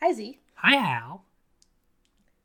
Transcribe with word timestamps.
Hi 0.00 0.12
Z. 0.12 0.38
Hi, 0.54 0.76
Hal. 0.76 1.24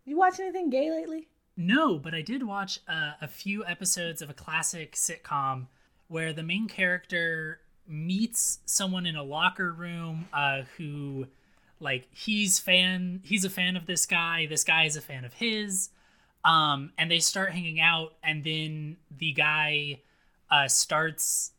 You 0.05 0.17
watch 0.17 0.39
anything 0.39 0.71
gay 0.71 0.89
lately? 0.89 1.27
No, 1.55 1.99
but 1.99 2.15
I 2.15 2.23
did 2.23 2.41
watch 2.41 2.79
uh, 2.87 3.11
a 3.21 3.27
few 3.27 3.63
episodes 3.63 4.23
of 4.23 4.29
a 4.31 4.33
classic 4.33 4.93
sitcom 4.93 5.67
where 6.07 6.33
the 6.33 6.41
main 6.41 6.67
character 6.67 7.59
meets 7.87 8.57
someone 8.65 9.05
in 9.05 9.15
a 9.15 9.21
locker 9.21 9.71
room 9.71 10.27
uh, 10.33 10.63
who, 10.77 11.27
like, 11.79 12.07
he's 12.11 12.57
fan. 12.57 13.21
He's 13.23 13.45
a 13.45 13.51
fan 13.51 13.75
of 13.75 13.85
this 13.85 14.07
guy. 14.07 14.47
This 14.47 14.63
guy 14.63 14.85
is 14.85 14.95
a 14.95 15.01
fan 15.01 15.23
of 15.23 15.33
his. 15.33 15.91
Um, 16.43 16.91
and 16.97 17.11
they 17.11 17.19
start 17.19 17.51
hanging 17.51 17.79
out, 17.79 18.15
and 18.23 18.43
then 18.43 18.97
the 19.15 19.31
guy 19.31 20.01
uh, 20.49 20.67
starts 20.67 21.51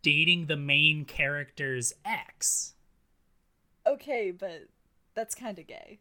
dating 0.00 0.46
the 0.46 0.56
main 0.56 1.04
character's 1.04 1.92
ex. 2.02 2.72
Okay, 3.86 4.30
but 4.30 4.68
that's 5.14 5.34
kind 5.34 5.58
of 5.58 5.66
gay. 5.66 5.98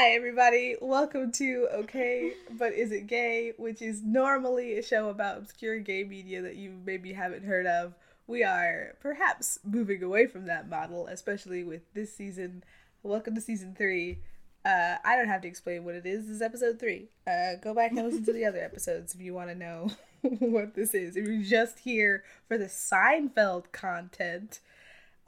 Hi, 0.00 0.12
everybody. 0.12 0.76
Welcome 0.80 1.30
to 1.32 1.68
Okay, 1.74 2.32
But 2.52 2.72
Is 2.72 2.90
It 2.90 3.06
Gay, 3.06 3.52
which 3.58 3.82
is 3.82 4.02
normally 4.02 4.78
a 4.78 4.82
show 4.82 5.10
about 5.10 5.36
obscure 5.36 5.78
gay 5.78 6.04
media 6.04 6.40
that 6.40 6.56
you 6.56 6.72
maybe 6.86 7.12
haven't 7.12 7.44
heard 7.44 7.66
of. 7.66 7.92
We 8.26 8.42
are 8.42 8.94
perhaps 9.00 9.58
moving 9.62 10.02
away 10.02 10.26
from 10.26 10.46
that 10.46 10.70
model, 10.70 11.06
especially 11.06 11.64
with 11.64 11.82
this 11.92 12.16
season. 12.16 12.64
Welcome 13.02 13.34
to 13.34 13.42
season 13.42 13.74
three. 13.76 14.20
Uh, 14.64 14.94
I 15.04 15.16
don't 15.16 15.28
have 15.28 15.42
to 15.42 15.48
explain 15.48 15.84
what 15.84 15.94
it 15.94 16.06
is. 16.06 16.28
This 16.28 16.36
is 16.36 16.42
episode 16.42 16.80
three. 16.80 17.10
Uh, 17.26 17.56
go 17.62 17.74
back 17.74 17.90
and 17.90 18.02
listen 18.02 18.24
to 18.24 18.32
the 18.32 18.46
other 18.46 18.64
episodes 18.64 19.14
if 19.14 19.20
you 19.20 19.34
want 19.34 19.50
to 19.50 19.54
know 19.54 19.90
what 20.22 20.74
this 20.74 20.94
is. 20.94 21.14
If 21.14 21.26
you're 21.26 21.42
just 21.42 21.80
here 21.80 22.24
for 22.48 22.56
the 22.56 22.70
Seinfeld 22.70 23.70
content, 23.70 24.60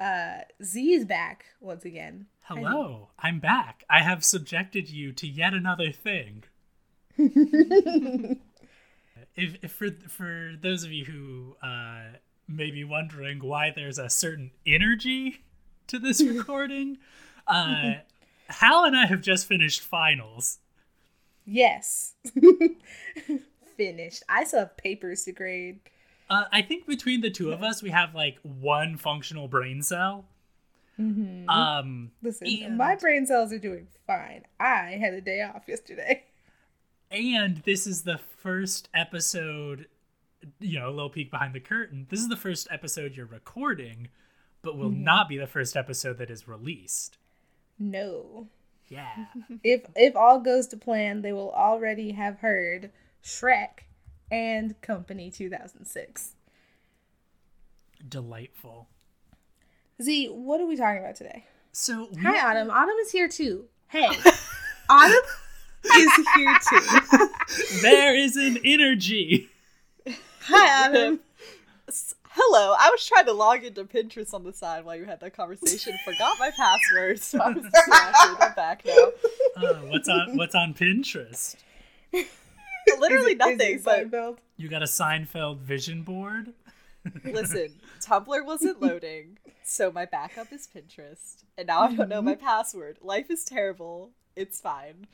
uh, 0.03 0.39
Z 0.63 0.93
is 0.93 1.05
back 1.05 1.47
once 1.61 1.85
again. 1.85 2.27
Hello, 2.43 3.11
I'm 3.19 3.39
back. 3.39 3.85
I 3.89 4.03
have 4.03 4.25
subjected 4.25 4.91
you 4.91 5.13
to 5.13 5.29
yet 5.29 5.55
another 5.55 5.93
thing. 5.93 6.43
if, 7.19 8.41
if 9.37 9.73
for 9.73 9.91
for 10.09 10.55
those 10.61 10.83
of 10.83 10.91
you 10.91 11.05
who 11.05 11.57
uh, 11.63 12.17
may 12.49 12.71
be 12.71 12.83
wondering 12.83 13.39
why 13.39 13.71
there's 13.75 13.99
a 13.99 14.11
certain 14.11 14.51
energy 14.67 15.45
to 15.87 16.01
this 16.01 16.21
recording, 16.27 16.99
uh, 17.47 17.95
Hal 18.49 18.85
and 18.85 18.97
I 18.97 19.07
have 19.07 19.21
just 19.21 19.47
finished 19.47 19.83
finals. 19.83 20.59
Yes. 21.45 22.15
Finished. 23.77 24.23
I 24.29 24.45
still 24.45 24.61
have 24.61 24.77
papers 24.77 25.25
to 25.25 25.33
grade. 25.33 25.81
Uh, 26.33 26.45
I 26.53 26.63
think 26.63 26.87
between 26.87 27.21
the 27.21 27.31
two 27.31 27.53
of 27.53 27.63
us, 27.63 27.83
we 27.83 27.91
have 27.91 28.15
like 28.15 28.39
one 28.43 28.97
functional 28.97 29.49
brain 29.49 29.83
cell. 29.83 30.25
Mm-hmm. 30.99 31.49
Um, 31.49 32.11
Listen, 32.23 32.47
and- 32.63 32.77
my 32.79 32.97
brain 32.97 33.27
cells 33.27 33.53
are 33.53 33.59
doing 33.59 33.89
fine. 34.07 34.43
I 34.61 34.99
had 35.01 35.15
a 35.15 35.21
day 35.21 35.43
off 35.43 35.65
yesterday. 35.69 36.25
and 37.11 37.59
this 37.67 37.87
is 37.87 38.03
the 38.05 38.19
first 38.39 38.89
episode 38.95 39.87
you 40.59 40.79
know 40.79 40.89
a 40.89 40.91
little 40.91 41.11
peek 41.11 41.31
behind 41.31 41.55
the 41.55 41.61
curtain 41.61 42.07
this 42.11 42.19
is 42.19 42.29
the 42.29 42.37
first 42.37 42.67
episode 42.71 43.15
you're 43.15 43.27
recording 43.27 44.09
but 44.63 44.77
will 44.77 44.91
not 44.91 45.29
be 45.29 45.37
the 45.39 45.47
first 45.47 45.77
episode 45.77 46.19
that 46.19 46.31
is 46.31 46.49
released 46.49 47.17
No. 47.79 48.49
yeah 48.89 49.27
If 49.63 49.83
if 49.95 50.17
all 50.17 50.41
goes 50.41 50.67
to 50.69 50.77
plan, 50.77 51.23
they 51.23 51.33
will 51.33 51.53
already 51.53 52.11
have 52.13 52.39
heard 52.39 52.91
Shrek 53.23 53.85
and 54.33 54.81
Company 54.81 55.31
2006. 55.31 56.33
delightful 58.09 58.89
Z, 60.03 60.27
what 60.29 60.61
are 60.61 60.67
we 60.67 60.75
talking 60.77 60.99
about 61.01 61.15
today? 61.15 61.45
so 61.71 62.09
we- 62.13 62.23
Hi, 62.23 62.51
Autumn. 62.51 62.71
Autumn 62.71 62.97
is 63.03 63.13
here 63.13 63.29
too. 63.29 63.67
Hey, 63.89 64.09
Autumn 64.91 65.21
is 65.85 66.13
here 66.35 66.59
too. 66.69 67.29
there 67.83 68.17
is 68.17 68.37
an 68.37 68.59
energy 68.65 69.49
Hi, 70.47 70.87
Autumn. 70.89 71.21
Hello, 72.35 72.75
I 72.79 72.89
was 72.91 73.07
trying 73.07 73.27
to 73.27 73.33
log 73.33 73.63
into 73.63 73.85
Pinterest 73.85 74.33
on 74.33 74.43
the 74.43 74.53
side 74.55 74.85
while 74.87 74.97
you 74.97 75.05
had 75.05 75.21
that 75.21 75.37
conversation. 75.37 75.93
Forgot 76.05 76.39
my 76.41 76.51
password, 76.51 77.21
so 77.21 77.39
I 77.45 77.51
was 77.51 77.63
distracted. 77.65 78.37
I'm 78.41 78.55
back 78.55 78.83
now. 78.87 78.93
uh, 79.57 79.75
what's 79.83 80.09
on 80.09 80.37
what's 80.39 80.55
on 80.55 80.73
pinterest 80.75 81.57
Literally 82.99 83.33
Is 83.33 83.41
it- 83.41 83.49
is 83.49 83.59
nothing, 83.59 83.75
it 83.77 83.85
but 83.85 84.11
Seinfeld? 84.11 84.39
you 84.57 84.69
got 84.69 84.83
a 84.83 84.87
seinfeld 84.87 85.59
vision 85.59 86.03
board 86.03 86.53
listen, 87.25 87.81
Tumblr 88.01 88.47
wasn't 88.47 88.81
loading, 88.81 89.37
so 89.65 89.91
my 89.91 90.05
backup 90.05 90.53
is 90.53 90.69
Pinterest, 90.69 91.43
and 91.59 91.67
now 91.67 91.81
I 91.81 91.93
don't 91.93 92.09
know 92.09 92.23
my 92.23 92.35
mm-hmm. 92.35 92.45
password. 92.45 92.99
Life 93.03 93.29
is 93.29 93.45
terrible. 93.45 94.11
It's 94.37 94.61
fine. 94.61 95.09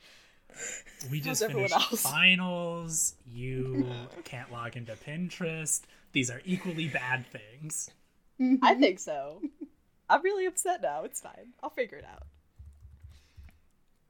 we 1.09 1.19
just 1.19 1.41
How's 1.41 1.51
finished 1.51 1.73
else? 1.73 2.01
finals 2.03 3.15
you 3.27 3.87
can't 4.23 4.51
log 4.51 4.75
into 4.75 4.93
pinterest 4.93 5.81
these 6.11 6.31
are 6.31 6.41
equally 6.43 6.87
bad 6.87 7.23
things 7.27 7.91
I 8.39 8.43
mm-hmm. 8.43 8.79
think 8.79 8.99
so. 8.99 9.41
I'm 10.09 10.23
really 10.23 10.45
upset 10.45 10.81
now. 10.81 11.03
It's 11.03 11.19
fine. 11.19 11.53
I'll 11.61 11.69
figure 11.69 11.97
it 11.97 12.05
out. 12.05 12.23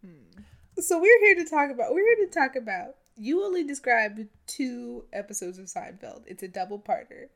Hmm. 0.06 0.44
So 0.82 1.00
we're 1.00 1.20
here 1.20 1.36
to 1.44 1.46
talk 1.46 1.72
about. 1.72 1.94
We're 1.94 2.16
here 2.16 2.28
to 2.28 2.32
talk 2.32 2.56
about. 2.56 2.96
You 3.20 3.44
only 3.44 3.64
described 3.64 4.22
two 4.48 5.04
episodes 5.14 5.60
of 5.60 5.66
Seinfeld. 5.66 6.24
It's 6.26 6.42
a 6.44 6.48
double 6.48 6.80
parter, 6.80 7.28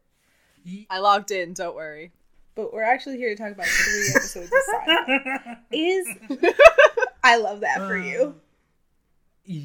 I 0.90 1.00
logged 1.00 1.32
in. 1.32 1.54
Don't 1.54 1.76
worry. 1.76 2.12
but 2.56 2.74
we're 2.74 2.84
actually 2.84 3.18
here 3.18 3.36
to 3.36 3.42
talk 3.44 3.52
about 3.52 3.66
three 3.68 4.10
episodes 4.16 4.52
of 4.52 4.60
Seinfeld. 4.98 5.58
Is 5.72 6.08
I 7.24 7.38
love 7.38 7.62
that 7.62 7.78
for 7.80 7.98
you. 7.98 8.36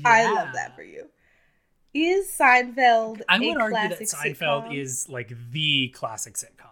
I 0.04 0.32
love 0.32 0.48
that 0.54 0.74
for 0.74 0.82
you. 0.82 1.06
Is 1.94 2.30
Seinfeld? 2.38 3.22
I 3.28 3.38
would 3.38 3.56
argue 3.60 3.88
that 3.88 4.00
Seinfeld 4.00 4.68
sitcom? 4.68 4.76
is 4.76 5.08
like 5.08 5.32
the 5.52 5.88
classic 5.94 6.34
sitcom. 6.34 6.64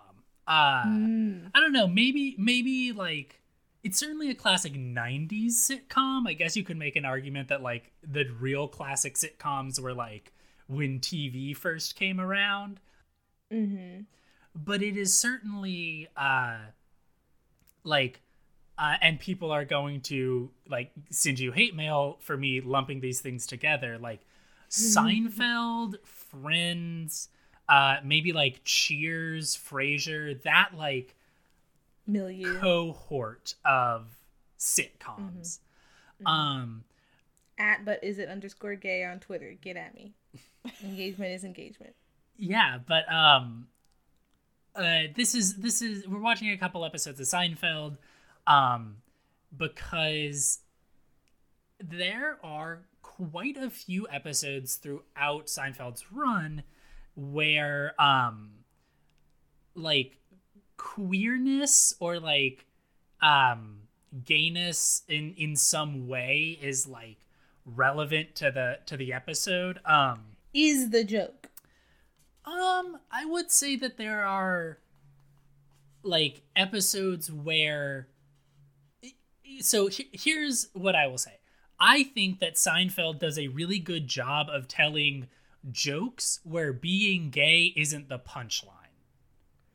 Uh, 0.47 0.85
Mm. 0.87 1.51
I 1.55 1.61
don't 1.61 1.73
know. 1.73 1.87
Maybe 1.89 2.35
maybe 2.39 2.93
like 2.93 3.41
it's 3.87 3.99
certainly 3.99 4.31
a 4.31 4.35
classic 4.35 4.75
'90s 4.75 5.53
sitcom. 5.53 6.27
I 6.27 6.33
guess 6.33 6.57
you 6.57 6.65
could 6.65 6.77
make 6.77 6.97
an 6.97 7.05
argument 7.05 7.49
that 7.49 7.63
like 7.63 7.93
the 8.03 8.25
real 8.41 8.67
classic 8.67 9.15
sitcoms 9.15 9.79
were 9.79 9.95
like 9.95 10.33
when 10.67 10.99
TV 10.99 11.57
first 11.57 11.95
came 11.95 12.21
around. 12.21 12.81
Mm-hmm. 13.53 14.01
But 14.57 14.83
it 14.83 14.97
is 14.97 15.17
certainly 15.17 16.09
uh, 16.17 16.59
like. 17.85 18.21
Uh, 18.79 18.97
and 19.01 19.19
people 19.19 19.53
are 19.53 19.65
going 19.65 20.03
to 20.03 20.51
like 20.69 20.91
send 21.09 21.39
you 21.39 21.51
hate 21.51 21.75
mail 21.75 22.19
for 22.21 22.37
me 22.37 22.61
lumping 22.61 23.01
these 23.01 23.23
things 23.23 23.47
together 23.47 23.97
like 23.97 24.21
Seinfeld, 24.69 25.95
Friends, 26.05 27.31
uh, 27.71 27.97
maybe 28.05 28.35
like 28.35 28.61
Cheers, 28.65 29.57
Frasier, 29.57 30.43
that 30.43 30.73
like 30.77 31.16
Milieu. 32.07 32.59
cohort 32.61 33.55
of 33.65 34.07
sitcoms. 34.59 35.59
Um, 36.25 36.85
At 37.59 37.85
but 37.85 38.03
is 38.03 38.19
it 38.19 38.29
underscore 38.29 38.75
gay 38.75 39.05
on 39.05 39.19
Twitter? 39.21 39.55
Get 39.61 39.77
at 39.77 39.95
me. 39.95 40.15
Engagement 40.85 41.33
is 41.33 41.45
engagement. 41.45 41.95
yeah, 42.39 42.79
but 42.87 43.11
um, 43.13 43.69
uh, 44.75 45.03
this 45.15 45.35
is 45.35 45.57
this 45.57 45.81
is 45.83 46.07
we're 46.07 46.21
watching 46.21 46.51
a 46.51 46.57
couple 46.59 46.85
episodes 46.85 47.21
of 47.21 47.27
Seinfeld, 47.27 47.97
um, 48.47 48.97
because 49.57 50.61
there 51.81 52.39
are 52.43 52.83
quite 53.03 53.57
a 53.57 53.71
few 53.71 54.07
episodes 54.11 54.77
throughout 54.77 55.47
Seinfeld's 55.47 56.11
run 56.13 56.63
where 57.15 57.95
um 57.99 58.51
like 59.75 60.19
queerness 60.87 61.95
or 61.99 62.21
like 62.21 62.65
um 63.21 63.81
gayness 64.25 65.03
in 65.09 65.35
in 65.37 65.57
some 65.57 66.07
way 66.07 66.57
is 66.63 66.87
like 66.87 67.17
relevant 67.65 68.37
to 68.37 68.53
the 68.53 68.79
to 68.87 68.97
the 68.97 69.13
episode 69.13 69.81
um 69.85 70.21
Is 70.55 70.91
the 70.91 71.03
joke. 71.03 71.49
um 72.45 72.99
i 73.11 73.25
would 73.25 73.51
say 73.51 73.75
that 73.75 73.97
there 73.97 74.25
are 74.25 74.79
like 76.05 76.43
episodes 76.55 77.33
where 77.33 78.07
so 79.59 79.89
here's 80.13 80.69
what 80.73 80.95
i 80.95 81.09
will 81.09 81.19
say 81.19 81.33
I 81.79 82.05
think 82.05 82.39
that 82.41 82.55
Seinfeld 82.55 83.19
does 83.19 83.39
a 83.39 83.49
really 83.49 83.79
good 83.79 84.07
job 84.09 84.47
of 84.49 84.67
telling 84.67 85.27
jokes 85.71 86.41
where 86.43 86.73
being 86.73 87.29
gay 87.29 87.75
isn't 87.77 88.09
the 88.09 88.19
punchline. 88.19 88.76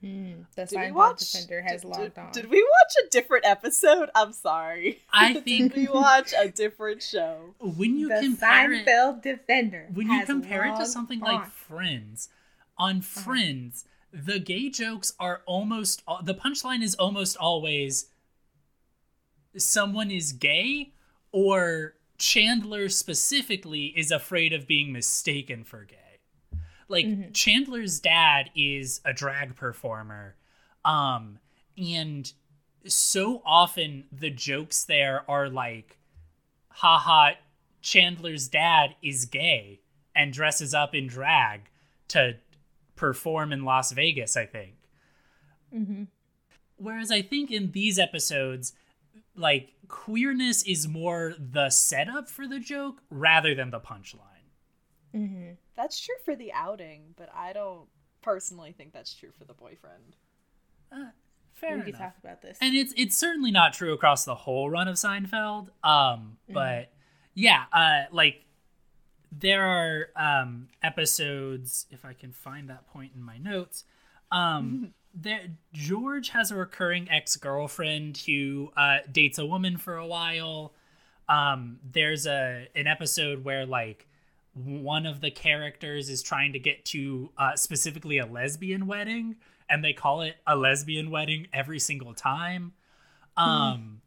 Mm, 0.03 0.45
the 0.55 0.65
Did 0.65 0.71
we 0.71 0.77
Seinfeld 0.87 0.93
watch? 0.93 1.19
defender 1.19 1.61
has 1.61 1.81
did, 1.81 1.87
logged 1.87 2.15
did, 2.15 2.17
on. 2.17 2.31
did 2.31 2.49
we 2.49 2.61
watch 2.63 3.05
a 3.05 3.09
different 3.09 3.45
episode? 3.45 4.09
I'm 4.15 4.33
sorry. 4.33 4.99
I 5.13 5.33
did 5.33 5.45
think 5.45 5.75
we 5.75 5.87
watch 5.87 6.33
a 6.37 6.49
different 6.49 7.03
show? 7.03 7.53
when 7.59 7.97
you 7.99 8.07
the 8.09 8.19
compare 8.19 8.71
it, 8.73 8.85
Seinfeld 8.87 9.21
defender. 9.21 9.87
when 9.93 10.09
you 10.09 10.25
compare 10.25 10.65
it 10.65 10.77
to 10.77 10.85
something 10.87 11.21
on. 11.21 11.33
like 11.35 11.51
Friends, 11.51 12.29
on 12.77 13.01
Friends, 13.01 13.85
the 14.11 14.39
gay 14.39 14.69
jokes 14.69 15.13
are 15.19 15.41
almost 15.45 16.01
the 16.23 16.33
punchline 16.33 16.81
is 16.81 16.95
almost 16.95 17.37
always 17.37 18.07
someone 19.57 20.09
is 20.11 20.31
gay 20.33 20.93
or 21.31 21.93
Chandler 22.17 22.89
specifically 22.89 23.87
is 23.97 24.11
afraid 24.11 24.53
of 24.53 24.67
being 24.67 24.91
mistaken 24.91 25.63
for 25.63 25.83
gay. 25.83 26.10
Like 26.91 27.33
Chandler's 27.33 27.99
dad 27.99 28.51
is 28.55 29.01
a 29.05 29.13
drag 29.13 29.55
performer 29.55 30.35
um 30.83 31.39
and 31.77 32.33
so 32.85 33.41
often 33.45 34.05
the 34.11 34.29
jokes 34.29 34.83
there 34.83 35.23
are 35.29 35.47
like 35.49 35.97
haha 36.69 37.31
Chandler's 37.81 38.47
dad 38.47 38.95
is 39.01 39.25
gay 39.25 39.79
and 40.15 40.33
dresses 40.33 40.73
up 40.73 40.93
in 40.93 41.07
drag 41.07 41.61
to 42.09 42.35
perform 42.95 43.51
in 43.51 43.63
Las 43.63 43.91
Vegas, 43.93 44.35
I 44.37 44.45
think. 44.45 44.75
Mhm. 45.73 46.07
Whereas 46.77 47.11
I 47.11 47.21
think 47.21 47.49
in 47.51 47.71
these 47.71 47.97
episodes, 47.97 48.73
like 49.35 49.73
queerness 49.87 50.63
is 50.63 50.87
more 50.87 51.33
the 51.39 51.69
setup 51.69 52.29
for 52.29 52.47
the 52.47 52.59
joke 52.59 53.01
rather 53.09 53.55
than 53.55 53.69
the 53.71 53.79
punchline. 53.79 54.49
Mhm. 55.13 55.57
That's 55.81 55.99
true 55.99 56.15
for 56.23 56.35
the 56.35 56.53
outing, 56.53 57.15
but 57.17 57.29
I 57.35 57.53
don't 57.53 57.87
personally 58.21 58.71
think 58.71 58.93
that's 58.93 59.15
true 59.15 59.31
for 59.35 59.45
the 59.45 59.55
boyfriend. 59.55 60.15
Uh, 60.91 61.09
fair 61.53 61.77
we 61.77 61.81
can 61.81 61.89
enough. 61.89 62.01
talk 62.01 62.15
about 62.23 62.43
this. 62.43 62.59
and 62.61 62.75
it's 62.75 62.93
it's 62.95 63.17
certainly 63.17 63.49
not 63.49 63.73
true 63.73 63.91
across 63.91 64.23
the 64.23 64.35
whole 64.35 64.69
run 64.69 64.87
of 64.87 64.95
Seinfeld. 64.95 65.69
Um, 65.83 66.37
but 66.47 66.91
yeah, 67.33 67.63
uh, 67.73 68.03
like 68.11 68.45
there 69.31 69.65
are 69.65 70.09
um 70.15 70.67
episodes. 70.83 71.87
If 71.89 72.05
I 72.05 72.13
can 72.13 72.31
find 72.31 72.69
that 72.69 72.85
point 72.85 73.13
in 73.15 73.23
my 73.23 73.39
notes, 73.39 73.83
um, 74.31 74.93
there 75.15 75.47
George 75.73 76.29
has 76.29 76.51
a 76.51 76.55
recurring 76.55 77.09
ex 77.09 77.35
girlfriend 77.37 78.19
who 78.27 78.71
uh, 78.77 78.97
dates 79.11 79.39
a 79.39 79.47
woman 79.47 79.77
for 79.77 79.95
a 79.95 80.05
while. 80.05 80.73
Um, 81.27 81.79
there's 81.83 82.27
a 82.27 82.67
an 82.75 82.85
episode 82.85 83.43
where 83.43 83.65
like 83.65 84.07
one 84.53 85.05
of 85.05 85.21
the 85.21 85.31
characters 85.31 86.09
is 86.09 86.21
trying 86.21 86.53
to 86.53 86.59
get 86.59 86.83
to 86.85 87.31
uh, 87.37 87.55
specifically 87.55 88.17
a 88.17 88.25
lesbian 88.25 88.85
wedding 88.85 89.37
and 89.69 89.83
they 89.83 89.93
call 89.93 90.21
it 90.21 90.35
a 90.45 90.55
lesbian 90.55 91.09
wedding 91.09 91.47
every 91.53 91.79
single 91.79 92.13
time. 92.13 92.73
Um 93.37 94.01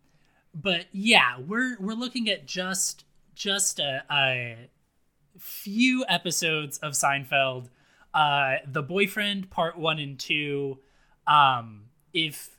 but 0.54 0.84
yeah 0.92 1.38
we're 1.38 1.76
we're 1.80 1.94
looking 1.94 2.28
at 2.28 2.46
just 2.46 3.04
just 3.34 3.80
a, 3.80 4.04
a 4.10 4.68
few 5.38 6.04
episodes 6.08 6.76
of 6.78 6.92
Seinfeld. 6.92 7.70
Uh 8.12 8.56
the 8.66 8.82
boyfriend 8.82 9.50
part 9.50 9.78
1 9.78 9.98
and 9.98 10.18
2 10.18 10.78
um 11.26 11.84
if 12.12 12.50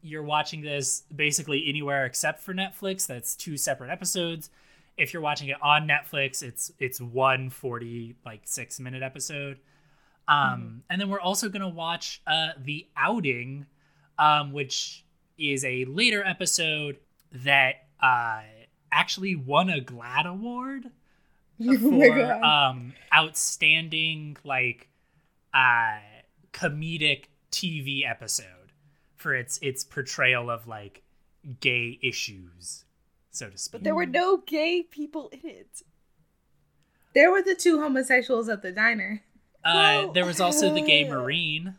you're 0.00 0.22
watching 0.22 0.62
this 0.62 1.02
basically 1.14 1.68
anywhere 1.68 2.06
except 2.06 2.40
for 2.40 2.54
Netflix 2.54 3.06
that's 3.06 3.36
two 3.36 3.58
separate 3.58 3.90
episodes 3.90 4.48
if 4.96 5.12
you're 5.12 5.22
watching 5.22 5.48
it 5.48 5.56
on 5.62 5.86
Netflix, 5.86 6.42
it's 6.42 6.72
it's 6.78 7.00
one 7.00 7.50
40 7.50 8.16
like 8.24 8.42
six 8.44 8.80
minute 8.80 9.02
episode. 9.02 9.58
Um, 10.28 10.82
and 10.90 11.00
then 11.00 11.08
we're 11.08 11.20
also 11.20 11.48
gonna 11.48 11.68
watch 11.68 12.20
uh 12.26 12.48
the 12.58 12.86
outing, 12.96 13.66
um, 14.18 14.52
which 14.52 15.04
is 15.38 15.64
a 15.64 15.84
later 15.84 16.24
episode 16.24 16.96
that 17.32 17.86
uh 18.00 18.40
actually 18.90 19.36
won 19.36 19.68
a 19.68 19.80
GLAAD 19.80 20.26
award 20.26 20.90
Oh 21.60 21.78
for 21.78 22.16
God. 22.16 22.42
um 22.42 22.92
outstanding 23.14 24.36
like 24.44 24.88
uh 25.52 25.98
comedic 26.52 27.24
TV 27.52 28.08
episode 28.08 28.72
for 29.16 29.34
its 29.34 29.58
its 29.62 29.84
portrayal 29.84 30.50
of 30.50 30.66
like 30.66 31.02
gay 31.60 31.98
issues, 32.02 32.85
so 33.36 33.50
to 33.50 33.58
speak. 33.58 33.72
But 33.72 33.84
there 33.84 33.94
were 33.94 34.06
no 34.06 34.38
gay 34.38 34.82
people 34.82 35.28
in 35.32 35.40
it. 35.48 35.82
there 37.14 37.30
were 37.30 37.42
the 37.42 37.54
two 37.54 37.80
homosexuals 37.80 38.48
at 38.48 38.62
the 38.62 38.72
diner. 38.72 39.22
Uh, 39.64 39.72
Well, 39.74 40.12
there 40.12 40.24
was 40.26 40.40
also 40.40 40.72
the 40.72 40.80
gay 40.82 41.08
marine, 41.08 41.74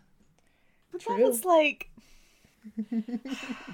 But 0.91 1.01
True. 1.01 1.17
that 1.17 1.23
was 1.23 1.45
like 1.45 1.89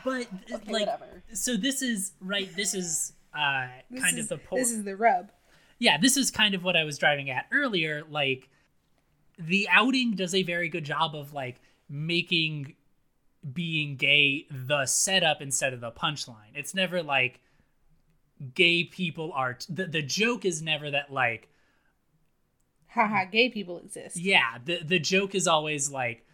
but 0.06 0.28
okay, 0.28 0.28
like 0.52 0.68
whatever. 0.68 1.24
so. 1.34 1.58
This 1.58 1.82
is 1.82 2.14
right. 2.22 2.50
This 2.56 2.74
is 2.76 3.14
uh 3.38 3.68
This 3.90 4.04
kind 4.04 4.18
is, 4.20 4.26
of 4.26 4.30
the 4.30 4.38
point. 4.46 4.62
This 4.62 4.72
is 4.72 4.84
the 4.84 4.96
rub. 4.96 5.32
yeah, 5.80 5.98
this 5.98 6.16
is 6.16 6.30
kind 6.32 6.54
of 6.54 6.64
what 6.64 6.76
I 6.76 6.84
was 6.84 6.98
driving 7.00 7.30
at 7.32 7.48
earlier. 7.52 8.04
Like, 8.08 8.50
the 9.40 9.68
outing 9.72 10.12
does 10.12 10.36
a 10.36 10.44
very 10.44 10.70
good 10.70 10.84
job 10.86 11.16
of 11.16 11.34
like 11.34 11.60
making 11.90 12.76
being 13.52 13.96
gay 13.96 14.46
the 14.52 14.86
setup 14.86 15.42
instead 15.42 15.74
of 15.74 15.82
the 15.82 15.92
punchline. 15.92 16.54
It's 16.54 16.74
never 16.76 17.02
like 17.02 17.40
gay 18.56 18.84
people 18.84 19.32
are. 19.34 19.54
T- 19.56 19.74
the 19.74 19.86
the 19.86 20.02
joke 20.02 20.46
is 20.46 20.62
never 20.62 20.92
that 20.92 21.12
like 21.12 21.50
Haha, 22.90 23.26
gay 23.26 23.50
people 23.50 23.80
exist. 23.80 24.18
yeah. 24.18 24.58
The 24.64 24.80
the 24.84 25.00
joke 25.00 25.34
is 25.36 25.48
always 25.48 25.90
like 25.92 26.26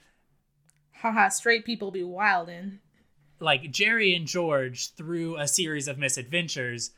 Haha, 1.01 1.29
straight 1.29 1.65
people 1.65 1.91
be 1.91 2.01
wildin'. 2.01 2.79
like 3.39 3.71
Jerry 3.71 4.13
and 4.13 4.27
George 4.27 4.93
through 4.95 5.37
a 5.37 5.47
series 5.47 5.87
of 5.87 5.97
misadventures 5.97 6.91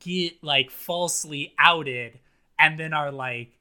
get 0.00 0.42
like 0.42 0.70
falsely 0.70 1.54
outed 1.58 2.18
and 2.58 2.78
then 2.78 2.92
are 2.92 3.12
like 3.12 3.52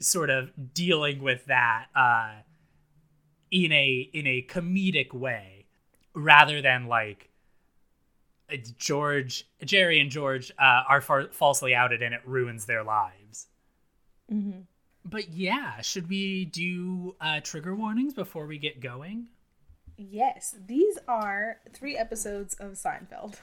sort 0.00 0.28
of 0.28 0.50
dealing 0.74 1.22
with 1.22 1.46
that 1.46 1.86
uh 1.96 2.32
in 3.50 3.72
a 3.72 4.10
in 4.12 4.26
a 4.26 4.42
comedic 4.42 5.14
way 5.14 5.64
rather 6.14 6.60
than 6.60 6.88
like 6.88 7.30
George 8.56 9.46
Jerry 9.64 10.00
and 10.00 10.10
George 10.10 10.50
uh, 10.58 10.82
are 10.88 11.00
far- 11.00 11.28
falsely 11.32 11.74
outed 11.74 12.02
and 12.02 12.14
it 12.14 12.20
ruins 12.24 12.66
their 12.66 12.82
lives. 12.84 13.46
Mm-hmm. 14.32 14.60
But 15.04 15.32
yeah, 15.32 15.80
should 15.82 16.08
we 16.08 16.46
do 16.46 17.14
uh, 17.20 17.40
trigger 17.40 17.74
warnings 17.74 18.14
before 18.14 18.46
we 18.46 18.58
get 18.58 18.80
going? 18.80 19.28
Yes, 19.96 20.54
these 20.66 20.98
are 21.06 21.58
three 21.72 21.96
episodes 21.96 22.54
of 22.54 22.72
Seinfeld, 22.72 23.36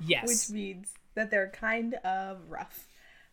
Yes. 0.00 0.26
which 0.28 0.54
means 0.54 0.92
that 1.14 1.30
they're 1.30 1.50
kind 1.50 1.94
of 2.04 2.38
rough. 2.48 2.86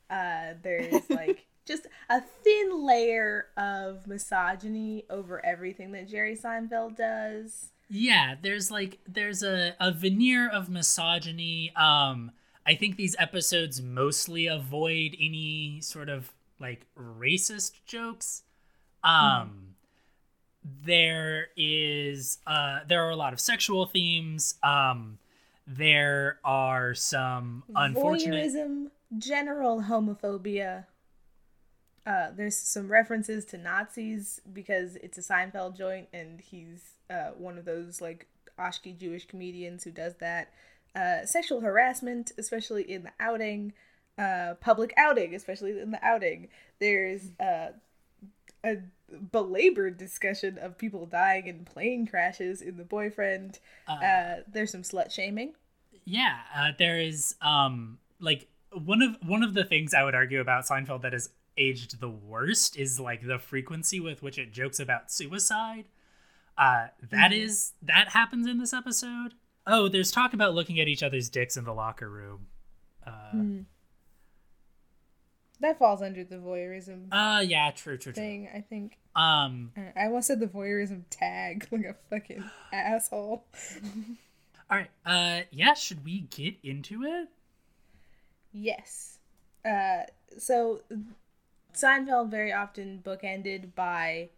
Uh, 0.09 0.53
there's 0.61 1.09
like 1.09 1.45
just 1.65 1.87
a 2.09 2.21
thin 2.43 2.85
layer 2.85 3.47
of 3.57 4.07
misogyny 4.07 5.03
over 5.09 5.45
everything 5.45 5.91
that 5.91 6.07
Jerry 6.07 6.35
Seinfeld 6.35 6.95
does. 6.95 7.69
Yeah, 7.89 8.35
there's 8.41 8.71
like 8.71 8.99
there's 9.07 9.43
a, 9.43 9.75
a 9.79 9.91
veneer 9.91 10.49
of 10.49 10.69
misogyny. 10.69 11.71
Um 11.75 12.31
I 12.65 12.75
think 12.75 12.95
these 12.95 13.15
episodes 13.19 13.81
mostly 13.81 14.47
avoid 14.47 15.15
any 15.19 15.79
sort 15.81 16.09
of 16.09 16.31
like 16.59 16.85
racist 16.97 17.73
jokes. 17.85 18.43
Um 19.03 19.75
there 20.63 21.49
is 21.57 22.39
uh 22.47 22.79
there 22.87 23.05
are 23.05 23.09
a 23.09 23.15
lot 23.15 23.33
of 23.33 23.39
sexual 23.39 23.85
themes. 23.85 24.55
Um 24.63 25.17
there 25.67 26.39
are 26.43 26.93
some 26.93 27.63
unfortunate 27.75 28.47
Voyeurism, 28.51 28.91
general 29.17 29.81
homophobia. 29.83 30.85
Uh, 32.05 32.27
there's 32.35 32.57
some 32.57 32.91
references 32.91 33.45
to 33.45 33.57
Nazis 33.57 34.41
because 34.51 34.97
it's 34.97 35.17
a 35.17 35.21
Seinfeld 35.21 35.77
joint, 35.77 36.07
and 36.13 36.41
he's 36.41 36.93
uh, 37.09 37.31
one 37.37 37.57
of 37.57 37.65
those 37.65 38.01
like 38.01 38.27
Ashki 38.59 38.97
Jewish 38.97 39.25
comedians 39.25 39.83
who 39.83 39.91
does 39.91 40.15
that. 40.15 40.51
Uh, 40.95 41.25
sexual 41.25 41.61
harassment, 41.61 42.31
especially 42.37 42.83
in 42.83 43.03
the 43.03 43.11
outing, 43.19 43.73
uh, 44.17 44.53
public 44.59 44.93
outing, 44.97 45.33
especially 45.33 45.79
in 45.79 45.91
the 45.91 46.05
outing. 46.05 46.49
There's 46.79 47.31
uh, 47.39 47.69
a 48.63 48.77
belabored 49.31 49.97
discussion 49.97 50.57
of 50.57 50.77
people 50.77 51.05
dying 51.05 51.47
in 51.47 51.65
plane 51.65 52.05
crashes 52.05 52.61
in 52.61 52.77
the 52.77 52.83
boyfriend. 52.83 53.59
Uh, 53.87 54.35
there's 54.51 54.71
some 54.71 54.83
slut 54.83 55.11
shaming. 55.11 55.53
Yeah, 56.05 56.37
uh, 56.55 56.71
there 56.77 56.99
is 56.99 57.35
um 57.41 57.97
like 58.19 58.47
one 58.71 59.01
of 59.01 59.17
one 59.25 59.43
of 59.43 59.53
the 59.53 59.63
things 59.63 59.93
I 59.93 60.03
would 60.03 60.15
argue 60.15 60.41
about 60.41 60.65
Seinfeld 60.65 61.01
that 61.03 61.13
has 61.13 61.29
aged 61.57 61.99
the 61.99 62.09
worst 62.09 62.77
is 62.77 62.99
like 62.99 63.25
the 63.25 63.39
frequency 63.39 63.99
with 63.99 64.21
which 64.23 64.37
it 64.37 64.51
jokes 64.51 64.79
about 64.79 65.11
suicide. 65.11 65.85
Uh 66.57 66.87
that 67.11 67.31
is 67.33 67.73
that 67.81 68.09
happens 68.09 68.47
in 68.47 68.59
this 68.59 68.73
episode. 68.73 69.33
Oh, 69.65 69.87
there's 69.87 70.11
talk 70.11 70.33
about 70.33 70.53
looking 70.53 70.79
at 70.79 70.87
each 70.87 71.03
other's 71.03 71.29
dicks 71.29 71.55
in 71.57 71.63
the 71.63 71.73
locker 71.73 72.09
room. 72.09 72.47
Uh, 73.05 73.31
Hmm. 73.31 73.59
That 75.59 75.79
falls 75.79 76.01
under 76.01 76.23
the 76.23 76.35
voyeurism 76.37 77.07
uh 77.11 77.39
yeah, 77.41 77.71
true, 77.71 77.97
true, 77.97 78.11
true. 78.11 78.21
thing, 78.21 78.49
I 78.53 78.61
think. 78.61 78.97
Um, 79.15 79.71
I 79.95 80.05
almost 80.05 80.27
said 80.27 80.39
the 80.39 80.47
voyeurism 80.47 81.03
tag 81.09 81.67
like 81.71 81.85
a 81.85 81.95
fucking 82.09 82.43
asshole. 82.73 83.45
all 84.69 84.77
right. 84.77 84.89
Uh, 85.05 85.41
yeah, 85.51 85.73
should 85.75 86.03
we 86.03 86.21
get 86.21 86.55
into 86.63 87.03
it? 87.03 87.29
Yes. 88.51 89.19
Uh, 89.63 90.01
so 90.37 90.81
Seinfeld 91.73 92.29
very 92.29 92.51
often 92.53 93.01
bookended 93.03 93.75
by. 93.75 94.29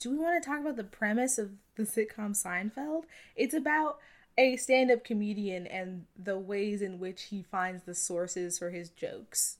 Do 0.00 0.10
we 0.10 0.18
want 0.18 0.42
to 0.42 0.48
talk 0.48 0.60
about 0.60 0.76
the 0.76 0.84
premise 0.84 1.38
of 1.38 1.50
the 1.76 1.82
sitcom 1.84 2.30
Seinfeld? 2.40 3.02
It's 3.36 3.54
about 3.54 3.98
a 4.36 4.56
stand-up 4.56 5.02
comedian 5.04 5.66
and 5.66 6.04
the 6.16 6.38
ways 6.38 6.80
in 6.82 7.00
which 7.00 7.24
he 7.24 7.42
finds 7.42 7.82
the 7.82 7.94
sources 7.94 8.58
for 8.58 8.70
his 8.70 8.90
jokes. 8.90 9.56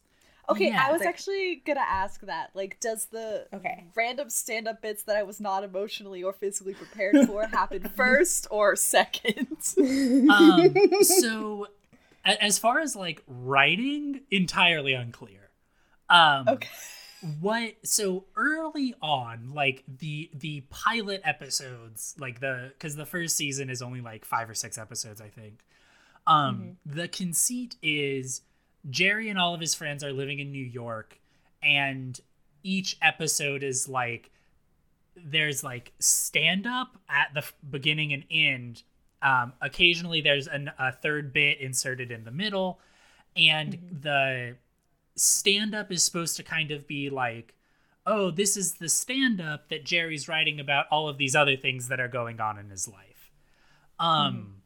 Okay, 0.48 0.68
Yeah, 0.68 0.86
I 0.86 0.92
was 0.92 1.00
like- 1.00 1.08
actually 1.10 1.56
gonna 1.56 1.80
ask 1.80 2.20
that. 2.22 2.50
Like, 2.54 2.78
does 2.80 3.06
the 3.06 3.48
Okay. 3.52 3.84
random 3.96 4.30
stand-up 4.30 4.80
bits 4.80 5.02
that 5.02 5.16
I 5.16 5.22
was 5.24 5.40
not 5.40 5.62
emotionally 5.64 6.22
or 6.22 6.32
physically 6.32 6.74
prepared 6.74 7.26
for 7.26 7.46
happen 7.48 7.82
first 7.96 8.46
or 8.50 8.74
second? 8.76 9.58
Um, 10.30 10.74
so 11.02 11.66
as 12.24 12.58
far 12.58 12.78
as 12.80 12.94
like 12.96 13.22
writing, 13.26 14.20
entirely 14.30 14.92
unclear. 14.94 15.47
Um, 16.10 16.48
okay. 16.48 16.68
what 17.40 17.74
so 17.84 18.24
early 18.36 18.94
on 19.02 19.52
like 19.52 19.82
the 19.98 20.30
the 20.32 20.62
pilot 20.70 21.20
episodes 21.24 22.14
like 22.18 22.40
the 22.40 22.70
because 22.72 22.94
the 22.96 23.04
first 23.06 23.36
season 23.36 23.68
is 23.70 23.82
only 23.82 24.00
like 24.00 24.24
five 24.24 24.48
or 24.48 24.54
six 24.54 24.78
episodes 24.78 25.20
i 25.20 25.28
think. 25.28 25.64
Um 26.26 26.76
the 26.86 27.08
conceit 27.08 27.76
is 27.82 28.42
jerry 28.88 29.28
and 29.28 29.38
all 29.38 29.52
of 29.54 29.60
his 29.60 29.74
friends 29.74 30.04
are 30.04 30.12
living 30.12 30.38
in 30.38 30.52
new 30.52 30.64
york 30.64 31.18
and 31.62 32.20
each 32.62 32.96
episode 33.02 33.62
is 33.62 33.88
like 33.88 34.30
there's 35.16 35.64
like 35.64 35.92
stand 35.98 36.66
up 36.66 36.96
at 37.08 37.34
the 37.34 37.44
beginning 37.68 38.12
and 38.12 38.24
end. 38.30 38.82
Um 39.22 39.52
occasionally 39.60 40.20
there's 40.20 40.46
an, 40.46 40.70
a 40.78 40.92
third 40.92 41.32
bit 41.32 41.60
inserted 41.60 42.12
in 42.12 42.24
the 42.24 42.30
middle 42.30 42.78
and 43.36 43.78
the 44.00 44.56
stand 45.18 45.74
up 45.74 45.90
is 45.92 46.02
supposed 46.02 46.36
to 46.36 46.42
kind 46.42 46.70
of 46.70 46.86
be 46.86 47.10
like, 47.10 47.54
oh, 48.06 48.30
this 48.30 48.56
is 48.56 48.74
the 48.74 48.88
stand 48.88 49.40
up 49.40 49.68
that 49.68 49.84
Jerry's 49.84 50.28
writing 50.28 50.58
about 50.60 50.86
all 50.90 51.08
of 51.08 51.18
these 51.18 51.36
other 51.36 51.56
things 51.56 51.88
that 51.88 52.00
are 52.00 52.08
going 52.08 52.40
on 52.40 52.58
in 52.58 52.70
his 52.70 52.88
life. 52.88 53.30
Um 54.00 54.62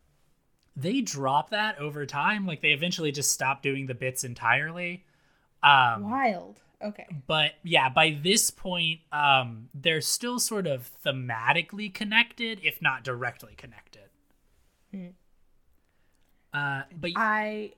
they 0.75 1.03
drop 1.03 1.51
that 1.51 1.79
over 1.79 2.07
time, 2.07 2.47
like 2.47 2.63
they 2.63 2.71
eventually 2.71 3.13
just 3.13 3.33
stop 3.33 3.63
doing 3.63 3.87
the 3.87 3.95
bits 3.95 4.25
entirely. 4.25 5.05
Um 5.63 6.11
Wild. 6.11 6.61
Okay. 6.83 7.07
but 7.29 7.53
yeah, 7.63 7.89
by 7.89 8.19
this 8.23 8.51
point 8.51 9.01
um 9.13 9.69
they're 9.75 10.01
still 10.01 10.39
sort 10.39 10.67
of 10.67 10.91
thematically 11.05 11.93
connected 11.93 12.61
if 12.63 12.81
not 12.81 13.05
directly 13.05 13.55
connected. 13.57 14.09
Hmm. 14.93 15.09
Uh 16.53 16.83
but 17.01 17.11
I 17.17 17.73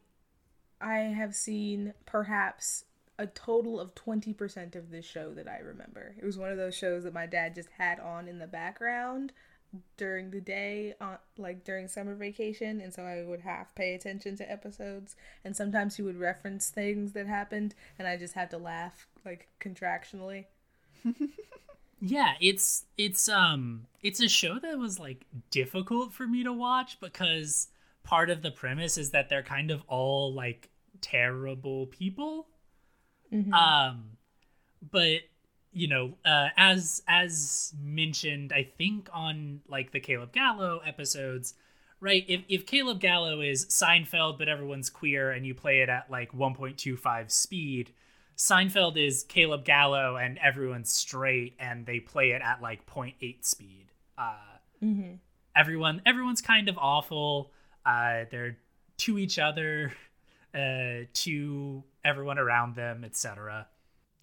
I 0.84 0.98
have 0.98 1.34
seen 1.34 1.94
perhaps 2.06 2.84
a 3.18 3.26
total 3.26 3.80
of 3.80 3.94
20% 3.94 4.74
of 4.74 4.90
this 4.90 5.04
show 5.04 5.32
that 5.34 5.48
I 5.48 5.58
remember. 5.58 6.14
It 6.20 6.24
was 6.24 6.36
one 6.36 6.50
of 6.50 6.56
those 6.56 6.74
shows 6.74 7.04
that 7.04 7.14
my 7.14 7.26
dad 7.26 7.54
just 7.54 7.70
had 7.78 8.00
on 8.00 8.28
in 8.28 8.38
the 8.38 8.46
background 8.46 9.32
during 9.96 10.30
the 10.30 10.40
day 10.40 10.94
on 11.00 11.18
like 11.36 11.64
during 11.64 11.88
summer 11.88 12.14
vacation 12.14 12.80
and 12.80 12.94
so 12.94 13.02
I 13.02 13.24
would 13.24 13.40
half 13.40 13.74
pay 13.74 13.94
attention 13.94 14.36
to 14.36 14.48
episodes 14.50 15.16
and 15.44 15.56
sometimes 15.56 15.96
he 15.96 16.02
would 16.02 16.20
reference 16.20 16.68
things 16.68 17.12
that 17.12 17.26
happened 17.26 17.74
and 17.98 18.06
I 18.06 18.16
just 18.16 18.34
had 18.34 18.50
to 18.50 18.58
laugh 18.58 19.08
like 19.24 19.48
contractionally. 19.60 20.44
Yeah, 22.06 22.34
it's 22.38 22.84
it's 22.98 23.28
um 23.30 23.86
it's 24.02 24.20
a 24.20 24.28
show 24.28 24.58
that 24.58 24.78
was 24.78 24.98
like 24.98 25.24
difficult 25.50 26.12
for 26.12 26.26
me 26.26 26.44
to 26.44 26.52
watch 26.52 27.00
because 27.00 27.68
part 28.02 28.28
of 28.28 28.42
the 28.42 28.50
premise 28.50 28.98
is 28.98 29.10
that 29.12 29.30
they're 29.30 29.42
kind 29.42 29.70
of 29.70 29.82
all 29.88 30.32
like 30.32 30.68
terrible 31.04 31.86
people. 31.86 32.48
Um 33.52 34.16
but 34.90 35.20
you 35.72 35.88
know, 35.88 36.16
uh 36.24 36.48
as 36.56 37.02
as 37.08 37.72
mentioned 37.82 38.52
I 38.52 38.62
think 38.78 39.08
on 39.12 39.60
like 39.68 39.92
the 39.92 40.00
Caleb 40.00 40.32
Gallo 40.32 40.80
episodes, 40.86 41.54
right? 42.00 42.24
If 42.28 42.42
if 42.48 42.66
Caleb 42.66 43.00
Gallo 43.00 43.40
is 43.40 43.66
Seinfeld 43.66 44.38
but 44.38 44.48
everyone's 44.48 44.88
queer 44.90 45.30
and 45.30 45.44
you 45.46 45.54
play 45.54 45.80
it 45.80 45.88
at 45.88 46.10
like 46.10 46.32
1.25 46.32 47.30
speed, 47.30 47.92
Seinfeld 48.36 48.96
is 48.96 49.24
Caleb 49.24 49.64
Gallo 49.64 50.16
and 50.16 50.38
everyone's 50.38 50.92
straight 50.92 51.54
and 51.58 51.86
they 51.86 51.98
play 52.00 52.30
it 52.30 52.42
at 52.42 52.62
like 52.62 52.86
0.8 52.86 53.44
speed. 53.44 53.86
Uh, 54.16 54.36
Mhm. 54.82 55.18
everyone 55.56 56.02
everyone's 56.06 56.42
kind 56.42 56.68
of 56.68 56.76
awful. 56.78 57.52
Uh, 57.86 58.24
they're 58.30 58.58
to 58.98 59.18
each 59.18 59.38
other, 59.40 59.92
uh, 60.54 61.06
to 61.12 61.82
everyone 62.04 62.38
around 62.38 62.76
them, 62.76 63.04
etc. 63.04 63.66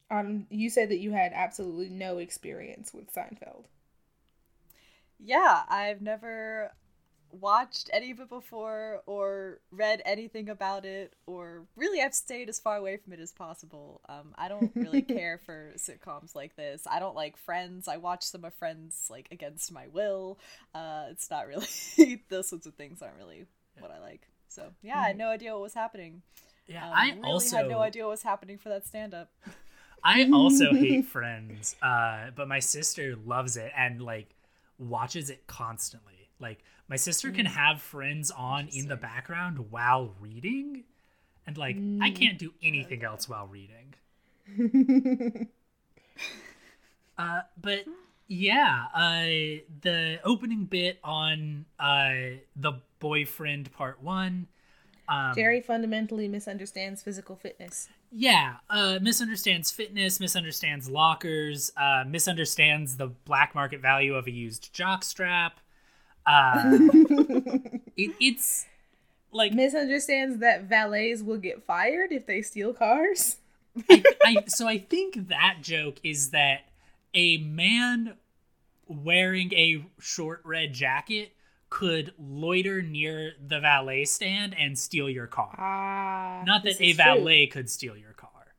Um 0.09 0.47
you 0.49 0.69
said 0.69 0.89
that 0.89 0.99
you 0.99 1.11
had 1.11 1.31
absolutely 1.33 1.89
no 1.89 2.17
experience 2.17 2.93
with 2.93 3.13
Seinfeld. 3.13 3.65
Yeah, 5.19 5.61
I've 5.69 6.01
never 6.01 6.71
watched 7.33 7.89
any 7.93 8.11
of 8.11 8.19
it 8.19 8.29
before 8.29 9.01
or 9.05 9.59
read 9.71 10.01
anything 10.05 10.49
about 10.49 10.85
it 10.85 11.13
or 11.25 11.65
really 11.75 12.01
I've 12.01 12.13
stayed 12.13 12.49
as 12.49 12.59
far 12.59 12.77
away 12.77 12.97
from 12.97 13.13
it 13.13 13.19
as 13.19 13.31
possible. 13.31 14.01
Um, 14.09 14.33
I 14.37 14.47
don't 14.49 14.71
really 14.75 15.01
care 15.17 15.39
for 15.45 15.73
sitcoms 15.77 16.35
like 16.35 16.55
this. 16.55 16.85
I 16.89 16.99
don't 16.99 17.15
like 17.15 17.37
Friends. 17.37 17.87
I 17.87 17.97
watch 17.97 18.23
some 18.23 18.43
of 18.45 18.53
Friends 18.55 19.07
like 19.09 19.27
against 19.31 19.71
my 19.71 19.87
will. 19.87 20.39
Uh, 20.73 21.05
it's 21.09 21.29
not 21.29 21.47
really 21.47 22.21
those 22.29 22.49
sorts 22.49 22.65
of 22.65 22.75
things 22.75 23.01
aren't 23.01 23.17
really 23.17 23.45
what 23.79 23.91
I 23.91 23.99
like. 23.99 24.27
So 24.51 24.73
yeah, 24.81 24.99
I 24.99 25.07
had 25.07 25.17
no 25.17 25.29
idea 25.29 25.53
what 25.53 25.61
was 25.61 25.73
happening. 25.73 26.21
Yeah, 26.67 26.85
Um, 26.85 26.93
I 26.93 27.09
really 27.11 27.21
also 27.21 27.57
had 27.57 27.69
no 27.69 27.79
idea 27.79 28.03
what 28.03 28.11
was 28.11 28.23
happening 28.23 28.57
for 28.57 28.69
that 28.69 28.85
stand 28.85 29.13
up. 29.13 29.29
I 30.03 30.29
also 30.31 30.73
hate 30.73 31.05
Friends, 31.17 31.75
uh, 31.81 32.31
but 32.35 32.47
my 32.47 32.59
sister 32.59 33.15
loves 33.25 33.55
it 33.55 33.71
and 33.77 34.01
like 34.01 34.35
watches 34.77 35.29
it 35.29 35.47
constantly. 35.47 36.29
Like 36.39 36.63
my 36.89 36.97
sister 36.97 37.31
can 37.31 37.45
have 37.45 37.81
Friends 37.81 38.29
on 38.31 38.67
in 38.67 38.87
the 38.87 38.95
background 38.97 39.71
while 39.71 40.13
reading, 40.19 40.83
and 41.47 41.57
like 41.57 41.77
I 42.01 42.09
can't 42.09 42.37
do 42.37 42.53
anything 42.61 43.03
else 43.03 43.29
while 43.29 43.47
reading. 43.47 43.93
uh, 47.17 47.41
but 47.61 47.85
yeah, 48.31 48.85
uh, 48.95 49.59
the 49.81 50.21
opening 50.23 50.63
bit 50.63 50.99
on 51.03 51.65
uh, 51.77 52.37
the 52.55 52.73
boyfriend 52.99 53.73
part 53.73 54.01
one. 54.01 54.47
Um, 55.09 55.33
Jerry 55.35 55.59
fundamentally 55.59 56.29
misunderstands 56.29 57.03
physical 57.03 57.35
fitness. 57.35 57.89
yeah, 58.09 58.55
uh, 58.69 58.99
misunderstands 59.01 59.69
fitness, 59.69 60.21
misunderstands 60.21 60.89
lockers, 60.89 61.73
uh, 61.75 62.05
misunderstands 62.07 62.95
the 62.95 63.07
black 63.07 63.53
market 63.53 63.81
value 63.81 64.15
of 64.15 64.27
a 64.27 64.31
used 64.31 64.73
jockstrap. 64.73 65.51
Uh, 66.25 66.61
it, 67.97 68.15
it's 68.21 68.65
like 69.33 69.51
Misunderstands 69.51 70.37
that 70.37 70.69
valets 70.69 71.21
will 71.21 71.37
get 71.37 71.65
fired 71.65 72.13
if 72.13 72.27
they 72.27 72.41
steal 72.41 72.73
cars. 72.73 73.35
I, 73.89 74.03
I, 74.23 74.43
so 74.47 74.69
I 74.69 74.77
think 74.77 75.27
that 75.27 75.57
joke 75.61 75.97
is 76.01 76.29
that 76.29 76.70
a 77.13 77.37
man 77.37 78.15
wearing 78.87 79.53
a 79.53 79.85
short 79.99 80.41
red 80.43 80.73
jacket 80.73 81.33
could 81.69 82.13
loiter 82.19 82.81
near 82.81 83.33
the 83.47 83.59
valet 83.59 84.03
stand 84.05 84.53
and 84.57 84.77
steal 84.77 85.09
your 85.09 85.27
car. 85.27 85.55
Ah, 85.57 86.43
Not 86.45 86.63
that 86.63 86.79
a 86.81 86.83
is 86.89 86.95
true. 86.95 87.03
valet 87.05 87.47
could 87.47 87.69
steal 87.69 87.95
your 87.95 88.11
car, 88.13 88.55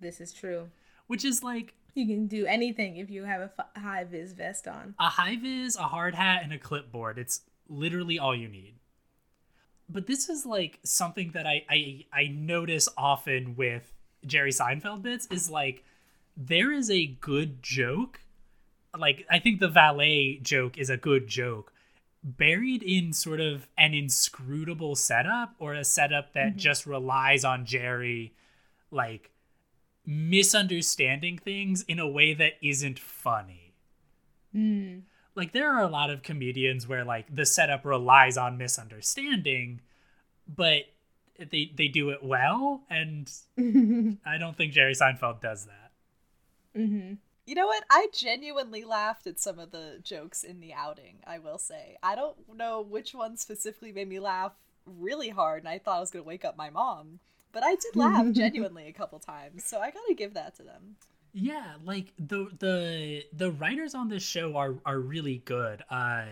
This 0.00 0.20
is 0.20 0.32
true. 0.32 0.70
which 1.06 1.24
is 1.24 1.42
like 1.44 1.74
You 1.94 2.06
can 2.06 2.26
do 2.26 2.46
anything 2.46 2.96
if 2.96 3.08
you 3.10 3.24
have 3.24 3.40
a 3.40 3.52
f- 3.58 3.82
high 3.82 4.04
vis 4.04 4.32
vest 4.32 4.66
on. 4.66 4.94
a 4.98 5.08
high 5.08 5.36
vis, 5.36 5.76
a 5.76 5.82
hard 5.84 6.14
hat, 6.16 6.42
and 6.42 6.52
a 6.52 6.58
clipboard. 6.58 7.18
It's 7.18 7.42
literally 7.68 8.18
all 8.18 8.34
you 8.34 8.48
need. 8.48 8.74
But 9.88 10.06
this 10.06 10.28
is 10.28 10.44
like 10.46 10.78
something 10.84 11.30
that 11.32 11.46
I 11.46 11.64
I, 11.68 12.04
I 12.12 12.26
notice 12.28 12.88
often 12.96 13.54
with 13.56 13.92
Jerry 14.26 14.50
Seinfeld 14.52 15.02
bits 15.02 15.26
is 15.30 15.50
like 15.50 15.84
there 16.40 16.72
is 16.72 16.90
a 16.90 17.06
good 17.06 17.62
joke. 17.62 18.20
Like 18.98 19.26
I 19.30 19.38
think 19.38 19.60
the 19.60 19.68
valet 19.68 20.40
joke 20.42 20.78
is 20.78 20.90
a 20.90 20.96
good 20.96 21.28
joke 21.28 21.72
buried 22.22 22.82
in 22.82 23.12
sort 23.12 23.40
of 23.40 23.66
an 23.78 23.94
inscrutable 23.94 24.94
setup 24.94 25.54
or 25.58 25.74
a 25.74 25.84
setup 25.84 26.34
that 26.34 26.56
just 26.56 26.86
relies 26.86 27.44
on 27.44 27.64
Jerry 27.64 28.34
like 28.90 29.30
misunderstanding 30.04 31.38
things 31.38 31.82
in 31.82 31.98
a 31.98 32.08
way 32.08 32.34
that 32.34 32.54
isn't 32.60 32.98
funny. 32.98 33.74
Mm. 34.54 35.02
Like 35.34 35.52
there 35.52 35.72
are 35.72 35.82
a 35.82 35.88
lot 35.88 36.10
of 36.10 36.22
comedians 36.22 36.88
where 36.88 37.04
like 37.04 37.34
the 37.34 37.46
setup 37.46 37.84
relies 37.84 38.36
on 38.36 38.58
misunderstanding, 38.58 39.80
but 40.48 40.82
they 41.38 41.72
they 41.74 41.88
do 41.88 42.10
it 42.10 42.22
well, 42.22 42.82
and 42.90 43.30
I 44.26 44.36
don't 44.38 44.56
think 44.56 44.72
Jerry 44.72 44.94
Seinfeld 44.94 45.40
does 45.40 45.66
that. 45.66 45.89
Hmm 46.74 47.14
You 47.46 47.54
know 47.54 47.66
what? 47.66 47.84
I 47.90 48.08
genuinely 48.14 48.84
laughed 48.84 49.26
at 49.26 49.38
some 49.40 49.58
of 49.58 49.72
the 49.72 49.98
jokes 50.02 50.42
in 50.44 50.60
the 50.60 50.72
outing, 50.72 51.18
I 51.26 51.38
will 51.38 51.58
say. 51.58 51.96
I 52.02 52.14
don't 52.14 52.36
know 52.54 52.80
which 52.80 53.14
one 53.14 53.36
specifically 53.36 53.92
made 53.92 54.08
me 54.08 54.20
laugh 54.20 54.52
really 54.86 55.28
hard, 55.30 55.62
and 55.62 55.68
I 55.68 55.78
thought 55.78 55.96
I 55.98 56.00
was 56.00 56.10
going 56.10 56.22
to 56.24 56.28
wake 56.28 56.44
up 56.44 56.56
my 56.56 56.70
mom. 56.70 57.20
But 57.52 57.62
I 57.64 57.74
did 57.74 57.96
laugh 57.96 58.30
genuinely 58.32 58.86
a 58.86 58.92
couple 58.92 59.18
times, 59.18 59.64
so 59.64 59.80
I 59.80 59.90
gotta 59.90 60.14
give 60.14 60.34
that 60.34 60.54
to 60.56 60.62
them. 60.62 60.96
Yeah, 61.32 61.74
like 61.84 62.12
the 62.18 62.50
the 62.58 63.24
the 63.32 63.50
writers 63.52 63.94
on 63.94 64.08
this 64.08 64.22
show 64.22 64.56
are 64.56 64.76
are 64.84 64.98
really 64.98 65.38
good. 65.38 65.82
Uh, 65.88 66.26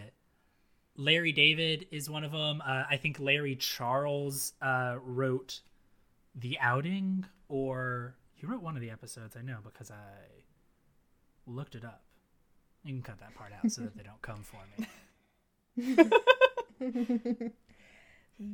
Larry 0.96 1.32
David 1.32 1.86
is 1.90 2.10
one 2.10 2.24
of 2.24 2.32
them. 2.32 2.60
Uh, 2.60 2.84
I 2.90 2.96
think 2.96 3.20
Larry 3.20 3.56
Charles 3.56 4.52
uh, 4.60 4.96
wrote 5.00 5.60
the 6.34 6.58
outing, 6.60 7.26
or 7.48 8.16
he 8.38 8.46
wrote 8.46 8.62
one 8.62 8.74
of 8.76 8.80
the 8.82 8.90
episodes. 8.90 9.36
I 9.36 9.42
know 9.42 9.58
because 9.64 9.90
I 9.90 10.42
looked 11.46 11.74
it 11.74 11.84
up. 11.84 12.02
You 12.84 12.92
can 12.94 13.02
cut 13.02 13.18
that 13.20 13.34
part 13.34 13.52
out 13.52 13.70
so 13.70 13.82
that 13.82 13.96
they 13.96 14.02
don't 14.04 14.22
come 14.22 14.42
for 14.42 14.58
me. 14.78 14.86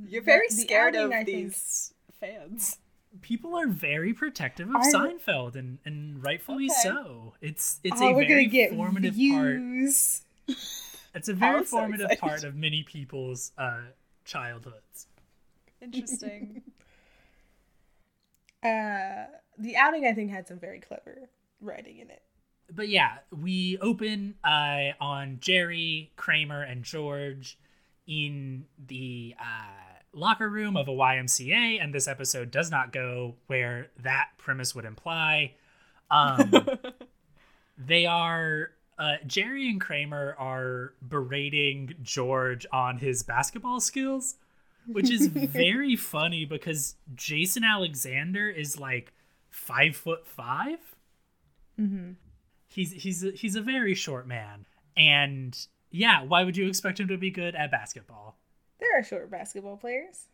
You're 0.08 0.22
very 0.22 0.46
The- 0.48 0.54
the 0.56 0.62
scared 0.62 0.96
outing, 0.96 1.12
of 1.12 1.12
I 1.12 1.24
think- 1.24 1.26
these 1.52 1.94
fans. 2.20 2.78
People 3.22 3.54
are 3.54 3.68
very 3.68 4.12
protective 4.12 4.68
of 4.68 4.76
I- 4.76 4.90
Seinfeld, 4.90 5.54
and, 5.54 5.78
and 5.84 6.20
rightfully 6.24 6.64
Okay. 6.66 6.74
so. 6.82 7.34
It's 7.40 7.78
it's 7.84 8.00
oh, 8.00 8.08
a 8.08 8.12
we're 8.12 8.26
very 8.26 8.46
gonna 8.46 8.68
get 8.68 8.70
formative 8.74 9.12
part. 9.14 9.56
views. 9.58 10.22
It's 11.14 11.28
a 11.28 11.34
very 11.34 11.58
I'm 11.58 11.64
so 11.64 11.76
formative 11.76 12.06
excited. 12.10 12.20
part 12.20 12.42
of 12.44 12.56
many 12.56 12.82
people's 12.82 13.52
uh, 13.56 13.82
childhoods. 14.24 15.06
Interesting. 15.80 16.62
Uh, 18.64 19.26
the 19.58 19.76
outing, 19.76 20.06
I 20.06 20.12
think, 20.12 20.30
had 20.30 20.46
some 20.48 20.58
very 20.58 20.80
clever 20.80 21.28
writing 21.60 21.98
in 21.98 22.10
it. 22.10 22.22
But 22.70 22.88
yeah, 22.88 23.18
we 23.30 23.78
open 23.78 24.36
uh, 24.42 24.92
on 25.00 25.38
Jerry, 25.40 26.12
Kramer, 26.16 26.62
and 26.62 26.82
George 26.82 27.58
in 28.06 28.64
the 28.86 29.34
uh, 29.38 29.98
locker 30.12 30.48
room 30.48 30.76
of 30.76 30.88
a 30.88 30.92
YMCA, 30.92 31.82
and 31.82 31.94
this 31.94 32.08
episode 32.08 32.50
does 32.50 32.70
not 32.70 32.92
go 32.92 33.34
where 33.46 33.90
that 34.02 34.30
premise 34.38 34.74
would 34.74 34.84
imply. 34.84 35.54
Um, 36.10 36.52
they 37.78 38.06
are 38.06 38.70
uh, 38.98 39.16
Jerry 39.26 39.68
and 39.68 39.80
Kramer 39.80 40.36
are 40.38 40.94
berating 41.06 41.94
George 42.02 42.66
on 42.72 42.98
his 42.98 43.22
basketball 43.22 43.80
skills, 43.80 44.36
which 44.86 45.10
is 45.10 45.26
very 45.32 45.96
funny 45.96 46.44
because 46.44 46.96
Jason 47.14 47.64
Alexander 47.64 48.48
is 48.48 48.78
like 48.78 49.12
five 49.54 49.96
foot 49.96 50.26
5 50.26 50.78
Mm-hmm. 51.80 52.12
He's 52.68 52.92
he's 52.92 53.24
a, 53.24 53.30
he's 53.32 53.56
a 53.56 53.60
very 53.60 53.94
short 53.96 54.28
man, 54.28 54.64
and 54.96 55.56
yeah, 55.90 56.22
why 56.22 56.44
would 56.44 56.56
you 56.56 56.68
expect 56.68 57.00
him 57.00 57.08
to 57.08 57.16
be 57.16 57.30
good 57.30 57.56
at 57.56 57.70
basketball? 57.72 58.36
There 58.78 58.96
are 58.96 59.02
short 59.02 59.28
basketball 59.30 59.76
players. 59.76 60.26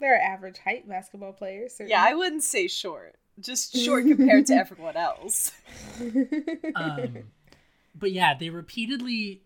There 0.00 0.14
are 0.14 0.18
average 0.20 0.56
height 0.58 0.88
basketball 0.88 1.32
players. 1.34 1.72
Certainly. 1.72 1.90
yeah, 1.90 2.02
I 2.02 2.14
wouldn't 2.14 2.42
say 2.44 2.66
short. 2.66 3.16
Just 3.40 3.76
short 3.76 4.06
compared 4.06 4.46
to 4.46 4.54
everyone 4.56 4.96
else. 4.96 5.52
Um, 6.74 7.24
but 7.94 8.12
yeah, 8.12 8.34
they 8.34 8.48
repeatedly 8.50 9.42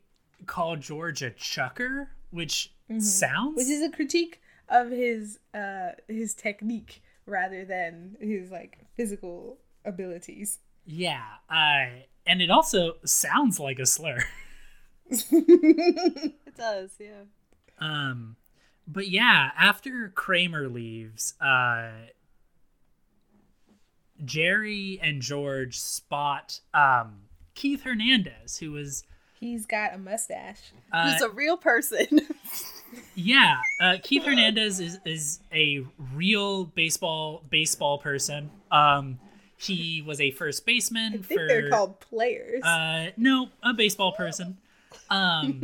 call 0.46 0.76
George 0.76 1.22
a 1.22 1.30
chucker, 1.30 2.10
which 2.30 2.72
sounds 2.98 3.56
which 3.56 3.68
is 3.68 3.82
a 3.82 3.90
critique 3.90 4.40
of 4.68 4.90
his 4.90 5.38
uh 5.52 5.90
his 6.08 6.32
technique 6.34 7.02
rather 7.30 7.64
than 7.64 8.16
his 8.20 8.50
like 8.50 8.78
physical 8.96 9.58
abilities. 9.84 10.58
yeah, 10.84 11.24
uh, 11.48 11.86
and 12.26 12.42
it 12.42 12.50
also 12.50 12.94
sounds 13.04 13.58
like 13.60 13.78
a 13.78 13.86
slur. 13.86 14.18
It 15.10 16.56
does, 16.56 16.90
yeah. 17.00 17.22
Um, 17.78 18.36
but 18.86 19.08
yeah, 19.08 19.50
after 19.58 20.08
Kramer 20.14 20.68
leaves, 20.68 21.34
uh, 21.40 21.90
Jerry 24.24 25.00
and 25.02 25.22
George 25.22 25.78
spot 25.78 26.60
um, 26.74 27.22
Keith 27.54 27.82
Hernandez, 27.82 28.58
who 28.58 28.72
was 28.72 29.04
He's 29.40 29.64
got 29.64 29.94
a 29.94 29.98
mustache. 29.98 30.72
uh, 30.92 31.12
Who's 31.12 31.22
a 31.22 31.30
real 31.30 31.56
person. 31.56 32.20
yeah, 33.14 33.56
uh, 33.80 33.96
Keith 34.02 34.24
Hernandez 34.24 34.80
is 34.80 34.98
is 35.06 35.40
a 35.50 35.82
real 36.14 36.66
baseball 36.66 37.42
baseball 37.48 37.96
person. 37.98 38.50
Um, 38.70 39.18
he 39.56 40.02
was 40.06 40.20
a 40.20 40.30
first 40.30 40.66
baseman 40.66 41.14
I 41.14 41.16
think 41.16 41.40
for 41.40 41.46
they're 41.48 41.70
called 41.70 42.00
players. 42.00 42.62
Uh, 42.62 43.12
no, 43.16 43.48
a 43.62 43.72
baseball 43.72 44.12
person. 44.12 44.58
Um, 45.08 45.60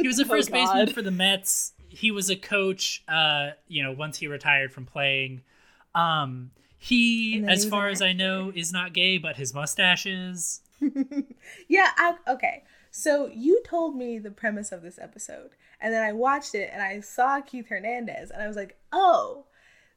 he 0.00 0.08
was 0.08 0.18
a 0.18 0.24
Oh, 0.24 0.28
first 0.28 0.50
baseman 0.50 0.88
for 0.88 1.02
the 1.02 1.12
Mets. 1.12 1.72
He 1.88 2.10
was 2.10 2.30
a 2.30 2.36
coach. 2.36 3.04
Uh, 3.06 3.50
you 3.68 3.84
know, 3.84 3.92
once 3.92 4.18
he 4.18 4.26
retired 4.26 4.72
from 4.72 4.86
playing. 4.86 5.42
Um, 5.94 6.50
he, 6.78 7.44
as 7.46 7.64
he 7.64 7.70
far 7.70 7.88
as 7.88 8.00
I 8.00 8.12
know, 8.12 8.50
is 8.54 8.72
not 8.72 8.92
gay, 8.92 9.18
but 9.18 9.36
his 9.36 9.52
mustache 9.52 10.06
is. 10.06 10.62
yeah, 11.68 11.90
I 11.96 12.14
okay. 12.26 12.64
So 12.90 13.26
you 13.32 13.62
told 13.64 13.96
me 13.96 14.18
the 14.18 14.30
premise 14.30 14.72
of 14.72 14.82
this 14.82 14.98
episode, 14.98 15.50
and 15.80 15.94
then 15.94 16.02
I 16.02 16.12
watched 16.12 16.54
it 16.54 16.70
and 16.72 16.82
I 16.82 17.00
saw 17.00 17.40
Keith 17.40 17.68
Hernandez, 17.68 18.30
and 18.30 18.42
I 18.42 18.46
was 18.46 18.56
like, 18.56 18.76
oh, 18.92 19.46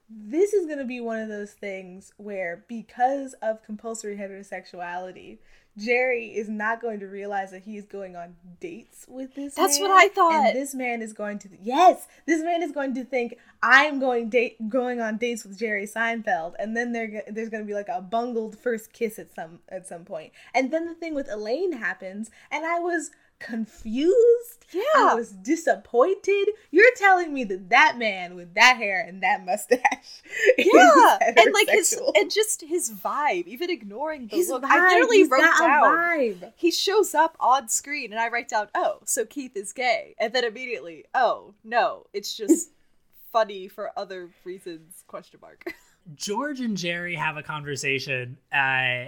this 0.09 0.53
is 0.53 0.67
gonna 0.67 0.85
be 0.85 1.01
one 1.01 1.19
of 1.19 1.29
those 1.29 1.53
things 1.53 2.13
where 2.17 2.65
because 2.67 3.33
of 3.41 3.63
compulsory 3.63 4.15
heterosexuality, 4.15 5.39
Jerry 5.77 6.27
is 6.27 6.49
not 6.49 6.81
going 6.81 6.99
to 6.99 7.07
realize 7.07 7.51
that 7.51 7.63
he 7.63 7.77
is 7.77 7.85
going 7.85 8.15
on 8.15 8.35
dates 8.59 9.05
with 9.07 9.33
this. 9.33 9.55
That's 9.55 9.79
man, 9.79 9.89
what 9.89 10.05
I 10.05 10.07
thought. 10.09 10.47
And 10.47 10.55
this 10.55 10.75
man 10.75 11.01
is 11.01 11.13
going 11.13 11.39
to 11.39 11.49
yes, 11.61 12.07
this 12.27 12.43
man 12.43 12.61
is 12.61 12.71
going 12.71 12.93
to 12.95 13.03
think 13.03 13.37
I'm 13.63 13.99
going 13.99 14.29
date 14.29 14.69
going 14.69 15.01
on 15.01 15.17
dates 15.17 15.43
with 15.43 15.57
Jerry 15.57 15.87
Seinfeld, 15.87 16.53
and 16.59 16.77
then 16.77 16.91
there 16.91 17.23
there's 17.27 17.49
going 17.49 17.63
to 17.63 17.67
be 17.67 17.73
like 17.73 17.89
a 17.89 18.01
bungled 18.01 18.57
first 18.57 18.93
kiss 18.93 19.17
at 19.17 19.33
some 19.33 19.59
at 19.69 19.87
some 19.87 20.05
point, 20.05 20.31
and 20.53 20.71
then 20.71 20.85
the 20.85 20.93
thing 20.93 21.15
with 21.15 21.29
Elaine 21.31 21.73
happens, 21.73 22.29
and 22.51 22.65
I 22.65 22.79
was 22.79 23.11
confused. 23.39 24.65
Yeah. 24.71 24.81
I 24.95 25.15
was 25.15 25.31
disappointed. 25.31 26.49
You're 26.71 26.93
telling 26.95 27.33
me 27.33 27.43
that 27.43 27.69
that 27.69 27.97
man 27.97 28.35
with 28.35 28.55
that 28.55 28.77
hair 28.77 29.05
and 29.07 29.21
that 29.21 29.45
mustache, 29.45 29.79
is 30.57 30.69
yeah. 30.73 31.17
And 31.37 31.53
like 31.53 31.69
his 31.69 31.99
and 32.15 32.31
just 32.31 32.61
his 32.61 32.91
vibe, 32.91 33.45
even 33.45 33.69
ignoring 33.69 34.27
the 34.27 34.37
his 34.37 34.49
look. 34.49 34.63
vibe, 34.63 34.71
I 34.71 34.93
literally 34.93 35.17
he's 35.17 35.29
wrote 35.29 35.41
down 35.41 35.83
vibe. 35.83 36.53
he 36.55 36.71
shows 36.71 37.13
up 37.13 37.37
on 37.39 37.69
screen 37.69 38.11
and 38.11 38.19
I 38.19 38.29
write 38.29 38.49
down, 38.49 38.69
oh, 38.73 38.99
so 39.05 39.25
Keith 39.25 39.55
is 39.55 39.73
gay. 39.73 40.15
And 40.17 40.33
then 40.33 40.43
immediately, 40.43 41.05
oh, 41.13 41.53
no, 41.63 42.07
it's 42.13 42.35
just 42.35 42.71
funny 43.31 43.67
for 43.67 43.91
other 43.97 44.29
reasons, 44.43 45.03
question 45.07 45.39
mark. 45.41 45.73
George 46.15 46.59
and 46.59 46.75
Jerry 46.75 47.15
have 47.15 47.37
a 47.37 47.43
conversation, 47.43 48.37
uh, 48.51 49.05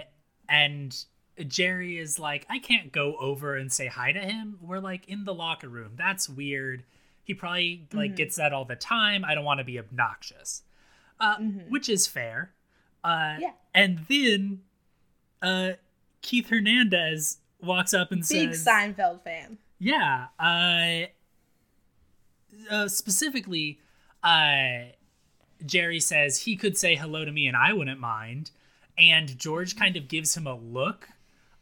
and 0.48 1.04
Jerry 1.46 1.98
is 1.98 2.18
like, 2.18 2.46
I 2.48 2.58
can't 2.58 2.92
go 2.92 3.16
over 3.18 3.56
and 3.56 3.70
say 3.72 3.86
hi 3.88 4.12
to 4.12 4.20
him. 4.20 4.58
We're 4.62 4.78
like 4.80 5.06
in 5.08 5.24
the 5.24 5.34
locker 5.34 5.68
room. 5.68 5.92
That's 5.96 6.28
weird. 6.28 6.82
He 7.24 7.34
probably 7.34 7.86
like 7.92 8.16
gets 8.16 8.36
that 8.36 8.52
all 8.52 8.64
the 8.64 8.76
time. 8.76 9.24
I 9.24 9.34
don't 9.34 9.44
want 9.44 9.58
to 9.58 9.64
be 9.64 9.78
obnoxious, 9.78 10.62
uh, 11.20 11.36
which 11.68 11.88
is 11.88 12.06
fair. 12.06 12.52
Uh, 13.04 13.36
Yeah. 13.40 13.50
And 13.74 14.06
then 14.08 14.60
uh, 15.42 15.72
Keith 16.22 16.48
Hernandez 16.48 17.38
walks 17.60 17.92
up 17.92 18.12
and 18.12 18.20
Big 18.20 18.54
says, 18.54 18.64
"Big 18.64 18.96
Seinfeld 18.96 19.22
fan. 19.22 19.58
yeah. 19.78 20.26
Uh, 20.38 21.06
uh, 22.70 22.88
specifically, 22.88 23.78
uh, 24.22 24.90
Jerry 25.64 26.00
says 26.00 26.42
he 26.42 26.56
could 26.56 26.76
say 26.76 26.94
hello 26.94 27.24
to 27.24 27.32
me 27.32 27.46
and 27.46 27.56
I 27.56 27.72
wouldn't 27.72 28.00
mind. 28.00 28.50
And 28.98 29.38
George 29.38 29.76
kind 29.76 29.96
of 29.96 30.08
gives 30.08 30.36
him 30.36 30.46
a 30.46 30.54
look 30.54 31.08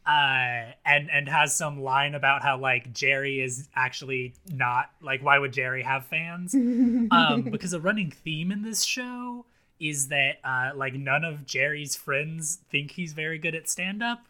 uh, 0.07 0.71
and 0.85 1.09
and 1.11 1.27
has 1.27 1.55
some 1.55 1.81
line 1.81 2.13
about 2.13 2.43
how 2.43 2.57
like 2.57 2.93
Jerry 2.93 3.41
is 3.41 3.69
actually 3.75 4.35
not 4.51 4.91
like 5.01 5.23
why 5.23 5.39
would 5.39 5.53
Jerry 5.53 5.83
have 5.83 6.05
fans? 6.05 6.53
um, 7.11 7.47
because 7.51 7.73
a 7.73 7.79
running 7.79 8.11
theme 8.11 8.51
in 8.51 8.61
this 8.61 8.83
show 8.83 9.45
is 9.79 10.07
that 10.09 10.37
uh, 10.43 10.71
like 10.75 10.93
none 10.93 11.23
of 11.23 11.45
Jerry's 11.45 11.95
friends 11.95 12.59
think 12.69 12.91
he's 12.91 13.13
very 13.13 13.37
good 13.37 13.55
at 13.55 13.69
stand 13.69 14.03
up. 14.03 14.25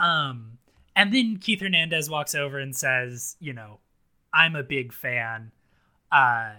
Um, 0.00 0.58
and 0.94 1.12
then 1.12 1.38
Keith 1.38 1.60
Hernandez 1.60 2.08
walks 2.08 2.34
over 2.34 2.58
and 2.58 2.74
says, 2.76 3.36
you 3.40 3.52
know, 3.52 3.78
I'm 4.32 4.54
a 4.56 4.62
big 4.62 4.92
fan. 4.92 5.52
Uh, 6.10 6.52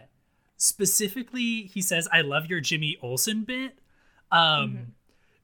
specifically, 0.58 1.64
he 1.64 1.82
says, 1.82 2.08
I 2.12 2.22
love 2.22 2.48
your 2.48 2.60
Jimmy 2.60 2.98
Olsen 3.02 3.44
bit. 3.44 3.80
Um, 4.32 4.94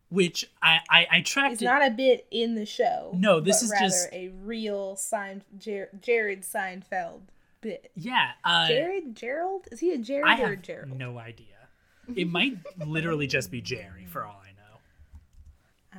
which 0.10 0.50
I, 0.62 0.80
I, 0.90 1.08
I 1.12 1.22
tracked 1.22 1.54
It's 1.54 1.62
it. 1.62 1.66
not 1.66 1.86
a 1.86 1.92
bit 1.92 2.26
in 2.32 2.56
the 2.56 2.66
show. 2.66 3.12
No, 3.16 3.40
this 3.40 3.60
but 3.62 3.66
is 3.66 3.72
rather 3.72 3.86
just- 3.86 4.10
a 4.14 4.30
real 4.44 4.96
Sein, 4.96 5.44
Jer- 5.58 5.90
Jared 6.02 6.42
Seinfeld 6.42 7.22
bit. 7.62 7.92
yeah. 7.96 8.32
Uh, 8.44 8.68
Jared 8.68 9.16
Gerald? 9.16 9.68
Is 9.72 9.80
he 9.80 9.92
a 9.94 9.98
Jared 9.98 10.28
I 10.28 10.42
or 10.42 10.50
have 10.52 10.62
Gerald? 10.62 10.98
no 10.98 11.18
idea. 11.20 11.46
It 12.16 12.28
might 12.28 12.58
literally 12.88 13.28
just 13.28 13.52
be 13.52 13.62
Jerry, 13.62 14.06
for 14.10 14.26
all 14.26 14.42
I 14.44 14.52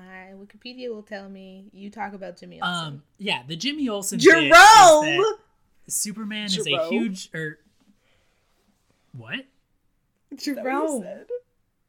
know. 0.01 0.03
I 0.03 0.33
Wikipedia 0.35 0.89
will 0.89 1.03
tell 1.05 1.29
me. 1.29 1.67
You 1.73 1.89
talk 1.91 2.15
about 2.15 2.37
Jimmy 2.37 2.61
Olsen. 2.61 2.85
Um, 2.87 3.03
yeah, 3.19 3.43
the 3.47 3.55
Jimmy 3.55 3.89
Olsen 3.89 4.19
bit 4.19 4.27
is 4.27 4.33
Jerome. 4.33 4.51
that 4.51 5.37
Superman 5.87 6.47
is 6.47 6.67
a 6.67 6.89
huge 6.89 7.31
or 7.33 7.59
what? 9.17 9.47
Is 10.33 10.45
that 10.47 10.57
what 10.57 10.57
you 10.57 10.63
Jerome. 10.65 11.03
said? 11.03 11.27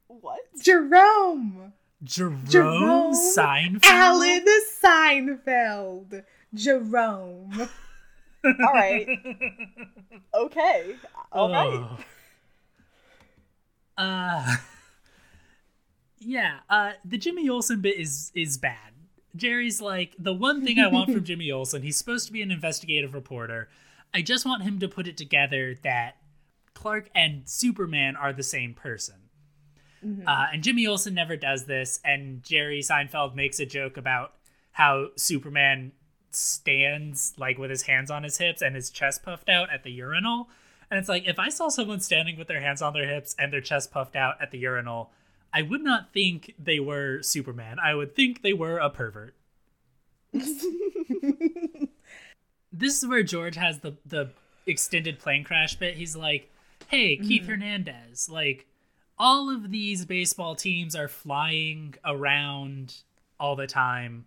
What? 0.07 0.39
Jerome. 0.61 1.73
Jerome, 2.03 2.43
Jerome 2.47 3.13
Seinfeld. 3.13 3.83
Alan 3.83 4.45
Seinfeld. 4.83 6.23
Jerome. 6.53 7.69
All 8.45 8.73
right. 8.73 9.07
Okay. 10.33 10.95
All 11.31 11.51
right. 11.51 11.87
Oh. 13.97 14.03
Uh, 14.03 14.55
yeah. 16.19 16.59
Uh, 16.69 16.93
the 17.05 17.17
Jimmy 17.17 17.47
Olsen 17.49 17.81
bit 17.81 17.99
is 17.99 18.31
is 18.33 18.57
bad. 18.57 18.93
Jerry's 19.35 19.79
like 19.79 20.15
the 20.17 20.33
one 20.33 20.63
thing 20.65 20.79
I 20.79 20.87
want 20.87 21.11
from 21.11 21.23
Jimmy 21.23 21.51
Olsen. 21.51 21.83
He's 21.83 21.97
supposed 21.97 22.25
to 22.27 22.33
be 22.33 22.41
an 22.41 22.51
investigative 22.51 23.13
reporter. 23.13 23.69
I 24.13 24.21
just 24.21 24.45
want 24.45 24.63
him 24.63 24.79
to 24.79 24.89
put 24.89 25.07
it 25.07 25.17
together 25.17 25.75
that 25.83 26.17
Clark 26.73 27.09
and 27.15 27.43
Superman 27.47 28.15
are 28.15 28.33
the 28.33 28.43
same 28.43 28.73
person. 28.73 29.20
Uh, 30.03 30.47
and 30.53 30.63
Jimmy 30.63 30.87
Olsen 30.87 31.13
never 31.13 31.35
does 31.35 31.65
this. 31.65 31.99
And 32.03 32.43
Jerry 32.43 32.79
Seinfeld 32.81 33.35
makes 33.35 33.59
a 33.59 33.65
joke 33.65 33.97
about 33.97 34.33
how 34.71 35.07
Superman 35.15 35.91
stands 36.31 37.33
like 37.37 37.57
with 37.57 37.69
his 37.69 37.83
hands 37.83 38.09
on 38.09 38.23
his 38.23 38.37
hips 38.37 38.61
and 38.61 38.73
his 38.75 38.89
chest 38.89 39.23
puffed 39.23 39.49
out 39.49 39.69
at 39.71 39.83
the 39.83 39.91
urinal. 39.91 40.49
And 40.89 40.99
it's 40.99 41.09
like 41.09 41.27
if 41.27 41.39
I 41.39 41.49
saw 41.49 41.69
someone 41.69 41.99
standing 41.99 42.37
with 42.37 42.47
their 42.47 42.61
hands 42.61 42.81
on 42.81 42.93
their 42.93 43.07
hips 43.07 43.35
and 43.37 43.51
their 43.51 43.61
chest 43.61 43.91
puffed 43.91 44.15
out 44.15 44.35
at 44.41 44.51
the 44.51 44.57
urinal, 44.57 45.11
I 45.53 45.61
would 45.61 45.83
not 45.83 46.13
think 46.13 46.55
they 46.57 46.79
were 46.79 47.21
Superman. 47.21 47.77
I 47.79 47.93
would 47.95 48.15
think 48.15 48.41
they 48.41 48.53
were 48.53 48.77
a 48.77 48.89
pervert. 48.89 49.35
this 50.33 50.63
is 52.71 53.05
where 53.07 53.23
George 53.23 53.55
has 53.55 53.79
the 53.79 53.97
the 54.05 54.29
extended 54.65 55.19
plane 55.19 55.43
crash 55.43 55.75
bit. 55.75 55.95
He's 55.95 56.15
like, 56.15 56.49
"Hey, 56.87 57.17
Keith 57.17 57.47
Hernandez, 57.47 58.29
like 58.29 58.65
all 59.21 59.49
of 59.49 59.69
these 59.69 60.03
baseball 60.05 60.55
teams 60.55 60.95
are 60.95 61.07
flying 61.07 61.93
around 62.03 62.95
all 63.39 63.55
the 63.55 63.67
time. 63.67 64.25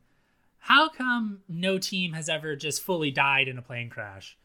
How 0.61 0.88
come 0.88 1.40
no 1.48 1.78
team 1.78 2.12
has 2.12 2.28
ever 2.28 2.54
just 2.54 2.80
fully 2.80 3.11
died 3.11 3.48
in 3.48 3.59
a 3.59 3.62
plane 3.62 3.90
crash?" 3.90 4.38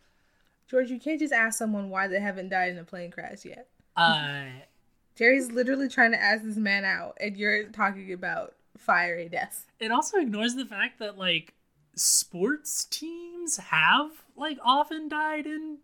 George, 0.68 0.90
you 0.90 1.00
can't 1.00 1.20
just 1.20 1.34
ask 1.34 1.58
someone 1.58 1.90
why 1.90 2.08
they 2.08 2.20
haven't 2.20 2.50
died 2.50 2.72
in 2.72 2.78
a 2.80 2.84
plane 2.84 3.12
crash 3.12 3.46
yet. 3.46 3.68
Uh 3.96 4.46
Jerry's 5.16 5.52
literally 5.52 5.90
trying 5.90 6.12
to 6.12 6.22
ask 6.22 6.44
this 6.44 6.56
man 6.56 6.86
out, 6.86 7.18
and 7.20 7.36
you're 7.38 7.66
talking 7.66 8.14
about 8.14 8.56
fiery 8.78 9.28
death. 9.28 9.66
it 9.80 9.92
also 9.92 10.18
ignores 10.18 10.56
the 10.56 10.66
fact 10.66 10.98
that 11.00 11.18
like 11.18 11.54
sports 11.96 12.86
teams 12.86 13.58
have 13.58 14.12
like 14.38 14.58
often 14.64 15.10
died 15.10 15.46
in 15.46 15.78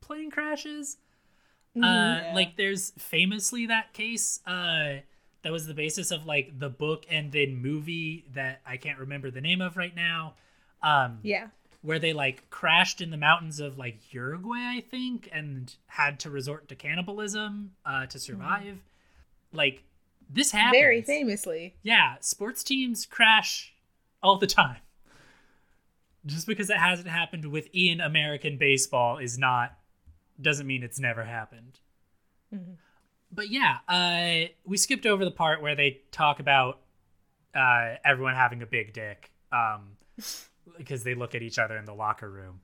plane 0.00 0.30
crashes. 0.30 0.98
Uh, 1.76 1.80
Yeah. 1.80 2.32
like 2.34 2.56
there's 2.56 2.90
famously 2.98 3.66
that 3.66 3.92
case 3.94 4.40
uh, 4.46 4.96
that 5.42 5.50
was 5.52 5.66
the 5.66 5.74
basis 5.74 6.10
of 6.10 6.26
like 6.26 6.58
the 6.58 6.68
book 6.68 7.06
and 7.10 7.32
then 7.32 7.56
movie 7.56 8.24
that 8.34 8.60
I 8.66 8.76
can't 8.76 8.98
remember 8.98 9.30
the 9.30 9.40
name 9.40 9.60
of 9.60 9.76
right 9.76 9.94
now. 9.96 10.34
Um, 10.82 11.20
Yeah. 11.22 11.48
where 11.80 11.98
they 11.98 12.12
like 12.12 12.48
crashed 12.50 13.00
in 13.00 13.10
the 13.10 13.16
mountains 13.16 13.58
of 13.58 13.78
like 13.78 14.12
Uruguay, 14.12 14.76
I 14.76 14.84
think, 14.88 15.28
and 15.32 15.74
had 15.86 16.20
to 16.20 16.30
resort 16.30 16.68
to 16.68 16.74
cannibalism 16.76 17.72
uh, 17.86 18.06
to 18.06 18.18
survive. 18.18 18.78
Like 19.52 19.82
this 20.30 20.50
happens 20.52 20.72
Very 20.80 21.02
famously. 21.02 21.74
yeah, 21.82 22.16
sports 22.20 22.62
teams 22.62 23.04
crash 23.06 23.72
all 24.22 24.36
the 24.38 24.46
time. 24.46 24.76
Just 26.24 26.46
because 26.46 26.70
it 26.70 26.76
hasn't 26.76 27.08
happened 27.08 27.46
within 27.46 28.00
American 28.00 28.56
baseball 28.58 29.18
is 29.18 29.36
not 29.38 29.76
doesn't 30.40 30.66
mean 30.66 30.82
it's 30.82 30.98
never 30.98 31.24
happened. 31.24 31.78
But 33.30 33.50
yeah, 33.50 33.78
uh, 33.88 34.48
we 34.64 34.76
skipped 34.76 35.06
over 35.06 35.24
the 35.24 35.30
part 35.30 35.62
where 35.62 35.74
they 35.74 36.02
talk 36.10 36.38
about 36.40 36.80
uh, 37.54 37.94
everyone 38.04 38.34
having 38.34 38.62
a 38.62 38.66
big 38.66 38.92
dick 38.92 39.30
um, 39.52 39.96
because 40.78 41.02
they 41.02 41.14
look 41.14 41.34
at 41.34 41.42
each 41.42 41.58
other 41.58 41.76
in 41.76 41.84
the 41.84 41.94
locker 41.94 42.30
room. 42.30 42.60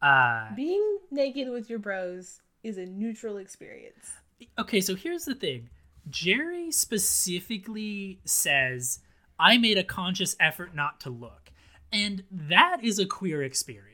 Uh, 0.00 0.54
Being 0.54 0.98
naked 1.10 1.48
with 1.48 1.68
your 1.70 1.78
bros 1.78 2.40
is 2.62 2.78
a 2.78 2.86
neutral 2.86 3.36
experience. 3.38 4.12
okay, 4.58 4.80
so 4.80 4.94
here's 4.94 5.24
the 5.24 5.34
thing. 5.34 5.68
Jerry 6.10 6.70
specifically 6.72 8.20
says, 8.24 9.00
I 9.38 9.58
made 9.58 9.78
a 9.78 9.84
conscious 9.84 10.36
effort 10.38 10.74
not 10.74 11.00
to 11.00 11.10
look. 11.10 11.50
And 11.92 12.24
that 12.30 12.78
is 12.82 12.98
a 12.98 13.06
queer 13.06 13.42
experience. 13.42 13.91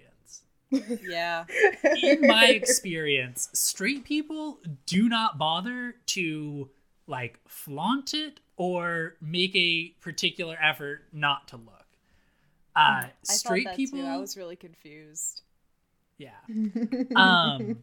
Yeah. 0.70 1.44
In 2.02 2.26
my 2.26 2.46
experience, 2.48 3.48
straight 3.52 4.04
people 4.04 4.58
do 4.86 5.08
not 5.08 5.38
bother 5.38 5.94
to 6.06 6.70
like 7.06 7.40
flaunt 7.48 8.12
it 8.14 8.40
or 8.56 9.16
make 9.20 9.54
a 9.56 9.94
particular 10.00 10.56
effort 10.62 11.02
not 11.12 11.48
to 11.48 11.56
look. 11.56 11.86
Uh, 12.76 13.06
I 13.06 13.10
straight 13.24 13.64
that 13.66 13.76
people, 13.76 13.98
too. 14.00 14.06
I 14.06 14.18
was 14.18 14.36
really 14.36 14.56
confused. 14.56 15.42
yeah. 16.18 16.30
Um, 17.16 17.78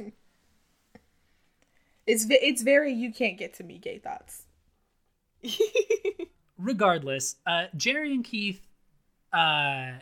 It's 2.07 2.27
it's 2.29 2.61
very 2.61 2.93
you 2.93 3.11
can't 3.11 3.37
get 3.37 3.55
to 3.55 3.63
me 3.63 3.79
gay 3.79 3.97
thoughts. 3.97 4.43
regardless, 6.57 7.35
uh, 7.47 7.65
Jerry 7.75 8.13
and 8.13 8.23
Keith 8.23 8.61
uh, 9.33 9.93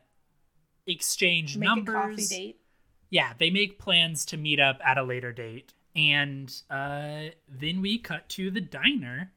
exchange 0.85 1.55
Make 1.57 1.67
numbers. 1.67 1.95
a 1.95 1.99
coffee 1.99 2.25
date. 2.25 2.59
Yeah, 3.13 3.33
they 3.37 3.51
make 3.51 3.77
plans 3.77 4.25
to 4.25 4.37
meet 4.37 4.59
up 4.59 4.81
at 4.83 4.97
a 4.97 5.03
later 5.03 5.31
date, 5.31 5.71
and 5.95 6.51
uh, 6.67 7.25
then 7.47 7.79
we 7.79 7.99
cut 7.99 8.27
to 8.29 8.49
the 8.49 8.59
diner. 8.59 9.31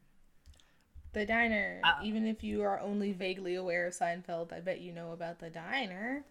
The 1.12 1.26
diner. 1.26 1.80
Uh, 1.84 2.02
Even 2.02 2.26
if 2.26 2.42
you 2.42 2.62
are 2.62 2.80
only 2.80 3.12
vaguely 3.12 3.54
aware 3.54 3.86
of 3.86 3.92
Seinfeld, 3.92 4.50
I 4.50 4.60
bet 4.60 4.80
you 4.80 4.92
know 4.92 5.12
about 5.12 5.40
the 5.40 5.50
diner. 5.50 6.24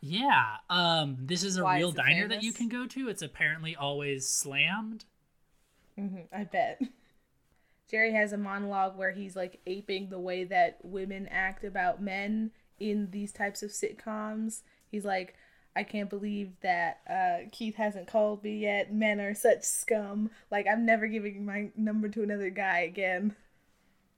Yeah, 0.00 0.56
um, 0.68 1.16
this 1.20 1.44
is 1.44 1.56
a 1.56 1.62
Why 1.62 1.78
real 1.78 1.90
is 1.90 1.94
diner 1.94 2.26
that 2.28 2.42
you 2.42 2.52
can 2.52 2.68
go 2.68 2.86
to. 2.86 3.08
It's 3.08 3.22
apparently 3.22 3.76
always 3.76 4.28
slammed. 4.28 5.04
hmm 5.96 6.22
I 6.32 6.44
bet. 6.44 6.80
Jerry 7.90 8.12
has 8.14 8.32
a 8.32 8.38
monologue 8.38 8.96
where 8.96 9.12
he's 9.12 9.36
like 9.36 9.60
aping 9.66 10.08
the 10.08 10.18
way 10.18 10.44
that 10.44 10.78
women 10.82 11.28
act 11.28 11.64
about 11.64 12.02
men 12.02 12.50
in 12.80 13.10
these 13.10 13.32
types 13.32 13.62
of 13.62 13.70
sitcoms. 13.70 14.62
He's 14.90 15.04
like, 15.04 15.36
I 15.74 15.84
can't 15.84 16.10
believe 16.10 16.52
that 16.62 17.00
uh, 17.08 17.48
Keith 17.50 17.76
hasn't 17.76 18.06
called 18.06 18.44
me 18.44 18.58
yet. 18.58 18.92
Men 18.92 19.20
are 19.20 19.34
such 19.34 19.62
scum. 19.62 20.30
Like, 20.50 20.66
I'm 20.70 20.84
never 20.84 21.06
giving 21.06 21.46
my 21.46 21.70
number 21.76 22.08
to 22.10 22.22
another 22.22 22.50
guy 22.50 22.80
again. 22.80 23.34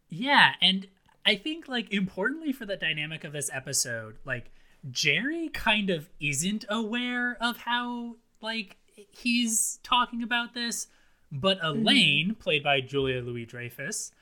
Yeah, 0.08 0.52
and 0.60 0.86
I 1.26 1.36
think 1.36 1.68
like 1.68 1.92
importantly 1.92 2.52
for 2.52 2.66
the 2.66 2.76
dynamic 2.76 3.24
of 3.24 3.32
this 3.32 3.50
episode, 3.52 4.16
like 4.24 4.50
Jerry 4.90 5.48
kind 5.48 5.90
of 5.90 6.08
isn't 6.20 6.64
aware 6.68 7.36
of 7.40 7.56
how 7.58 8.16
like 8.40 8.76
he's 8.94 9.78
talking 9.82 10.22
about 10.22 10.54
this, 10.54 10.86
but 11.32 11.58
Elaine, 11.62 12.36
played 12.38 12.62
by 12.62 12.80
Julia 12.80 13.22
Louis 13.22 13.46
Dreyfus, 13.46 14.12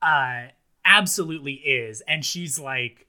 uh 0.00 0.44
absolutely 0.84 1.54
is, 1.54 2.00
and 2.02 2.24
she's 2.24 2.58
like 2.58 3.06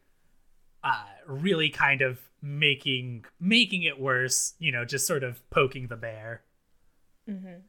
uh 0.84 1.06
really 1.28 1.70
kind 1.70 2.02
of 2.02 2.20
making 2.44 3.24
making 3.40 3.84
it 3.84 4.00
worse, 4.00 4.54
you 4.60 4.72
know, 4.72 4.84
just 4.84 5.08
sort 5.08 5.24
of 5.24 5.50
poking 5.50 5.88
the 5.88 5.96
bear. 5.96 6.44
Mm-hmm. 7.28 7.62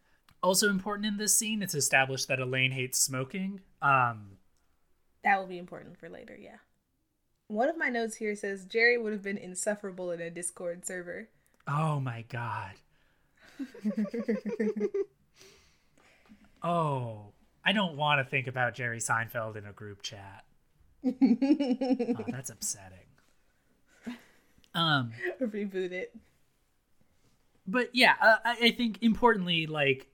Also 0.43 0.69
important 0.69 1.07
in 1.07 1.17
this 1.17 1.39
scene, 1.39 1.63
it's 1.63 1.77
established 1.77 2.27
that 2.29 2.41
Elaine 2.41 2.73
hates 2.73 3.01
smoking. 3.01 3.61
Um 3.81 4.39
That 5.23 5.39
will 5.39 5.47
be 5.47 5.59
important 5.59 5.97
for 5.97 6.09
later, 6.09 6.37
yeah. 6.39 6.57
One 7.47 7.69
of 7.69 7.79
my 7.79 7.89
notes 7.89 8.17
here 8.17 8.35
says 8.35 8.65
Jerry 8.65 8.99
would 8.99 9.13
have 9.13 9.23
been 9.23 9.39
insufferable 9.39 10.11
in 10.11 10.21
a 10.21 10.29
Discord 10.29 10.85
server. 10.85 11.29
Oh 11.69 12.01
my 12.01 12.25
god. 12.29 12.73
oh, 16.65 17.33
I 17.65 17.73
don't 17.73 17.97
want 17.97 18.19
to 18.19 18.29
think 18.29 18.49
about 18.49 18.75
Jerry 18.75 18.99
Seinfeld 18.99 19.55
in 19.57 19.67
a 19.67 19.73
group 19.73 20.03
chat. 20.03 20.45
Oh, 21.07 22.25
that's 22.29 22.51
upsetting. 22.51 23.04
Um, 24.75 25.13
Reboot 25.41 25.93
it. 25.93 26.15
but 27.67 27.91
yeah, 27.93 28.15
I, 28.21 28.57
I 28.63 28.71
think 28.73 28.99
importantly, 29.03 29.67
like 29.67 30.09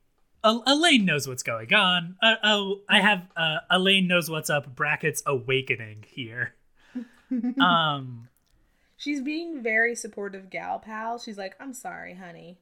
El- 0.44 0.62
Elaine 0.66 1.04
knows 1.04 1.26
what's 1.26 1.42
going 1.42 1.72
on. 1.74 2.16
Uh, 2.22 2.34
oh, 2.44 2.80
I 2.88 3.00
have 3.00 3.26
uh, 3.36 3.58
Elaine 3.70 4.06
knows 4.06 4.28
what's 4.30 4.50
up. 4.50 4.74
Brackets 4.74 5.22
awakening 5.26 6.04
here. 6.08 6.54
Um, 7.60 8.28
She's 8.96 9.20
being 9.22 9.62
very 9.62 9.94
supportive 9.94 10.50
gal 10.50 10.78
pal. 10.80 11.18
She's 11.18 11.38
like, 11.38 11.54
I'm 11.60 11.72
sorry, 11.72 12.14
honey. 12.14 12.58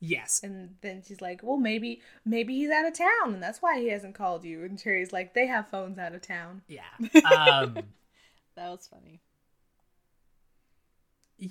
Yes. 0.00 0.40
And 0.42 0.76
then 0.82 1.02
she's 1.06 1.20
like, 1.20 1.40
"Well, 1.42 1.56
maybe 1.56 2.00
maybe 2.24 2.54
he's 2.54 2.70
out 2.70 2.86
of 2.86 2.94
town, 2.96 3.34
and 3.34 3.42
that's 3.42 3.60
why 3.60 3.80
he 3.80 3.88
hasn't 3.88 4.14
called 4.14 4.44
you." 4.44 4.62
And 4.64 4.78
Jerry's 4.78 5.12
like, 5.12 5.34
"They 5.34 5.46
have 5.46 5.68
phones 5.68 5.98
out 5.98 6.14
of 6.14 6.22
town." 6.22 6.62
Yeah. 6.68 6.82
Um, 7.24 7.78
That 8.56 8.70
was 8.70 8.86
funny. 8.86 9.20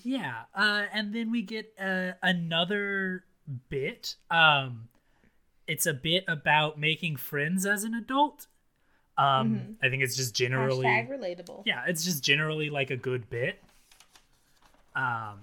Yeah. 0.03 0.43
Uh, 0.56 0.86
and 0.93 1.13
then 1.13 1.32
we 1.32 1.41
get 1.41 1.73
uh, 1.79 2.12
another 2.21 3.23
bit. 3.69 4.15
Um, 4.32 4.88
it's 5.67 5.86
a 5.86 5.93
bit 5.93 6.23
about 6.27 6.79
making 6.79 7.15
friends 7.17 7.65
as 7.65 7.84
an 7.84 7.93
adult. 7.93 8.47
Um, 9.17 9.56
Mhm. 9.56 9.75
I 9.84 9.89
think 9.89 10.01
it's 10.03 10.15
just 10.15 10.36
generally. 10.36 10.86
Hashtag 10.88 11.10
relatable. 11.10 11.63
yeah 11.65 11.84
it's 11.88 12.03
just 12.03 12.23
generally 12.23 12.69
like 12.71 12.89
a 12.89 12.97
good 12.97 13.29
bit 13.29 13.62
um 14.95 15.39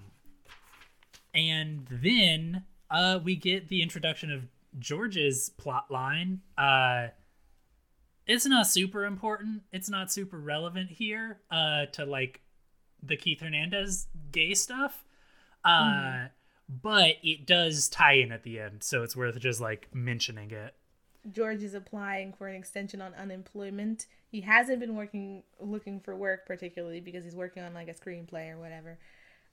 and 1.34 1.86
then 1.90 2.64
uh 2.90 3.18
we 3.22 3.36
get 3.36 3.68
the 3.68 3.82
introduction 3.82 4.30
of 4.30 4.42
george's 4.78 5.50
plot 5.50 5.90
line 5.90 6.40
uh 6.58 7.08
it's 8.26 8.46
not 8.46 8.66
super 8.66 9.04
important 9.04 9.62
it's 9.72 9.88
not 9.88 10.12
super 10.12 10.38
relevant 10.38 10.90
here 10.90 11.38
uh 11.50 11.86
to 11.86 12.04
like 12.04 12.40
the 13.02 13.16
keith 13.16 13.40
hernandez 13.40 14.06
gay 14.32 14.54
stuff 14.54 15.04
uh 15.64 16.26
but 16.68 17.16
it 17.22 17.46
does 17.46 17.88
tie 17.88 18.12
in 18.12 18.30
at 18.32 18.42
the 18.42 18.58
end 18.60 18.82
so 18.82 19.02
it's 19.02 19.16
worth 19.16 19.38
just 19.38 19.60
like 19.60 19.88
mentioning 19.92 20.50
it 20.50 20.74
George 21.30 21.62
is 21.62 21.74
applying 21.74 22.32
for 22.32 22.48
an 22.48 22.56
extension 22.56 23.02
on 23.02 23.12
unemployment. 23.14 24.06
He 24.30 24.40
hasn't 24.40 24.80
been 24.80 24.96
working 24.96 25.42
looking 25.60 26.00
for 26.00 26.16
work 26.16 26.46
particularly 26.46 27.00
because 27.00 27.24
he's 27.24 27.34
working 27.36 27.62
on 27.62 27.74
like 27.74 27.88
a 27.88 27.94
screenplay 27.94 28.50
or 28.50 28.58
whatever. 28.58 28.98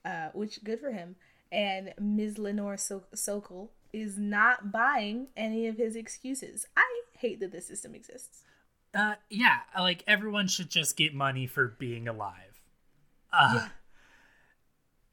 Uh, 0.06 0.30
which 0.34 0.64
good 0.64 0.80
for 0.80 0.92
him. 0.92 1.16
And 1.52 1.94
Ms. 2.00 2.38
Lenore 2.38 2.78
so- 2.78 3.04
Sokol 3.14 3.72
is 3.92 4.18
not 4.18 4.72
buying 4.72 5.28
any 5.36 5.68
of 5.68 5.78
his 5.78 5.96
excuses. 5.96 6.66
I 6.76 7.02
hate 7.18 7.40
that 7.40 7.52
this 7.52 7.68
system 7.68 7.96
exists. 7.96 8.44
Uh, 8.94 9.16
yeah, 9.30 9.60
like 9.78 10.04
everyone 10.08 10.48
should 10.48 10.70
just 10.70 10.96
get 10.96 11.14
money 11.14 11.48
for 11.48 11.68
being 11.68 12.08
alive. 12.08 12.47
Uh, 13.32 13.68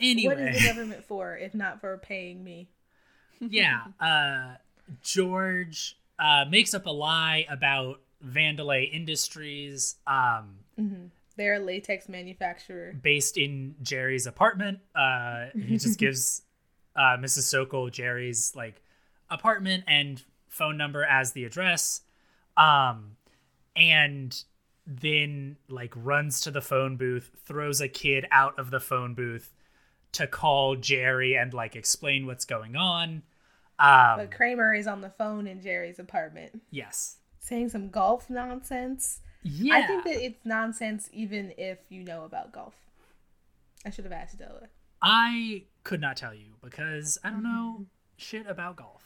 anyway, 0.00 0.34
What 0.34 0.42
is 0.42 0.62
the 0.62 0.68
government 0.68 1.04
for 1.04 1.36
if 1.36 1.54
not 1.54 1.80
for 1.80 1.96
paying 1.98 2.42
me? 2.44 2.68
yeah, 3.40 3.84
uh, 4.00 4.54
George 5.02 5.96
uh, 6.18 6.44
makes 6.48 6.74
up 6.74 6.86
a 6.86 6.90
lie 6.90 7.46
about 7.50 8.00
Vandelay 8.24 8.90
Industries, 8.92 9.96
um, 10.06 10.58
They're 11.36 11.54
a 11.54 11.58
latex 11.58 12.08
manufacturer. 12.08 12.94
based 13.02 13.36
in 13.36 13.74
Jerry's 13.82 14.26
apartment. 14.26 14.78
Uh, 14.94 15.46
he 15.54 15.76
just 15.76 15.98
gives 16.04 16.42
uh, 16.96 17.16
Mrs. 17.18 17.42
Sokol 17.42 17.90
Jerry's 17.90 18.52
like 18.54 18.80
apartment 19.28 19.84
and 19.88 20.22
phone 20.48 20.76
number 20.76 21.04
as 21.04 21.32
the 21.32 21.44
address, 21.44 22.00
um, 22.56 23.16
and 23.76 24.44
then 24.86 25.56
like 25.68 25.92
runs 25.96 26.40
to 26.42 26.50
the 26.50 26.60
phone 26.60 26.96
booth, 26.96 27.30
throws 27.44 27.80
a 27.80 27.88
kid 27.88 28.26
out 28.30 28.58
of 28.58 28.70
the 28.70 28.80
phone 28.80 29.14
booth 29.14 29.52
to 30.12 30.26
call 30.26 30.76
Jerry 30.76 31.34
and 31.36 31.52
like 31.52 31.76
explain 31.76 32.26
what's 32.26 32.44
going 32.44 32.76
on. 32.76 33.22
Um, 33.78 34.16
But 34.18 34.30
Kramer 34.30 34.74
is 34.74 34.86
on 34.86 35.00
the 35.00 35.10
phone 35.10 35.46
in 35.46 35.60
Jerry's 35.60 35.98
apartment 35.98 36.62
yes. 36.70 37.16
saying 37.40 37.70
some 37.70 37.88
golf 37.90 38.30
nonsense. 38.30 39.20
Yeah. 39.42 39.74
I 39.74 39.82
think 39.86 40.04
that 40.04 40.24
it's 40.24 40.44
nonsense 40.44 41.08
even 41.12 41.52
if 41.58 41.78
you 41.88 42.02
know 42.02 42.24
about 42.24 42.52
golf. 42.52 42.74
I 43.84 43.90
should 43.90 44.04
have 44.04 44.12
asked 44.12 44.38
Della. 44.38 44.68
I 45.02 45.64
could 45.82 46.00
not 46.00 46.16
tell 46.16 46.32
you 46.32 46.54
because 46.62 47.18
I 47.22 47.30
don't 47.30 47.42
know 47.42 47.84
shit 48.16 48.46
about 48.46 48.76
golf. 48.76 49.02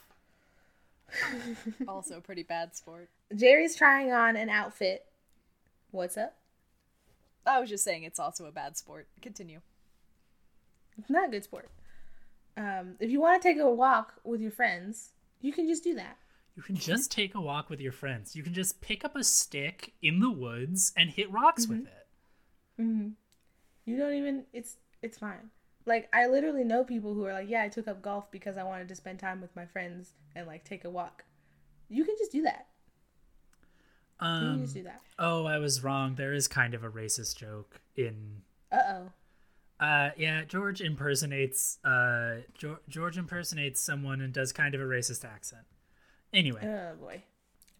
Also, 1.88 2.20
pretty 2.20 2.42
bad 2.42 2.76
sport. 2.76 3.08
Jerry's 3.34 3.74
trying 3.74 4.12
on 4.12 4.36
an 4.36 4.50
outfit. 4.50 5.06
What's 5.90 6.16
up? 6.16 6.38
I 7.44 7.58
was 7.60 7.68
just 7.70 7.82
saying 7.82 8.04
it's 8.04 8.20
also 8.20 8.46
a 8.46 8.52
bad 8.52 8.76
sport. 8.76 9.08
Continue. 9.20 9.60
It's 10.98 11.10
not 11.10 11.26
a 11.28 11.30
good 11.30 11.44
sport. 11.44 11.70
Um, 12.56 12.96
if 13.00 13.10
you 13.10 13.20
want 13.20 13.40
to 13.40 13.48
take 13.48 13.58
a 13.58 13.70
walk 13.70 14.14
with 14.24 14.40
your 14.40 14.50
friends, 14.50 15.12
you 15.40 15.52
can 15.52 15.68
just 15.68 15.84
do 15.84 15.94
that. 15.94 16.18
You 16.56 16.62
can 16.62 16.76
just 16.76 17.10
take 17.10 17.34
a 17.34 17.40
walk 17.40 17.70
with 17.70 17.80
your 17.80 17.92
friends. 17.92 18.36
You 18.36 18.42
can 18.42 18.52
just 18.52 18.80
pick 18.80 19.04
up 19.04 19.16
a 19.16 19.24
stick 19.24 19.94
in 20.02 20.20
the 20.20 20.30
woods 20.30 20.92
and 20.96 21.08
hit 21.10 21.30
rocks 21.30 21.68
with 21.68 21.86
it. 21.86 22.06
hmm 22.76 23.08
You 23.84 23.96
don't 23.96 24.14
even. 24.14 24.44
It's 24.52 24.76
it's 25.02 25.18
fine. 25.18 25.50
Like 25.86 26.08
I 26.12 26.26
literally 26.26 26.64
know 26.64 26.84
people 26.84 27.14
who 27.14 27.24
are 27.26 27.32
like, 27.32 27.48
yeah, 27.50 27.62
I 27.62 27.68
took 27.68 27.88
up 27.88 28.02
golf 28.02 28.30
because 28.30 28.56
I 28.56 28.64
wanted 28.64 28.88
to 28.88 28.96
spend 28.96 29.18
time 29.20 29.40
with 29.40 29.56
my 29.56 29.66
friends 29.66 30.14
and 30.36 30.46
like 30.46 30.64
take 30.64 30.84
a 30.84 30.90
walk. 30.90 31.24
You 31.88 32.04
can 32.04 32.16
just 32.18 32.32
do 32.32 32.42
that. 32.42 32.66
Um, 34.20 34.66
do 34.66 34.82
that. 34.82 35.00
oh, 35.18 35.46
I 35.46 35.58
was 35.58 35.82
wrong. 35.84 36.14
There 36.16 36.32
is 36.32 36.48
kind 36.48 36.74
of 36.74 36.82
a 36.84 36.90
racist 36.90 37.36
joke 37.36 37.80
in. 37.96 38.42
Uh 38.72 38.76
oh. 38.88 39.12
Uh, 39.84 40.10
yeah, 40.16 40.42
George 40.44 40.80
impersonates. 40.80 41.78
Uh, 41.84 42.38
George, 42.54 42.80
George 42.88 43.16
impersonates 43.16 43.80
someone 43.80 44.20
and 44.20 44.32
does 44.32 44.52
kind 44.52 44.74
of 44.74 44.80
a 44.80 44.84
racist 44.84 45.24
accent. 45.24 45.62
Anyway, 46.32 46.60
Oh 46.64 46.94
boy. 47.00 47.22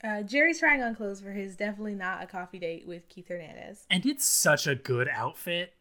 Uh, 0.04 0.22
Jerry's 0.22 0.60
trying 0.60 0.80
on 0.80 0.94
clothes 0.94 1.20
for 1.20 1.32
his 1.32 1.56
definitely 1.56 1.96
not 1.96 2.22
a 2.22 2.26
coffee 2.26 2.60
date 2.60 2.86
with 2.86 3.08
Keith 3.08 3.26
Hernandez. 3.28 3.84
and 3.90 4.06
it's 4.06 4.24
such 4.24 4.66
a 4.68 4.76
good 4.76 5.08
outfit. 5.08 5.74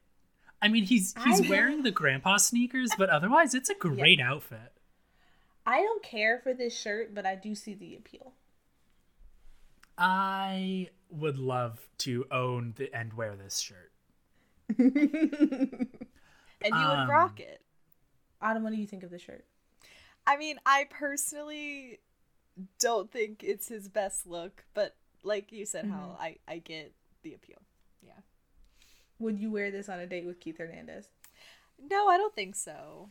I 0.60 0.70
mean, 0.70 0.86
he's 0.86 1.14
he's 1.24 1.46
I- 1.46 1.50
wearing 1.50 1.84
the 1.84 1.92
grandpa 1.92 2.38
sneakers, 2.38 2.90
but 2.98 3.10
otherwise, 3.12 3.54
it's 3.54 3.70
a 3.70 3.76
great 3.80 4.20
outfit. 4.20 4.74
I 5.68 5.82
don't 5.84 6.02
care 6.02 6.40
for 6.40 6.52
this 6.54 6.76
shirt, 6.76 7.14
but 7.14 7.28
I 7.28 7.36
do 7.36 7.54
see 7.54 7.76
the 7.76 7.96
appeal. 7.96 8.34
I 9.98 10.90
would 11.10 11.38
love 11.38 11.80
to 12.00 12.26
own 12.32 12.74
the, 12.78 12.94
and 12.94 13.14
wear 13.14 13.36
this 13.36 13.60
shirt. 13.60 13.92
And 16.60 16.74
you 16.74 16.82
Um, 16.82 17.08
would 17.08 17.14
rock 17.14 17.40
it. 17.40 17.62
Autumn, 18.42 18.64
what 18.64 18.74
do 18.74 18.80
you 18.80 18.88
think 18.88 19.04
of 19.04 19.12
the 19.12 19.20
shirt? 19.20 19.46
I 20.26 20.38
mean, 20.38 20.58
I 20.66 20.88
personally 20.90 22.00
don't 22.80 23.12
think 23.12 23.44
it's 23.44 23.68
his 23.68 23.88
best 23.88 24.26
look, 24.26 24.66
but 24.74 24.96
like 25.24 25.52
you 25.52 25.66
said, 25.66 25.86
Hal, 25.86 26.18
I, 26.20 26.38
I 26.48 26.58
get 26.58 26.94
the 27.22 27.34
appeal. 27.36 27.62
Yeah. 28.02 28.20
Would 29.20 29.38
you 29.40 29.52
wear 29.52 29.70
this 29.70 29.88
on 29.88 30.00
a 30.00 30.08
date 30.08 30.26
with 30.26 30.40
Keith 30.40 30.58
Hernandez? 30.58 31.10
No, 31.80 32.08
I 32.08 32.18
don't 32.18 32.34
think 32.34 32.56
so. 32.56 33.10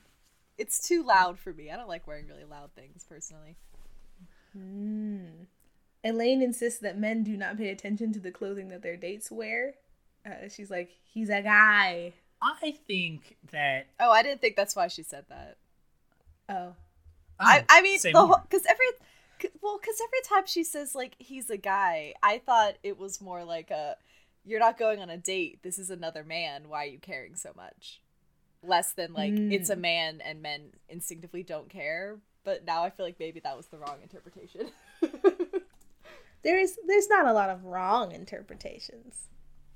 It's 0.58 0.86
too 0.86 1.04
loud 1.04 1.38
for 1.38 1.52
me. 1.52 1.70
I 1.70 1.76
don't 1.76 1.88
like 1.88 2.06
wearing 2.06 2.26
really 2.26 2.44
loud 2.44 2.72
things 2.74 3.04
personally. 3.08 3.56
Elaine 6.06 6.42
insists 6.42 6.80
that 6.80 6.98
men 6.98 7.22
do 7.22 7.36
not 7.36 7.56
pay 7.56 7.70
attention 7.70 8.12
to 8.12 8.20
the 8.20 8.30
clothing 8.30 8.68
that 8.68 8.82
their 8.82 8.96
dates 8.96 9.30
wear. 9.30 9.74
Uh, 10.24 10.48
she's 10.48 10.70
like, 10.70 10.90
he's 11.04 11.28
a 11.30 11.42
guy. 11.42 12.12
I 12.42 12.74
think 12.86 13.36
that 13.52 13.86
Oh, 13.98 14.10
I 14.10 14.22
didn't 14.22 14.40
think 14.40 14.56
that's 14.56 14.76
why 14.76 14.88
she 14.88 15.02
said 15.02 15.24
that. 15.28 15.56
Oh. 16.48 16.74
I, 17.40 17.60
Oh, 17.60 17.64
I 17.68 17.82
mean, 17.82 17.98
say 17.98 18.12
the 18.12 18.18
more. 18.18 18.26
whole 18.28 18.42
because 18.48 18.64
every 18.66 18.86
well, 19.62 19.78
because 19.80 20.00
every 20.00 20.20
time 20.26 20.46
she 20.46 20.64
says 20.64 20.94
like 20.94 21.14
he's 21.18 21.50
a 21.50 21.56
guy, 21.56 22.14
I 22.22 22.38
thought 22.38 22.74
it 22.82 22.98
was 22.98 23.20
more 23.20 23.44
like 23.44 23.70
a 23.70 23.96
you're 24.44 24.60
not 24.60 24.78
going 24.78 25.00
on 25.00 25.10
a 25.10 25.16
date. 25.18 25.62
This 25.62 25.78
is 25.78 25.90
another 25.90 26.24
man. 26.24 26.68
Why 26.68 26.84
are 26.84 26.88
you 26.88 26.98
caring 26.98 27.34
so 27.36 27.50
much? 27.56 28.00
Less 28.62 28.92
than 28.92 29.12
like 29.12 29.32
it's 29.34 29.70
a 29.70 29.76
man 29.76 30.20
and 30.24 30.40
men 30.42 30.70
instinctively 30.88 31.42
don't 31.42 31.68
care. 31.68 32.18
But 32.44 32.64
now 32.64 32.84
I 32.84 32.90
feel 32.90 33.04
like 33.04 33.18
maybe 33.18 33.40
that 33.40 33.56
was 33.56 33.66
the 33.66 33.76
wrong 33.78 33.98
interpretation. 34.02 34.70
There 36.46 36.58
is 36.58 36.78
there's 36.86 37.08
not 37.08 37.26
a 37.26 37.32
lot 37.32 37.50
of 37.50 37.64
wrong 37.64 38.12
interpretations. 38.12 39.26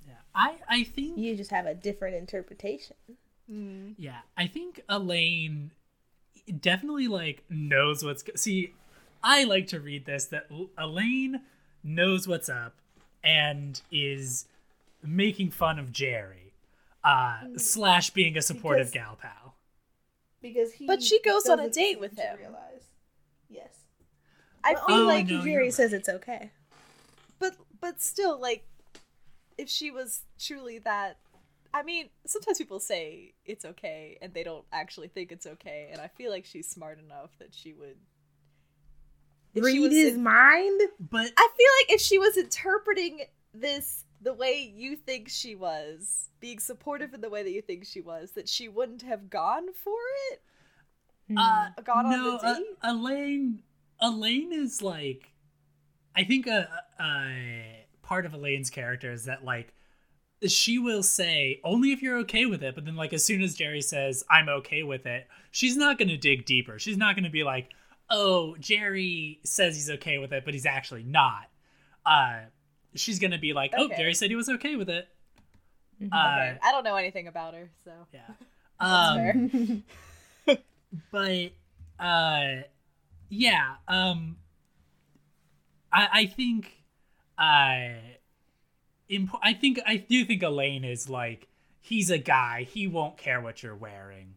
yeah, 0.07 0.15
I 0.35 0.57
I 0.69 0.85
think 0.85 1.19
You 1.19 1.37
just 1.37 1.51
have 1.51 1.67
a 1.67 1.75
different 1.75 2.15
interpretation. 2.15 2.97
yeah, 3.49 4.21
I 4.37 4.47
think 4.47 4.81
Elaine 4.89 5.73
definitely 6.61 7.09
like 7.09 7.43
knows 7.51 8.05
what's 8.05 8.23
go- 8.23 8.35
see. 8.37 8.73
I 9.23 9.43
like 9.45 9.67
to 9.69 9.81
read 9.81 10.07
this 10.07 10.27
that 10.27 10.47
Elaine 10.79 11.41
knows 11.83 12.27
what's 12.29 12.49
up 12.49 12.75
and 13.25 13.81
is 13.91 14.47
making 15.03 15.51
fun 15.51 15.79
of 15.79 15.93
Jerry, 15.93 16.53
uh, 17.05 17.41
slash 17.57 18.11
being 18.11 18.37
a 18.39 18.43
supportive 18.43 18.93
Because- 18.93 19.07
gal 19.07 19.19
pal. 19.21 19.57
Because 20.41 20.73
he 20.75 20.87
But 20.87 21.03
she 21.03 21.21
goes 21.23 21.47
on 21.49 21.59
a 21.61 21.69
date 21.69 21.99
with 22.01 22.17
to 22.17 22.23
him. 22.23 22.39
Realize. 22.39 22.85
Yes. 23.51 23.75
I 24.65 24.75
feel 24.75 24.85
Oh, 24.89 25.05
like, 25.05 25.27
no, 25.27 25.35
you're 25.35 25.43
Jerry 25.45 25.63
right. 25.65 25.75
says 25.75 25.93
it's 25.93 26.09
okay. 26.09 26.51
But 27.81 27.91
but 27.93 28.01
still, 28.01 28.41
like, 28.41 28.65
if 29.59 29.69
she 29.69 29.91
was 29.91 30.23
truly 30.39 30.79
that. 30.81 31.19
I 31.73 31.85
mean, 31.85 32.09
sometimes 32.27 32.59
people 32.59 32.81
say 32.81 33.35
it's 33.47 33.65
okay 33.65 34.19
and 34.21 34.35
they 34.35 34.43
don't 34.43 34.65
actually 34.73 35.07
think 35.07 35.31
it's 35.31 35.47
okay, 35.47 35.89
and 35.93 36.01
I 36.01 36.09
feel 36.09 36.31
like 36.31 36.45
she's 36.45 36.69
smart 36.69 36.99
enough 36.99 37.31
that 37.39 37.55
she 37.55 37.73
would. 37.75 37.97
if 39.55 39.65
she 39.65 39.73
Read 39.75 39.79
was 39.81 39.93
his 39.93 40.15
in- 40.15 40.23
mind. 40.25 40.81
But 40.99 41.33
I 41.37 41.49
feel 41.57 41.69
like 41.81 41.95
if 41.95 42.01
she 42.01 42.19
was 42.19 42.37
interpreting 42.37 43.21
this 43.55 44.05
the 44.21 44.35
way 44.35 44.73
you 44.75 44.97
think 44.97 45.29
she 45.29 45.55
was, 45.55 46.29
being 46.41 46.59
supportive 46.59 47.15
in 47.15 47.21
the 47.21 47.31
way 47.31 47.43
that 47.43 47.53
you 47.53 47.63
think 47.63 47.87
she 47.87 48.01
was, 48.01 48.33
that 48.33 48.49
she 48.49 48.69
wouldn't 48.69 49.03
have 49.03 49.31
gone 49.31 49.73
for 49.73 49.97
it. 50.33 50.43
Uh, 51.37 51.69
Gone 51.85 52.07
on 52.07 52.11
no, 52.11 52.39
the 52.39 52.47
uh, 52.47 52.55
date? 52.55 52.67
Elaine. 52.83 53.63
Elaine 54.01 54.53
is 54.53 54.83
like, 54.83 55.31
I 56.21 56.25
think 56.25 56.47
a, 56.47 56.69
a 57.01 57.87
part 58.03 58.27
of 58.27 58.35
Elaine's 58.35 58.69
character 58.69 59.11
is 59.11 59.25
that 59.25 59.43
like 59.43 59.73
she 60.47 60.79
will 60.79 61.03
say 61.03 61.61
only 61.65 61.93
if 61.93 62.03
you're 62.03 62.19
okay 62.19 62.45
with 62.45 62.63
it, 62.63 62.75
but 62.75 62.85
then 62.85 62.95
like 62.95 63.15
as 63.15 63.25
soon 63.25 63.41
as 63.41 63.55
Jerry 63.55 63.81
says 63.81 64.23
I'm 64.29 64.51
okay 64.51 64.83
with 64.83 65.07
it, 65.07 65.27
she's 65.51 65.79
not 65.79 65.99
gonna 65.99 66.19
dig 66.19 66.45
deeper. 66.45 66.79
She's 66.79 66.99
not 66.99 67.17
gonna 67.17 67.31
be 67.31 67.43
like, 67.43 67.71
oh, 68.11 68.55
Jerry 68.61 69.41
says 69.45 69.75
he's 69.77 69.89
okay 69.89 70.19
with 70.19 70.31
it, 70.35 70.45
but 70.45 70.53
he's 70.53 70.67
actually 70.67 71.05
not. 71.05 71.49
Uh, 72.05 72.41
she's 72.95 73.19
gonna 73.19 73.39
be 73.39 73.55
like, 73.55 73.73
oh, 73.75 73.87
Okay. 73.87 73.97
Jerry 73.97 74.13
said 74.15 74.29
he 74.29 74.37
was 74.37 74.51
okay 74.51 74.77
with 74.77 74.91
it. 74.91 75.09
Mhm. 76.03 76.09
Uh, 76.13 76.17
Okay. 76.17 76.59
I 76.63 76.71
don't 76.71 76.85
know 76.85 76.97
anything 76.97 77.29
about 77.29 77.55
her, 77.55 77.71
so 77.83 77.93
yeah. 78.13 78.21
Um, 78.83 79.85
but 81.13 81.51
uh 81.99 82.63
yeah 83.29 83.75
um 83.87 84.37
i 85.93 86.09
i 86.13 86.27
think 86.27 86.83
i 87.39 87.97
imp- 89.09 89.35
i 89.43 89.53
think 89.53 89.79
i 89.87 89.97
do 89.97 90.25
think 90.25 90.43
elaine 90.43 90.85
is 90.85 91.09
like 91.09 91.49
he's 91.81 92.11
a 92.11 92.19
guy 92.19 92.67
he 92.69 92.87
won't 92.87 93.17
care 93.17 93.41
what 93.41 93.63
you're 93.63 93.75
wearing. 93.77 94.35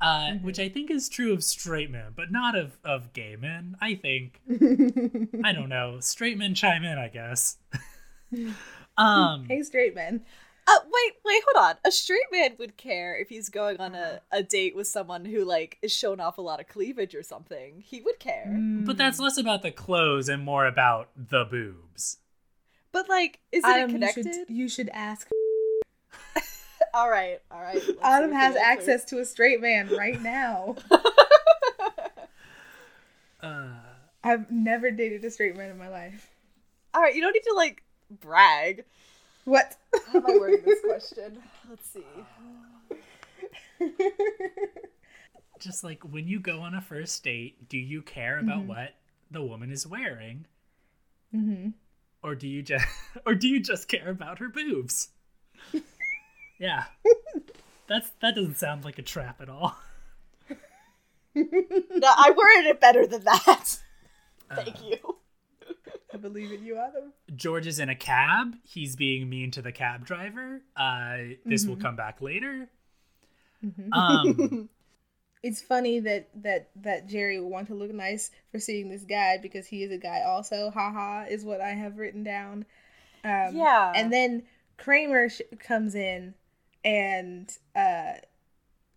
Uh 0.00 0.34
which 0.42 0.60
i 0.60 0.68
think 0.68 0.90
is 0.92 1.08
true 1.08 1.32
of 1.32 1.42
straight 1.42 1.90
men 1.90 2.12
but 2.14 2.30
not 2.30 2.54
of 2.54 2.78
of 2.84 3.12
gay 3.12 3.34
men 3.36 3.76
i 3.80 3.94
think. 3.94 4.40
I 5.44 5.52
don't 5.52 5.68
know. 5.68 5.98
Straight 6.00 6.38
men 6.38 6.54
chime 6.54 6.84
in 6.84 6.98
i 6.98 7.08
guess. 7.08 7.56
Um 8.96 9.44
hey, 9.48 9.62
straight 9.62 9.94
men. 9.94 10.24
Uh, 10.70 10.80
wait, 10.92 11.12
wait, 11.24 11.42
hold 11.50 11.64
on. 11.70 11.76
A 11.86 11.90
straight 11.90 12.26
man 12.30 12.56
would 12.58 12.76
care 12.76 13.16
if 13.18 13.30
he's 13.30 13.48
going 13.48 13.78
on 13.78 13.94
a, 13.94 14.20
a 14.30 14.42
date 14.42 14.76
with 14.76 14.86
someone 14.86 15.24
who 15.24 15.42
like 15.44 15.78
is 15.80 15.90
showing 15.92 16.20
off 16.20 16.36
a 16.36 16.42
lot 16.42 16.60
of 16.60 16.68
cleavage 16.68 17.14
or 17.14 17.22
something. 17.22 17.82
He 17.86 18.02
would 18.02 18.18
care. 18.18 18.54
but 18.84 18.98
that's 18.98 19.18
less 19.18 19.38
about 19.38 19.62
the 19.62 19.70
clothes 19.70 20.28
and 20.28 20.44
more 20.44 20.66
about 20.66 21.08
the 21.16 21.44
boobs 21.46 22.18
But 22.92 23.08
like, 23.08 23.38
is 23.50 23.64
it 23.64 23.68
Adam, 23.68 23.88
you 23.90 23.94
connected? 23.94 24.24
should, 24.34 24.50
you 24.50 24.68
should 24.68 24.90
ask. 24.90 25.28
All 26.94 27.10
right, 27.10 27.38
all 27.50 27.60
right. 27.60 27.74
let's 27.74 27.86
see 27.86 27.96
Adam 28.02 28.32
has 28.32 28.54
he 28.54 28.60
answers. 28.60 28.88
access 28.88 29.04
to 29.10 29.18
a 29.20 29.24
straight 29.24 29.60
man 29.60 29.88
right 29.94 30.20
now. 30.22 30.74
uh 33.42 33.68
I've 34.24 34.50
never 34.50 34.90
dated 34.90 35.24
a 35.24 35.30
straight 35.30 35.56
man 35.56 35.70
in 35.70 35.78
my 35.78 35.88
life. 35.88 36.30
all 36.94 37.00
right, 37.02 37.14
you 37.14 37.20
don't 37.20 37.32
need 37.32 37.44
to 37.44 37.54
like 37.54 37.82
brag. 38.10 38.84
What? 39.48 39.76
How 40.12 40.18
am 40.18 40.26
I 40.26 40.36
wording 40.38 40.62
this 40.62 40.80
question? 40.84 41.38
Let's 41.70 41.88
see. 41.88 42.04
just 45.58 45.82
like 45.82 46.02
when 46.02 46.28
you 46.28 46.38
go 46.38 46.60
on 46.60 46.74
a 46.74 46.82
first 46.82 47.24
date, 47.24 47.66
do 47.66 47.78
you 47.78 48.02
care 48.02 48.38
about 48.38 48.66
what 48.66 48.94
the 49.30 49.42
woman 49.42 49.70
is 49.70 49.86
wearing, 49.86 50.44
hmm 51.32 51.68
or 52.22 52.34
do 52.34 52.46
you 52.46 52.62
just, 52.62 52.84
or 53.26 53.34
do 53.34 53.48
you 53.48 53.58
just 53.58 53.88
care 53.88 54.10
about 54.10 54.38
her 54.38 54.50
boobs? 54.50 55.08
yeah, 56.58 56.84
that's 57.86 58.10
that 58.20 58.34
doesn't 58.34 58.58
sound 58.58 58.84
like 58.84 58.98
a 58.98 59.02
trap 59.02 59.40
at 59.40 59.48
all. 59.48 59.78
No, 61.34 62.08
I 62.08 62.32
worded 62.36 62.66
it 62.68 62.80
better 62.80 63.06
than 63.06 63.24
that. 63.24 63.78
Thank 64.54 64.82
you. 64.84 65.16
I 66.12 66.16
believe 66.16 66.52
in 66.52 66.64
you, 66.64 66.78
Adam. 66.78 67.12
George 67.36 67.66
is 67.66 67.78
in 67.78 67.88
a 67.88 67.94
cab. 67.94 68.54
He's 68.64 68.96
being 68.96 69.28
mean 69.28 69.50
to 69.52 69.62
the 69.62 69.72
cab 69.72 70.06
driver. 70.06 70.62
Uh, 70.76 71.18
this 71.44 71.66
will 71.66 71.76
come 71.76 71.96
back 71.96 72.20
later. 72.22 72.68
Um, 73.92 74.68
It's 75.40 75.62
funny 75.62 76.00
that 76.00 76.30
that 76.42 76.70
that 76.82 77.06
Jerry 77.06 77.40
would 77.40 77.48
want 77.48 77.68
to 77.68 77.74
look 77.74 77.92
nice 77.94 78.32
for 78.50 78.58
seeing 78.58 78.88
this 78.88 79.04
guy 79.04 79.38
because 79.40 79.68
he 79.68 79.84
is 79.84 79.92
a 79.92 79.96
guy 79.96 80.22
also. 80.26 80.70
Haha, 80.70 81.26
is 81.30 81.44
what 81.44 81.60
I 81.60 81.68
have 81.70 81.96
written 81.96 82.24
down. 82.24 82.64
Um, 83.22 83.54
Yeah. 83.54 83.92
And 83.94 84.12
then 84.12 84.42
Kramer 84.78 85.28
sh- 85.28 85.42
comes 85.60 85.94
in, 85.94 86.34
and 86.84 87.48
uh, 87.76 88.14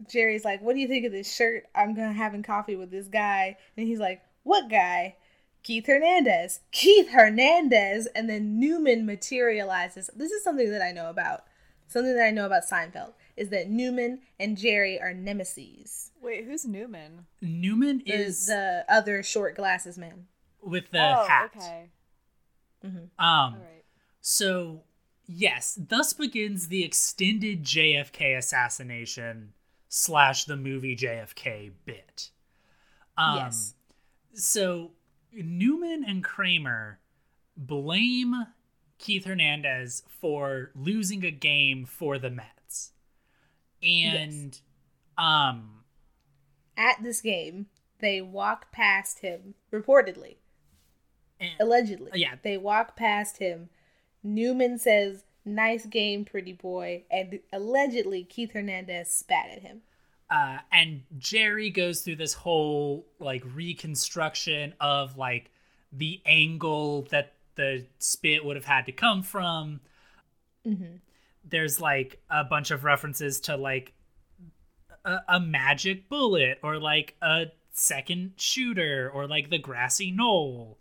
Jerry's 0.09 0.43
like, 0.43 0.61
"What 0.63 0.73
do 0.73 0.79
you 0.79 0.87
think 0.87 1.05
of 1.05 1.11
this 1.11 1.31
shirt? 1.31 1.65
I'm 1.75 1.93
gonna 1.93 2.11
having 2.11 2.41
coffee 2.41 2.75
with 2.75 2.89
this 2.89 3.07
guy." 3.07 3.57
And 3.77 3.87
he's 3.87 3.99
like, 3.99 4.23
"What 4.41 4.67
guy?" 4.67 5.17
Keith 5.63 5.87
Hernandez. 5.87 6.61
Keith 6.71 7.09
Hernandez. 7.09 8.07
And 8.15 8.29
then 8.29 8.59
Newman 8.59 9.05
materializes. 9.05 10.09
This 10.15 10.31
is 10.31 10.43
something 10.43 10.69
that 10.71 10.81
I 10.81 10.91
know 10.91 11.09
about. 11.09 11.43
Something 11.87 12.15
that 12.15 12.25
I 12.25 12.31
know 12.31 12.45
about 12.45 12.63
Seinfeld 12.63 13.13
is 13.35 13.49
that 13.49 13.69
Newman 13.69 14.19
and 14.39 14.57
Jerry 14.57 14.99
are 15.01 15.13
nemesis. 15.13 16.11
Wait, 16.21 16.45
who's 16.45 16.65
Newman? 16.65 17.25
Newman 17.41 18.01
Is 18.05 18.41
is 18.41 18.47
the 18.47 18.85
other 18.87 19.23
short 19.23 19.55
glasses 19.55 19.97
man. 19.97 20.27
with 20.61 20.91
the 20.91 20.99
oh, 20.99 21.25
hat. 21.27 21.51
okay. 21.55 21.89
Um, 22.83 23.09
All 23.19 23.51
right. 23.51 23.83
So, 24.21 24.83
yes, 25.27 25.77
thus 25.89 26.13
begins 26.13 26.67
the 26.67 26.83
extended 26.83 27.63
JFK 27.63 28.37
assassination 28.37 29.53
slash 29.89 30.45
the 30.45 30.55
movie 30.55 30.95
JFK 30.95 31.71
bit. 31.85 32.29
Um, 33.17 33.37
Yes. 33.37 33.73
So, 34.33 34.91
Newman 35.33 36.03
and 36.05 36.23
Kramer 36.23 36.99
blame 37.55 38.47
Keith 38.97 39.25
Hernandez 39.25 40.03
for 40.07 40.71
losing 40.75 41.23
a 41.25 41.31
game 41.31 41.85
for 41.85 42.17
the 42.17 42.29
Mets. 42.29 42.91
And, 43.81 44.59
um, 45.17 45.83
At 46.77 47.01
this 47.03 47.21
game, 47.21 47.67
they 47.99 48.21
walk 48.21 48.71
past 48.71 49.19
him, 49.19 49.55
reportedly, 49.71 50.37
and- 51.39 51.59
allegedly. 51.59 52.11
Yeah. 52.15 52.35
They 52.41 52.57
walk 52.57 52.95
past 52.95 53.37
him. 53.37 53.69
Newman 54.23 54.77
says, 54.77 55.25
Nice 55.43 55.87
game, 55.87 56.23
pretty 56.23 56.53
boy. 56.53 57.03
And 57.09 57.39
allegedly, 57.51 58.23
Keith 58.23 58.51
Hernandez 58.51 59.09
spat 59.09 59.49
at 59.49 59.61
him. 59.63 59.81
Uh, 60.31 60.59
and 60.71 61.03
Jerry 61.17 61.69
goes 61.69 62.01
through 62.01 62.15
this 62.15 62.33
whole 62.33 63.05
like 63.19 63.43
reconstruction 63.53 64.73
of 64.79 65.17
like 65.17 65.51
the 65.91 66.21
angle 66.25 67.03
that 67.11 67.33
the 67.55 67.85
spit 67.99 68.45
would 68.45 68.55
have 68.55 68.65
had 68.65 68.85
to 68.85 68.93
come 68.93 69.23
from. 69.23 69.81
Mm-hmm. 70.65 70.95
There's 71.43 71.81
like 71.81 72.21
a 72.29 72.45
bunch 72.45 72.71
of 72.71 72.85
references 72.85 73.41
to 73.41 73.57
like 73.57 73.93
a, 75.03 75.17
a 75.27 75.39
magic 75.41 76.07
bullet 76.07 76.59
or 76.63 76.79
like 76.79 77.15
a 77.21 77.47
second 77.73 78.33
shooter 78.37 79.11
or 79.13 79.27
like 79.27 79.49
the 79.49 79.57
grassy 79.59 80.11
knoll. 80.11 80.77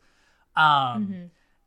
Um, 0.54 1.08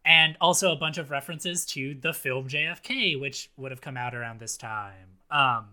And 0.06 0.38
also 0.40 0.72
a 0.72 0.76
bunch 0.76 0.98
of 0.98 1.12
references 1.12 1.66
to 1.68 1.96
the 1.96 2.14
film 2.14 2.48
JFK, 2.48 3.20
which 3.20 3.50
would 3.58 3.72
have 3.72 3.82
come 3.82 3.98
out 3.98 4.14
around 4.16 4.40
this 4.40 4.58
time. 4.58 5.18
Um, 5.32 5.66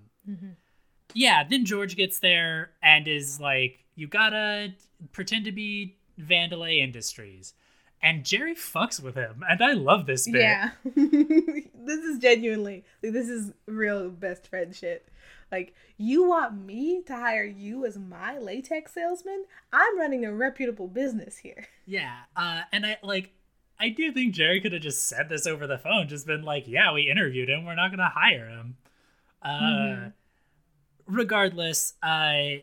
yeah, 1.15 1.45
then 1.49 1.65
George 1.65 1.97
gets 1.97 2.19
there 2.19 2.71
and 2.83 3.07
is 3.09 3.41
like, 3.41 3.85
"You 3.95 4.07
gotta 4.07 4.75
pretend 5.13 5.45
to 5.47 5.53
be 5.53 5.97
Vandelay 6.19 6.79
Industries," 6.79 7.55
and 8.03 8.25
Jerry 8.25 8.55
fucks 8.55 9.01
with 9.03 9.15
him, 9.15 9.45
and 9.49 9.63
I 9.63 9.73
love 9.73 10.07
this 10.07 10.29
bit. 10.29 10.43
Yeah. 10.43 10.71
this 10.85 12.05
is 12.05 12.19
genuinely, 12.19 12.85
like, 13.03 13.13
this 13.13 13.29
is 13.29 13.53
real 13.67 14.11
best 14.11 14.47
friend 14.49 14.75
shit. 14.75 15.09
Like, 15.53 15.75
you 15.97 16.29
want 16.29 16.65
me 16.65 17.03
to 17.03 17.15
hire 17.15 17.45
you 17.45 17.85
as 17.85 17.99
my 17.99 18.39
latex 18.39 18.95
salesman? 18.95 19.45
I'm 19.73 19.99
running 19.99 20.25
a 20.25 20.33
reputable 20.33 20.89
business 20.89 21.39
here. 21.39 21.67
Yeah, 21.87 22.21
uh, 22.37 22.63
and 22.73 22.87
I 22.87 22.99
like, 23.03 23.33
I 23.79 23.89
do 23.89 24.13
think 24.13 24.35
Jerry 24.35 24.61
could 24.61 24.73
have 24.73 24.83
just 24.83 25.09
said 25.09 25.29
this 25.29 25.47
over 25.47 25.67
the 25.67 25.79
phone, 25.79 26.09
just 26.09 26.27
been 26.27 26.43
like, 26.43 26.69
"Yeah, 26.69 26.93
we 26.93 27.11
interviewed 27.11 27.49
him. 27.49 27.65
We're 27.65 27.75
not 27.75 27.91
gonna 27.91 28.13
hire 28.15 28.49
him." 28.49 28.77
Uh, 29.43 30.11
regardless, 31.11 31.95
uh, 32.03 32.61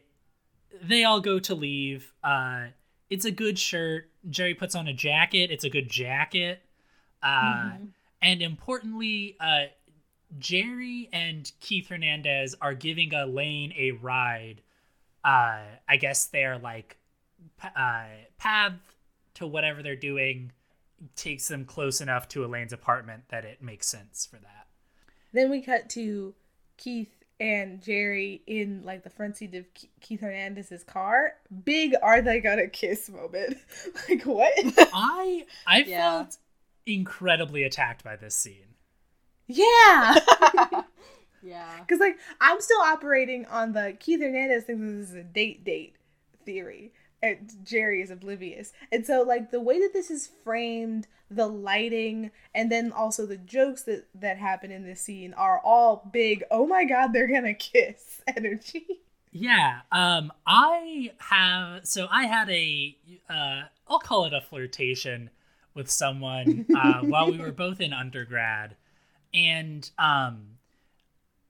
they 0.81 1.03
all 1.03 1.19
go 1.21 1.39
to 1.39 1.55
leave. 1.55 2.13
Uh, 2.23 2.67
it's 3.09 3.25
a 3.25 3.31
good 3.31 3.57
shirt. 3.57 4.09
Jerry 4.29 4.53
puts 4.53 4.75
on 4.75 4.87
a 4.87 4.93
jacket. 4.93 5.51
It's 5.51 5.63
a 5.63 5.69
good 5.69 5.89
jacket. 5.89 6.61
Uh, 7.23 7.71
And 8.21 8.41
importantly, 8.41 9.37
uh, 9.39 9.65
Jerry 10.39 11.09
and 11.13 11.49
Keith 11.59 11.87
Hernandez 11.89 12.55
are 12.61 12.73
giving 12.73 13.13
Elaine 13.13 13.73
a 13.77 13.91
ride. 13.91 14.61
Uh, 15.23 15.61
I 15.87 15.97
guess 15.97 16.25
they're 16.25 16.57
like 16.57 16.97
uh, 17.63 18.05
path 18.37 18.73
to 19.35 19.47
whatever 19.47 19.83
they're 19.83 19.95
doing 19.95 20.51
takes 21.15 21.47
them 21.47 21.63
close 21.63 22.01
enough 22.01 22.27
to 22.29 22.43
Elaine's 22.43 22.73
apartment 22.73 23.23
that 23.29 23.45
it 23.45 23.61
makes 23.61 23.87
sense 23.87 24.25
for 24.25 24.37
that. 24.37 24.67
Then 25.31 25.49
we 25.51 25.61
cut 25.61 25.89
to 25.91 26.33
Keith 26.77 27.16
and 27.39 27.81
Jerry 27.81 28.41
in 28.47 28.83
like 28.83 29.03
the 29.03 29.09
front 29.09 29.37
seat 29.37 29.53
of 29.55 29.65
Ke- 29.73 29.89
Keith 30.01 30.21
Hernandez's 30.21 30.83
car. 30.83 31.33
Big 31.65 31.93
are 32.01 32.21
they 32.21 32.39
gonna 32.39 32.67
kiss 32.67 33.09
moment. 33.09 33.57
like 34.09 34.23
what? 34.23 34.53
I 34.93 35.45
I 35.65 35.79
Yeah. 35.83 36.23
felt 36.23 36.37
incredibly 36.85 37.63
attacked 37.63 38.03
by 38.03 38.15
this 38.15 38.35
scene. 38.35 38.75
yeah. 39.47 40.15
Yeah. 41.43 41.79
Because 41.79 41.99
like 41.99 42.17
I'm 42.41 42.59
still 42.59 42.81
operating 42.81 43.45
on 43.45 43.71
the 43.73 43.95
Keith 43.99 44.19
Hernandez 44.21 44.63
thinks 44.65 44.81
this 44.81 45.09
is 45.09 45.15
a 45.15 45.23
date 45.23 45.63
date 45.63 45.95
theory. 46.45 46.91
And 47.21 47.51
Jerry 47.63 48.01
is 48.01 48.11
oblivious. 48.11 48.73
And 48.91 49.05
so 49.05 49.21
like 49.21 49.51
the 49.51 49.61
way 49.61 49.79
that 49.79 49.93
this 49.93 50.09
is 50.11 50.29
framed, 50.43 51.07
the 51.29 51.47
lighting, 51.47 52.31
and 52.53 52.71
then 52.71 52.91
also 52.91 53.25
the 53.25 53.37
jokes 53.37 53.83
that 53.83 54.07
that 54.15 54.37
happen 54.37 54.71
in 54.71 54.85
this 54.85 55.01
scene 55.01 55.33
are 55.33 55.59
all 55.63 56.09
big, 56.13 56.43
oh 56.51 56.65
my 56.67 56.85
god, 56.85 57.13
they're 57.13 57.27
gonna 57.27 57.53
kiss 57.55 58.21
energy. 58.27 59.01
Yeah, 59.31 59.81
um 59.91 60.31
I 60.45 61.11
have 61.19 61.85
so 61.85 62.07
I 62.09 62.25
had 62.25 62.49
a 62.49 62.97
uh 63.29 63.63
I'll 63.87 63.99
call 63.99 64.25
it 64.25 64.33
a 64.33 64.41
flirtation 64.41 65.29
with 65.73 65.89
someone 65.89 66.65
uh 66.73 67.01
while 67.03 67.29
we 67.29 67.39
were 67.39 67.51
both 67.51 67.79
in 67.81 67.93
undergrad 67.93 68.75
and 69.33 69.89
um 69.99 70.57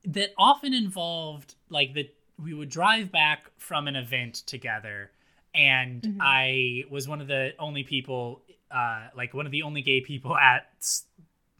that 0.05 0.33
often 0.37 0.73
involved 0.73 1.55
like 1.69 1.93
that 1.93 2.15
we 2.41 2.53
would 2.53 2.69
drive 2.69 3.11
back 3.11 3.49
from 3.57 3.87
an 3.87 3.95
event 3.95 4.35
together 4.35 5.11
and 5.53 6.07
Mhm. 6.07 6.17
I 6.19 6.83
was 6.89 7.07
one 7.07 7.21
of 7.21 7.27
the 7.27 7.53
only 7.59 7.83
people 7.83 8.41
uh 8.71 9.07
like 9.15 9.33
one 9.33 9.45
of 9.45 9.51
the 9.51 9.63
only 9.63 9.81
gay 9.81 10.01
people 10.01 10.35
at 10.37 10.67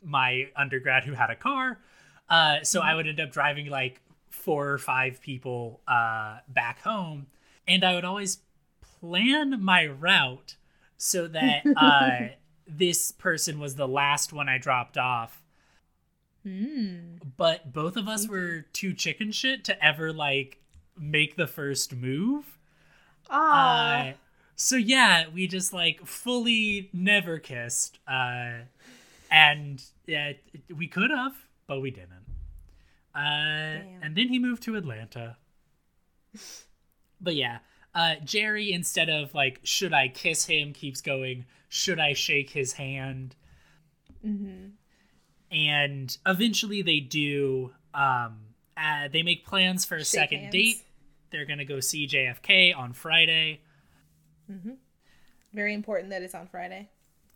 my 0.03 0.47
undergrad 0.55 1.03
who 1.03 1.13
had 1.13 1.29
a 1.29 1.35
car 1.35 1.79
uh 2.29 2.61
so 2.63 2.81
I 2.81 2.95
would 2.95 3.07
end 3.07 3.19
up 3.19 3.31
driving 3.31 3.69
like 3.69 4.01
four 4.29 4.69
or 4.69 4.77
five 4.77 5.21
people 5.21 5.81
uh 5.87 6.39
back 6.47 6.81
home 6.81 7.27
and 7.67 7.83
I 7.83 7.95
would 7.95 8.05
always 8.05 8.39
plan 8.99 9.61
my 9.63 9.85
route 9.85 10.55
so 10.97 11.27
that 11.27 11.63
uh 11.77 12.33
this 12.67 13.11
person 13.11 13.59
was 13.59 13.75
the 13.75 13.87
last 13.87 14.33
one 14.33 14.49
I 14.49 14.57
dropped 14.57 14.97
off 14.97 15.43
Hmm. 16.43 17.15
but 17.35 17.73
both 17.73 17.97
of 17.97 18.07
us 18.07 18.25
were 18.27 18.61
too 18.71 18.93
chicken 18.93 19.33
shit 19.33 19.65
to 19.65 19.83
ever 19.83 20.13
like 20.13 20.59
make 20.97 21.35
the 21.35 21.47
first 21.47 21.93
move. 21.93 22.57
Ah. 23.29 24.09
Uh, 24.09 24.13
so 24.57 24.75
yeah, 24.75 25.25
we 25.33 25.47
just 25.47 25.71
like 25.71 26.05
fully 26.05 26.89
never 26.93 27.39
kissed. 27.39 27.99
Uh, 28.07 28.63
and 29.31 29.81
yeah, 30.05 30.33
we 30.75 30.87
could 30.87 31.11
have, 31.11 31.35
but 31.67 31.79
we 31.81 31.91
didn't. 31.91 32.11
Uh, 33.15 33.83
and 34.01 34.15
then 34.15 34.27
he 34.29 34.39
moved 34.39 34.63
to 34.63 34.75
Atlanta. 34.75 35.37
but 37.21 37.35
yeah, 37.35 37.59
uh, 37.95 38.15
Jerry 38.23 38.71
instead 38.71 39.09
of 39.09 39.33
like 39.33 39.59
should 39.63 39.93
I 39.93 40.07
kiss 40.09 40.45
him 40.45 40.73
keeps 40.73 41.01
going 41.01 41.45
should 41.69 41.99
I 41.99 42.13
shake 42.13 42.51
his 42.51 42.73
hand 42.73 43.35
hmm 44.21 44.67
and 45.51 46.17
eventually 46.25 46.81
they 46.81 46.99
do 46.99 47.71
um 47.93 48.37
uh, 48.77 49.07
they 49.11 49.23
make 49.23 49.45
plans 49.45 49.85
for 49.85 49.95
a 49.95 49.99
Shake 49.99 50.07
second 50.07 50.39
hands. 50.39 50.51
date 50.51 50.83
they're 51.31 51.45
gonna 51.45 51.65
go 51.65 51.79
see 51.79 52.07
jfk 52.07 52.75
on 52.77 52.93
friday 52.93 53.61
Very 55.53 55.73
important 55.73 56.09
that 56.11 56.21
it's 56.21 56.35
on 56.35 56.47
Friday. 56.47 56.89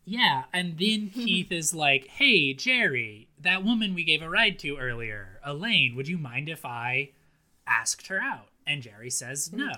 yeah 0.06 0.44
and 0.54 0.78
then 0.80 1.10
keith 1.14 1.52
is 1.52 1.74
like 1.74 2.08
hey 2.08 2.54
jerry 2.54 3.28
that 3.40 3.64
woman 3.64 3.94
we 3.94 4.04
gave 4.04 4.22
a 4.22 4.30
ride 4.30 4.58
to 4.60 4.78
earlier 4.78 5.40
elaine 5.46 5.96
would 5.96 6.08
you 6.08 6.18
mind 6.18 6.50
if 6.50 6.66
i 6.66 7.10
asked 7.68 8.08
her 8.08 8.20
out 8.20 8.48
and 8.66 8.82
jerry 8.82 9.10
says 9.10 9.52
no 9.54 9.72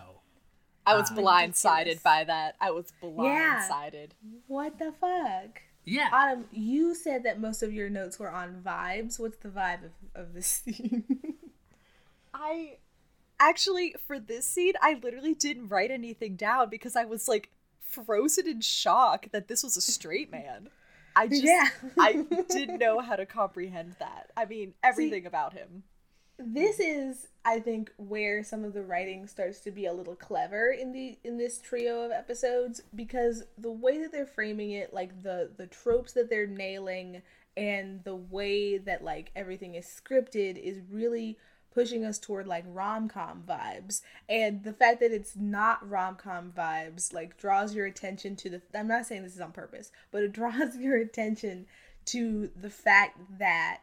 I 0.86 0.96
was 0.96 1.10
Uh, 1.12 1.16
blindsided 1.16 2.04
by 2.04 2.26
that. 2.26 2.56
I 2.60 2.72
was 2.72 2.92
Yeah. 3.02 3.10
blindsided. 3.10 4.10
What 4.48 4.80
the 4.80 4.92
fuck? 4.92 5.62
yeah 5.86 6.10
Autumn, 6.12 6.44
you 6.52 6.94
said 6.94 7.24
that 7.24 7.40
most 7.40 7.64
of 7.64 7.72
your 7.74 7.90
notes 7.90 8.20
were 8.20 8.30
on 8.30 8.62
vibes. 8.66 9.18
What's 9.18 9.38
the 9.38 9.48
vibe 9.48 9.86
of, 9.86 9.92
of 10.14 10.34
this 10.34 10.48
scene? 10.48 11.06
I 12.34 12.78
actually 13.40 13.96
for 14.08 14.20
this 14.20 14.46
scene, 14.46 14.74
I 14.82 15.00
literally 15.02 15.34
didn't 15.34 15.68
write 15.70 15.92
anything 15.92 16.36
down 16.36 16.70
because 16.70 16.96
I 16.96 17.06
was 17.06 17.28
like 17.28 17.50
frozen 17.82 18.48
in 18.48 18.62
shock 18.62 19.28
that 19.32 19.48
this 19.48 19.64
was 19.64 19.78
a 19.78 19.82
straight 19.82 20.32
man. 20.32 20.70
I 21.16 21.28
just 21.28 21.44
Yeah. 21.44 21.70
I 22.00 22.26
didn't 22.50 22.80
know 22.80 23.00
how 23.00 23.16
to 23.16 23.26
comprehend 23.26 23.96
that. 24.00 24.32
I 24.36 24.46
mean, 24.46 24.74
everything 24.84 25.26
about 25.26 25.54
him. 25.54 25.84
this 26.40 26.80
is 26.80 27.28
i 27.46 27.60
think 27.60 27.92
where 27.98 28.44
some 28.44 28.64
of 28.66 28.74
the 28.74 28.82
writing 28.82 29.28
starts 29.28 29.60
to 29.60 29.70
be 29.70 29.86
a 29.86 29.94
little 29.94 30.16
clever 30.16 30.72
in 30.72 30.92
the 30.92 31.18
in 31.24 31.38
this 31.38 31.60
trio 31.60 32.02
of 32.02 32.12
episodes 32.12 32.82
because 32.96 33.44
the 33.60 33.72
way 33.72 34.00
that 34.02 34.12
they're 34.12 34.26
framing 34.26 34.72
it 34.72 34.92
like 34.94 35.22
the 35.22 35.52
the 35.58 35.68
tropes 35.68 36.14
that 36.14 36.32
they're 36.32 36.48
nailing 36.48 37.22
and 37.56 38.04
the 38.04 38.16
way 38.16 38.80
that 38.80 39.04
like 39.04 39.32
everything 39.36 39.76
is 39.76 39.86
scripted 39.86 40.58
is 40.58 40.80
really 40.90 41.38
pushing 41.74 42.06
us 42.06 42.20
toward 42.20 42.48
like 42.48 42.64
rom-com 42.68 43.44
vibes 43.48 44.02
and 44.30 44.64
the 44.64 44.74
fact 44.74 45.00
that 45.00 45.12
it's 45.12 45.36
not 45.36 45.88
rom-com 45.90 46.52
vibes 46.56 47.14
like 47.14 47.38
draws 47.38 47.74
your 47.74 47.86
attention 47.86 48.36
to 48.36 48.50
the 48.50 48.62
i'm 48.76 48.88
not 48.88 49.06
saying 49.06 49.24
this 49.24 49.36
is 49.36 49.42
on 49.42 49.52
purpose 49.52 49.92
but 50.12 50.24
it 50.24 50.32
draws 50.34 50.76
your 50.78 50.98
attention 50.98 51.66
to 52.06 52.50
the 52.60 52.70
fact 52.70 53.18
that 53.40 53.80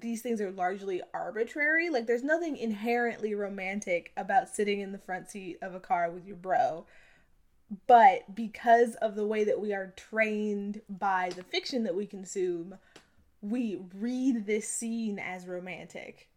these 0.00 0.22
things 0.22 0.40
are 0.40 0.50
largely 0.50 1.02
arbitrary. 1.14 1.90
Like 1.90 2.06
there's 2.06 2.22
nothing 2.22 2.56
inherently 2.56 3.34
romantic 3.34 4.12
about 4.16 4.48
sitting 4.48 4.80
in 4.80 4.92
the 4.92 4.98
front 4.98 5.30
seat 5.30 5.58
of 5.62 5.74
a 5.74 5.80
car 5.80 6.10
with 6.10 6.26
your 6.26 6.36
bro. 6.36 6.86
But 7.86 8.34
because 8.34 8.94
of 8.96 9.16
the 9.16 9.26
way 9.26 9.44
that 9.44 9.60
we 9.60 9.72
are 9.72 9.92
trained 9.96 10.82
by 10.88 11.32
the 11.34 11.42
fiction 11.42 11.82
that 11.84 11.96
we 11.96 12.06
consume, 12.06 12.78
we 13.40 13.80
read 13.94 14.46
this 14.46 14.68
scene 14.68 15.18
as 15.18 15.46
romantic. 15.46 16.28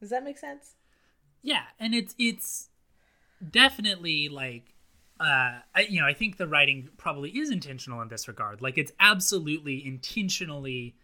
Does 0.00 0.10
that 0.10 0.24
make 0.24 0.38
sense? 0.38 0.74
yeah 1.46 1.62
and 1.78 1.94
it's 1.94 2.14
it's 2.18 2.68
definitely 3.50 4.28
like 4.28 4.74
uh 5.20 5.60
I, 5.74 5.86
you 5.88 6.00
know 6.00 6.06
i 6.06 6.12
think 6.12 6.36
the 6.36 6.46
writing 6.48 6.88
probably 6.96 7.30
is 7.30 7.50
intentional 7.50 8.02
in 8.02 8.08
this 8.08 8.26
regard 8.26 8.60
like 8.60 8.76
it's 8.76 8.92
absolutely 8.98 9.86
intentionally 9.86 10.96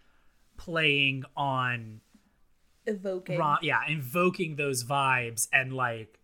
playing 0.59 1.25
on 1.37 2.01
Evoking. 2.87 3.39
ro- 3.39 3.57
yeah 3.63 3.81
invoking 3.89 4.57
those 4.57 4.83
vibes 4.85 5.47
and 5.53 5.73
like 5.73 6.19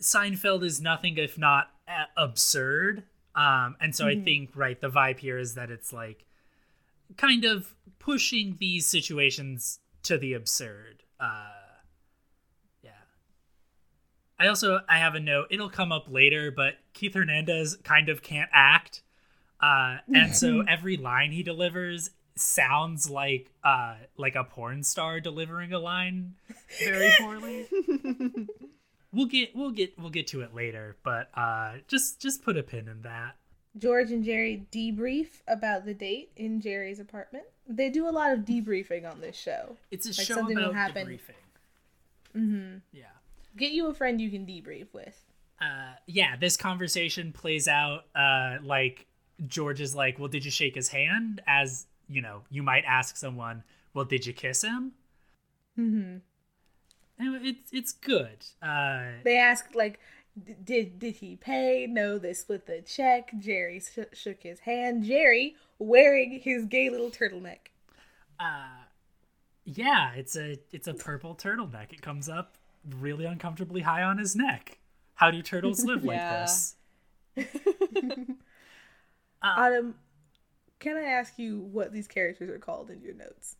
seinfeld 0.00 0.62
is 0.62 0.80
nothing 0.80 1.16
if 1.16 1.38
not 1.38 1.68
uh, 1.88 2.04
absurd 2.16 3.04
um 3.34 3.76
and 3.80 3.96
so 3.96 4.06
i 4.06 4.20
think 4.20 4.50
right 4.54 4.80
the 4.82 4.90
vibe 4.90 5.18
here 5.18 5.38
is 5.38 5.54
that 5.54 5.70
it's 5.70 5.92
like 5.92 6.26
kind 7.16 7.44
of 7.44 7.74
pushing 7.98 8.56
these 8.60 8.86
situations 8.86 9.78
to 10.02 10.18
the 10.18 10.34
absurd 10.34 11.04
uh 11.18 11.61
I 14.42 14.48
also 14.48 14.80
I 14.88 14.98
have 14.98 15.14
a 15.14 15.20
note. 15.20 15.46
It'll 15.50 15.70
come 15.70 15.92
up 15.92 16.06
later, 16.10 16.50
but 16.50 16.74
Keith 16.94 17.14
Hernandez 17.14 17.76
kind 17.84 18.08
of 18.08 18.22
can't 18.22 18.50
act, 18.52 19.02
uh, 19.60 19.98
and 20.12 20.34
so 20.34 20.62
every 20.68 20.96
line 20.96 21.30
he 21.30 21.44
delivers 21.44 22.10
sounds 22.34 23.08
like 23.08 23.52
uh, 23.62 23.94
like 24.16 24.34
a 24.34 24.42
porn 24.42 24.82
star 24.82 25.20
delivering 25.20 25.72
a 25.72 25.78
line 25.78 26.34
very 26.84 27.08
poorly. 27.20 27.68
we'll 29.12 29.26
get 29.26 29.54
we'll 29.54 29.70
get 29.70 29.96
we'll 29.96 30.10
get 30.10 30.26
to 30.28 30.40
it 30.40 30.52
later, 30.52 30.96
but 31.04 31.30
uh, 31.34 31.74
just 31.86 32.20
just 32.20 32.42
put 32.42 32.56
a 32.56 32.64
pin 32.64 32.88
in 32.88 33.02
that. 33.02 33.36
George 33.78 34.10
and 34.10 34.24
Jerry 34.24 34.66
debrief 34.72 35.40
about 35.46 35.86
the 35.86 35.94
date 35.94 36.32
in 36.36 36.60
Jerry's 36.60 36.98
apartment. 36.98 37.44
They 37.68 37.90
do 37.90 38.08
a 38.08 38.10
lot 38.10 38.32
of 38.32 38.40
debriefing 38.40 39.08
on 39.08 39.20
this 39.20 39.36
show. 39.36 39.76
It's 39.92 40.04
a 40.06 40.08
Like 40.08 40.26
show 40.26 40.34
something 40.34 40.56
will 40.56 40.70
about 40.70 40.74
happen. 40.74 41.06
debriefing. 41.06 42.36
Mm-hmm. 42.36 42.76
Yeah. 42.92 43.04
Get 43.56 43.72
you 43.72 43.86
a 43.88 43.94
friend 43.94 44.20
you 44.20 44.30
can 44.30 44.46
debrief 44.46 44.86
with. 44.92 45.24
uh, 45.60 45.94
yeah, 46.06 46.36
this 46.36 46.56
conversation 46.56 47.32
plays 47.32 47.68
out 47.68 48.04
uh, 48.14 48.58
like 48.62 49.06
George 49.46 49.80
is 49.80 49.94
like, 49.94 50.18
"Well, 50.18 50.28
did 50.28 50.44
you 50.44 50.50
shake 50.50 50.74
his 50.74 50.88
hand?" 50.88 51.40
As 51.46 51.86
you 52.08 52.20
know, 52.22 52.42
you 52.50 52.62
might 52.62 52.84
ask 52.86 53.16
someone, 53.16 53.62
"Well, 53.94 54.04
did 54.04 54.26
you 54.26 54.32
kiss 54.32 54.62
him?" 54.62 54.92
Mm-hmm. 55.78 56.16
And 57.18 57.46
it's 57.46 57.70
it's 57.72 57.92
good. 57.92 58.44
Uh, 58.60 59.04
They 59.24 59.36
ask 59.36 59.66
like, 59.74 60.00
d- 60.42 60.54
did 60.64 60.98
did 60.98 61.16
he 61.16 61.36
pay? 61.36 61.86
No, 61.88 62.18
they 62.18 62.32
split 62.32 62.66
the 62.66 62.80
check. 62.82 63.32
Jerry 63.38 63.80
sh- 63.80 64.16
shook 64.16 64.42
his 64.42 64.60
hand. 64.60 65.04
Jerry 65.04 65.56
wearing 65.78 66.40
his 66.40 66.64
gay 66.64 66.90
little 66.90 67.10
turtleneck. 67.10 67.70
uh, 68.40 68.84
yeah, 69.64 70.12
it's 70.14 70.36
a 70.36 70.58
it's 70.72 70.88
a 70.88 70.94
purple 70.94 71.34
turtleneck. 71.36 71.92
It 71.92 72.02
comes 72.02 72.28
up 72.28 72.56
really 72.88 73.24
uncomfortably 73.24 73.82
high 73.82 74.02
on 74.02 74.18
his 74.18 74.34
neck. 74.36 74.78
How 75.14 75.30
do 75.30 75.42
turtles 75.42 75.84
live 75.84 76.04
like 76.04 76.16
Yeah. 76.18 76.40
this? 76.40 76.76
Autumn, 79.42 79.94
can 80.78 80.96
I 80.96 81.04
ask 81.04 81.38
you 81.38 81.58
what 81.60 81.92
these 81.92 82.06
characters 82.08 82.50
are 82.50 82.58
called 82.58 82.90
in 82.90 83.00
your 83.02 83.14
notes? 83.14 83.56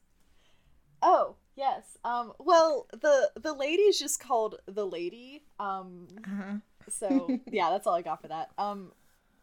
Oh, 1.03 1.37
yes. 1.57 1.99
Um 2.05 2.33
well, 2.39 2.87
the 2.93 3.31
the 3.41 3.53
lady 3.53 3.83
is 3.83 3.99
just 3.99 4.21
called 4.21 4.57
the 4.67 4.87
lady. 4.87 5.45
Um 5.59 6.07
Uh-huh. 6.25 6.57
so 6.89 7.29
yeah, 7.51 7.71
that's 7.71 7.87
all 7.87 7.95
I 7.95 8.03
got 8.03 8.21
for 8.23 8.29
that. 8.29 8.51
Um 8.59 8.93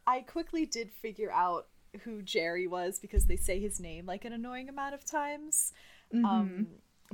I 0.07 0.21
quickly 0.21 0.65
did 0.65 0.91
figure 0.91 1.31
out 1.31 1.67
who 2.03 2.21
Jerry 2.21 2.67
was 2.67 2.99
because 2.99 3.25
they 3.25 3.35
say 3.35 3.59
his 3.59 3.79
name 3.79 4.05
like 4.05 4.23
an 4.25 4.33
annoying 4.33 4.69
amount 4.69 4.93
of 4.93 5.03
times. 5.05 5.73
Mm-hmm. 6.13 6.25
Um 6.25 6.67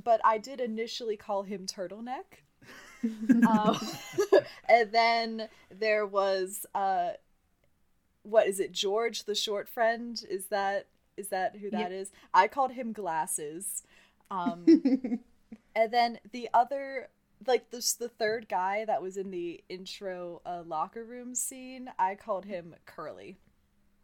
but 0.04 0.20
I 0.24 0.38
did 0.38 0.60
initially 0.60 1.18
call 1.18 1.44
him 1.44 1.66
Turtleneck. 1.66 2.44
um, 3.48 3.80
and 4.70 4.92
then 4.92 5.50
there 5.70 6.06
was 6.06 6.66
uh, 6.76 7.12
what 8.24 8.48
is 8.48 8.60
it? 8.60 8.72
George, 8.72 9.24
the 9.26 9.36
short 9.36 9.68
friend. 9.70 10.22
Is 10.30 10.48
that 10.48 10.88
is 11.18 11.28
that 11.30 11.58
who 11.58 11.70
that 11.72 11.92
Yep. 11.92 11.92
is? 11.92 12.12
I 12.34 12.48
called 12.48 12.72
him 12.74 12.92
Glasses. 12.92 13.84
Um, 14.32 14.66
and 15.76 15.92
then 15.92 16.20
the 16.32 16.50
other, 16.54 17.10
like 17.48 17.70
this, 17.72 17.94
the 17.94 18.10
third 18.10 18.50
guy 18.50 18.84
that 18.86 19.02
was 19.02 19.16
in 19.18 19.32
the 19.32 19.64
intro 19.70 20.42
uh, 20.46 20.64
locker 20.66 21.04
room 21.04 21.36
scene. 21.36 21.90
I 22.00 22.16
called 22.16 22.46
him 22.46 22.76
Curly. 22.86 23.38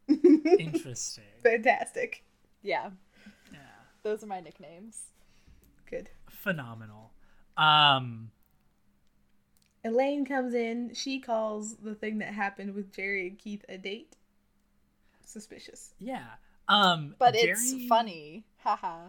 Interesting. 0.07 1.23
Fantastic. 1.43 2.23
Yeah, 2.63 2.91
Yeah. 3.51 3.59
those 4.03 4.23
are 4.23 4.27
my 4.27 4.39
nicknames. 4.39 5.03
Good. 5.89 6.09
Phenomenal. 6.29 7.11
Um 7.57 8.31
Elaine 9.83 10.25
comes 10.25 10.53
in. 10.53 10.93
She 10.93 11.19
calls 11.19 11.75
the 11.77 11.95
thing 11.95 12.19
that 12.19 12.33
happened 12.33 12.75
with 12.75 12.93
Jerry 12.93 13.27
and 13.27 13.37
Keith 13.39 13.65
a 13.69 13.77
date. 13.77 14.15
Suspicious. 15.25 15.93
yeah. 15.99 16.23
Um 16.67 17.15
But 17.17 17.33
Jerry, 17.35 17.51
it's 17.51 17.87
funny. 17.87 18.43
Haha. 18.63 19.07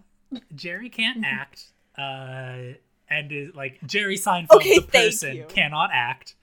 Jerry 0.55 0.89
can't 0.89 1.25
act. 1.25 1.67
Uh 1.99 2.75
and 3.11 3.31
is 3.31 3.55
like 3.55 3.79
Jerry 3.87 4.17
Seinfeld 4.17 4.57
Okay, 4.57 4.79
the 4.79 4.87
person 4.87 5.37
you. 5.37 5.45
cannot 5.49 5.91
act. 5.93 6.35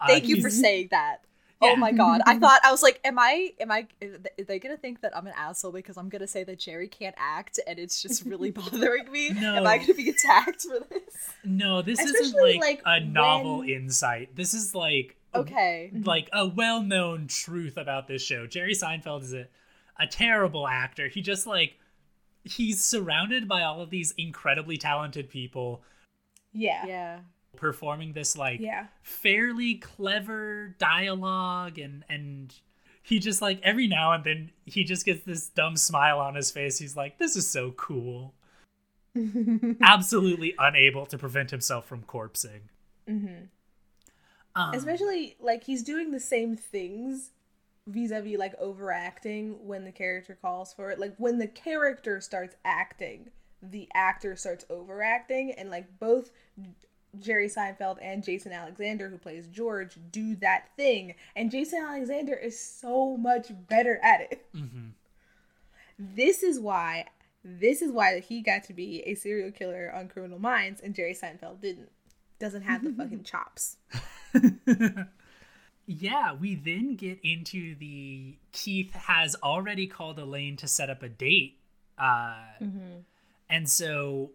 Uh, 0.00 0.06
Thank 0.06 0.28
you 0.28 0.40
for 0.40 0.48
saying 0.50 0.88
that. 0.90 1.22
Oh 1.62 1.66
yeah. 1.68 1.72
Oh 1.72 1.76
my 1.76 1.92
god. 1.92 2.20
I 2.26 2.38
thought 2.40 2.60
I 2.64 2.70
was 2.70 2.82
like, 2.82 3.00
am 3.04 3.18
I 3.18 3.52
am 3.60 3.70
I 3.70 3.86
is 4.00 4.46
they 4.46 4.58
gonna 4.58 4.76
think 4.76 5.00
that 5.00 5.16
I'm 5.16 5.26
an 5.26 5.32
asshole 5.36 5.72
because 5.72 5.96
I'm 5.96 6.08
gonna 6.08 6.26
say 6.26 6.44
that 6.44 6.58
Jerry 6.58 6.88
can't 6.88 7.14
act 7.18 7.58
and 7.66 7.78
it's 7.78 8.02
just 8.02 8.24
really 8.26 8.50
bothering 8.52 9.10
me? 9.10 9.30
No. 9.30 9.56
Am 9.56 9.66
I 9.66 9.78
gonna 9.78 9.94
be 9.94 10.10
attacked 10.10 10.62
for 10.62 10.80
this? 10.90 11.30
No, 11.44 11.80
this 11.82 11.98
isn't 12.00 12.40
like, 12.42 12.60
like, 12.60 12.82
a 12.84 13.00
novel 13.00 13.58
when- 13.60 13.68
insight. 13.70 14.36
This 14.36 14.52
is 14.54 14.74
like 14.74 15.16
a- 15.34 15.38
Okay. 15.38 15.90
like 16.04 16.28
a 16.32 16.46
well-known 16.46 17.26
truth 17.26 17.76
about 17.76 18.06
this 18.08 18.22
show. 18.22 18.46
Jerry 18.46 18.74
Seinfeld 18.74 19.22
is 19.22 19.32
a 19.34 19.46
a 19.98 20.06
terrible 20.06 20.68
actor. 20.68 21.08
He 21.08 21.22
just 21.22 21.46
like 21.46 21.78
he's 22.44 22.84
surrounded 22.84 23.48
by 23.48 23.62
all 23.62 23.80
of 23.80 23.90
these 23.90 24.12
incredibly 24.18 24.76
talented 24.76 25.28
people 25.30 25.82
Yeah. 26.52 26.84
Yeah. 26.86 27.18
Performing 27.56 28.12
this 28.12 28.36
like 28.36 28.60
Yeah. 28.60 28.86
fairly 29.02 29.76
clever 29.76 30.74
dialogue 30.78 31.78
and 31.78 32.04
and 32.08 32.54
he 33.02 33.18
just 33.18 33.40
like 33.42 33.60
every 33.62 33.86
now 33.86 34.12
and 34.12 34.24
then 34.24 34.50
he 34.64 34.84
just 34.84 35.04
gets 35.04 35.24
this 35.24 35.48
dumb 35.48 35.76
smile 35.76 36.18
on 36.18 36.34
his 36.34 36.50
face. 36.50 36.78
He's 36.78 36.96
like, 36.96 37.18
"This 37.18 37.36
is 37.36 37.48
so 37.48 37.70
cool." 37.72 38.34
Absolutely 39.82 40.54
unable 40.58 41.06
to 41.06 41.16
prevent 41.18 41.50
himself 41.50 41.86
from 41.86 42.02
corpsing. 42.02 42.60
hmm 43.08 43.44
Um, 44.54 44.74
Especially 44.74 45.36
like 45.40 45.64
he's 45.64 45.82
doing 45.82 46.10
the 46.10 46.20
same 46.20 46.56
things 46.56 47.30
vis-a-vis 47.86 48.36
like 48.38 48.54
overacting 48.58 49.64
when 49.66 49.84
the 49.84 49.92
character 49.92 50.36
calls 50.40 50.72
for 50.72 50.90
it. 50.90 50.98
Like 50.98 51.14
when 51.18 51.38
the 51.38 51.46
character 51.46 52.20
starts 52.20 52.56
acting, 52.64 53.30
the 53.62 53.88
actor 53.94 54.34
starts 54.36 54.64
overacting 54.68 55.52
and 55.52 55.70
like 55.70 55.98
both 56.00 56.30
Jerry 57.20 57.48
Seinfeld 57.48 57.98
and 58.02 58.22
Jason 58.24 58.52
Alexander 58.52 59.08
who 59.08 59.18
plays 59.18 59.46
George 59.48 59.96
do 60.10 60.36
that 60.36 60.68
thing 60.76 61.14
and 61.34 61.50
Jason 61.50 61.82
Alexander 61.82 62.34
is 62.34 62.58
so 62.58 63.16
much 63.16 63.48
better 63.68 63.98
at 64.02 64.20
it. 64.22 64.44
mhm. 64.54 64.90
This 65.98 66.42
is 66.42 66.58
why 66.60 67.06
this 67.44 67.80
is 67.80 67.92
why 67.92 68.20
he 68.20 68.40
got 68.42 68.64
to 68.64 68.72
be 68.72 69.02
a 69.06 69.14
serial 69.14 69.52
killer 69.52 69.92
on 69.94 70.08
Criminal 70.08 70.38
Minds 70.40 70.80
and 70.80 70.94
Jerry 70.94 71.14
Seinfeld 71.14 71.60
didn't. 71.60 71.90
Doesn't 72.38 72.62
have 72.62 72.82
the 72.84 72.92
fucking 72.92 73.22
chops. 73.24 73.76
yeah, 75.86 76.32
we 76.34 76.54
then 76.56 76.96
get 76.96 77.18
into 77.22 77.74
the 77.76 78.34
Keith 78.52 78.92
has 78.92 79.36
already 79.42 79.86
called 79.86 80.18
Elaine 80.18 80.56
to 80.56 80.66
set 80.68 80.90
up 80.90 81.02
a 81.02 81.08
date. 81.08 81.58
Uh, 81.98 82.34
And 83.48 83.70
so 83.70 84.32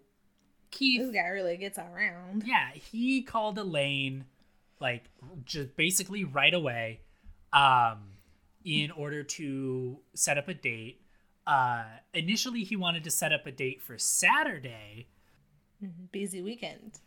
Keith, 0.71 1.01
This 1.01 1.11
guy 1.13 1.27
really 1.27 1.57
gets 1.57 1.77
around. 1.77 2.43
yeah, 2.45 2.71
he 2.73 3.21
called 3.21 3.57
Elaine 3.57 4.25
like 4.79 5.03
just 5.45 5.75
basically 5.75 6.23
right 6.23 6.53
away 6.53 7.01
um, 7.53 7.99
in 8.65 8.89
order 8.91 9.23
to 9.23 9.99
set 10.15 10.37
up 10.37 10.47
a 10.47 10.53
date. 10.53 11.01
Uh, 11.45 11.83
initially, 12.13 12.63
he 12.63 12.75
wanted 12.75 13.03
to 13.03 13.11
set 13.11 13.31
up 13.31 13.45
a 13.45 13.51
date 13.51 13.81
for 13.81 13.97
Saturday. 13.97 15.07
Busy 16.11 16.41
weekend. 16.41 16.99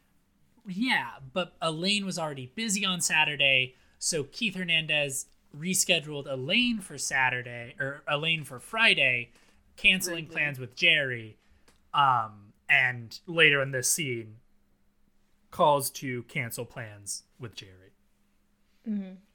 Yeah, 0.67 1.09
but 1.33 1.55
Elaine 1.61 2.05
was 2.07 2.19
already 2.19 2.51
busy 2.55 2.85
on 2.85 3.01
Saturday, 3.01 3.75
so 3.99 4.25
Keith 4.25 4.55
Hernandez 4.57 5.27
rescheduled 5.57 6.27
Elaine 6.31 6.81
for 6.81 6.97
Saturday 6.99 7.75
or 7.79 8.03
Elaine 8.09 8.45
for 8.45 8.59
Friday, 8.59 9.31
canceling 9.77 10.25
Rudely. 10.25 10.33
plans 10.33 10.59
with 10.59 10.75
Jerry. 10.75 11.37
Um, 11.93 12.53
and 12.75 13.21
later 13.27 13.63
in 13.63 13.71
this 13.71 13.89
scene, 13.89 14.37
calls 15.51 15.91
to 15.91 16.25
cancel 16.25 16.65
plans 16.65 17.23
with 17.39 17.55
Jerry. 17.55 17.71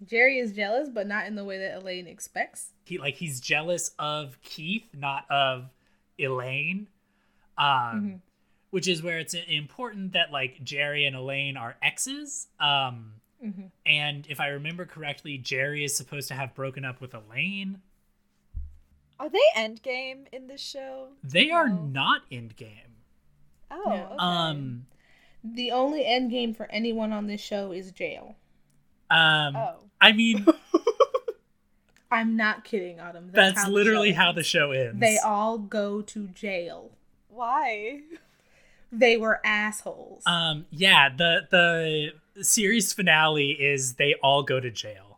Jerry 0.06 0.38
is 0.38 0.52
jealous, 0.52 0.90
but 0.90 1.08
not 1.08 1.26
in 1.26 1.36
the 1.36 1.44
way 1.44 1.58
that 1.58 1.78
Elaine 1.78 2.06
expects. 2.06 2.74
He 2.86 3.00
like 3.00 3.16
he's 3.16 3.40
jealous 3.40 3.92
of 3.98 4.40
Keith, 4.44 4.90
not 4.94 5.26
of 5.32 5.70
Elaine. 6.20 6.88
Um, 7.58 8.22
which 8.70 8.88
is 8.88 9.02
where 9.02 9.18
it's 9.18 9.34
important 9.34 10.14
that 10.14 10.32
like 10.32 10.64
Jerry 10.64 11.06
and 11.06 11.16
Elaine 11.16 11.58
are 11.58 11.76
exes. 11.82 12.48
Um, 12.60 13.14
and 13.86 14.28
if 14.30 14.40
I 14.40 14.50
remember 14.50 14.86
correctly, 14.86 15.38
Jerry 15.38 15.84
is 15.84 15.98
supposed 15.98 16.28
to 16.28 16.36
have 16.36 16.54
broken 16.54 16.86
up 16.86 17.02
with 17.02 17.16
Elaine. 17.16 17.82
Are 19.20 19.30
they 19.30 19.40
endgame 19.58 20.28
in 20.32 20.48
this 20.48 20.62
show? 20.62 21.08
They 21.24 21.50
are 21.52 21.70
not 21.70 22.22
in 22.30 22.50
game. 22.50 22.89
Oh, 23.72 23.92
okay. 23.92 24.16
Um, 24.18 24.86
The 25.44 25.72
only 25.72 26.06
end 26.06 26.32
game 26.32 26.54
for 26.54 26.68
anyone 26.72 27.12
on 27.14 27.28
this 27.28 27.42
show 27.42 27.72
is 27.72 27.92
jail. 27.92 28.36
um, 29.10 29.56
oh. 29.56 29.76
I 30.02 30.12
mean, 30.14 30.46
I'm 32.12 32.36
not 32.36 32.64
kidding, 32.64 33.00
Autumn. 33.00 33.30
that's 33.34 33.66
the 33.66 33.72
literally 33.72 34.12
show 34.12 34.18
how 34.18 34.32
the 34.32 34.44
show 34.44 34.72
ends. 34.72 35.00
They 35.00 35.18
all 35.18 35.58
go 35.58 36.02
to 36.02 36.28
jail. 36.28 36.92
Why? 37.30 38.02
They 38.92 39.18
were 39.18 39.40
assholes. 39.46 40.24
Um, 40.26 40.66
yeah, 40.72 41.10
the 41.16 41.48
the 41.52 42.44
series 42.44 42.92
finale 42.94 43.52
is 43.52 43.94
they 43.96 44.16
all 44.24 44.42
go 44.44 44.60
to 44.60 44.72
jail. 44.72 45.09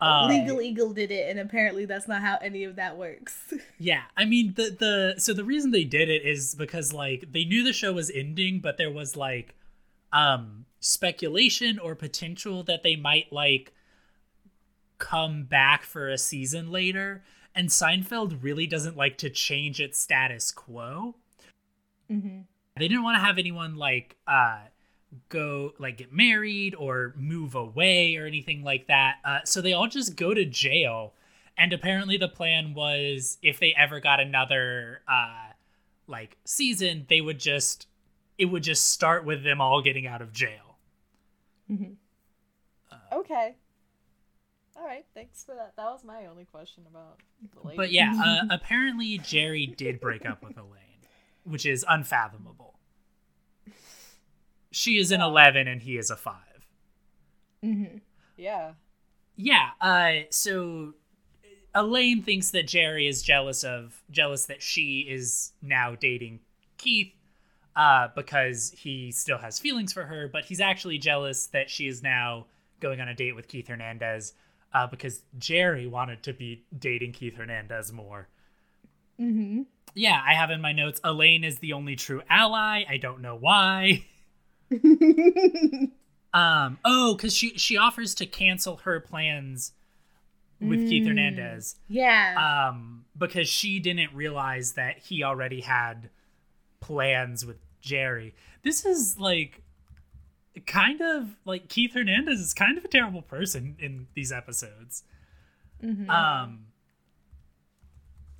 Um, 0.00 0.28
Legal 0.28 0.60
Eagle 0.60 0.92
did 0.92 1.10
it, 1.10 1.30
and 1.30 1.38
apparently 1.38 1.84
that's 1.84 2.08
not 2.08 2.20
how 2.20 2.36
any 2.42 2.64
of 2.64 2.76
that 2.76 2.96
works. 2.96 3.54
Yeah, 3.78 4.02
I 4.16 4.24
mean 4.24 4.54
the 4.54 4.74
the 4.78 5.20
so 5.20 5.34
the 5.34 5.44
reason 5.44 5.70
they 5.70 5.84
did 5.84 6.08
it 6.08 6.24
is 6.24 6.54
because 6.54 6.92
like 6.92 7.32
they 7.32 7.44
knew 7.44 7.62
the 7.62 7.72
show 7.72 7.92
was 7.92 8.10
ending, 8.10 8.60
but 8.60 8.78
there 8.78 8.90
was 8.90 9.16
like 9.16 9.54
um 10.12 10.64
speculation 10.80 11.78
or 11.78 11.94
potential 11.94 12.62
that 12.64 12.82
they 12.82 12.96
might 12.96 13.32
like 13.32 13.74
come 14.98 15.44
back 15.44 15.82
for 15.82 16.08
a 16.08 16.16
season 16.16 16.70
later, 16.70 17.24
and 17.54 17.68
Seinfeld 17.68 18.42
really 18.42 18.66
doesn't 18.66 18.96
like 18.96 19.18
to 19.18 19.28
change 19.28 19.80
its 19.80 19.98
status 19.98 20.50
quo. 20.50 21.16
Mm-hmm. 22.10 22.40
They 22.76 22.88
didn't 22.88 23.02
want 23.02 23.16
to 23.16 23.24
have 23.24 23.38
anyone 23.38 23.76
like 23.76 24.16
uh 24.26 24.60
go 25.28 25.72
like 25.78 25.98
get 25.98 26.12
married 26.12 26.74
or 26.74 27.14
move 27.16 27.54
away 27.54 28.16
or 28.16 28.26
anything 28.26 28.62
like 28.62 28.86
that. 28.88 29.16
Uh, 29.24 29.38
so 29.44 29.60
they 29.60 29.72
all 29.72 29.88
just 29.88 30.16
go 30.16 30.34
to 30.34 30.44
jail. 30.44 31.12
And 31.56 31.72
apparently 31.72 32.16
the 32.16 32.28
plan 32.28 32.74
was 32.74 33.38
if 33.42 33.60
they 33.60 33.74
ever 33.76 34.00
got 34.00 34.20
another 34.20 35.02
uh 35.08 35.52
like 36.06 36.36
season, 36.44 37.06
they 37.08 37.20
would 37.20 37.38
just 37.38 37.86
it 38.38 38.46
would 38.46 38.62
just 38.62 38.90
start 38.90 39.24
with 39.24 39.44
them 39.44 39.60
all 39.60 39.80
getting 39.82 40.06
out 40.06 40.20
of 40.20 40.32
jail. 40.32 40.76
Okay. 43.12 43.54
All 44.76 44.84
right. 44.84 45.04
Thanks 45.14 45.44
for 45.44 45.54
that. 45.54 45.74
That 45.76 45.84
was 45.84 46.04
my 46.04 46.26
only 46.26 46.44
question 46.44 46.84
about 46.90 47.18
the. 47.40 47.76
But 47.76 47.92
yeah, 47.92 48.12
uh, 48.22 48.46
apparently 48.50 49.18
Jerry 49.18 49.66
did 49.66 50.00
break 50.00 50.26
up 50.26 50.42
with 50.42 50.56
Elaine, 50.58 51.06
which 51.44 51.64
is 51.64 51.84
unfathomable. 51.88 52.74
She 54.74 54.98
is 54.98 55.12
an 55.12 55.20
11 55.20 55.68
and 55.68 55.80
he 55.82 55.96
is 55.96 56.10
a 56.10 56.16
5. 56.16 56.34
hmm 57.62 57.84
Yeah. 58.36 58.72
yeah 59.36 59.70
uh 59.80 60.26
so 60.30 60.94
elaine 61.74 62.22
thinks 62.22 62.50
that 62.50 62.66
jerry 62.66 63.06
is 63.06 63.22
jealous 63.22 63.64
of 63.64 64.02
jealous 64.10 64.46
that 64.46 64.62
she 64.62 65.06
is 65.08 65.52
now 65.62 65.94
dating 65.94 66.40
keith 66.76 67.12
uh 67.76 68.08
because 68.14 68.70
he 68.76 69.10
still 69.10 69.38
has 69.38 69.58
feelings 69.58 69.92
for 69.92 70.04
her 70.04 70.28
but 70.32 70.44
he's 70.44 70.60
actually 70.60 70.98
jealous 70.98 71.46
that 71.48 71.68
she 71.70 71.86
is 71.88 72.02
now 72.02 72.46
going 72.80 73.00
on 73.00 73.08
a 73.08 73.14
date 73.14 73.34
with 73.34 73.48
keith 73.48 73.66
hernandez 73.68 74.34
uh 74.72 74.86
because 74.86 75.22
jerry 75.38 75.86
wanted 75.86 76.22
to 76.22 76.32
be 76.32 76.64
dating 76.78 77.12
keith 77.12 77.36
hernandez 77.36 77.92
more. 77.92 78.28
Hmm 79.18 79.62
yeah 79.94 80.20
i 80.26 80.34
have 80.34 80.50
in 80.50 80.60
my 80.60 80.72
notes 80.72 81.00
elaine 81.04 81.44
is 81.44 81.58
the 81.60 81.72
only 81.72 81.94
true 81.96 82.22
ally. 82.28 82.84
I 82.88 82.96
don't 82.98 83.20
know 83.20 83.36
why 83.36 84.04
Um. 86.32 86.78
Oh, 86.84 87.14
because 87.14 87.34
she 87.36 87.50
she 87.56 87.76
offers 87.76 88.14
to 88.16 88.26
cancel 88.26 88.78
her 88.78 88.98
plans 88.98 89.72
with 90.60 90.88
Keith 90.88 91.04
Mm. 91.04 91.08
Hernandez. 91.08 91.76
yeah. 91.88 92.68
Um. 92.70 93.04
Because 93.16 93.48
she 93.48 93.78
didn't 93.78 94.12
realize 94.14 94.72
that 94.72 94.98
he 94.98 95.22
already 95.22 95.60
had 95.60 96.10
plans 96.80 97.46
with 97.46 97.58
Jerry. 97.80 98.34
This 98.62 98.84
is 98.84 99.16
like 99.18 99.62
kind 100.66 101.00
of 101.00 101.36
like 101.44 101.68
Keith 101.68 101.94
Hernandez 101.94 102.40
is 102.40 102.52
kind 102.54 102.78
of 102.78 102.84
a 102.84 102.88
terrible 102.88 103.22
person 103.22 103.76
in 103.78 104.08
these 104.14 104.32
episodes. 104.32 105.04
Mhm. 105.82 106.08
Um. 106.08 106.66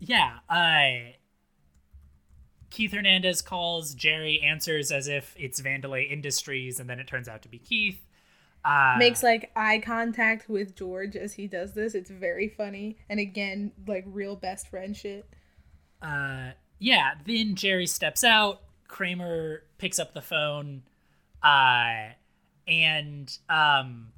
Yeah. 0.00 0.38
I. 0.48 1.14
Keith 2.74 2.92
Hernandez 2.92 3.40
calls. 3.40 3.94
Jerry 3.94 4.40
answers 4.44 4.90
as 4.90 5.06
if 5.06 5.32
it's 5.38 5.60
Vandelay 5.60 6.10
Industries, 6.10 6.80
and 6.80 6.90
then 6.90 6.98
it 6.98 7.06
turns 7.06 7.28
out 7.28 7.42
to 7.42 7.48
be 7.48 7.58
Keith. 7.58 8.04
Uh, 8.64 8.96
Makes 8.98 9.22
like 9.22 9.52
eye 9.54 9.78
contact 9.78 10.48
with 10.48 10.74
George 10.74 11.14
as 11.14 11.34
he 11.34 11.46
does 11.46 11.74
this. 11.74 11.94
It's 11.94 12.10
very 12.10 12.48
funny. 12.48 12.96
And 13.08 13.20
again, 13.20 13.70
like 13.86 14.02
real 14.08 14.34
best 14.34 14.66
friend 14.68 14.96
shit. 14.96 15.24
uh, 16.02 16.50
yeah. 16.80 17.12
Then 17.24 17.54
Jerry 17.54 17.86
steps 17.86 18.24
out. 18.24 18.62
Kramer 18.88 19.62
picks 19.78 20.00
up 20.00 20.12
the 20.12 20.20
phone, 20.20 20.82
uh, 21.44 22.08
and 22.66 23.38
um, 23.48 24.08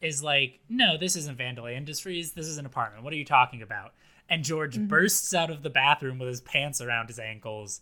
is 0.00 0.22
like, 0.22 0.60
"No, 0.68 0.96
this 0.96 1.16
isn't 1.16 1.36
Vandelay 1.36 1.76
Industries. 1.76 2.32
This 2.32 2.46
is 2.46 2.56
an 2.58 2.66
apartment. 2.66 3.02
What 3.02 3.12
are 3.12 3.16
you 3.16 3.24
talking 3.24 3.62
about?" 3.62 3.94
And 4.30 4.44
George 4.44 4.78
bursts 4.78 5.34
out 5.34 5.50
of 5.50 5.62
the 5.62 5.70
bathroom 5.70 6.20
with 6.20 6.28
his 6.28 6.40
pants 6.40 6.80
around 6.80 7.08
his 7.08 7.18
ankles. 7.18 7.80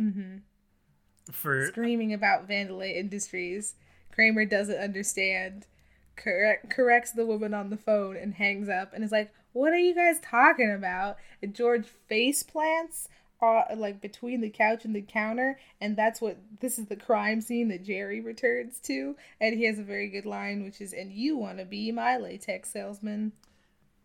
Mm-hmm. 0.00 0.38
For 1.30 1.66
Screaming 1.66 2.14
about 2.14 2.48
Vandelay 2.48 2.96
Industries. 2.96 3.74
Kramer 4.10 4.46
doesn't 4.46 4.78
understand. 4.78 5.66
Correct, 6.16 6.70
corrects 6.70 7.12
the 7.12 7.26
woman 7.26 7.52
on 7.52 7.68
the 7.68 7.76
phone 7.76 8.16
and 8.16 8.34
hangs 8.34 8.70
up 8.70 8.94
and 8.94 9.04
is 9.04 9.12
like, 9.12 9.30
"What 9.52 9.72
are 9.72 9.78
you 9.78 9.94
guys 9.94 10.18
talking 10.20 10.72
about?" 10.72 11.18
And 11.42 11.54
George 11.54 11.84
face 12.08 12.42
plants 12.42 13.08
uh, 13.42 13.64
like 13.76 14.00
between 14.00 14.40
the 14.40 14.48
couch 14.48 14.84
and 14.84 14.94
the 14.94 15.02
counter, 15.02 15.58
and 15.80 15.96
that's 15.96 16.20
what 16.20 16.38
this 16.60 16.78
is 16.78 16.86
the 16.86 16.96
crime 16.96 17.40
scene 17.40 17.68
that 17.68 17.84
Jerry 17.84 18.20
returns 18.20 18.80
to, 18.80 19.16
and 19.40 19.54
he 19.54 19.64
has 19.64 19.78
a 19.78 19.82
very 19.82 20.08
good 20.08 20.24
line, 20.24 20.64
which 20.64 20.80
is, 20.80 20.94
"And 20.94 21.12
you 21.12 21.36
want 21.36 21.58
to 21.58 21.64
be 21.64 21.92
my 21.92 22.16
latex 22.16 22.70
salesman." 22.70 23.32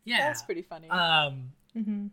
yeah, 0.03 0.17
That's 0.27 0.41
pretty 0.41 0.63
funny. 0.63 0.89
Um, 0.89 1.53
Mm-hmm. 1.77 2.07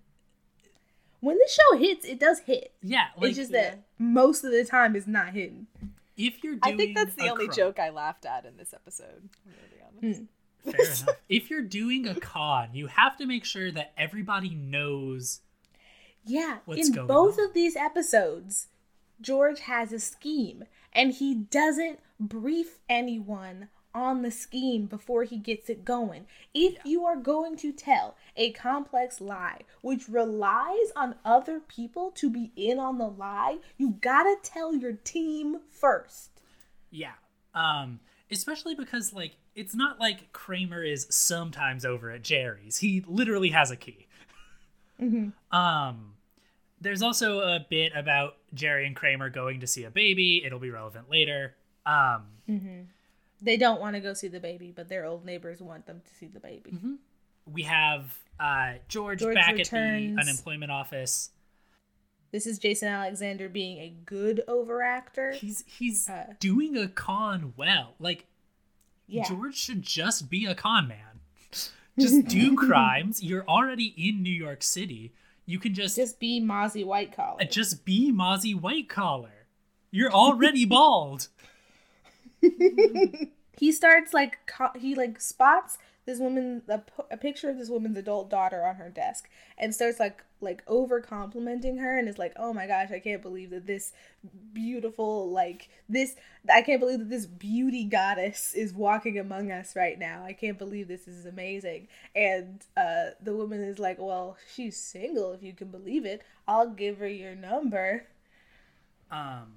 When 1.20 1.36
the 1.36 1.48
show 1.50 1.78
hits, 1.78 2.06
it 2.06 2.20
does 2.20 2.40
hit. 2.40 2.72
yeah, 2.82 3.06
like 3.16 3.30
it's 3.30 3.38
just 3.38 3.50
yeah. 3.52 3.70
that 3.70 3.82
most 3.98 4.44
of 4.44 4.52
the 4.52 4.64
time 4.64 4.94
it's 4.94 5.06
not 5.08 5.30
hitting. 5.30 5.66
if 6.16 6.44
you're 6.44 6.56
doing, 6.56 6.74
I 6.74 6.76
think 6.76 6.96
that's 6.96 7.14
the 7.16 7.26
a 7.26 7.30
only 7.32 7.46
crime- 7.46 7.56
joke 7.56 7.78
I 7.80 7.90
laughed 7.90 8.24
at 8.24 8.44
in 8.44 8.56
this 8.56 8.72
episode. 8.72 9.28
I'm 9.46 9.52
gonna 9.52 10.02
be 10.02 10.06
honest. 10.08 10.22
Fair 10.64 10.86
enough. 11.06 11.16
If 11.28 11.50
you're 11.50 11.62
doing 11.62 12.06
a 12.06 12.14
con, 12.14 12.68
you 12.72 12.86
have 12.86 13.16
to 13.16 13.26
make 13.26 13.44
sure 13.44 13.70
that 13.72 13.92
everybody 13.98 14.50
knows. 14.50 15.40
Yeah, 16.24 16.58
What's 16.66 16.88
in 16.88 16.94
going 16.94 17.06
both 17.08 17.38
on? 17.38 17.46
of 17.46 17.54
these 17.54 17.74
episodes, 17.74 18.68
George 19.20 19.60
has 19.60 19.92
a 19.92 19.98
scheme 19.98 20.64
and 20.92 21.12
he 21.14 21.34
doesn't 21.34 21.98
brief 22.20 22.78
anyone 22.88 23.68
on 24.02 24.22
the 24.22 24.30
scheme 24.30 24.86
before 24.86 25.24
he 25.24 25.36
gets 25.36 25.68
it 25.68 25.84
going. 25.84 26.26
If 26.54 26.78
you 26.84 27.04
are 27.04 27.16
going 27.16 27.56
to 27.58 27.72
tell 27.72 28.16
a 28.36 28.52
complex 28.52 29.20
lie 29.20 29.62
which 29.82 30.08
relies 30.08 30.92
on 30.96 31.16
other 31.24 31.60
people 31.60 32.10
to 32.12 32.30
be 32.30 32.52
in 32.56 32.78
on 32.78 32.98
the 32.98 33.08
lie, 33.08 33.58
you 33.76 33.96
gotta 34.00 34.36
tell 34.42 34.74
your 34.74 34.92
team 34.92 35.58
first. 35.70 36.30
Yeah. 36.90 37.14
Um, 37.54 38.00
especially 38.30 38.74
because 38.74 39.12
like 39.12 39.32
it's 39.54 39.74
not 39.74 39.98
like 39.98 40.32
Kramer 40.32 40.84
is 40.84 41.06
sometimes 41.10 41.84
over 41.84 42.10
at 42.10 42.22
Jerry's. 42.22 42.78
He 42.78 43.04
literally 43.06 43.50
has 43.50 43.70
a 43.70 43.76
key. 43.76 44.06
Um, 45.52 46.14
there's 46.80 47.02
also 47.02 47.38
a 47.38 47.64
bit 47.68 47.92
about 47.94 48.34
Jerry 48.52 48.84
and 48.84 48.96
Kramer 48.96 49.30
going 49.30 49.60
to 49.60 49.66
see 49.66 49.84
a 49.84 49.90
baby. 49.90 50.42
It'll 50.44 50.58
be 50.58 50.70
relevant 50.70 51.08
later. 51.08 51.54
Um, 51.86 52.24
They 53.40 53.56
don't 53.56 53.80
want 53.80 53.94
to 53.94 54.00
go 54.00 54.14
see 54.14 54.28
the 54.28 54.40
baby, 54.40 54.72
but 54.74 54.88
their 54.88 55.04
old 55.04 55.24
neighbors 55.24 55.60
want 55.60 55.86
them 55.86 56.00
to 56.04 56.14
see 56.14 56.26
the 56.26 56.40
baby. 56.40 56.74
we 57.46 57.62
have 57.62 58.12
uh, 58.40 58.74
George, 58.88 59.20
George 59.20 59.34
back 59.34 59.54
returns. 59.56 60.18
at 60.18 60.24
the 60.24 60.30
unemployment 60.30 60.70
office. 60.72 61.30
This 62.30 62.46
is 62.46 62.58
Jason 62.58 62.88
Alexander 62.88 63.48
being 63.48 63.78
a 63.78 63.94
good 64.04 64.42
overactor. 64.48 65.34
He's 65.34 65.64
he's 65.66 66.08
Uh, 66.10 66.34
doing 66.40 66.76
a 66.76 66.88
con 66.88 67.54
well. 67.56 67.94
Like 67.98 68.26
Yeah. 69.06 69.24
George 69.26 69.56
should 69.56 69.82
just 69.82 70.28
be 70.28 70.44
a 70.44 70.54
con 70.54 70.88
man. 70.88 71.20
Just 71.98 72.26
do 72.28 72.54
crimes. 72.54 73.22
You're 73.22 73.46
already 73.48 73.94
in 73.96 74.22
New 74.22 74.32
York 74.32 74.62
City. 74.62 75.12
You 75.46 75.58
can 75.58 75.72
just 75.74 75.96
Just 75.96 76.20
be 76.20 76.38
Mozzie 76.40 76.84
White 76.84 77.16
Collar. 77.16 77.42
just 77.44 77.84
be 77.86 78.12
Mozzie 78.12 78.54
White 78.54 78.88
Collar. 78.90 79.46
You're 79.90 80.12
already 80.12 80.66
bald. 80.66 81.28
he 83.58 83.72
starts 83.72 84.14
like 84.14 84.38
co- 84.46 84.78
he 84.78 84.94
like 84.94 85.20
spots 85.20 85.78
this 86.06 86.18
woman 86.20 86.62
a, 86.68 86.78
p- 86.78 87.02
a 87.10 87.16
picture 87.16 87.50
of 87.50 87.58
this 87.58 87.68
woman's 87.68 87.98
adult 87.98 88.30
daughter 88.30 88.64
on 88.64 88.76
her 88.76 88.88
desk 88.88 89.28
and 89.58 89.74
starts 89.74 90.00
like 90.00 90.24
like 90.40 90.62
over 90.66 91.00
complimenting 91.00 91.78
her 91.78 91.98
and 91.98 92.08
is 92.08 92.18
like 92.18 92.32
oh 92.36 92.52
my 92.52 92.66
gosh 92.66 92.90
i 92.90 92.98
can't 92.98 93.22
believe 93.22 93.50
that 93.50 93.66
this 93.66 93.92
beautiful 94.54 95.30
like 95.30 95.68
this 95.88 96.16
i 96.52 96.62
can't 96.62 96.80
believe 96.80 96.98
that 96.98 97.10
this 97.10 97.26
beauty 97.26 97.84
goddess 97.84 98.54
is 98.54 98.72
walking 98.72 99.18
among 99.18 99.50
us 99.50 99.74
right 99.76 99.98
now. 99.98 100.24
I 100.24 100.32
can't 100.32 100.58
believe 100.58 100.88
this 100.88 101.06
is 101.08 101.26
amazing. 101.26 101.88
And 102.14 102.64
uh 102.76 103.10
the 103.22 103.34
woman 103.34 103.60
is 103.60 103.78
like 103.78 103.98
well 103.98 104.36
she's 104.54 104.76
single 104.76 105.32
if 105.32 105.42
you 105.42 105.52
can 105.52 105.68
believe 105.68 106.04
it. 106.06 106.22
I'll 106.46 106.70
give 106.70 106.98
her 106.98 107.08
your 107.08 107.34
number. 107.34 108.06
Um, 109.10 109.54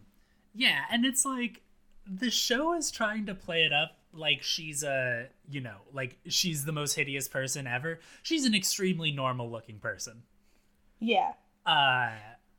yeah, 0.54 0.84
and 0.92 1.06
it's 1.06 1.26
like 1.26 1.62
the 2.06 2.30
show 2.30 2.74
is 2.74 2.92
trying 2.92 3.26
to 3.28 3.36
play 3.36 3.64
it 3.64 3.72
up 3.74 3.98
like 4.14 4.44
she's 4.44 4.84
a, 4.84 5.28
you 5.50 5.62
know, 5.62 5.78
like 5.94 6.18
she's 6.28 6.66
the 6.66 6.72
most 6.74 6.96
hideous 6.96 7.28
person 7.28 7.66
ever. 7.68 8.00
She's 8.24 8.46
an 8.46 8.54
extremely 8.54 9.12
normal 9.12 9.50
looking 9.50 9.80
person. 9.80 10.24
yeah 11.00 11.34
Uh, 11.66 12.12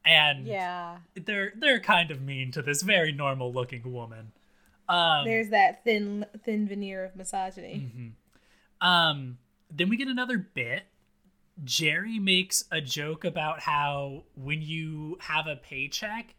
and 0.05 0.47
Yeah. 0.47 0.99
they're 1.15 1.53
they're 1.57 1.81
kind 1.81 2.11
of 2.11 2.23
mean 2.23 2.51
to 2.53 2.63
this 2.63 2.83
very 2.83 3.13
normal 3.13 3.53
looking 3.53 3.93
woman. 3.93 4.33
Um, 4.89 5.25
there's 5.25 5.51
that 5.51 5.85
thin 5.85 6.27
thin 6.45 6.67
veneer 6.67 7.05
of 7.05 7.15
misogyny 7.17 8.13
Um, 8.81 9.39
then 9.71 9.89
we 9.89 9.97
get 9.97 10.09
another 10.09 10.39
bit. 10.39 10.85
Jerry 11.65 12.19
makes 12.19 12.65
a 12.73 12.81
joke 12.81 13.25
about 13.25 13.61
how 13.61 14.25
when 14.35 14.63
you 14.63 15.19
have 15.21 15.47
a 15.47 15.55
paycheck, 15.57 16.35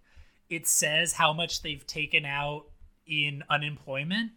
it 0.50 0.68
says 0.68 1.14
how 1.14 1.32
much 1.34 1.62
they've 1.62 1.86
taken 1.88 2.26
out 2.26 2.66
in 3.08 3.44
unemployment. 3.50 4.32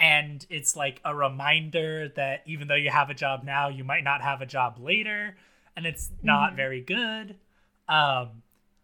And 0.00 0.46
it's 0.48 0.76
like 0.76 1.00
a 1.04 1.14
reminder 1.14 2.08
that 2.14 2.42
even 2.46 2.68
though 2.68 2.74
you 2.74 2.90
have 2.90 3.10
a 3.10 3.14
job 3.14 3.42
now, 3.42 3.68
you 3.68 3.82
might 3.82 4.04
not 4.04 4.22
have 4.22 4.40
a 4.40 4.46
job 4.46 4.78
later. 4.78 5.36
And 5.76 5.86
it's 5.86 6.10
not 6.22 6.54
very 6.54 6.80
good. 6.80 7.36
Um, 7.88 8.42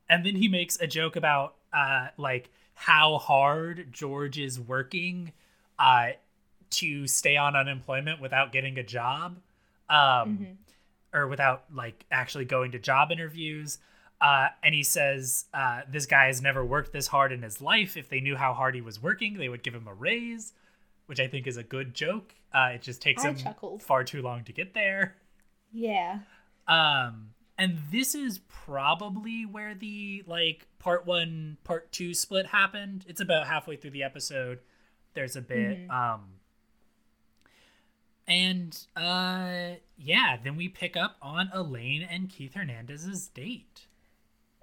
and 0.08 0.24
then 0.24 0.36
he 0.36 0.48
makes 0.48 0.78
a 0.80 0.86
joke 0.86 1.16
about 1.16 1.54
uh, 1.72 2.08
like 2.16 2.50
how 2.74 3.18
hard 3.18 3.88
George 3.92 4.38
is 4.38 4.58
working 4.58 5.32
uh, 5.78 6.10
to 6.70 7.06
stay 7.06 7.36
on 7.36 7.54
unemployment 7.54 8.20
without 8.20 8.52
getting 8.52 8.78
a 8.78 8.82
job 8.82 9.38
um, 9.88 10.58
or 11.12 11.28
without 11.28 11.64
like 11.72 12.04
actually 12.10 12.44
going 12.44 12.72
to 12.72 12.78
job 12.78 13.12
interviews 13.12 13.78
uh, 14.20 14.48
and 14.62 14.74
he 14.74 14.82
says 14.82 15.44
uh, 15.52 15.82
this 15.90 16.06
guy 16.06 16.26
has 16.26 16.40
never 16.40 16.64
worked 16.64 16.92
this 16.92 17.08
hard 17.08 17.32
in 17.32 17.42
his 17.42 17.60
life. 17.60 17.96
If 17.96 18.08
they 18.08 18.20
knew 18.20 18.36
how 18.36 18.54
hard 18.54 18.74
he 18.74 18.80
was 18.80 19.02
working 19.02 19.34
they 19.38 19.48
would 19.48 19.62
give 19.62 19.74
him 19.74 19.86
a 19.88 19.94
raise 19.94 20.52
which 21.06 21.20
i 21.20 21.26
think 21.26 21.46
is 21.46 21.58
a 21.58 21.62
good 21.62 21.92
joke. 21.94 22.34
Uh, 22.52 22.70
it 22.74 22.80
just 22.82 23.02
takes 23.02 23.22
I 23.24 23.28
him 23.28 23.36
chuckled. 23.36 23.82
far 23.82 24.04
too 24.04 24.22
long 24.22 24.42
to 24.44 24.52
get 24.52 24.72
there. 24.74 25.16
Yeah. 25.72 26.20
um 26.66 27.30
and 27.58 27.78
this 27.92 28.14
is 28.14 28.38
probably 28.48 29.44
where 29.44 29.74
the 29.74 30.24
like 30.26 30.66
part 30.78 31.04
one 31.06 31.58
part 31.62 31.92
two 31.92 32.14
split 32.14 32.46
happened. 32.46 33.04
It's 33.06 33.20
about 33.20 33.46
halfway 33.46 33.76
through 33.76 33.90
the 33.90 34.02
episode. 34.02 34.60
There's 35.12 35.36
a 35.36 35.42
bit 35.42 35.90
um 35.90 36.22
and 38.26 38.86
uh 38.96 39.74
yeah 39.98 40.36
then 40.42 40.56
we 40.56 40.68
pick 40.68 40.96
up 40.96 41.16
on 41.20 41.50
elaine 41.52 42.02
and 42.02 42.30
keith 42.30 42.54
hernandez's 42.54 43.28
date 43.28 43.86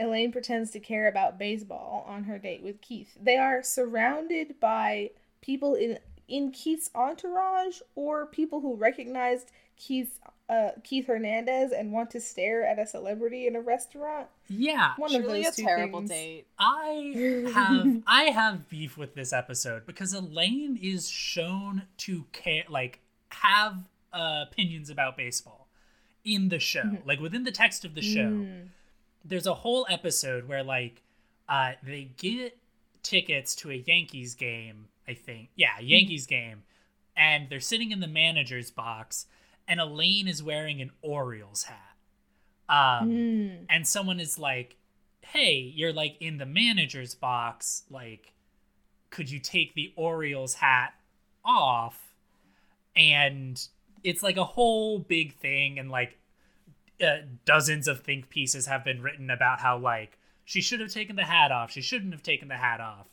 Elaine 0.01 0.31
pretends 0.31 0.71
to 0.71 0.79
care 0.79 1.07
about 1.07 1.37
baseball 1.39 2.05
on 2.07 2.23
her 2.25 2.37
date 2.37 2.63
with 2.63 2.81
Keith. 2.81 3.15
They 3.21 3.37
are 3.37 3.61
surrounded 3.63 4.59
by 4.59 5.11
people 5.41 5.75
in 5.75 5.99
in 6.27 6.51
Keith's 6.51 6.89
entourage 6.95 7.79
or 7.95 8.25
people 8.25 8.61
who 8.61 8.75
recognized 8.75 9.51
Keith 9.77 10.19
uh, 10.49 10.71
Keith 10.83 11.07
Hernandez 11.07 11.71
and 11.71 11.91
want 11.93 12.11
to 12.11 12.19
stare 12.19 12.65
at 12.65 12.77
a 12.77 12.85
celebrity 12.85 13.47
in 13.47 13.55
a 13.55 13.61
restaurant. 13.61 14.27
Yeah, 14.49 14.93
One 14.97 15.15
of 15.15 15.23
those 15.23 15.47
a 15.47 15.51
two 15.53 15.63
terrible 15.63 15.99
things. 15.99 16.09
date. 16.09 16.45
I 16.59 17.51
have 17.53 18.03
I 18.07 18.23
have 18.25 18.67
beef 18.69 18.97
with 18.97 19.15
this 19.15 19.31
episode 19.33 19.85
because 19.85 20.13
Elaine 20.13 20.77
is 20.81 21.09
shown 21.09 21.83
to 21.99 22.25
care 22.33 22.63
like 22.69 22.99
have 23.29 23.87
uh, 24.13 24.45
opinions 24.49 24.89
about 24.89 25.15
baseball 25.15 25.67
in 26.25 26.49
the 26.49 26.59
show. 26.59 26.97
Like 27.05 27.19
within 27.21 27.43
the 27.45 27.51
text 27.51 27.85
of 27.85 27.95
the 27.95 28.01
show, 28.01 28.29
Mm. 28.29 28.67
There's 29.23 29.47
a 29.47 29.53
whole 29.53 29.85
episode 29.89 30.47
where 30.47 30.63
like 30.63 31.01
uh, 31.49 31.73
they 31.83 32.11
get 32.17 32.57
tickets 33.03 33.55
to 33.57 33.71
a 33.71 33.75
Yankees 33.85 34.35
game. 34.35 34.87
I 35.07 35.13
think 35.13 35.49
yeah, 35.55 35.79
Yankees 35.81 36.25
game, 36.27 36.63
and 37.17 37.49
they're 37.49 37.59
sitting 37.59 37.91
in 37.91 37.99
the 37.99 38.07
manager's 38.07 38.71
box, 38.71 39.25
and 39.67 39.79
Elaine 39.79 40.27
is 40.27 40.41
wearing 40.43 40.81
an 40.81 40.91
Orioles 41.01 41.63
hat. 41.63 41.77
Um, 42.69 43.09
Mm. 43.09 43.65
and 43.69 43.85
someone 43.87 44.19
is 44.21 44.39
like, 44.39 44.77
"Hey, 45.21 45.55
you're 45.75 45.91
like 45.91 46.15
in 46.21 46.37
the 46.37 46.45
manager's 46.45 47.15
box. 47.15 47.83
Like, 47.89 48.33
could 49.09 49.29
you 49.29 49.39
take 49.39 49.73
the 49.73 49.91
Orioles 49.97 50.55
hat 50.55 50.93
off?" 51.43 52.13
And 52.95 53.61
it's 54.03 54.23
like 54.23 54.37
a 54.37 54.43
whole 54.43 54.99
big 54.99 55.33
thing, 55.35 55.79
and 55.79 55.89
like 55.89 56.17
uh, 57.01 57.17
dozens 57.45 57.87
of 57.87 58.01
think 58.01 58.29
pieces 58.29 58.65
have 58.67 58.83
been 58.83 59.01
written 59.01 59.29
about 59.29 59.59
how 59.59 59.77
like 59.77 60.17
she 60.45 60.61
should 60.61 60.79
have 60.79 60.91
taken 60.91 61.15
the 61.15 61.23
hat 61.23 61.51
off. 61.51 61.71
She 61.71 61.81
shouldn't 61.81 62.13
have 62.13 62.23
taken 62.23 62.47
the 62.47 62.57
hat 62.57 62.81
off. 62.81 63.07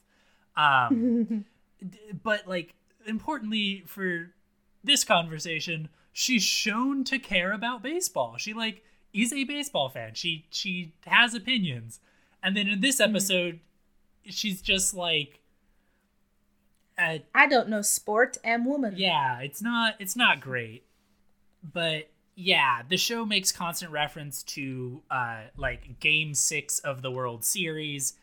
Um, 0.57 1.45
d- 1.81 1.99
but 2.23 2.47
like 2.47 2.75
importantly 3.07 3.85
for 3.87 4.35
this 4.83 5.05
conversation, 5.05 5.89
she's 6.13 6.43
shown 6.43 7.05
to 7.05 7.19
care 7.19 7.53
about 7.53 7.83
baseball. 7.83 8.37
She 8.39 8.53
like 8.53 8.85
is 9.13 9.33
a 9.33 9.45
baseball 9.45 9.89
fan. 9.89 10.15
She 10.15 10.47
she 10.51 10.93
has 11.07 11.35
opinions. 11.35 12.01
And 12.43 12.57
then 12.57 12.69
in 12.69 12.81
this 12.81 13.01
episode, 13.01 13.61
she's 14.25 14.63
just 14.63 14.95
like 14.95 15.41
uh, 16.99 17.19
I 17.35 17.47
don't 17.47 17.69
know 17.69 17.83
sport 17.83 18.39
and 18.43 18.67
woman. 18.67 18.95
yeah, 18.97 19.41
it's 19.41 19.63
not 19.63 19.95
it's 19.99 20.17
not 20.17 20.41
great. 20.41 20.85
But 21.63 22.11
yeah, 22.41 22.83
the 22.89 22.97
show 22.97 23.27
makes 23.27 23.51
constant 23.51 23.91
reference 23.91 24.45
to 24.45 25.03
uh 25.11 25.41
like 25.57 25.99
game 25.99 26.35
6 26.35 26.79
of 26.81 27.03
the 27.03 27.11
World 27.11 27.45
Series 27.45 28.15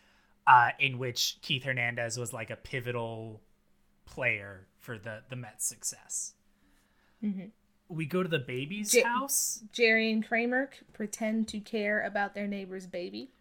uh 0.47 0.70
in 0.80 0.97
which 0.97 1.38
Keith 1.41 1.63
Hernandez 1.63 2.18
was 2.18 2.32
like 2.32 2.49
a 2.49 2.55
pivotal 2.55 3.41
player 4.05 4.68
for 4.80 4.97
the 4.97 5.24
the 5.30 5.36
Mets 5.36 5.66
success. 5.66 6.34
Mhm. 7.22 7.51
We 7.89 8.05
go 8.05 8.24
to 8.24 8.30
the 8.30 8.39
baby's 8.39 8.91
J- 8.93 9.01
house. 9.01 9.63
Jerry 9.74 10.11
and 10.11 10.26
Kramer 10.26 10.70
pretend 10.93 11.49
to 11.49 11.59
care 11.59 12.01
about 12.03 12.34
their 12.34 12.47
neighbor's 12.47 12.88
baby. 12.88 13.32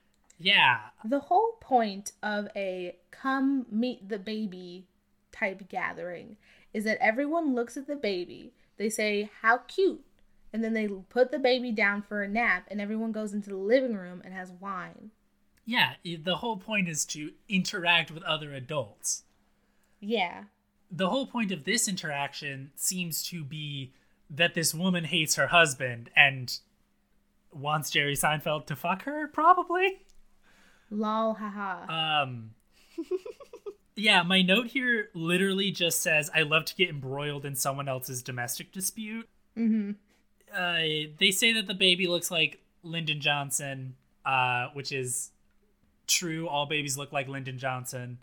Yeah. 0.40 0.80
The 1.04 1.20
whole 1.20 1.52
point 1.60 2.12
of 2.22 2.48
a 2.56 2.96
come 3.12 3.66
meet 3.70 4.08
the 4.08 4.18
baby 4.18 4.88
type 5.30 5.68
gathering 5.68 6.36
is 6.72 6.82
that 6.84 6.98
everyone 7.00 7.54
looks 7.54 7.76
at 7.76 7.86
the 7.86 7.96
baby, 7.96 8.52
they 8.76 8.90
say, 8.90 9.30
How 9.40 9.58
cute, 9.58 10.04
and 10.54 10.62
then 10.64 10.72
they 10.72 10.86
put 10.86 11.32
the 11.32 11.38
baby 11.38 11.72
down 11.72 12.00
for 12.00 12.22
a 12.22 12.28
nap, 12.28 12.68
and 12.70 12.80
everyone 12.80 13.10
goes 13.12 13.34
into 13.34 13.50
the 13.50 13.56
living 13.56 13.94
room 13.96 14.22
and 14.24 14.32
has 14.32 14.52
wine. 14.52 15.10
Yeah, 15.66 15.94
the 16.04 16.36
whole 16.36 16.56
point 16.58 16.88
is 16.88 17.04
to 17.06 17.32
interact 17.48 18.10
with 18.10 18.22
other 18.22 18.54
adults. 18.54 19.24
Yeah. 20.00 20.44
the 20.90 21.08
whole 21.08 21.26
point 21.26 21.50
of 21.50 21.64
this 21.64 21.88
interaction 21.88 22.70
seems 22.76 23.22
to 23.24 23.42
be 23.42 23.92
that 24.30 24.54
this 24.54 24.72
woman 24.74 25.04
hates 25.04 25.34
her 25.34 25.48
husband 25.48 26.08
and 26.14 26.58
wants 27.52 27.90
Jerry 27.90 28.14
Seinfeld 28.14 28.66
to 28.66 28.76
fuck 28.76 29.02
her, 29.02 29.26
probably. 29.26 30.02
Lol, 30.90 31.34
haha. 31.34 32.22
Um, 32.22 32.50
yeah, 33.96 34.22
my 34.22 34.42
note 34.42 34.68
here 34.68 35.08
literally 35.14 35.70
just 35.70 36.00
says, 36.02 36.30
I 36.34 36.42
love 36.42 36.64
to 36.66 36.76
get 36.76 36.90
embroiled 36.90 37.44
in 37.44 37.56
someone 37.56 37.88
else's 37.88 38.22
domestic 38.22 38.70
dispute. 38.70 39.28
mm-hmm. 39.56 39.92
Uh, 40.54 41.10
they 41.18 41.30
say 41.30 41.52
that 41.54 41.66
the 41.66 41.74
baby 41.74 42.06
looks 42.06 42.30
like 42.30 42.60
Lyndon 42.82 43.20
Johnson, 43.20 43.94
uh, 44.24 44.68
which 44.72 44.92
is 44.92 45.30
true. 46.06 46.48
All 46.48 46.66
babies 46.66 46.96
look 46.96 47.12
like 47.12 47.28
Lyndon 47.28 47.58
Johnson, 47.58 48.18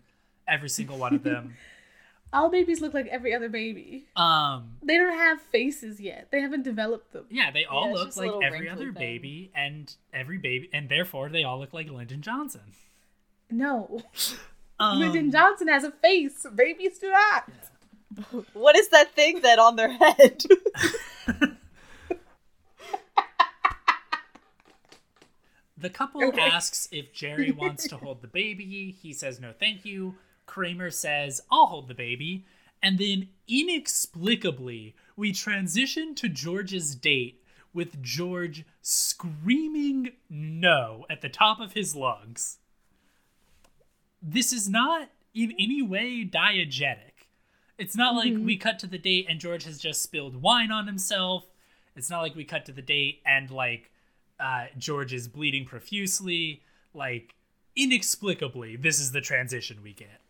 every 0.48 0.68
single 0.68 0.98
one 0.98 1.14
of 1.14 1.22
them. 1.22 1.54
All 2.34 2.48
babies 2.48 2.80
look 2.80 2.94
like 2.94 3.08
every 3.08 3.34
other 3.34 3.50
baby. 3.50 4.06
um, 4.16 4.78
They 4.82 4.96
don't 4.96 5.12
have 5.12 5.42
faces 5.42 6.00
yet. 6.00 6.28
They 6.30 6.40
haven't 6.40 6.62
developed 6.62 7.12
them. 7.12 7.26
Yeah, 7.28 7.50
they 7.50 7.66
all 7.66 7.88
Yeah, 7.88 7.92
look 7.92 8.16
like 8.16 8.30
every 8.42 8.70
other 8.70 8.84
thing. 8.86 8.94
baby, 8.94 9.50
and 9.54 9.94
every 10.14 10.38
baby, 10.38 10.70
and 10.72 10.88
therefore 10.88 11.28
they 11.28 11.44
all 11.44 11.58
look 11.60 11.74
like 11.74 11.90
Lyndon 11.90 12.22
Johnson. 12.22 12.62
No. 13.50 14.00
Um, 14.80 14.98
Lyndon 14.98 15.30
Johnson 15.30 15.68
has 15.68 15.84
a 15.84 15.92
face. 15.92 16.44
Babies 16.56 16.98
do 16.98 17.10
not. 17.10 17.48
What 18.54 18.74
is 18.76 18.88
that 18.88 19.12
thing 19.14 19.42
that 19.42 19.60
on 19.60 19.76
their 19.76 19.92
head? 19.92 20.42
the 25.82 25.90
couple 25.90 26.24
Okay. 26.24 26.40
asks 26.40 26.88
if 26.90 27.12
Jerry 27.12 27.50
wants 27.50 27.86
to 27.88 27.96
hold 27.96 28.22
the 28.22 28.28
baby. 28.28 28.96
He 29.02 29.12
says 29.12 29.40
no, 29.40 29.52
thank 29.52 29.84
you. 29.84 30.16
Kramer 30.46 30.90
says 30.90 31.40
I'll 31.50 31.66
hold 31.66 31.88
the 31.88 31.94
baby, 31.94 32.46
and 32.82 32.98
then 32.98 33.28
inexplicably 33.48 34.94
we 35.16 35.32
transition 35.32 36.14
to 36.16 36.28
George's 36.28 36.94
date 36.94 37.42
with 37.74 38.02
George 38.02 38.64
screaming 38.80 40.12
no 40.28 41.06
at 41.08 41.20
the 41.20 41.28
top 41.28 41.60
of 41.60 41.72
his 41.72 41.94
lungs. 41.94 42.58
This 44.20 44.52
is 44.52 44.68
not 44.68 45.08
in 45.34 45.52
any 45.58 45.82
way 45.82 46.24
diegetic. 46.24 47.28
It's 47.78 47.96
not 47.96 48.14
like 48.14 48.32
mm-hmm. 48.32 48.44
we 48.44 48.56
cut 48.56 48.78
to 48.80 48.86
the 48.86 48.98
date 48.98 49.26
and 49.28 49.40
George 49.40 49.64
has 49.64 49.78
just 49.78 50.02
spilled 50.02 50.40
wine 50.40 50.70
on 50.70 50.86
himself. 50.86 51.46
It's 51.96 52.10
not 52.10 52.20
like 52.20 52.34
we 52.34 52.44
cut 52.44 52.66
to 52.66 52.72
the 52.72 52.82
date 52.82 53.22
and 53.26 53.50
like 53.50 53.90
uh, 54.42 54.66
George 54.76 55.12
is 55.12 55.28
bleeding 55.28 55.64
profusely. 55.64 56.62
Like 56.92 57.34
inexplicably, 57.76 58.76
this 58.76 58.98
is 58.98 59.12
the 59.12 59.20
transition 59.20 59.78
we 59.82 59.92
get. 59.92 60.20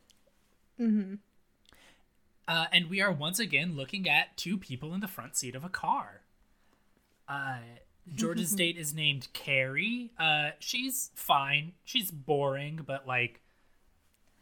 Mm-hmm. 0.80 1.14
Uh, 2.46 2.66
and 2.72 2.90
we 2.90 3.00
are 3.00 3.10
once 3.10 3.38
again 3.38 3.76
looking 3.76 4.08
at 4.08 4.36
two 4.36 4.58
people 4.58 4.92
in 4.94 5.00
the 5.00 5.08
front 5.08 5.36
seat 5.36 5.54
of 5.54 5.64
a 5.64 5.68
car. 5.68 6.20
Uh, 7.28 7.58
George's 8.14 8.52
date 8.56 8.76
is 8.76 8.92
named 8.94 9.28
Carrie. 9.32 10.10
Uh, 10.18 10.50
she's 10.58 11.10
fine. 11.14 11.72
She's 11.84 12.10
boring, 12.10 12.80
but 12.86 13.06
like 13.08 13.40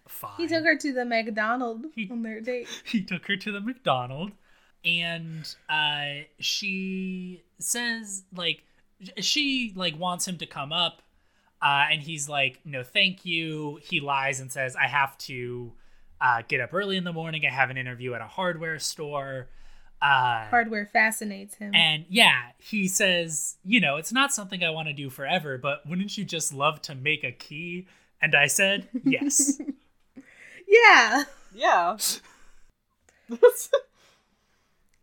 fine. 0.08 0.32
He 0.36 0.48
took 0.48 0.64
her 0.64 0.76
to 0.76 0.92
the 0.92 1.04
McDonald's 1.04 1.88
He- 1.94 2.10
on 2.10 2.22
their 2.22 2.40
date. 2.40 2.68
he 2.84 3.02
took 3.02 3.26
her 3.28 3.36
to 3.36 3.52
the 3.52 3.60
McDonald 3.60 4.32
and 4.82 5.54
uh 5.68 6.24
she 6.38 7.42
says 7.58 8.24
like 8.34 8.62
she 9.18 9.72
like 9.76 9.98
wants 9.98 10.26
him 10.26 10.38
to 10.38 10.46
come 10.46 10.72
up 10.72 11.02
uh 11.62 11.86
and 11.90 12.02
he's 12.02 12.28
like 12.28 12.60
no 12.64 12.82
thank 12.82 13.24
you 13.24 13.78
he 13.82 14.00
lies 14.00 14.40
and 14.40 14.50
says 14.52 14.76
i 14.76 14.86
have 14.86 15.16
to 15.18 15.72
uh 16.20 16.42
get 16.48 16.60
up 16.60 16.72
early 16.72 16.96
in 16.96 17.04
the 17.04 17.12
morning 17.12 17.44
i 17.46 17.50
have 17.50 17.70
an 17.70 17.76
interview 17.76 18.14
at 18.14 18.20
a 18.20 18.26
hardware 18.26 18.78
store 18.78 19.48
uh 20.02 20.46
Hardware 20.48 20.86
fascinates 20.86 21.54
him. 21.56 21.74
and 21.74 22.04
yeah 22.08 22.40
he 22.58 22.88
says 22.88 23.56
you 23.64 23.80
know 23.80 23.96
it's 23.96 24.12
not 24.12 24.32
something 24.32 24.64
i 24.64 24.70
want 24.70 24.88
to 24.88 24.94
do 24.94 25.10
forever 25.10 25.58
but 25.58 25.86
wouldn't 25.86 26.16
you 26.16 26.24
just 26.24 26.52
love 26.52 26.80
to 26.82 26.94
make 26.94 27.22
a 27.24 27.32
key 27.32 27.86
and 28.22 28.34
i 28.34 28.46
said 28.46 28.88
yes 29.04 29.60
yeah. 30.70 31.24
yeah. 31.54 31.96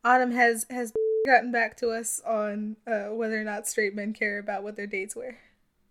Autumn 0.03 0.31
has 0.31 0.65
has 0.69 0.93
gotten 1.27 1.51
back 1.51 1.77
to 1.77 1.89
us 1.89 2.19
on 2.25 2.75
uh, 2.87 3.09
whether 3.13 3.39
or 3.39 3.43
not 3.43 3.67
straight 3.67 3.93
men 3.95 4.13
care 4.13 4.39
about 4.39 4.63
what 4.63 4.75
their 4.75 4.87
dates 4.87 5.15
wear. 5.15 5.37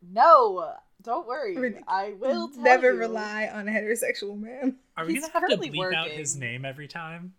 no, 0.02 0.72
don't 1.02 1.26
worry. 1.28 1.56
Ridiculous. 1.56 1.84
I 1.86 2.14
will 2.18 2.48
tell 2.48 2.62
Never 2.62 2.92
you. 2.92 2.98
rely 2.98 3.48
on 3.52 3.68
a 3.68 3.70
heterosexual 3.70 4.36
man. 4.40 4.76
Are 4.96 5.06
we 5.06 5.12
He's 5.14 5.22
gonna 5.22 5.32
have 5.34 5.42
to 5.42 5.56
currently 5.56 5.70
bleep 5.70 5.94
out 5.94 6.08
his 6.08 6.34
name 6.36 6.64
every 6.64 6.88
time? 6.88 7.34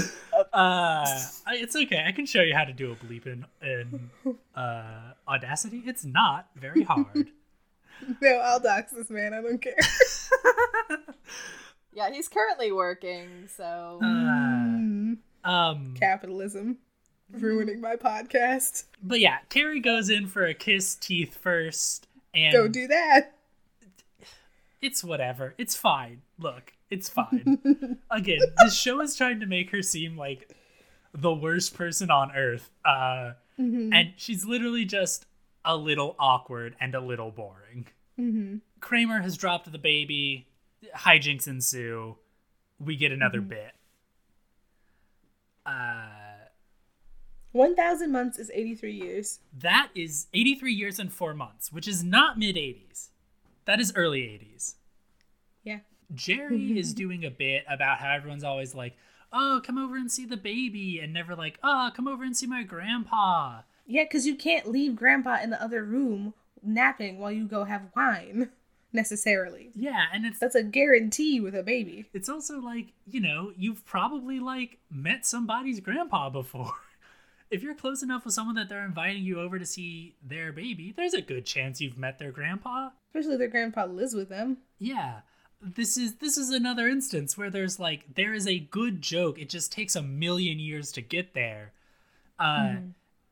uh, 0.53 1.05
it's 1.49 1.75
okay. 1.75 2.03
I 2.07 2.11
can 2.11 2.25
show 2.25 2.41
you 2.41 2.55
how 2.55 2.63
to 2.63 2.73
do 2.73 2.91
a 2.91 2.95
bleep 2.95 3.25
in, 3.27 3.45
in 3.61 4.09
uh, 4.55 5.13
Audacity. 5.27 5.83
It's 5.85 6.05
not 6.05 6.47
very 6.55 6.83
hard. 6.83 7.29
No, 8.21 8.29
I'll 8.29 8.61
dox 8.61 8.93
this 8.93 9.09
man. 9.09 9.33
I 9.33 9.41
don't 9.41 9.61
care. 9.61 9.75
Yeah, 11.91 12.09
he's 12.11 12.29
currently 12.29 12.71
working, 12.71 13.49
so 13.53 13.99
Uh, 14.01 14.58
um, 15.43 15.93
capitalism 15.99 16.77
ruining 17.31 17.79
my 17.81 17.95
podcast. 17.95 18.85
but 19.03 19.19
yeah, 19.19 19.37
Carrie 19.49 19.79
goes 19.79 20.09
in 20.09 20.27
for 20.27 20.45
a 20.45 20.53
kiss 20.53 20.95
teeth 20.95 21.37
first, 21.41 22.07
and 22.33 22.51
Don't 22.53 22.71
do 22.71 22.87
that. 22.87 23.33
It's 24.81 25.03
whatever. 25.03 25.55
It's 25.57 25.75
fine. 25.75 26.21
Look, 26.39 26.73
it's 26.89 27.09
fine. 27.09 27.97
Again, 28.11 28.39
this 28.63 28.79
show 28.79 29.01
is 29.01 29.15
trying 29.15 29.41
to 29.41 29.45
make 29.45 29.71
her 29.71 29.81
seem 29.81 30.15
like 30.17 30.55
the 31.13 31.33
worst 31.33 31.73
person 31.75 32.09
on 32.11 32.31
earth. 32.35 32.69
Uh, 32.85 33.33
Mm-hmm. 33.59 33.91
and 33.91 34.13
she's 34.15 34.45
literally 34.45 34.85
just 34.85 35.25
a 35.65 35.75
little 35.75 36.15
awkward 36.17 36.77
and 36.79 36.95
a 36.95 37.01
little 37.01 37.29
boring. 37.29 37.87
Mm-hmm. 38.17 38.59
Kramer 38.79 39.19
has 39.19 39.35
dropped 39.35 39.69
the 39.69 39.77
baby. 39.77 40.47
Hijinks 40.95 41.45
ensue. 41.45 42.15
We 42.79 42.95
get 42.95 43.11
another 43.11 43.39
Mm-hmm. 43.39 43.49
bit. 43.49 43.71
Uh, 45.69 46.47
1,000 47.51 48.11
months 48.11 48.37
is 48.37 48.51
83 48.53 48.93
years. 48.93 49.39
that 49.57 49.89
is 49.95 50.27
83 50.33 50.73
years 50.73 50.99
and 50.99 51.11
four 51.11 51.33
months, 51.33 51.71
which 51.71 51.87
is 51.87 52.03
not 52.03 52.37
mid 52.37 52.55
80s. 52.55 53.09
That 53.65 53.79
is 53.79 53.91
early 53.95 54.21
80s. 54.21 54.75
Yeah. 55.63 55.79
Jerry 56.13 56.77
is 56.79 56.93
doing 56.93 57.25
a 57.25 57.31
bit 57.31 57.65
about 57.69 57.99
how 57.99 58.11
everyone's 58.11 58.43
always 58.43 58.73
like, 58.75 58.95
oh, 59.31 59.61
come 59.63 59.77
over 59.77 59.95
and 59.95 60.11
see 60.11 60.25
the 60.25 60.37
baby, 60.37 60.99
and 60.99 61.13
never 61.13 61.35
like, 61.35 61.59
oh, 61.63 61.91
come 61.95 62.07
over 62.07 62.23
and 62.23 62.35
see 62.35 62.47
my 62.47 62.63
grandpa. 62.63 63.61
Yeah, 63.85 64.03
because 64.03 64.25
you 64.27 64.35
can't 64.35 64.67
leave 64.69 64.95
Grandpa 64.95 65.37
in 65.41 65.49
the 65.49 65.61
other 65.61 65.83
room 65.83 66.33
napping 66.63 67.17
while 67.19 67.31
you 67.31 67.45
go 67.47 67.63
have 67.63 67.89
wine, 67.95 68.49
necessarily. 68.93 69.71
Yeah, 69.75 70.05
and 70.13 70.25
it's 70.25 70.39
That's 70.39 70.55
a 70.55 70.63
guarantee 70.63 71.39
with 71.39 71.55
a 71.55 71.63
baby. 71.63 72.05
it's 72.13 72.29
also 72.29 72.59
like 72.59 72.93
you 73.07 73.19
know 73.21 73.51
you've 73.57 73.85
probably 73.85 74.39
like 74.39 74.77
met 74.91 75.25
somebody's 75.25 75.79
grandpa 75.79 76.29
before. 76.29 76.71
If 77.51 77.63
you're 77.63 77.73
close 77.73 78.03
enough 78.03 78.25
with 78.25 78.35
someone 78.35 78.53
that 78.57 78.69
they're 78.69 78.85
inviting 78.85 79.23
you 79.23 79.39
over 79.39 79.57
to 79.57 79.65
see 79.65 80.13
their 80.23 80.51
baby 80.51 80.93
there's 80.95 81.15
a 81.15 81.21
good 81.21 81.47
chance 81.47 81.81
you've 81.81 81.97
met 81.97 82.19
their 82.19 82.31
grandpa. 82.31 82.91
Especially 83.07 83.33
if 83.33 83.39
their 83.39 83.47
grandpa 83.47 83.85
lives 83.85 84.13
with 84.13 84.29
them. 84.29 84.57
yeah. 84.77 85.21
This 85.59 85.97
is 85.97 86.17
this 86.17 86.37
is 86.37 86.51
another 86.51 86.87
instance 86.87 87.37
where 87.37 87.49
there's 87.49 87.79
like 87.79 88.13
there 88.15 88.35
is 88.35 88.47
a 88.47 88.59
good 88.59 89.01
joke. 89.01 89.39
It 89.39 89.49
just 89.49 89.71
takes 89.71 89.95
a 89.95 90.01
million 90.03 90.59
years 90.59 90.91
to 90.91 91.01
get 91.01 91.33
there. 91.33 91.73
Uh 92.37 92.75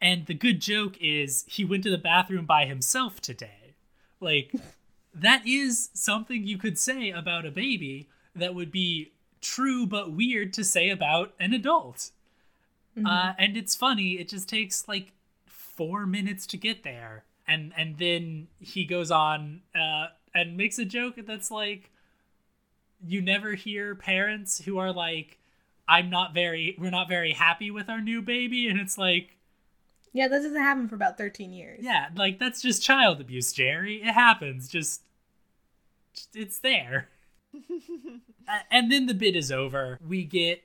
and 0.02 0.26
the 0.26 0.34
good 0.34 0.62
joke 0.62 0.98
is 1.00 1.46
he 1.48 1.64
went 1.64 1.84
to 1.84 1.92
the 1.92 1.98
bathroom 1.98 2.46
by 2.48 2.66
himself 2.66 3.22
today. 3.22 3.76
Like 4.20 4.52
that 5.22 5.46
is 5.48 5.90
something 5.94 6.46
you 6.46 6.58
could 6.58 6.78
say 6.78 7.10
about 7.12 7.46
a 7.46 7.52
baby 7.52 8.08
that 8.36 8.54
would 8.56 8.72
be 8.72 9.12
true 9.42 9.86
but 9.86 10.12
weird 10.12 10.54
to 10.54 10.64
say 10.64 10.90
about 10.90 11.34
an 11.40 11.54
adult. 11.54 12.12
Uh, 13.06 13.34
and 13.38 13.56
it's 13.56 13.76
funny. 13.76 14.14
It 14.14 14.28
just 14.28 14.50
takes 14.50 14.88
like 14.88 15.12
four 15.46 16.08
minutes 16.08 16.48
to 16.48 16.58
get 16.58 16.84
there, 16.84 17.24
and 17.48 17.72
and 17.78 18.00
then 18.00 18.48
he 18.60 18.86
goes 18.86 19.12
on 19.12 19.62
uh, 19.76 20.08
and 20.34 20.58
makes 20.58 20.80
a 20.80 20.86
joke 20.86 21.14
that's 21.28 21.52
like, 21.52 21.92
you 23.06 23.22
never 23.22 23.54
hear 23.54 23.94
parents 23.94 24.64
who 24.66 24.80
are 24.80 24.92
like, 24.92 25.38
"I'm 25.88 26.10
not 26.10 26.34
very, 26.34 26.76
we're 26.80 26.90
not 26.90 27.08
very 27.08 27.34
happy 27.34 27.70
with 27.70 27.88
our 27.88 28.02
new 28.02 28.20
baby," 28.24 28.68
and 28.68 28.80
it's 28.80 28.98
like, 28.98 29.38
Yeah, 30.12 30.28
that 30.28 30.38
doesn't 30.38 30.56
happen 30.60 30.88
for 30.88 30.96
about 30.96 31.20
13 31.20 31.54
years. 31.54 31.80
yeah, 31.84 32.08
like 32.16 32.40
that's 32.40 32.64
just 32.64 32.82
child 32.82 33.22
abuse, 33.22 33.54
Jerry. 33.54 34.02
It 34.02 34.14
happens. 34.14 34.68
Just- 34.68 35.02
it's 36.34 36.60
there. 36.60 37.10
And 38.72 38.90
then 38.90 39.08
the 39.08 39.14
bit 39.14 39.36
is 39.36 39.52
over. 39.52 40.00
We 40.06 40.24
get 40.24 40.64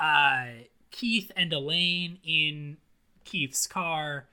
uh 0.00 0.46
Keith 0.90 1.30
and 1.36 1.52
Elaine 1.52 2.18
in 2.24 2.76
Keith's 3.24 3.66
car 3.68 4.26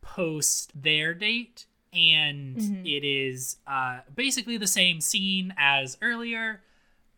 post 0.00 0.72
their 0.80 1.14
date 1.14 1.66
and 1.92 2.86
it 2.86 3.04
is 3.04 3.58
uh 3.66 4.00
basically 4.14 4.56
the 4.56 4.66
same 4.66 5.00
scene 5.00 5.54
as 5.56 5.96
earlier. 6.02 6.62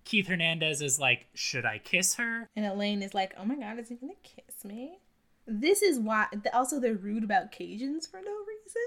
Keith 0.05 0.27
Hernandez 0.29 0.83
is 0.83 0.99
like, 0.99 1.27
"Should 1.35 1.64
I 1.64 1.79
kiss 1.79 2.16
her?" 2.16 2.49
And 2.57 2.66
Elaine 2.66 3.03
is 3.03 3.14
like, 3.14 3.33
oh 3.39 3.45
my 3.45 3.57
god, 3.57 3.79
is 3.79 3.89
he 3.89 3.95
gonna 3.95 4.12
kiss 4.23 4.64
me? 4.64 4.99
This 5.47 5.83
is 5.83 5.99
why. 5.99 6.27
Also, 6.53 6.79
they're 6.79 6.95
rude 6.95 7.25
about 7.25 7.53
Cajuns 7.53 8.11
for 8.11 8.18
no 8.18 8.33
reason. 8.47 8.83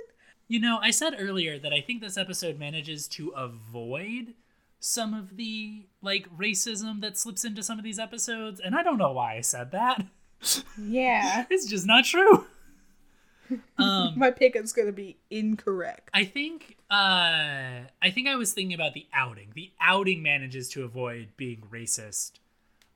You 0.47 0.59
know, 0.59 0.79
I 0.81 0.91
said 0.91 1.15
earlier 1.17 1.57
that 1.59 1.73
I 1.73 1.81
think 1.81 2.01
this 2.01 2.17
episode 2.17 2.59
manages 2.59 3.07
to 3.09 3.29
avoid 3.29 4.33
some 4.79 5.13
of 5.13 5.37
the 5.37 5.85
like 6.01 6.27
racism 6.37 7.01
that 7.01 7.17
slips 7.17 7.45
into 7.45 7.63
some 7.63 7.77
of 7.77 7.83
these 7.83 7.99
episodes, 7.99 8.59
and 8.59 8.75
I 8.75 8.83
don't 8.83 8.97
know 8.97 9.13
why 9.13 9.35
I 9.37 9.41
said 9.41 9.71
that. 9.71 10.05
Yeah. 10.77 11.45
It's 11.49 11.65
just 11.65 11.85
not 11.85 12.05
true. 12.05 12.45
Um, 13.77 14.13
My 14.17 14.31
pickup's 14.31 14.71
gonna 14.71 14.91
be 14.93 15.17
incorrect. 15.29 16.09
I 16.13 16.23
think 16.23 16.77
uh, 16.89 17.81
I 18.01 18.09
think 18.11 18.27
I 18.27 18.35
was 18.35 18.51
thinking 18.53 18.73
about 18.73 18.93
the 18.93 19.05
outing. 19.13 19.51
The 19.53 19.71
outing 19.79 20.23
manages 20.23 20.69
to 20.69 20.83
avoid 20.83 21.29
being 21.37 21.61
racist, 21.69 22.33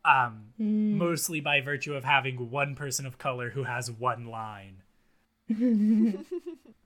um, 0.03 0.53
mostly 0.57 1.41
by 1.41 1.61
virtue 1.61 1.93
of 1.93 2.05
having 2.05 2.49
one 2.49 2.73
person 2.75 3.05
of 3.05 3.19
color 3.19 3.51
who 3.51 3.65
has 3.65 3.91
one 3.91 4.25
line. 4.25 4.81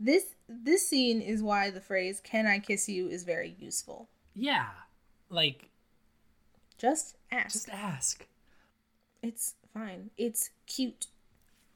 This 0.03 0.25
this 0.49 0.87
scene 0.87 1.21
is 1.21 1.43
why 1.43 1.69
the 1.69 1.79
phrase 1.79 2.19
"Can 2.23 2.47
I 2.47 2.57
kiss 2.57 2.89
you?" 2.89 3.07
is 3.07 3.23
very 3.23 3.55
useful. 3.59 4.09
Yeah, 4.35 4.65
like 5.29 5.69
Just 6.79 7.17
ask. 7.31 7.53
just 7.53 7.69
ask. 7.69 8.25
It's 9.21 9.53
fine. 9.73 10.09
It's 10.17 10.49
cute. 10.65 11.05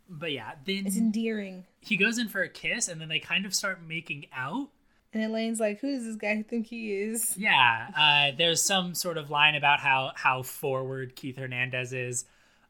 But 0.10 0.32
yeah, 0.32 0.54
then 0.66 0.88
It's 0.88 0.98
endearing. 0.98 1.66
he 1.82 1.98
goes 1.98 2.18
in 2.18 2.28
for 2.28 2.42
a 2.42 2.50
kiss 2.50 2.88
and 2.88 3.00
then 3.00 3.10
they 3.10 3.20
kind 3.20 3.46
of 3.46 3.54
start 3.54 3.80
making 3.88 4.26
out. 4.34 4.70
And 5.14 5.24
Elaine's 5.24 5.60
like, 5.60 5.80
"Who 5.82 5.92
does 5.96 6.06
this 6.06 6.16
guy 6.16 6.42
think 6.42 6.66
he 6.66 6.94
is?" 6.94 7.38
Yeah, 7.38 7.90
uh, 7.96 8.36
there's 8.36 8.60
some 8.62 8.96
sort 8.96 9.20
of 9.20 9.30
line 9.30 9.54
about 9.54 9.80
how 9.82 10.14
how 10.16 10.42
forward 10.42 11.16
Keith 11.16 11.38
Hernandez 11.38 11.94
is, 11.94 12.26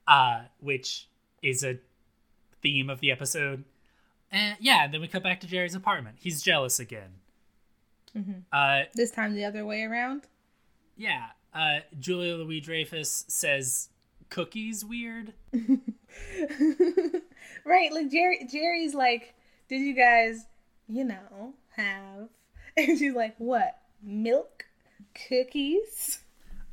uh, 0.05 0.41
which 0.59 1.07
is 1.41 1.63
a 1.63 1.79
theme 2.61 2.89
of 2.89 2.99
the 2.99 3.09
episode. 3.11 3.63
And 4.31 4.57
yeah, 4.59 4.83
and 4.85 4.93
then 4.93 5.01
we 5.01 5.07
cut 5.07 5.23
back 5.23 5.39
to 5.41 5.47
Jerry's 5.47 5.75
apartment. 5.75 6.17
He's 6.19 6.41
jealous 6.41 6.79
again. 6.79 7.19
Uh, 8.51 8.83
This 8.93 9.11
time 9.11 9.35
the 9.35 9.43
other 9.45 9.65
way 9.65 9.83
around. 9.83 10.23
yeah, 10.95 11.27
uh, 11.53 11.79
Julia 11.99 12.35
Louis 12.35 12.61
Dreyfus 12.61 13.25
says 13.27 13.89
cookies 14.29 14.83
weird. 14.85 15.33
right, 17.65 17.91
like 17.93 18.09
Jerry. 18.09 18.47
Jerry's 18.51 18.93
like, 18.95 19.33
"Did 19.69 19.81
you 19.81 19.93
guys, 19.95 20.45
you 20.87 21.03
know, 21.03 21.53
have?" 21.75 22.29
And 22.77 22.97
she's 22.97 23.13
like, 23.13 23.35
"What? 23.37 23.77
Milk, 24.01 24.65
cookies." 25.29 26.19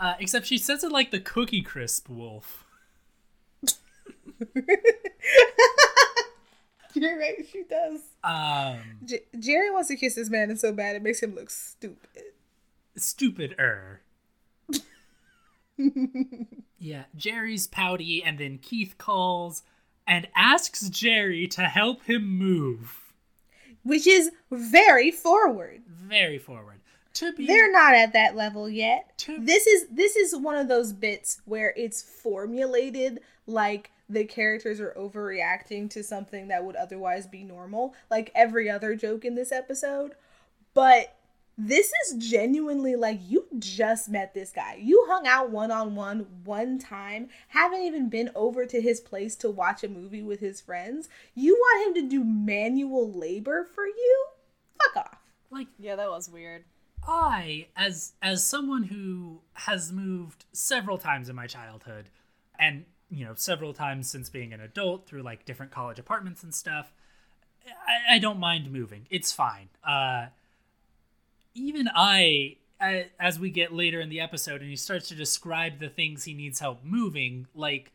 Uh, 0.00 0.14
except 0.18 0.46
she 0.46 0.58
says 0.58 0.82
it 0.84 0.90
like 0.92 1.10
the 1.12 1.20
Cookie 1.20 1.62
Crisp 1.62 2.08
wolf. 2.08 2.64
You're 7.00 7.18
right. 7.18 7.46
She 7.50 7.64
does. 7.64 8.00
Um, 8.24 8.78
J- 9.04 9.24
Jerry 9.38 9.70
wants 9.70 9.88
to 9.88 9.96
kiss 9.96 10.14
this 10.14 10.30
man, 10.30 10.50
and 10.50 10.58
so 10.58 10.72
bad 10.72 10.96
it 10.96 11.02
makes 11.02 11.22
him 11.22 11.34
look 11.34 11.50
stupid. 11.50 12.22
stupid 12.96 13.54
er. 13.58 14.00
yeah, 16.78 17.04
Jerry's 17.16 17.66
pouty, 17.66 18.22
and 18.22 18.38
then 18.38 18.58
Keith 18.58 18.96
calls 18.98 19.62
and 20.06 20.28
asks 20.34 20.88
Jerry 20.88 21.46
to 21.48 21.62
help 21.62 22.04
him 22.04 22.26
move. 22.38 22.98
Which 23.84 24.06
is 24.06 24.30
very 24.50 25.10
forward. 25.10 25.82
Very 25.88 26.38
forward. 26.38 26.80
To 27.14 27.32
be 27.32 27.46
They're 27.46 27.70
not 27.70 27.94
at 27.94 28.12
that 28.14 28.36
level 28.36 28.68
yet. 28.68 29.16
To- 29.18 29.38
This 29.38 29.66
is 29.66 29.86
this 29.90 30.16
is 30.16 30.34
one 30.36 30.56
of 30.56 30.68
those 30.68 30.92
bits 30.92 31.40
where 31.44 31.74
it's 31.76 32.00
formulated 32.02 33.20
like 33.46 33.90
the 34.12 34.24
characters 34.24 34.80
are 34.80 34.94
overreacting 34.96 35.88
to 35.90 36.02
something 36.02 36.48
that 36.48 36.64
would 36.64 36.76
otherwise 36.76 37.26
be 37.26 37.44
normal, 37.44 37.94
like 38.10 38.30
every 38.34 38.68
other 38.68 38.94
joke 38.94 39.24
in 39.24 39.34
this 39.34 39.52
episode. 39.52 40.12
But 40.74 41.16
this 41.58 41.92
is 42.04 42.30
genuinely 42.30 42.96
like 42.96 43.20
you 43.22 43.46
just 43.58 44.08
met 44.08 44.34
this 44.34 44.50
guy. 44.50 44.78
You 44.80 45.04
hung 45.08 45.26
out 45.26 45.50
one 45.50 45.70
on 45.70 45.94
one 45.94 46.26
one 46.44 46.78
time, 46.78 47.28
haven't 47.48 47.82
even 47.82 48.08
been 48.08 48.30
over 48.34 48.66
to 48.66 48.80
his 48.80 49.00
place 49.00 49.36
to 49.36 49.50
watch 49.50 49.84
a 49.84 49.88
movie 49.88 50.22
with 50.22 50.40
his 50.40 50.60
friends. 50.60 51.08
You 51.34 51.54
want 51.54 51.88
him 51.88 52.02
to 52.02 52.08
do 52.08 52.24
manual 52.24 53.10
labor 53.12 53.64
for 53.74 53.86
you? 53.86 54.26
Fuck 54.78 55.04
off. 55.04 55.18
like 55.50 55.68
Yeah, 55.78 55.96
that 55.96 56.10
was 56.10 56.28
weird. 56.28 56.64
I, 57.06 57.66
as 57.76 58.12
as 58.22 58.44
someone 58.44 58.84
who 58.84 59.40
has 59.54 59.92
moved 59.92 60.44
several 60.52 60.98
times 60.98 61.28
in 61.28 61.36
my 61.36 61.46
childhood, 61.46 62.08
and 62.58 62.84
you 63.12 63.24
know 63.26 63.34
several 63.36 63.72
times 63.74 64.10
since 64.10 64.28
being 64.30 64.52
an 64.52 64.60
adult 64.60 65.06
through 65.06 65.22
like 65.22 65.44
different 65.44 65.70
college 65.70 65.98
apartments 65.98 66.42
and 66.42 66.54
stuff, 66.54 66.92
I, 67.66 68.16
I 68.16 68.18
don't 68.18 68.38
mind 68.40 68.72
moving. 68.72 69.06
It's 69.10 69.30
fine. 69.30 69.68
Uh, 69.86 70.26
even 71.54 71.88
I, 71.94 72.56
as 73.20 73.38
we 73.38 73.50
get 73.50 73.72
later 73.72 74.00
in 74.00 74.08
the 74.08 74.20
episode, 74.20 74.62
and 74.62 74.70
he 74.70 74.76
starts 74.76 75.08
to 75.08 75.14
describe 75.14 75.78
the 75.78 75.88
things 75.90 76.24
he 76.24 76.32
needs 76.34 76.58
help 76.60 76.82
moving, 76.82 77.46
like 77.54 77.92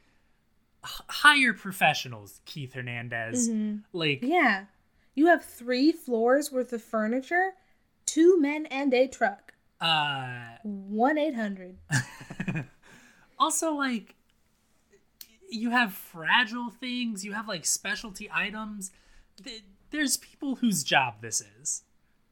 h- 0.86 1.02
hire 1.10 1.54
professionals, 1.54 2.40
Keith 2.46 2.74
Hernandez, 2.74 3.50
like 3.94 4.20
Yeah. 4.22 4.66
You 5.16 5.26
have 5.28 5.44
three 5.44 5.92
floors 5.92 6.52
worth 6.52 6.72
of 6.72 6.84
furniture, 6.84 7.54
two 8.06 8.40
men 8.40 8.68
and 8.68 8.94
a 8.94 9.08
truck. 9.08 9.54
Uh, 9.82 10.58
One 10.62 11.18
eight 11.18 11.34
hundred. 11.34 11.78
also, 13.40 13.74
like, 13.74 14.14
you 15.58 15.72
have 15.72 15.94
fragile 15.94 16.70
things, 16.70 17.26
you 17.26 17.34
have 17.34 17.48
like 17.48 17.66
specialty 17.66 18.30
items. 18.32 18.92
There's 19.90 20.18
people 20.18 20.56
whose 20.56 20.84
job 20.84 21.16
this 21.22 21.42
is. 21.62 21.84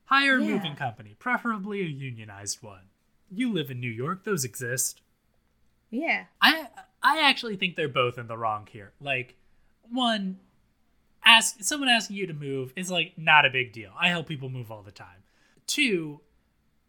Hire 0.05 0.37
a 0.37 0.43
Yeah. 0.43 0.49
moving 0.53 0.75
company, 0.75 1.15
preferably 1.17 1.81
a 1.81 1.85
unionized 1.85 2.61
one. 2.61 2.89
You 3.31 3.51
live 3.51 3.71
in 3.71 3.79
New 3.79 3.89
York, 3.91 4.23
those 4.23 4.43
exist. 4.45 5.01
Yeah. 5.89 6.25
I 6.41 6.67
I 7.01 7.21
actually 7.21 7.55
think 7.55 7.75
they're 7.75 7.87
both 7.87 8.17
in 8.17 8.27
the 8.27 8.37
wrong 8.37 8.67
here. 8.71 8.93
Like, 8.99 9.35
one, 9.89 10.39
ask 11.23 11.61
someone 11.63 11.89
asking 11.89 12.15
you 12.17 12.27
to 12.27 12.33
move 12.33 12.73
is 12.75 12.89
like 12.91 13.17
not 13.17 13.45
a 13.45 13.49
big 13.49 13.73
deal. 13.73 13.91
I 13.99 14.09
help 14.09 14.27
people 14.27 14.49
move 14.49 14.71
all 14.71 14.81
the 14.83 14.91
time. 14.91 15.23
Two, 15.67 16.21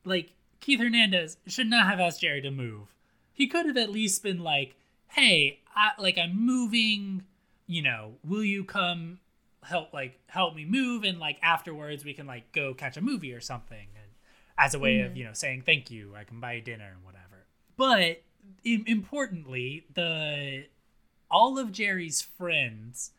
like 0.05 0.33
Keith 0.61 0.81
Hernandez 0.81 1.37
should 1.47 1.69
not 1.69 1.87
have 1.87 2.01
asked 2.01 2.21
Jerry 2.23 2.41
to 2.43 2.51
move. 2.51 2.95
He 3.33 3.47
could 3.47 3.67
have 3.67 3.77
at 3.77 3.91
least 3.91 4.23
been 4.23 4.41
like, 4.41 4.77
"Hey, 5.09 5.61
I, 5.77 5.91
like 5.99 6.19
I'm 6.19 6.45
moving. 6.45 7.25
You 7.67 7.83
know, 7.83 8.15
will 8.25 8.45
you 8.45 8.65
come 8.65 9.19
help 9.63 9.93
like 9.93 10.19
help 10.29 10.55
me 10.55 10.65
move? 10.65 11.05
And 11.05 11.19
like 11.19 11.39
afterwards, 11.43 12.05
we 12.05 12.15
can 12.15 12.27
like 12.27 12.53
go 12.53 12.75
catch 12.75 12.97
a 12.97 13.01
movie 13.01 13.33
or 13.33 13.41
something." 13.41 13.89
And 13.95 14.11
as 14.59 14.75
a 14.75 14.79
way 14.79 15.01
of 15.01 15.09
mm-hmm. 15.09 15.17
you 15.17 15.25
know 15.25 15.33
saying 15.33 15.63
thank 15.67 15.91
you, 15.91 16.15
I 16.17 16.25
can 16.25 16.41
buy 16.41 16.55
you 16.55 16.61
dinner 16.63 16.93
and 16.95 17.05
whatever. 17.05 17.47
But 17.77 18.23
im- 18.65 18.85
importantly, 18.87 19.87
the 19.95 20.67
all 21.31 21.59
of 21.59 21.73
Jerry's 21.73 22.23
friends 22.23 23.11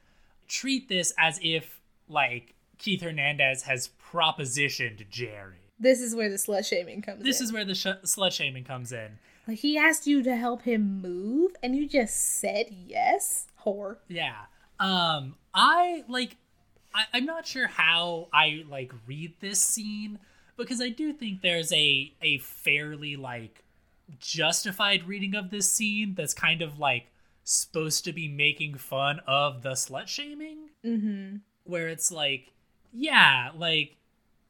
treat 0.48 0.88
this 0.90 1.14
as 1.18 1.40
if 1.44 1.80
like 2.08 2.56
Keith 2.78 3.02
Hernandez 3.02 3.64
has 3.64 3.90
propositioned 4.12 5.10
Jerry. 5.10 5.56
This 5.80 6.00
is 6.00 6.16
where 6.16 6.30
the 6.30 6.38
slut 6.38 6.66
shaming 6.66 7.02
comes 7.02 7.20
in. 7.20 7.26
This 7.26 7.40
in. 7.40 7.46
is 7.46 7.54
where 7.54 7.66
the 7.66 7.76
sh- 7.76 7.88
slut 8.04 8.32
shaming 8.32 8.64
comes 8.64 8.92
in. 8.92 9.20
Like 9.48 9.60
he 9.60 9.78
asked 9.78 10.06
you 10.08 10.22
to 10.24 10.36
help 10.36 10.64
him 10.64 11.02
move 11.02 11.52
and 11.64 11.76
you 11.76 11.88
just 11.88 12.40
said 12.40 12.68
yes. 12.70 13.48
Whore. 13.66 13.98
Yeah. 14.08 14.36
Um, 14.80 15.36
I 15.54 16.04
like. 16.08 16.36
I, 16.94 17.06
I'm 17.14 17.26
not 17.26 17.46
sure 17.46 17.68
how 17.68 18.28
I 18.34 18.64
like 18.70 18.92
read 19.08 19.34
this 19.40 19.62
scene 19.62 20.20
because 20.58 20.82
I 20.82 20.90
do 20.90 21.14
think 21.14 21.42
there's 21.42 21.72
a 21.74 22.14
a 22.22 22.38
fairly 22.40 23.16
like 23.16 23.64
justified 24.20 25.08
reading 25.08 25.36
of 25.36 25.50
this 25.52 25.70
scene 25.72 26.14
that's 26.16 26.34
kind 26.34 26.62
of 26.62 26.80
like 26.80 27.08
supposed 27.44 28.04
to 28.06 28.14
be 28.14 28.28
making 28.28 28.76
fun 28.76 29.20
of 29.28 29.64
the 29.64 29.72
slut 29.72 30.08
shaming. 30.08 30.70
Mm-hmm. 30.86 31.38
where 31.66 31.90
it's 31.90 32.12
like 32.12 32.54
yeah 32.94 33.50
like 33.58 33.98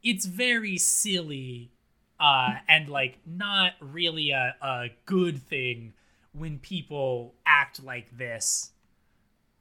it's 0.03 0.25
very 0.25 0.77
silly 0.77 1.71
uh 2.19 2.55
and 2.67 2.89
like 2.89 3.17
not 3.25 3.73
really 3.79 4.31
a, 4.31 4.55
a 4.61 4.89
good 5.05 5.41
thing 5.41 5.93
when 6.33 6.59
people 6.59 7.33
act 7.45 7.83
like 7.83 8.15
this 8.17 8.71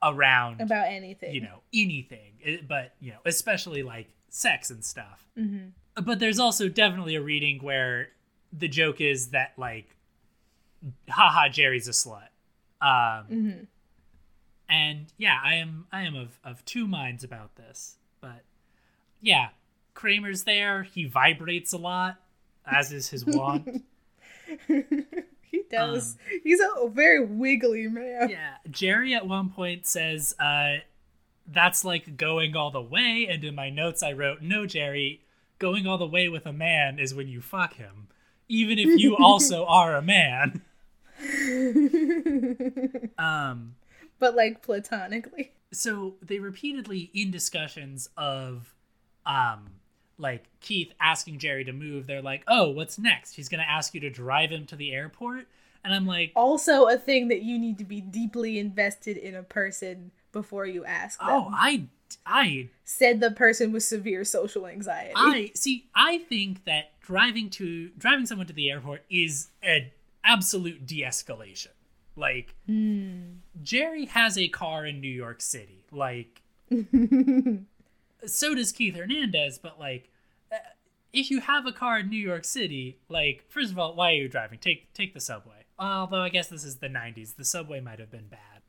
around 0.02 0.60
About 0.60 0.86
anything. 0.88 1.34
you 1.34 1.40
know 1.40 1.60
anything 1.74 2.32
but 2.68 2.94
you 3.00 3.12
know 3.12 3.18
especially 3.24 3.82
like 3.82 4.08
sex 4.28 4.70
and 4.70 4.84
stuff 4.84 5.22
Mm-hmm. 5.38 6.02
but 6.02 6.18
there's 6.18 6.38
also 6.38 6.68
definitely 6.68 7.14
a 7.14 7.20
reading 7.20 7.58
where 7.62 8.08
the 8.52 8.68
joke 8.68 9.00
is 9.02 9.28
that 9.28 9.52
like 9.58 9.96
haha 11.08 11.48
jerry's 11.48 11.88
a 11.88 11.92
slut 11.92 12.28
um 12.80 13.26
Mm-hmm. 13.30 13.64
and 14.68 15.06
yeah 15.16 15.38
i 15.42 15.54
am 15.54 15.86
i 15.92 16.02
am 16.02 16.14
of 16.16 16.38
of 16.44 16.64
two 16.64 16.86
minds 16.86 17.22
about 17.24 17.56
this 17.56 17.96
but 18.20 18.42
yeah 19.20 19.48
kramer's 19.94 20.44
there 20.44 20.82
he 20.84 21.04
vibrates 21.04 21.72
a 21.72 21.78
lot 21.78 22.16
as 22.66 22.92
is 22.92 23.08
his 23.08 23.24
wont 23.24 23.84
he 24.68 25.62
does. 25.70 26.16
He's 26.44 26.60
a 26.60 26.88
very 26.88 27.24
wiggly 27.24 27.88
man. 27.88 28.28
yeah 28.30 28.56
jerry 28.70 29.14
at 29.14 29.26
one 29.26 29.50
point 29.50 29.86
says 29.86 30.34
uh 30.38 30.76
that's 31.48 31.84
like 31.84 32.16
going 32.16 32.56
all 32.56 32.70
the 32.70 32.82
way 32.82 33.26
and 33.28 33.42
in 33.44 33.54
my 33.54 33.70
notes 33.70 34.02
i 34.02 34.12
wrote 34.12 34.42
no 34.42 34.66
jerry 34.66 35.22
going 35.58 35.86
all 35.86 35.98
the 35.98 36.06
way 36.06 36.28
with 36.28 36.46
a 36.46 36.52
man 36.52 36.98
is 36.98 37.14
when 37.14 37.28
you 37.28 37.40
fuck 37.40 37.74
him 37.74 38.08
even 38.48 38.78
if 38.78 39.00
you 39.00 39.16
also 39.16 39.64
are 39.68 39.96
a 39.96 40.02
man 40.02 40.62
um 43.18 43.74
but 44.18 44.34
like 44.34 44.62
platonically. 44.62 45.52
so 45.72 46.14
they 46.22 46.38
repeatedly 46.38 47.10
in 47.14 47.30
discussions 47.30 48.08
of 48.16 48.74
um 49.24 49.70
like 50.18 50.44
Keith 50.60 50.92
asking 51.00 51.38
Jerry 51.38 51.64
to 51.64 51.72
move, 51.72 52.06
they're 52.06 52.22
like, 52.22 52.42
"Oh, 52.48 52.70
what's 52.70 52.98
next? 52.98 53.34
He's 53.34 53.48
going 53.48 53.62
to 53.62 53.70
ask 53.70 53.94
you 53.94 54.00
to 54.00 54.10
drive 54.10 54.50
him 54.50 54.66
to 54.66 54.76
the 54.76 54.92
airport." 54.92 55.46
And 55.84 55.94
I'm 55.94 56.06
like, 56.06 56.32
Also, 56.34 56.86
a 56.86 56.96
thing 56.96 57.28
that 57.28 57.42
you 57.42 57.58
need 57.58 57.78
to 57.78 57.84
be 57.84 58.00
deeply 58.00 58.58
invested 58.58 59.16
in 59.16 59.36
a 59.36 59.42
person 59.42 60.10
before 60.32 60.66
you 60.66 60.84
ask 60.84 61.18
oh, 61.22 61.26
them. 61.26 61.44
"Oh, 61.48 61.50
I 61.52 61.86
I 62.24 62.68
Said 62.84 63.20
the 63.20 63.30
person 63.30 63.72
with 63.72 63.82
severe 63.82 64.24
social 64.24 64.66
anxiety. 64.66 65.12
I 65.14 65.50
see 65.54 65.88
I 65.94 66.18
think 66.18 66.64
that 66.64 67.00
driving 67.00 67.50
to 67.50 67.90
driving 67.98 68.26
someone 68.26 68.46
to 68.46 68.52
the 68.52 68.70
airport 68.70 69.02
is 69.10 69.48
an 69.62 69.90
absolute 70.24 70.86
de-escalation. 70.86 71.68
Like 72.16 72.54
hmm. 72.66 73.38
Jerry 73.62 74.06
has 74.06 74.38
a 74.38 74.48
car 74.48 74.86
in 74.86 75.00
New 75.00 75.08
York 75.08 75.40
City. 75.40 75.84
Like 75.90 76.42
so 78.24 78.54
does 78.54 78.72
Keith 78.72 78.96
Hernandez, 78.96 79.58
but 79.58 79.78
like 79.78 80.10
uh, 80.52 80.56
if 81.12 81.30
you 81.30 81.40
have 81.40 81.66
a 81.66 81.72
car 81.72 81.98
in 81.98 82.08
New 82.08 82.16
York 82.16 82.44
City, 82.44 82.98
like 83.08 83.44
first 83.48 83.72
of 83.72 83.78
all, 83.78 83.94
why 83.94 84.12
are 84.12 84.16
you 84.16 84.28
driving? 84.28 84.58
Take 84.58 84.92
take 84.94 85.14
the 85.14 85.20
subway. 85.20 85.64
Although 85.78 86.22
I 86.22 86.30
guess 86.30 86.48
this 86.48 86.64
is 86.64 86.76
the 86.76 86.88
90s. 86.88 87.36
The 87.36 87.44
subway 87.44 87.80
might 87.80 87.98
have 87.98 88.10
been 88.10 88.28
bad. 88.28 88.62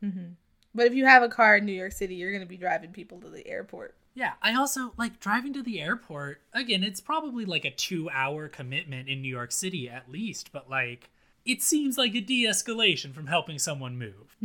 but 0.76 0.88
if 0.88 0.93
you 0.93 1.06
have 1.06 1.24
a 1.24 1.30
car 1.30 1.58
in 1.58 1.66
New 1.66 1.72
York 1.72 1.93
City, 1.93 2.16
you're 2.16 2.32
going 2.32 2.43
to 2.43 2.48
be 2.48 2.58
driving 2.58 2.91
people 2.91 3.22
to 3.22 3.30
the 3.30 3.48
airport. 3.48 3.95
Yeah, 4.14 4.34
I 4.41 4.54
also 4.56 4.93
like 4.98 5.20
driving 5.20 5.54
to 5.54 5.62
the 5.64 5.80
airport. 5.80 6.41
Again, 6.54 6.84
it's 6.84 7.00
probably 7.00 7.45
like 7.45 7.66
a 7.66 7.72
2-hour 7.72 8.50
commitment 8.50 9.08
in 9.08 9.22
New 9.22 9.30
York 9.30 9.52
City 9.52 9.88
at 9.89 10.10
least, 10.12 10.52
but 10.52 10.70
like 10.70 11.10
it 11.45 11.62
seems 11.62 11.98
like 11.98 12.14
a 12.16 12.20
de-escalation 12.22 13.14
from 13.14 13.28
helping 13.28 13.58
someone 13.60 13.98
move. 13.98 14.36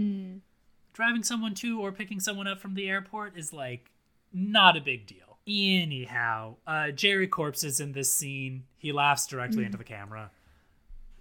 Driving 0.93 1.23
someone 1.23 1.55
to 1.55 1.81
or 1.81 1.91
picking 1.91 2.21
someone 2.21 2.47
up 2.47 2.61
from 2.61 2.75
the 2.75 2.89
airport 2.89 3.37
is 3.37 3.53
like 3.53 3.91
not 4.33 4.77
a 4.77 4.81
big 4.81 5.07
deal. 5.07 5.39
Anyhow, 5.47 6.57
uh, 6.67 6.91
Jerry 6.93 7.27
Corpse 7.27 7.65
is 7.65 7.81
in 7.81 7.93
this 7.93 8.13
scene. 8.13 8.65
He 8.79 8.93
laughs 8.93 9.27
directly 9.27 9.65
into 9.65 9.79
the 9.79 9.85
camera. 9.85 10.31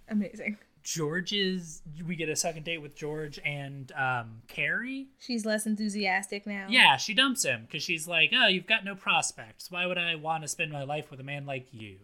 Amazing. 0.08 0.58
George's 0.82 1.80
we 2.06 2.16
get 2.16 2.28
a 2.28 2.36
second 2.36 2.64
date 2.64 2.78
with 2.78 2.96
George 2.96 3.38
and 3.44 3.92
um, 3.92 4.42
Carrie. 4.48 5.08
She's 5.18 5.46
less 5.46 5.66
enthusiastic 5.66 6.46
now. 6.46 6.66
Yeah, 6.68 6.96
she 6.96 7.14
dumps 7.14 7.44
him 7.44 7.62
because 7.66 7.82
she's 7.82 8.08
like, 8.08 8.32
"Oh, 8.34 8.48
you've 8.48 8.66
got 8.66 8.84
no 8.84 8.94
prospects. 8.94 9.70
Why 9.70 9.86
would 9.86 9.98
I 9.98 10.16
want 10.16 10.42
to 10.42 10.48
spend 10.48 10.72
my 10.72 10.82
life 10.82 11.10
with 11.10 11.20
a 11.20 11.24
man 11.24 11.46
like 11.46 11.68
you?" 11.72 11.98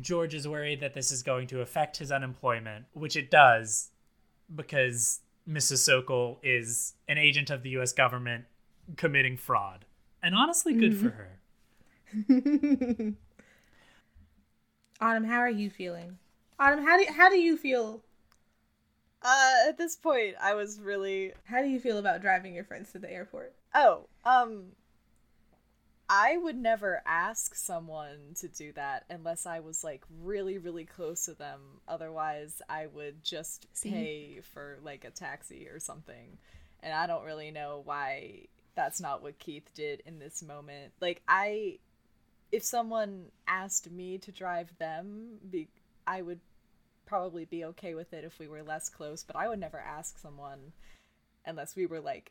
George 0.00 0.34
is 0.34 0.48
worried 0.48 0.80
that 0.80 0.94
this 0.94 1.12
is 1.12 1.22
going 1.22 1.46
to 1.48 1.60
affect 1.60 1.98
his 1.98 2.10
unemployment, 2.10 2.86
which 2.92 3.16
it 3.16 3.30
does, 3.30 3.90
because 4.54 5.20
Mrs. 5.48 5.78
Sokol 5.78 6.40
is 6.42 6.94
an 7.06 7.18
agent 7.18 7.50
of 7.50 7.62
the 7.62 7.70
U.S. 7.70 7.92
government 7.92 8.46
committing 8.96 9.36
fraud, 9.36 9.84
and 10.24 10.34
honestly, 10.34 10.74
good 10.74 10.96
for 10.96 11.10
her. 11.10 11.38
Autumn, 15.00 15.24
how 15.24 15.38
are 15.38 15.50
you 15.50 15.70
feeling? 15.70 16.18
Autumn, 16.58 16.84
how 16.84 16.96
do 16.96 17.06
how 17.12 17.28
do 17.28 17.36
you 17.38 17.56
feel? 17.56 18.02
Uh, 19.22 19.68
at 19.68 19.78
this 19.78 19.96
point, 19.96 20.36
I 20.40 20.54
was 20.54 20.80
really 20.80 21.32
How 21.44 21.62
do 21.62 21.68
you 21.68 21.80
feel 21.80 21.98
about 21.98 22.20
driving 22.22 22.54
your 22.54 22.64
friends 22.64 22.92
to 22.92 22.98
the 22.98 23.10
airport? 23.10 23.54
Oh, 23.74 24.08
um 24.24 24.72
I 26.08 26.36
would 26.36 26.56
never 26.56 27.02
ask 27.06 27.54
someone 27.54 28.34
to 28.36 28.48
do 28.48 28.72
that 28.74 29.04
unless 29.08 29.46
I 29.46 29.60
was 29.60 29.82
like 29.82 30.04
really 30.22 30.58
really 30.58 30.84
close 30.84 31.24
to 31.26 31.34
them. 31.34 31.60
Otherwise, 31.88 32.60
I 32.68 32.86
would 32.86 33.22
just 33.22 33.66
pay 33.82 34.40
for 34.42 34.78
like 34.82 35.04
a 35.04 35.10
taxi 35.10 35.68
or 35.68 35.80
something. 35.80 36.38
And 36.82 36.92
I 36.92 37.06
don't 37.06 37.24
really 37.24 37.50
know 37.50 37.80
why 37.84 38.48
that's 38.74 39.00
not 39.00 39.22
what 39.22 39.38
Keith 39.38 39.70
did 39.74 40.02
in 40.06 40.18
this 40.18 40.42
moment. 40.42 40.92
Like 41.00 41.22
I 41.28 41.78
if 42.52 42.62
someone 42.62 43.26
asked 43.48 43.90
me 43.90 44.16
to 44.18 44.30
drive 44.30 44.70
them, 44.78 45.38
be, 45.50 45.66
I 46.06 46.22
would 46.22 46.38
probably 47.04 47.44
be 47.44 47.64
okay 47.64 47.94
with 47.94 48.12
it 48.12 48.22
if 48.24 48.38
we 48.38 48.46
were 48.46 48.62
less 48.62 48.88
close, 48.88 49.24
but 49.24 49.34
I 49.34 49.48
would 49.48 49.58
never 49.58 49.78
ask 49.78 50.18
someone 50.18 50.72
unless 51.44 51.74
we 51.74 51.86
were 51.86 52.00
like 52.00 52.30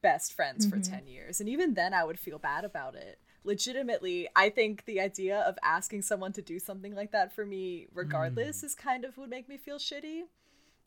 best 0.00 0.32
friends 0.34 0.66
for 0.66 0.76
mm-hmm. 0.76 0.92
10 0.92 1.06
years. 1.08 1.40
And 1.40 1.48
even 1.48 1.74
then, 1.74 1.94
I 1.94 2.04
would 2.04 2.20
feel 2.20 2.38
bad 2.38 2.64
about 2.64 2.94
it. 2.94 3.18
Legitimately, 3.42 4.28
I 4.36 4.50
think 4.50 4.84
the 4.84 5.00
idea 5.00 5.40
of 5.40 5.58
asking 5.64 6.02
someone 6.02 6.32
to 6.34 6.42
do 6.42 6.58
something 6.58 6.94
like 6.94 7.12
that 7.12 7.34
for 7.34 7.44
me, 7.44 7.86
regardless, 7.92 8.60
mm. 8.60 8.64
is 8.64 8.74
kind 8.74 9.04
of 9.04 9.16
would 9.18 9.30
make 9.30 9.48
me 9.48 9.56
feel 9.56 9.78
shitty. 9.78 10.22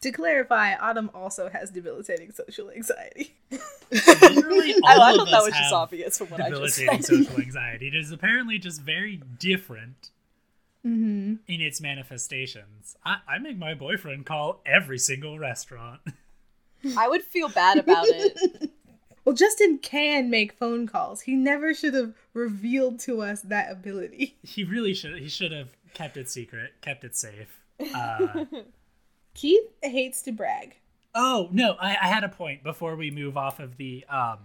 To 0.02 0.12
clarify, 0.12 0.76
Autumn 0.76 1.10
also 1.14 1.50
has 1.50 1.72
debilitating 1.72 2.32
social 2.32 2.72
anxiety. 2.72 3.36
Literally, 3.92 4.74
all 4.84 5.02
I, 5.02 5.10
I 5.10 5.12
of 5.12 5.18
thought 5.18 5.28
us 5.28 5.32
that 5.32 5.44
was 5.44 5.54
just 5.54 5.74
obvious 5.74 6.18
from 6.18 6.28
what 6.28 6.42
I 6.42 6.50
just 6.50 6.78
debilitating 6.78 7.02
social 7.04 7.38
anxiety. 7.42 7.88
It 7.90 7.96
is 7.96 8.12
apparently 8.12 8.58
just 8.60 8.82
very 8.82 9.22
different. 9.40 10.12
Mm-hmm. 10.88 11.34
in 11.46 11.60
its 11.62 11.82
manifestations. 11.82 12.96
I, 13.06 13.18
I 13.28 13.38
make 13.40 13.58
my 13.58 13.74
boyfriend 13.74 14.26
call 14.26 14.62
every 14.66 14.98
single 14.98 15.38
restaurant. 15.38 16.00
I 16.98 17.10
would 17.10 17.22
feel 17.22 17.50
bad 17.50 17.78
about 17.78 18.06
it. 18.08 18.72
Well, 19.26 19.36
Justin 19.36 19.78
can 19.78 20.30
make 20.32 20.54
phone 20.54 20.88
calls. 20.88 21.22
He 21.22 21.36
never 21.36 21.74
should 21.76 21.94
have 21.94 22.14
revealed 22.34 23.00
to 23.02 23.22
us 23.22 23.42
that 23.42 23.72
ability. 23.72 24.38
he 24.42 24.64
really 24.64 24.94
should 24.94 25.20
he 25.20 25.28
should 25.30 25.52
have 25.52 25.70
kept 25.94 26.18
it 26.18 26.30
secret, 26.30 26.72
kept 26.82 27.04
it 27.04 27.16
safe. 27.16 27.60
Uh, 27.94 28.46
Keith 29.40 29.70
hates 29.82 30.22
to 30.24 30.32
brag. 30.34 30.76
oh 31.16 31.48
no, 31.52 31.76
I, 31.80 31.92
I 32.02 32.08
had 32.08 32.24
a 32.24 32.30
point 32.30 32.62
before 32.64 32.96
we 32.96 33.10
move 33.12 33.38
off 33.38 33.60
of 33.60 33.78
the 33.78 34.04
um 34.10 34.40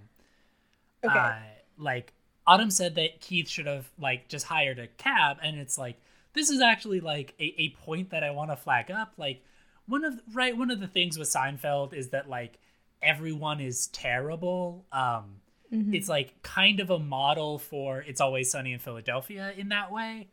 Okay. 1.05 1.19
uh, 1.19 1.35
like 1.77 2.13
Autumn 2.47 2.71
said 2.71 2.95
that 2.95 3.21
Keith 3.21 3.49
should 3.49 3.67
have 3.67 3.91
like 3.99 4.29
just 4.29 4.47
hired 4.47 4.79
a 4.79 4.87
cab, 4.87 5.39
and 5.43 5.59
it's 5.59 5.77
like 5.79 5.97
this 6.33 6.49
is 6.51 6.61
actually 6.61 7.01
like 7.01 7.35
a, 7.41 7.55
a 7.59 7.71
point 7.85 8.11
that 8.11 8.23
I 8.23 8.31
want 8.31 8.51
to 8.51 8.57
flag 8.57 8.91
up. 8.91 9.15
Like 9.17 9.43
one 9.87 10.05
of 10.05 10.21
right 10.33 10.57
one 10.57 10.71
of 10.71 10.79
the 10.81 10.87
things 10.87 11.19
with 11.19 11.29
Seinfeld 11.29 11.93
is 11.93 12.11
that 12.11 12.29
like 12.29 12.59
everyone 13.03 13.61
is 13.61 13.89
terrible. 13.89 14.87
Um, 14.93 15.41
It's 15.71 16.09
like 16.09 16.41
kind 16.43 16.79
of 16.79 16.89
a 16.91 16.99
model 17.01 17.59
for 17.59 18.01
It's 18.01 18.21
Always 18.21 18.49
Sunny 18.51 18.73
in 18.73 18.79
Philadelphia 18.79 19.53
in 19.57 19.71
that 19.71 19.91
way, 19.91 20.29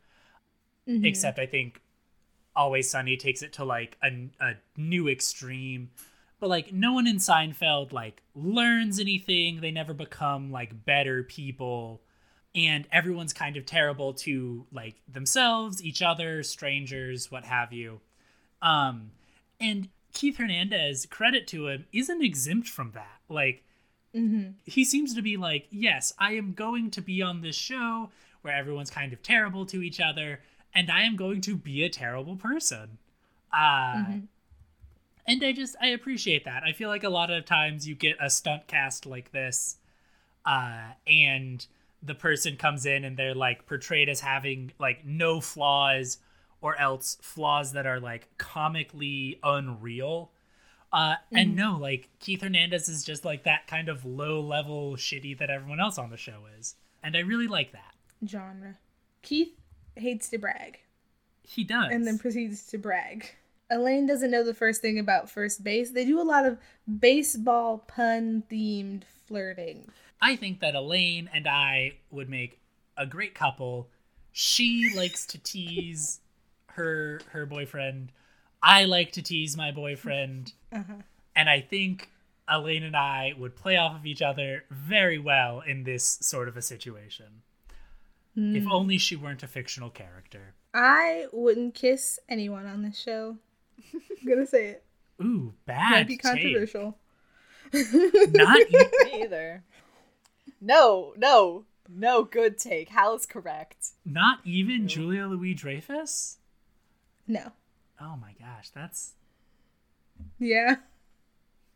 Mhm. 0.88 1.04
except 1.04 1.38
I 1.40 1.46
think 1.46 1.80
Always 2.54 2.90
Sunny 2.90 3.16
takes 3.16 3.42
it 3.42 3.54
to 3.54 3.64
like 3.64 3.96
a, 4.02 4.28
a 4.40 4.54
new 4.76 5.08
extreme. 5.08 5.90
But 6.40 6.50
like 6.50 6.72
no 6.72 6.92
one 6.92 7.06
in 7.06 7.16
Seinfeld 7.16 7.92
like 7.92 8.22
learns 8.34 8.98
anything. 8.98 9.60
They 9.60 9.70
never 9.70 9.94
become 9.94 10.50
like 10.50 10.84
better 10.84 11.22
people. 11.22 12.02
And 12.54 12.86
everyone's 12.92 13.32
kind 13.32 13.56
of 13.56 13.64
terrible 13.64 14.12
to 14.14 14.66
like 14.72 14.96
themselves, 15.08 15.82
each 15.82 16.02
other, 16.02 16.42
strangers, 16.42 17.30
what 17.30 17.44
have 17.44 17.72
you. 17.72 18.00
Um 18.60 19.12
and 19.60 19.88
Keith 20.12 20.36
Hernandez, 20.36 21.06
credit 21.06 21.46
to 21.48 21.68
him, 21.68 21.86
isn't 21.92 22.22
exempt 22.22 22.68
from 22.68 22.90
that. 22.92 23.20
Like 23.28 23.64
mm-hmm. 24.14 24.50
he 24.64 24.84
seems 24.84 25.14
to 25.14 25.22
be 25.22 25.36
like, 25.36 25.68
yes, 25.70 26.12
I 26.18 26.32
am 26.32 26.52
going 26.52 26.90
to 26.92 27.00
be 27.00 27.22
on 27.22 27.40
this 27.40 27.56
show 27.56 28.10
where 28.42 28.54
everyone's 28.54 28.90
kind 28.90 29.12
of 29.12 29.22
terrible 29.22 29.64
to 29.66 29.82
each 29.82 30.00
other, 30.00 30.40
and 30.74 30.90
I 30.90 31.02
am 31.02 31.16
going 31.16 31.40
to 31.42 31.56
be 31.56 31.84
a 31.84 31.88
terrible 31.88 32.36
person. 32.36 32.98
Uh, 33.52 34.04
And 35.26 35.44
I 35.44 35.52
just 35.52 35.76
I 35.80 35.88
appreciate 35.88 36.44
that. 36.46 36.62
I 36.64 36.72
feel 36.72 36.88
like 36.88 37.04
a 37.04 37.08
lot 37.08 37.30
of 37.30 37.44
times 37.44 37.86
you 37.86 37.94
get 37.94 38.16
a 38.20 38.28
stunt 38.28 38.66
cast 38.66 39.06
like 39.06 39.30
this, 39.32 39.76
uh, 40.44 40.92
and 41.06 41.64
the 42.02 42.14
person 42.14 42.56
comes 42.56 42.84
in 42.86 43.04
and 43.04 43.16
they're 43.16 43.34
like 43.34 43.66
portrayed 43.66 44.08
as 44.08 44.20
having 44.20 44.72
like 44.80 45.04
no 45.04 45.40
flaws 45.40 46.18
or 46.60 46.76
else 46.80 47.18
flaws 47.22 47.72
that 47.72 47.86
are 47.86 48.00
like 48.00 48.28
comically 48.38 49.38
unreal. 49.44 50.32
Uh, 50.92 51.14
and 51.30 51.56
no, 51.56 51.78
like 51.78 52.10
Keith 52.18 52.42
Hernandez 52.42 52.88
is 52.88 53.04
just 53.04 53.24
like 53.24 53.44
that 53.44 53.66
kind 53.66 53.88
of 53.88 54.04
low 54.04 54.40
level 54.40 54.94
shitty 54.96 55.38
that 55.38 55.48
everyone 55.48 55.80
else 55.80 55.96
on 55.98 56.10
the 56.10 56.16
show 56.16 56.42
is. 56.58 56.74
And 57.02 57.16
I 57.16 57.20
really 57.20 57.46
like 57.48 57.72
that. 57.72 57.94
Genre. 58.26 58.76
Keith 59.22 59.56
hates 59.96 60.28
to 60.30 60.38
brag 60.38 60.80
He 61.42 61.64
does. 61.64 61.90
and 61.92 62.06
then 62.06 62.18
proceeds 62.18 62.66
to 62.68 62.78
brag. 62.78 63.26
Elaine 63.70 64.06
doesn't 64.06 64.30
know 64.30 64.44
the 64.44 64.54
first 64.54 64.82
thing 64.82 64.98
about 64.98 65.30
first 65.30 65.64
base. 65.64 65.90
They 65.92 66.04
do 66.04 66.20
a 66.20 66.22
lot 66.24 66.44
of 66.44 66.58
baseball 67.00 67.78
pun 67.78 68.42
themed 68.50 69.02
flirting. 69.26 69.88
I 70.20 70.36
think 70.36 70.60
that 70.60 70.74
Elaine 70.74 71.28
and 71.32 71.48
I 71.48 71.94
would 72.10 72.28
make 72.28 72.60
a 72.96 73.06
great 73.06 73.34
couple. 73.34 73.88
She 74.30 74.92
likes 74.94 75.24
to 75.26 75.38
tease 75.38 76.20
her 76.66 77.20
her 77.30 77.46
boyfriend. 77.46 78.12
I 78.62 78.84
like 78.84 79.12
to 79.12 79.22
tease 79.22 79.56
my 79.56 79.70
boyfriend. 79.72 80.52
Uh-huh. 80.72 81.02
And 81.36 81.50
I 81.50 81.60
think 81.60 82.08
Elaine 82.48 82.82
and 82.82 82.96
I 82.96 83.34
would 83.38 83.56
play 83.56 83.76
off 83.76 83.94
of 83.94 84.06
each 84.06 84.22
other 84.22 84.64
very 84.70 85.18
well 85.18 85.60
in 85.66 85.84
this 85.84 86.18
sort 86.22 86.48
of 86.48 86.56
a 86.56 86.62
situation. 86.62 87.42
If 88.34 88.64
hmm. 88.64 88.72
only 88.72 88.98
she 88.98 89.16
weren't 89.16 89.42
a 89.42 89.46
fictional 89.46 89.90
character. 89.90 90.54
I 90.72 91.26
wouldn't 91.32 91.74
kiss 91.74 92.18
anyone 92.28 92.66
on 92.66 92.82
this 92.82 92.98
show. 92.98 93.36
I'm 93.94 94.26
gonna 94.26 94.46
say 94.46 94.68
it. 94.68 94.84
Ooh, 95.22 95.52
bad. 95.66 95.90
Might 95.90 96.08
be 96.08 96.16
controversial. 96.16 96.96
Not 97.72 98.70
you. 98.70 98.90
Me 99.04 99.22
either. 99.22 99.64
No, 100.60 101.12
no, 101.16 101.64
no 101.88 102.24
good 102.24 102.58
take. 102.58 102.88
Hal's 102.88 103.26
correct. 103.26 103.88
Not 104.04 104.38
even 104.44 104.88
Julia 104.88 105.26
Louis 105.26 105.54
Dreyfus? 105.54 106.38
No. 107.26 107.52
Oh 108.00 108.16
my 108.16 108.34
gosh, 108.38 108.70
that's 108.70 109.12
Yeah. 110.38 110.76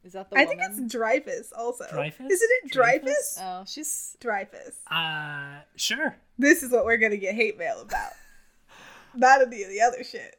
Is 0.07 0.13
that 0.13 0.31
the 0.31 0.39
I 0.39 0.45
woman? 0.45 0.59
think 0.59 0.71
it's 0.71 0.93
Dreyfus 0.93 1.53
also. 1.53 1.85
Dreyfus? 1.91 2.31
Isn't 2.31 2.49
it 2.65 2.71
Dreyfus? 2.73 3.03
Dreyfus? 3.03 3.39
Oh, 3.43 3.65
she's 3.67 4.17
Dreyfus. 4.21 4.77
uh 4.91 5.59
sure. 5.75 6.17
This 6.39 6.63
is 6.63 6.71
what 6.71 6.85
we're 6.85 6.97
gonna 6.97 7.17
get 7.17 7.35
hate 7.35 7.59
mail 7.59 7.81
about. 7.81 8.13
Not 9.17 9.43
any 9.43 9.65
of 9.65 9.69
the 9.69 9.81
other 9.81 10.05
shit. 10.05 10.37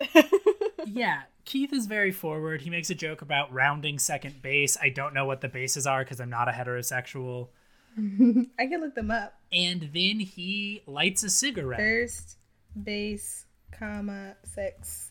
yeah, 0.86 1.22
Keith 1.44 1.72
is 1.72 1.86
very 1.86 2.12
forward. 2.12 2.62
He 2.62 2.70
makes 2.70 2.88
a 2.90 2.94
joke 2.94 3.20
about 3.20 3.52
rounding 3.52 3.98
second 3.98 4.40
base. 4.40 4.78
I 4.80 4.88
don't 4.88 5.12
know 5.12 5.26
what 5.26 5.42
the 5.42 5.48
bases 5.48 5.86
are 5.86 6.02
because 6.02 6.20
I'm 6.20 6.30
not 6.30 6.48
a 6.48 6.52
heterosexual. 6.52 7.48
I 7.98 8.66
can 8.66 8.80
look 8.80 8.94
them 8.94 9.10
up. 9.10 9.34
And 9.52 9.82
then 9.92 10.18
he 10.20 10.82
lights 10.86 11.22
a 11.24 11.30
cigarette. 11.30 11.78
First 11.78 12.38
base, 12.82 13.46
comma, 13.72 14.34
sex, 14.44 15.10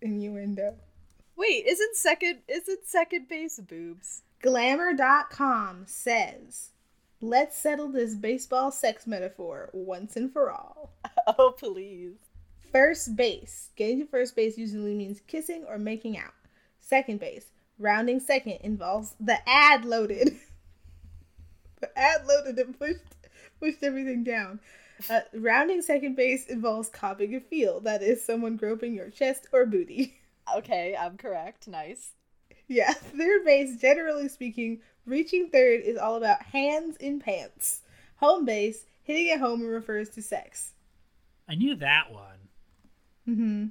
innuendo. 0.00 0.74
Wait, 1.36 1.64
isn't 1.66 1.96
second 1.96 2.40
isn't 2.48 2.86
second 2.86 3.28
base 3.28 3.58
boobs? 3.58 4.22
Glamour.com 4.42 5.84
says, 5.86 6.70
let's 7.20 7.56
settle 7.56 7.88
this 7.88 8.14
baseball 8.14 8.72
sex 8.72 9.06
metaphor 9.06 9.70
once 9.72 10.16
and 10.16 10.32
for 10.32 10.50
all. 10.50 10.92
Oh 11.38 11.54
please. 11.56 12.16
First 12.72 13.14
base. 13.14 13.70
Getting 13.76 14.00
to 14.00 14.06
first 14.06 14.34
base 14.34 14.58
usually 14.58 14.94
means 14.94 15.20
kissing 15.28 15.64
or 15.68 15.78
making 15.78 16.18
out. 16.18 16.32
Second 16.80 17.20
base. 17.20 17.46
Rounding 17.78 18.18
second 18.18 18.58
involves 18.62 19.14
the 19.20 19.38
ad 19.48 19.84
loaded. 19.84 20.36
the 21.80 21.90
ad 21.98 22.26
loaded 22.26 22.58
and 22.58 22.76
pushed 22.76 23.00
pushed 23.60 23.82
everything 23.82 24.24
down. 24.24 24.58
Uh, 25.08 25.20
rounding 25.34 25.82
second 25.82 26.16
base 26.16 26.46
involves 26.46 26.88
copping 26.88 27.34
a 27.34 27.40
feel. 27.40 27.80
That 27.80 28.02
is 28.02 28.24
someone 28.24 28.56
groping 28.56 28.94
your 28.94 29.10
chest 29.10 29.46
or 29.52 29.66
booty. 29.66 30.18
Okay, 30.56 30.96
I'm 30.98 31.16
correct. 31.16 31.68
Nice. 31.68 32.12
Yeah, 32.68 32.92
third 32.92 33.44
base, 33.44 33.76
generally 33.80 34.28
speaking, 34.28 34.80
reaching 35.06 35.48
third 35.50 35.80
is 35.82 35.96
all 35.98 36.16
about 36.16 36.42
hands 36.42 36.96
in 36.96 37.20
pants. 37.20 37.80
Home 38.16 38.44
base, 38.44 38.86
hitting 39.02 39.30
at 39.30 39.40
home 39.40 39.62
refers 39.62 40.08
to 40.10 40.22
sex. 40.22 40.72
I 41.48 41.54
knew 41.54 41.74
that 41.76 42.12
one. 42.12 42.48
Mm-hmm. 43.28 43.66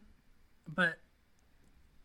But 0.74 0.96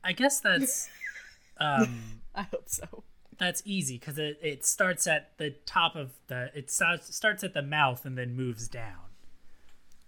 I 0.02 0.12
guess 0.12 0.40
that's 0.40 0.88
um 1.58 2.20
I 2.34 2.42
hope 2.42 2.68
so. 2.68 3.04
that's 3.38 3.62
easy 3.64 3.98
because 3.98 4.18
it, 4.18 4.38
it 4.42 4.64
starts 4.64 5.06
at 5.06 5.36
the 5.38 5.50
top 5.66 5.96
of 5.96 6.12
the 6.28 6.50
it 6.54 6.70
starts 6.70 7.14
starts 7.14 7.44
at 7.44 7.54
the 7.54 7.62
mouth 7.62 8.04
and 8.04 8.16
then 8.16 8.34
moves 8.36 8.68
down. 8.68 9.06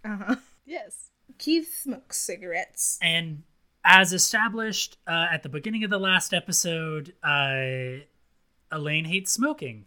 Uh-huh. 0.05 0.37
Yes. 0.65 1.11
Keith 1.39 1.77
smokes 1.83 2.19
cigarettes. 2.19 2.99
And 3.03 3.43
as 3.85 4.13
established 4.13 4.99
uh, 5.07 5.27
at 5.31 5.43
the 5.43 5.49
beginning 5.49 5.85
of 5.85 5.91
the 5.91 5.99
last 5.99 6.35
episode, 6.35 7.15
uh, 7.23 8.05
Elaine 8.71 9.05
hates 9.05 9.31
smoking, 9.33 9.87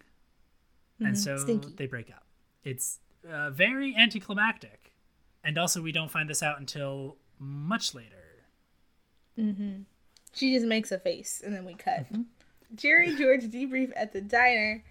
and 0.99 1.18
so 1.18 1.38
Stinky. 1.38 1.73
they 1.76 1.85
break 1.85 2.09
up. 2.09 2.26
It's 2.63 2.99
uh, 3.30 3.49
very 3.51 3.95
anticlimactic, 3.95 4.93
and 5.43 5.57
also 5.57 5.81
we 5.81 5.91
don't 5.91 6.11
find 6.11 6.30
this 6.30 6.41
out 6.41 6.59
until 6.59 7.18
much 7.39 7.93
later. 7.93 8.15
She 10.34 10.53
just 10.53 10.65
makes 10.65 10.91
a 10.91 10.99
face 10.99 11.41
and 11.43 11.53
then 11.53 11.65
we 11.65 11.73
cut. 11.73 12.05
Jerry 12.76 13.15
George 13.15 13.43
debrief 13.43 13.91
at 13.95 14.13
the 14.13 14.22
diner 14.22 14.84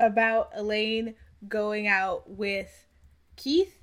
about 0.00 0.50
Elaine 0.54 1.14
going 1.48 1.88
out 1.88 2.28
with 2.30 2.86
Keith. 3.36 3.74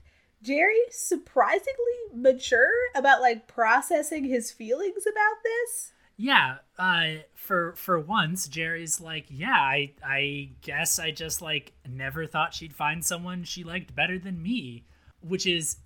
Jerry 0.45 0.77
surprisingly 0.91 1.65
mature 2.13 2.69
about 2.95 3.21
like 3.21 3.47
processing 3.47 4.25
his 4.25 4.51
feelings 4.51 5.05
about 5.09 5.43
this. 5.43 5.91
Yeah, 6.17 6.57
uh, 6.77 7.23
for 7.33 7.73
for 7.73 7.99
once, 7.99 8.47
Jerry's 8.47 9.01
like, 9.01 9.25
yeah, 9.29 9.59
I 9.59 9.93
I 10.03 10.51
guess 10.61 10.99
I 10.99 11.11
just 11.11 11.41
like 11.41 11.73
never 11.89 12.27
thought 12.27 12.53
she'd 12.53 12.75
find 12.75 13.03
someone 13.03 13.43
she 13.43 13.63
liked 13.63 13.95
better 13.95 14.19
than 14.19 14.41
me, 14.41 14.85
which 15.21 15.45
is 15.47 15.77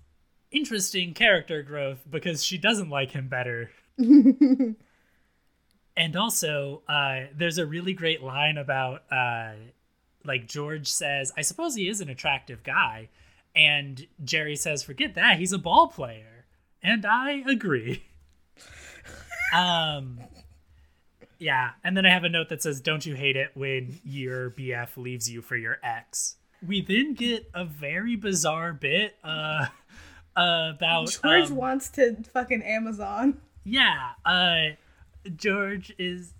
interesting 0.50 1.14
character 1.14 1.62
growth 1.62 2.04
because 2.08 2.44
she 2.44 2.58
doesn't 2.58 2.90
like 2.90 3.12
him 3.12 3.28
better. 3.28 3.70
and 3.98 4.76
also, 6.16 6.82
uh, 6.88 7.22
there's 7.34 7.58
a 7.58 7.66
really 7.66 7.94
great 7.94 8.22
line 8.22 8.56
about 8.56 9.02
uh, 9.10 9.52
like 10.24 10.46
George 10.46 10.86
says, 10.86 11.32
I 11.36 11.42
suppose 11.42 11.74
he 11.74 11.88
is 11.88 12.00
an 12.00 12.08
attractive 12.08 12.62
guy, 12.62 13.08
and 13.54 14.06
Jerry 14.24 14.56
says, 14.56 14.82
forget 14.82 15.14
that, 15.14 15.38
he's 15.38 15.52
a 15.52 15.58
ball 15.58 15.88
player. 15.88 16.46
and 16.82 17.04
I 17.04 17.42
agree. 17.48 18.04
um, 19.54 20.20
yeah, 21.38 21.70
and 21.82 21.96
then 21.96 22.04
I 22.06 22.10
have 22.10 22.24
a 22.24 22.28
note 22.28 22.48
that 22.50 22.62
says, 22.62 22.80
"Don't 22.80 23.04
you 23.06 23.14
hate 23.14 23.36
it 23.36 23.50
when 23.54 23.98
your 24.04 24.50
BF 24.50 24.96
leaves 24.96 25.30
you 25.30 25.40
for 25.42 25.56
your 25.56 25.78
ex?" 25.82 26.36
We 26.66 26.82
then 26.82 27.14
get 27.14 27.50
a 27.54 27.64
very 27.64 28.14
bizarre 28.16 28.72
bit 28.74 29.16
uh, 29.24 29.66
about 30.36 31.18
George 31.22 31.50
um, 31.50 31.56
wants 31.56 31.88
to 31.90 32.16
fucking 32.34 32.62
Amazon. 32.62 33.40
yeah, 33.64 34.10
uh, 34.26 34.74
George 35.36 35.94
is 35.98 36.34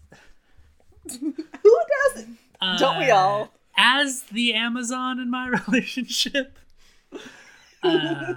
Who 1.20 1.34
doesn't? 2.14 2.38
uh, 2.60 2.76
Don't 2.78 2.98
we 2.98 3.10
all? 3.10 3.50
as 3.76 4.22
the 4.24 4.52
Amazon 4.52 5.18
in 5.18 5.30
my 5.30 5.48
relationship. 5.66 6.58
Uh, 7.82 8.34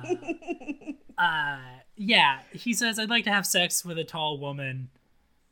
uh, 1.17 1.57
yeah, 1.97 2.39
he 2.53 2.73
says, 2.73 2.97
I'd 2.97 3.09
like 3.09 3.25
to 3.25 3.29
have 3.31 3.45
sex 3.45 3.83
with 3.83 3.97
a 3.97 4.05
tall 4.05 4.37
woman. 4.37 4.87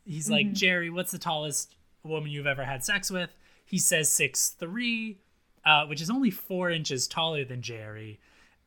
He's 0.05 0.29
like, 0.29 0.53
Jerry, 0.53 0.89
what's 0.89 1.11
the 1.11 1.17
tallest 1.17 1.75
woman 2.03 2.31
you've 2.31 2.47
ever 2.47 2.63
had 2.63 2.85
sex 2.85 3.11
with? 3.11 3.35
He 3.65 3.77
says 3.77 4.09
six 4.09 4.47
three, 4.49 5.19
uh, 5.65 5.85
which 5.87 6.01
is 6.01 6.09
only 6.09 6.31
four 6.31 6.69
inches 6.69 7.05
taller 7.05 7.43
than 7.43 7.61
Jerry. 7.61 8.19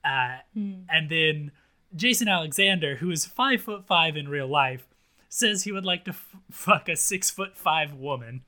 Uh, 0.05 0.37
And 0.55 1.09
then 1.09 1.53
Jason 1.97 2.29
Alexander, 2.29 2.97
who 2.97 3.11
is 3.11 3.25
five 3.25 3.63
foot 3.63 3.87
five 3.87 4.17
in 4.19 4.29
real 4.29 4.47
life, 4.49 4.87
says 5.31 5.63
he 5.65 5.73
would 5.73 5.87
like 5.87 6.05
to 6.05 6.11
f- 6.11 6.37
fuck 6.51 6.89
a 6.91 6.97
six 6.97 7.31
foot 7.31 7.57
five 7.57 7.95
woman 7.95 8.43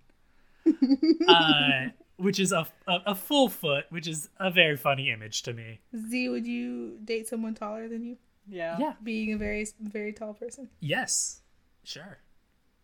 uh, 1.27 1.87
which 2.17 2.39
is 2.41 2.53
a, 2.53 2.67
a 2.87 2.99
a 3.07 3.15
full 3.15 3.49
foot, 3.49 3.87
which 3.91 4.07
is 4.07 4.29
a 4.39 4.51
very 4.51 4.77
funny 4.77 5.11
image 5.11 5.43
to 5.43 5.53
me. 5.53 5.81
Z, 5.97 6.29
would 6.29 6.47
you 6.47 6.99
date 7.05 7.29
someone 7.29 7.55
taller 7.55 7.89
than 7.89 8.05
you? 8.05 8.17
Yeah. 8.49 8.77
Yeah. 8.79 8.93
Being 9.03 9.33
a 9.33 9.37
very, 9.37 9.67
very 9.81 10.13
tall 10.13 10.35
person. 10.35 10.69
Yes. 10.81 11.41
Sure. 11.85 12.19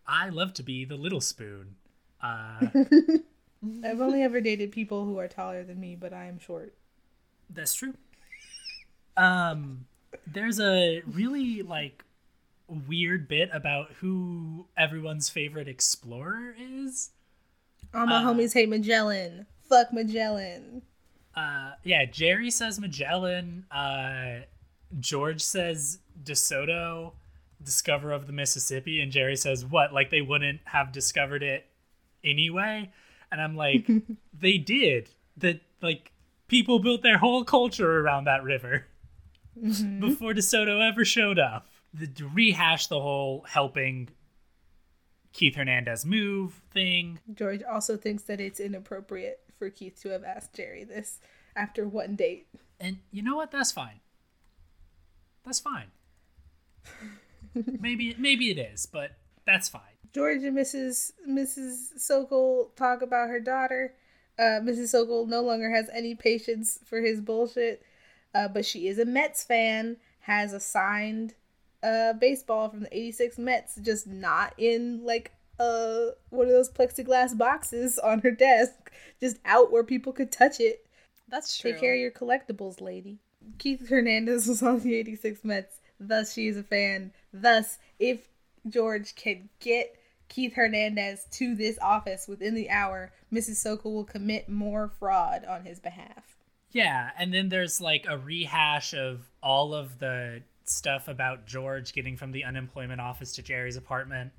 I 0.06 0.28
love 0.28 0.52
to 0.54 0.62
be 0.62 0.84
the 0.84 0.96
little 0.96 1.20
spoon. 1.20 1.76
Uh, 2.20 2.66
I've 3.84 4.00
only 4.00 4.22
ever 4.22 4.40
dated 4.40 4.72
people 4.72 5.04
who 5.04 5.18
are 5.18 5.28
taller 5.28 5.62
than 5.64 5.78
me, 5.80 5.94
but 5.96 6.12
I 6.12 6.24
am 6.26 6.38
short. 6.40 6.74
that's 7.50 7.74
true. 7.74 7.94
Um, 9.16 9.86
there's 10.26 10.59
a 10.60 11.02
really 11.06 11.62
like 11.62 12.04
weird 12.88 13.28
bit 13.28 13.50
about 13.52 13.90
who 14.00 14.66
everyone's 14.76 15.28
favorite 15.28 15.68
explorer 15.68 16.54
is. 16.59 17.10
All 17.94 18.06
my 18.06 18.16
Uh. 18.16 18.23
homies 18.32 18.55
hate 18.55 18.69
Magellan. 18.69 19.47
Fuck 19.69 19.93
Magellan. 19.93 20.82
Uh, 21.35 21.73
yeah, 21.82 22.05
Jerry 22.05 22.51
says 22.51 22.78
Magellan. 22.78 23.64
Uh, 23.70 24.40
George 25.01 25.40
says 25.40 25.98
DeSoto, 26.23 27.12
discover 27.62 28.12
of 28.12 28.27
the 28.27 28.32
Mississippi, 28.32 29.01
and 29.01 29.10
Jerry 29.10 29.36
says 29.36 29.64
what? 29.64 29.93
Like 29.93 30.10
they 30.10 30.20
wouldn't 30.20 30.60
have 30.64 30.93
discovered 30.93 31.43
it 31.43 31.66
anyway. 32.23 32.90
And 33.31 33.40
I'm 33.40 33.56
like, 33.56 33.89
they 34.39 34.59
did. 34.59 35.09
That 35.39 35.60
like 35.81 36.12
people 36.48 36.78
built 36.78 37.02
their 37.02 37.16
whole 37.19 37.44
culture 37.44 38.01
around 38.01 38.24
that 38.24 38.43
river 38.44 38.85
before 40.01 40.35
DeSoto 40.35 40.86
ever 40.86 41.05
showed 41.05 41.39
up. 41.39 41.66
The, 41.94 42.09
rehash 42.24 42.86
the 42.86 43.01
whole 43.01 43.44
helping 43.48 44.09
Keith 45.32 45.56
Hernandez 45.56 46.04
move 46.04 46.60
thing. 46.70 47.18
George 47.34 47.62
also 47.62 47.96
thinks 47.96 48.24
that 48.24 48.40
it's 48.40 48.60
inappropriate 48.60 49.40
for 49.59 49.70
Keith 49.70 50.00
to 50.02 50.10
have 50.10 50.24
asked 50.24 50.54
Jerry 50.54 50.84
this 50.84 51.20
after 51.56 51.86
one 51.86 52.16
date. 52.16 52.48
And 52.78 52.98
you 53.10 53.22
know 53.22 53.36
what? 53.36 53.50
That's 53.50 53.72
fine. 53.72 54.00
That's 55.44 55.60
fine. 55.60 55.88
maybe 57.80 58.14
maybe 58.18 58.50
it 58.50 58.59
is, 58.59 58.86
but 58.86 59.12
that's 59.46 59.68
fine. 59.68 59.82
George 60.12 60.42
and 60.42 60.56
Mrs. 60.56 61.12
Mrs. 61.28 61.98
Sokol 61.98 62.70
talk 62.76 63.02
about 63.02 63.28
her 63.28 63.40
daughter. 63.40 63.94
Uh, 64.38 64.60
Mrs. 64.60 64.88
Sokol 64.88 65.26
no 65.26 65.42
longer 65.42 65.70
has 65.70 65.88
any 65.92 66.14
patience 66.14 66.78
for 66.84 67.00
his 67.00 67.20
bullshit, 67.20 67.82
uh, 68.34 68.48
but 68.48 68.64
she 68.64 68.88
is 68.88 68.98
a 68.98 69.04
Mets 69.04 69.44
fan. 69.44 69.96
Has 70.20 70.52
a 70.52 70.60
signed 70.60 71.34
uh, 71.82 72.12
baseball 72.14 72.68
from 72.68 72.80
the 72.80 72.96
'86 72.96 73.38
Mets, 73.38 73.76
just 73.76 74.06
not 74.06 74.54
in 74.59 75.04
like 75.04 75.32
uh 75.60 76.12
one 76.30 76.46
of 76.46 76.52
those 76.52 76.70
plexiglass 76.70 77.36
boxes 77.36 77.98
on 77.98 78.20
her 78.20 78.30
desk, 78.30 78.90
just 79.20 79.38
out 79.44 79.70
where 79.70 79.84
people 79.84 80.12
could 80.12 80.32
touch 80.32 80.60
it. 80.60 80.86
That's 81.28 81.59
true. 81.59 81.72
Take 81.72 81.80
care 81.80 81.94
of 81.94 82.00
your 82.00 82.10
collectibles, 82.10 82.80
lady. 82.80 83.18
Keith 83.59 83.88
Hernandez 83.88 84.46
was 84.48 84.62
on 84.62 84.80
the 84.80 84.94
86 84.94 85.44
Mets, 85.44 85.76
thus 85.98 86.32
she 86.32 86.48
is 86.48 86.56
a 86.56 86.62
fan. 86.62 87.12
Thus, 87.32 87.78
if 87.98 88.28
George 88.68 89.14
can 89.14 89.48
get 89.60 89.96
Keith 90.28 90.54
Hernandez 90.54 91.26
to 91.32 91.54
this 91.54 91.78
office 91.80 92.26
within 92.28 92.54
the 92.54 92.70
hour, 92.70 93.12
Mrs. 93.32 93.56
Sokol 93.56 93.92
will 93.92 94.04
commit 94.04 94.48
more 94.48 94.88
fraud 94.88 95.44
on 95.44 95.64
his 95.64 95.80
behalf. 95.80 96.36
Yeah, 96.70 97.10
and 97.18 97.34
then 97.34 97.50
there's 97.50 97.80
like 97.80 98.06
a 98.09 98.16
rehash 98.16 98.94
of 98.94 99.28
all 99.42 99.74
of 99.74 99.98
the 99.98 100.42
stuff 100.72 101.08
about 101.08 101.46
George 101.46 101.92
getting 101.92 102.16
from 102.16 102.32
the 102.32 102.44
unemployment 102.44 103.00
office 103.00 103.32
to 103.34 103.42
Jerry's 103.42 103.76
apartment. 103.76 104.32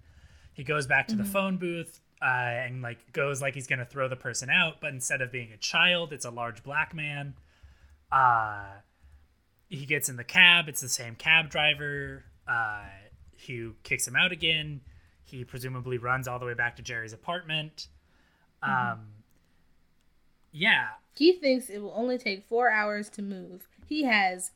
He 0.54 0.64
goes 0.64 0.86
back 0.88 1.08
to 1.08 1.16
the 1.16 1.24
phone 1.24 1.58
booth 1.58 2.00
uh, 2.22 2.26
and 2.26 2.82
like 2.82 3.12
goes 3.12 3.42
like 3.42 3.54
he's 3.54 3.68
gonna 3.68 3.86
throw 3.86 4.08
the 4.08 4.16
person 4.16 4.50
out, 4.50 4.76
but 4.82 4.92
instead 4.92 5.22
of 5.22 5.32
being 5.32 5.52
a 5.52 5.58
child, 5.58 6.14
it's 6.14 6.26
a 6.26 6.30
large 6.32 6.64
black 6.64 6.94
man. 6.94 7.34
Uh, 8.12 8.66
he 9.70 9.86
gets 9.86 10.10
in 10.10 10.18
the 10.18 10.24
cab. 10.24 10.70
It's 10.70 10.82
the 10.82 10.90
same 10.90 11.16
cab 11.16 11.50
driver 11.50 12.24
uh, 12.48 12.84
who 13.48 13.74
kicks 13.84 14.08
him 14.08 14.16
out 14.16 14.32
again. 14.32 14.82
He 15.26 15.44
presumably 15.44 15.98
runs 15.98 16.28
all 16.28 16.38
the 16.38 16.46
way 16.46 16.54
back 16.54 16.76
to 16.76 16.84
Jerry's 16.84 17.14
apartment. 17.14 17.88
Um, 18.62 19.00
yeah, 20.52 20.90
He 21.16 21.34
thinks 21.34 21.70
it 21.70 21.80
will 21.80 21.94
only 21.96 22.18
take 22.18 22.48
four 22.48 22.70
hours 22.70 23.10
to 23.12 23.22
move. 23.22 23.68
He 23.88 24.04
has 24.04 24.52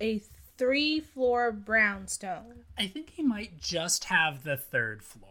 a 0.00 0.22
three 0.62 1.00
floor 1.00 1.52
brownstone. 1.52 2.64
I 2.78 2.86
think 2.86 3.10
he 3.10 3.22
might 3.22 3.60
just 3.60 4.04
have 4.04 4.44
the 4.44 4.56
third 4.56 5.02
floor. 5.02 5.28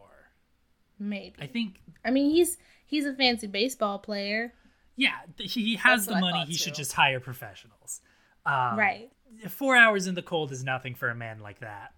Maybe. 0.99 1.35
I 1.39 1.47
think, 1.47 1.79
I 2.05 2.11
mean, 2.11 2.31
he's 2.31 2.57
he's 2.85 3.05
a 3.05 3.13
fancy 3.13 3.47
baseball 3.47 3.99
player. 3.99 4.53
yeah, 4.95 5.15
he 5.37 5.75
has 5.77 6.05
That's 6.05 6.15
the 6.15 6.21
money. 6.21 6.39
thought, 6.39 6.47
He 6.47 6.55
should 6.55 6.75
just 6.75 6.93
hire 6.93 7.19
professionals. 7.19 8.01
Um, 8.45 8.77
right. 8.77 9.09
Four 9.49 9.75
hours 9.75 10.07
in 10.07 10.15
the 10.15 10.21
cold 10.21 10.51
is 10.51 10.63
nothing 10.63 10.95
for 10.95 11.09
a 11.09 11.15
man 11.15 11.39
like 11.39 11.59
that. 11.59 11.93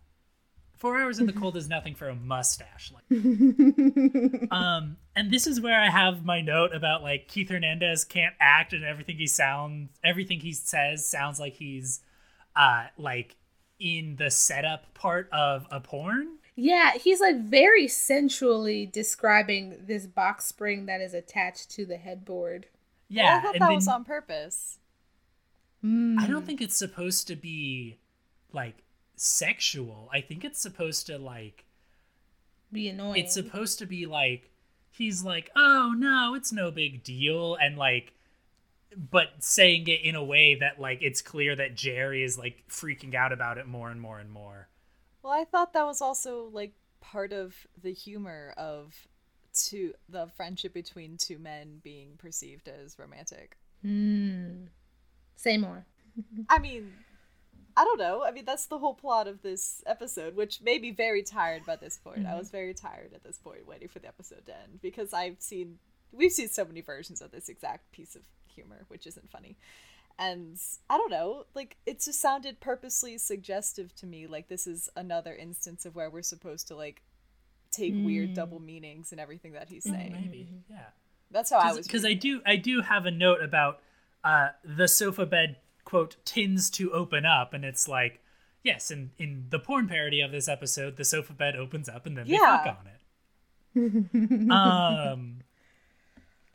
Four 0.78 1.00
hours 1.00 1.20
in 1.20 1.26
the 1.26 1.34
cold 1.34 1.56
is 1.56 1.70
nothing 1.70 1.96
for 1.96 2.10
a 2.10 2.16
mustache. 2.16 2.92
Like, 2.94 3.04
um, 4.52 4.98
and 5.16 5.32
this 5.32 5.48
is 5.48 5.62
where 5.62 5.80
I 5.80 5.90
have 5.90 6.26
my 6.26 6.42
note 6.42 6.76
about 6.76 7.02
like 7.02 7.28
Keith 7.30 7.50
Hernandez 7.50 8.04
can't 8.04 8.36
act, 8.40 8.74
and 8.74 8.84
everything 8.84 9.18
he 9.18 9.28
sounds, 9.28 9.90
everything 10.04 10.42
he 10.42 10.52
says 10.52 11.06
sounds 11.08 11.40
like 11.40 11.54
he's, 11.54 12.02
uh, 12.56 12.88
like 12.98 13.36
in 13.80 14.16
the 14.18 14.32
setup 14.32 14.94
part 14.94 15.30
of 15.32 15.68
a 15.72 15.80
porn. 15.80 16.38
Yeah, 16.56 16.92
he's 16.94 17.20
like 17.20 17.40
very 17.42 17.88
sensually 17.88 18.86
describing 18.86 19.76
this 19.88 20.06
box 20.06 20.46
spring 20.46 20.86
that 20.86 21.02
is 21.02 21.14
attached 21.14 21.72
to 21.72 21.86
the 21.86 21.98
headboard. 21.98 22.68
Well, 23.10 23.26
Yeah, 23.26 23.38
I 23.38 23.42
thought 23.42 23.56
and 23.56 23.62
that 23.62 23.68
then 23.68 23.76
was 23.76 23.88
on 23.88 24.04
purpose. 24.06 24.78
I 25.84 26.28
don't 26.28 26.46
think 26.46 26.62
it's 26.62 26.78
supposed 26.78 27.28
to 27.28 27.36
be 27.36 27.98
like 28.54 28.76
sexual. 29.18 30.10
I 30.14 30.22
think 30.22 30.46
it's 30.46 30.62
supposed 30.62 31.08
to 31.08 31.18
like 31.18 31.66
Be 32.72 32.88
annoying. 32.88 33.18
it's 33.22 33.34
supposed 33.34 33.80
to 33.80 33.86
be 33.86 34.06
like 34.06 34.50
he's 34.92 35.24
like, 35.24 35.50
"Oh 35.56 35.94
no, 35.98 36.36
it's 36.36 36.54
no 36.54 36.72
big 36.72 37.04
deal," 37.04 37.56
and 37.56 37.78
like, 37.78 38.14
but 38.98 39.30
saying 39.40 39.88
it 39.88 40.02
in 40.02 40.16
a 40.16 40.24
way 40.24 40.56
that 40.56 40.80
like 40.80 41.00
it's 41.02 41.22
clear 41.22 41.56
that 41.56 41.76
Jerry 41.76 42.24
is 42.24 42.38
like 42.38 42.64
freaking 42.70 43.16
out 43.16 43.32
about 43.32 43.58
it 43.58 43.68
more 43.68 43.90
and 43.90 44.00
more 44.00 44.20
and 44.20 44.32
more. 44.32 44.68
Well, 45.22 45.34
I 45.34 45.46
thought 45.46 45.74
that 45.74 45.86
was 45.86 46.02
also 46.02 46.50
like 46.52 46.74
part 47.02 47.34
of 47.34 47.56
the 47.82 47.94
humor 47.94 48.54
of 48.58 49.08
two 49.54 49.94
the 50.10 50.28
friendship 50.36 50.74
between 50.74 51.18
two 51.18 51.40
men 51.40 51.80
being 51.84 52.12
perceived 52.18 52.68
as 52.68 52.98
romantic. 52.98 53.58
Hmm. 53.82 54.66
Say 55.36 55.58
more. 55.58 55.86
I 56.50 56.60
mean, 56.60 56.94
I 57.76 57.84
don't 57.84 58.00
know. 58.00 58.24
I 58.24 58.32
mean, 58.32 58.46
that's 58.46 58.68
the 58.68 58.78
whole 58.78 58.94
plot 58.94 59.28
of 59.28 59.42
this 59.42 59.84
episode, 59.86 60.36
which 60.36 60.62
made 60.62 60.82
me 60.82 60.92
very 60.92 61.24
tired 61.24 61.66
by 61.66 61.76
this 61.76 61.98
point. 61.98 62.28
I 62.28 62.36
was 62.36 62.52
very 62.52 62.74
tired 62.74 63.14
at 63.14 63.24
this 63.24 63.38
point 63.38 63.68
waiting 63.68 63.88
for 63.88 64.00
the 64.00 64.08
episode 64.08 64.46
to 64.46 64.54
end 64.54 64.80
because 64.82 65.14
I've 65.14 65.38
seen 65.40 65.80
we've 66.14 66.32
seen 66.32 66.48
so 66.48 66.66
many 66.66 66.82
versions 66.82 67.22
of 67.22 67.32
this 67.32 67.50
exact 67.50 67.92
piece 67.92 68.16
of 68.16 68.22
humor, 68.48 68.86
which 68.88 69.08
isn't 69.08 69.30
funny. 69.30 69.58
And 70.20 70.60
I 70.90 70.98
don't 70.98 71.10
know, 71.10 71.46
like 71.56 71.78
it 71.86 72.02
just 72.02 72.22
sounded 72.22 72.60
purposely 72.60 73.18
suggestive 73.18 73.96
to 73.96 74.06
me 74.06 74.28
like 74.28 74.48
this 74.48 74.68
is 74.68 74.88
another 74.96 75.36
instance 75.36 75.86
of 75.86 75.96
where 75.96 76.10
we're 76.10 76.22
supposed 76.22 76.68
to 76.68 76.76
like 76.76 77.02
take 77.72 77.94
weird 77.96 78.36
double 78.36 78.60
meanings 78.60 79.12
and 79.12 79.20
everything 79.20 79.54
that 79.54 79.70
he's 79.70 79.84
saying. 79.84 80.12
Maybe, 80.14 80.48
yeah. 80.70 80.90
That's 81.32 81.50
how 81.50 81.58
I 81.58 81.74
was 81.74 81.88
Because 81.88 82.06
I 82.06 82.14
do, 82.14 82.42
I 82.46 82.56
do 82.56 82.82
have 82.82 83.08
a 83.08 83.12
note 83.12 83.42
about 83.42 83.80
uh, 84.24 84.50
the 84.64 84.88
sofa 84.88 85.26
bed 85.26 85.58
quote 85.84 86.16
tends 86.26 86.70
to 86.72 86.92
open 86.92 87.26
up, 87.26 87.54
and 87.54 87.66
it's 87.66 87.88
like, 87.88 88.22
yes, 88.64 88.92
in 88.92 89.12
in 89.18 89.48
the 89.50 89.60
porn 89.60 89.88
parody 89.88 90.22
of 90.22 90.32
this 90.32 90.48
episode, 90.48 90.98
the 90.98 91.06
sofa 91.06 91.34
bed 91.34 91.56
opens 91.56 91.90
up 91.90 92.06
and 92.06 92.18
then 92.18 92.28
they 92.28 92.38
fuck 92.38 92.68
on 92.68 92.88
it. 92.88 94.52
um, 94.52 95.40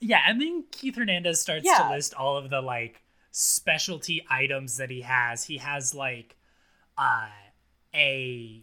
yeah, 0.01 0.21
and 0.27 0.41
then 0.41 0.65
Keith 0.71 0.97
Hernandez 0.97 1.41
starts 1.41 1.65
to 1.65 1.91
list 1.91 2.15
all 2.15 2.37
of 2.37 2.51
the 2.51 2.61
like 2.61 3.03
specialty 3.31 4.25
items 4.31 4.77
that 4.77 4.91
he 4.91 5.03
has. 5.03 5.45
He 5.45 5.59
has 5.59 5.95
like 5.95 6.37
uh, 6.97 7.29
a 7.95 8.63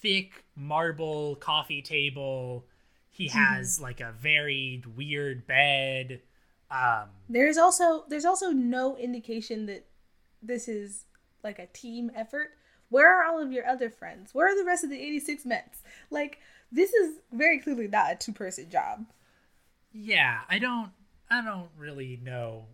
thick 0.00 0.44
marble 0.54 1.36
coffee 1.36 1.82
table. 1.82 2.66
He 3.10 3.28
has 3.28 3.80
like 3.80 4.00
a 4.00 4.12
very 4.12 4.82
weird 4.96 5.46
bed. 5.46 6.20
Um, 6.70 7.08
There's 7.28 7.56
also 7.56 8.04
there's 8.08 8.24
also 8.24 8.50
no 8.50 8.96
indication 8.96 9.66
that 9.66 9.86
this 10.42 10.68
is 10.68 11.04
like 11.42 11.58
a 11.58 11.66
team 11.66 12.10
effort. 12.14 12.50
Where 12.88 13.08
are 13.08 13.24
all 13.24 13.42
of 13.42 13.52
your 13.52 13.66
other 13.66 13.90
friends? 13.90 14.34
Where 14.34 14.52
are 14.52 14.56
the 14.56 14.64
rest 14.64 14.84
of 14.84 14.90
the 14.90 15.00
86 15.00 15.44
Mets? 15.44 15.82
Like 16.10 16.38
this 16.70 16.92
is 16.92 17.16
very 17.32 17.58
clearly 17.58 17.88
not 17.88 18.12
a 18.12 18.16
two 18.16 18.32
person 18.32 18.68
job. 18.68 19.06
Yeah, 20.02 20.40
I 20.48 20.58
don't 20.58 20.90
I 21.30 21.42
don't 21.42 21.68
really 21.76 22.20
know 22.22 22.66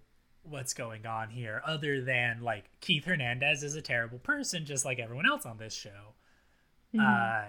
what's 0.44 0.74
going 0.74 1.06
on 1.06 1.30
here 1.30 1.62
other 1.64 2.00
than 2.00 2.42
like 2.42 2.64
Keith 2.80 3.04
Hernandez 3.04 3.62
is 3.62 3.76
a 3.76 3.82
terrible 3.82 4.18
person 4.18 4.64
just 4.64 4.84
like 4.84 4.98
everyone 4.98 5.26
else 5.26 5.46
on 5.46 5.58
this 5.58 5.72
show. 5.74 6.14
Uh 6.98 7.44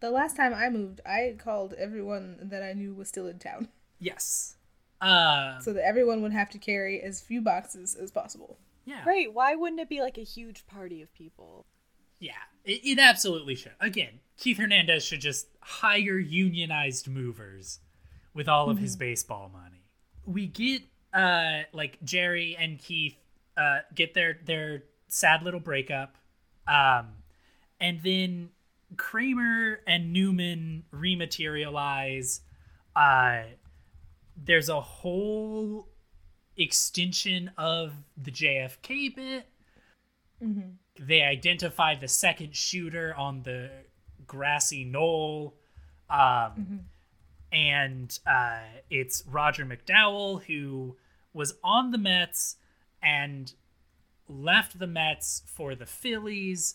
The 0.00 0.10
last 0.10 0.36
time 0.36 0.54
I 0.54 0.68
moved, 0.70 1.00
I 1.04 1.34
called 1.38 1.74
everyone 1.74 2.38
that 2.50 2.62
I 2.62 2.72
knew 2.72 2.94
was 2.94 3.08
still 3.08 3.26
in 3.26 3.38
town 3.38 3.68
yes. 3.98 4.56
Um 5.00 5.60
so 5.60 5.72
that 5.72 5.84
everyone 5.84 6.22
would 6.22 6.32
have 6.32 6.50
to 6.50 6.58
carry 6.58 7.00
as 7.02 7.20
few 7.20 7.40
boxes 7.40 7.96
as 7.96 8.10
possible. 8.10 8.58
yeah. 8.84 9.04
Right? 9.04 9.32
Why 9.32 9.54
wouldn't 9.56 9.80
it 9.80 9.88
be 9.88 10.00
like 10.00 10.18
a 10.18 10.24
huge 10.24 10.66
party 10.66 11.02
of 11.02 11.12
people? 11.14 11.66
Yeah, 12.20 12.32
it, 12.64 12.80
it 12.84 12.98
absolutely 12.98 13.54
should. 13.54 13.74
Again, 13.80 14.20
Keith 14.36 14.58
Hernandez 14.58 15.04
should 15.04 15.20
just 15.20 15.48
hire 15.60 16.18
unionized 16.18 17.08
movers 17.08 17.78
with 18.38 18.48
all 18.48 18.70
of 18.70 18.78
his 18.78 18.94
baseball 18.96 19.50
money. 19.52 19.82
We 20.24 20.46
get 20.46 20.82
uh 21.12 21.62
like 21.72 21.98
Jerry 22.04 22.56
and 22.58 22.78
Keith 22.78 23.16
uh 23.56 23.80
get 23.94 24.14
their 24.14 24.38
their 24.44 24.84
sad 25.08 25.42
little 25.42 25.60
breakup. 25.60 26.16
Um 26.66 27.08
and 27.80 28.00
then 28.02 28.50
Kramer 28.96 29.80
and 29.86 30.12
Newman 30.12 30.84
rematerialize. 30.94 32.40
Uh 32.94 33.42
there's 34.36 34.68
a 34.68 34.80
whole 34.80 35.88
extension 36.56 37.50
of 37.58 37.92
the 38.16 38.30
JFK 38.30 39.16
bit 39.16 39.46
they 41.00 41.22
identify 41.22 41.96
the 41.96 42.06
second 42.08 42.54
shooter 42.54 43.14
on 43.16 43.42
the 43.42 43.68
grassy 44.26 44.84
knoll 44.84 45.56
um, 46.10 46.86
and 47.52 48.18
uh, 48.26 48.60
it's 48.90 49.24
roger 49.30 49.64
mcdowell 49.64 50.42
who 50.44 50.96
was 51.32 51.54
on 51.62 51.90
the 51.90 51.98
mets 51.98 52.56
and 53.02 53.54
left 54.28 54.78
the 54.78 54.86
mets 54.86 55.42
for 55.46 55.74
the 55.74 55.86
phillies 55.86 56.74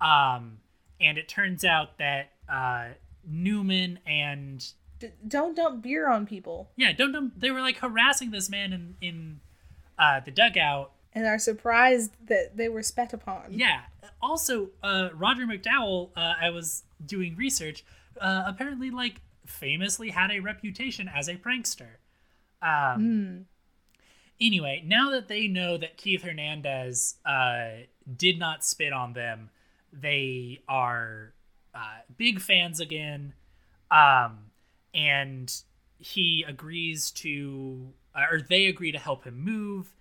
um, 0.00 0.58
and 1.00 1.18
it 1.18 1.28
turns 1.28 1.64
out 1.64 1.98
that 1.98 2.32
uh, 2.48 2.88
newman 3.26 3.98
and 4.06 4.72
D- 4.98 5.08
don't 5.26 5.56
dump 5.56 5.82
beer 5.82 6.08
on 6.08 6.26
people 6.26 6.70
yeah 6.76 6.92
don't, 6.92 7.12
don't 7.12 7.38
they 7.38 7.50
were 7.50 7.60
like 7.60 7.78
harassing 7.78 8.30
this 8.30 8.48
man 8.48 8.72
in 8.72 8.96
in 9.00 9.40
uh, 9.98 10.20
the 10.20 10.30
dugout 10.30 10.92
and 11.14 11.26
are 11.26 11.38
surprised 11.38 12.12
that 12.26 12.56
they 12.56 12.68
were 12.68 12.82
spat 12.82 13.12
upon. 13.12 13.44
Yeah. 13.50 13.80
Also, 14.20 14.70
uh, 14.82 15.10
Roger 15.14 15.46
McDowell, 15.46 16.10
uh, 16.16 16.34
I 16.40 16.50
was 16.50 16.84
doing 17.04 17.36
research, 17.36 17.84
uh, 18.20 18.44
apparently, 18.46 18.90
like, 18.90 19.20
famously 19.46 20.10
had 20.10 20.30
a 20.30 20.40
reputation 20.40 21.10
as 21.12 21.28
a 21.28 21.34
prankster. 21.34 21.96
Um, 22.62 23.46
Anyway, 24.40 24.82
now 24.84 25.10
that 25.10 25.28
they 25.28 25.46
know 25.46 25.76
that 25.78 25.96
Keith 25.96 26.22
Hernandez 26.22 27.14
uh, 27.24 27.68
did 28.16 28.40
not 28.40 28.64
spit 28.64 28.92
on 28.92 29.12
them, 29.12 29.50
they 29.92 30.62
are 30.68 31.32
uh, 31.72 32.00
big 32.16 32.40
fans 32.40 32.80
again. 32.80 33.34
Um, 33.90 34.50
and 34.94 35.54
he 35.98 36.44
agrees 36.48 37.12
to, 37.12 37.92
uh, 38.16 38.24
or 38.32 38.40
they 38.40 38.66
agree 38.66 38.90
to 38.90 38.98
help 38.98 39.24
him 39.24 39.38
move. 39.44 39.92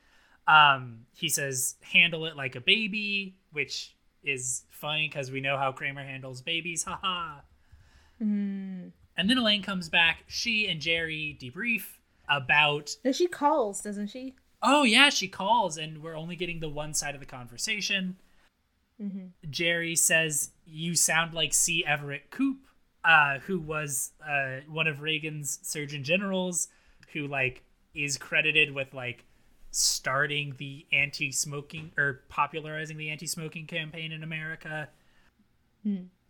Um, 0.47 1.05
he 1.13 1.29
says, 1.29 1.75
handle 1.81 2.25
it 2.25 2.35
like 2.35 2.55
a 2.55 2.61
baby, 2.61 3.35
which 3.51 3.95
is 4.23 4.63
funny 4.71 5.07
because 5.07 5.29
we 5.29 5.39
know 5.41 5.57
how 5.57 5.71
Kramer 5.71 6.03
handles 6.03 6.41
babies. 6.41 6.83
Haha. 6.87 7.41
And 9.17 9.29
then 9.29 9.37
Elaine 9.37 9.61
comes 9.61 9.89
back. 9.89 10.23
She 10.27 10.67
and 10.67 10.79
Jerry 10.79 11.37
debrief 11.39 11.97
about 12.29 12.95
No, 13.03 13.11
she 13.11 13.27
calls, 13.27 13.81
doesn't 13.81 14.07
she? 14.07 14.35
Oh 14.63 14.83
yeah, 14.83 15.09
she 15.09 15.27
calls, 15.27 15.77
and 15.77 16.01
we're 16.03 16.15
only 16.15 16.35
getting 16.35 16.59
the 16.59 16.69
one 16.69 16.93
side 16.93 17.13
of 17.13 17.19
the 17.19 17.25
conversation. 17.25 18.17
Jerry 19.49 19.95
says, 19.95 20.51
"You 20.65 20.95
sound 20.95 21.33
like 21.33 21.53
C. 21.53 21.83
Everett 21.85 22.29
Koop, 22.29 22.59
uh, 23.03 23.39
who 23.39 23.59
was 23.59 24.11
uh, 24.23 24.59
one 24.67 24.87
of 24.87 25.01
Reagan's 25.01 25.59
Surgeon 25.63 26.03
Generals, 26.03 26.67
who 27.13 27.27
like 27.27 27.63
is 27.95 28.17
credited 28.17 28.73
with 28.73 28.93
like 28.93 29.25
starting 29.71 30.53
the 30.57 30.85
anti-smoking 30.93 31.91
or 31.97 32.21
popularizing 32.29 32.97
the 32.97 33.09
anti-smoking 33.09 33.65
campaign 33.65 34.11
in 34.11 34.23
America." 34.23 34.89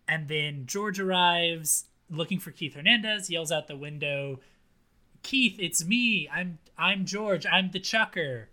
And 0.08 0.28
then 0.30 0.66
George 0.66 1.00
arrives, 1.00 1.86
looking 2.12 2.40
for 2.40 2.52
Keith 2.52 2.76
Hernandez. 2.76 3.30
Yells 3.30 3.52
out 3.52 3.68
the 3.68 3.76
window, 3.78 4.40
Keith, 5.24 5.56
it's 5.60 5.84
me. 5.86 6.30
I'm 6.32 6.60
I'm 6.78 7.06
George. 7.06 7.46
I'm 7.46 7.72
the 7.72 7.80
Chucker. 7.80 8.50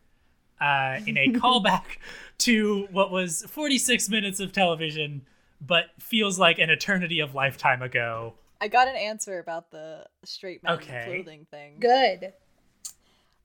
Uh, 0.60 0.98
in 1.06 1.16
a 1.16 1.28
callback 1.38 1.98
to 2.38 2.88
what 2.90 3.12
was 3.12 3.44
46 3.48 4.08
minutes 4.08 4.40
of 4.40 4.50
television, 4.52 5.22
but 5.60 5.84
feels 6.00 6.36
like 6.38 6.58
an 6.58 6.68
eternity 6.68 7.20
of 7.20 7.32
lifetime 7.32 7.80
ago. 7.80 8.34
I 8.60 8.66
got 8.66 8.88
an 8.88 8.96
answer 8.96 9.38
about 9.38 9.70
the 9.70 10.04
straight 10.24 10.64
man 10.64 10.72
Okay. 10.74 11.04
clothing 11.06 11.46
thing. 11.48 11.76
Good. 11.78 12.32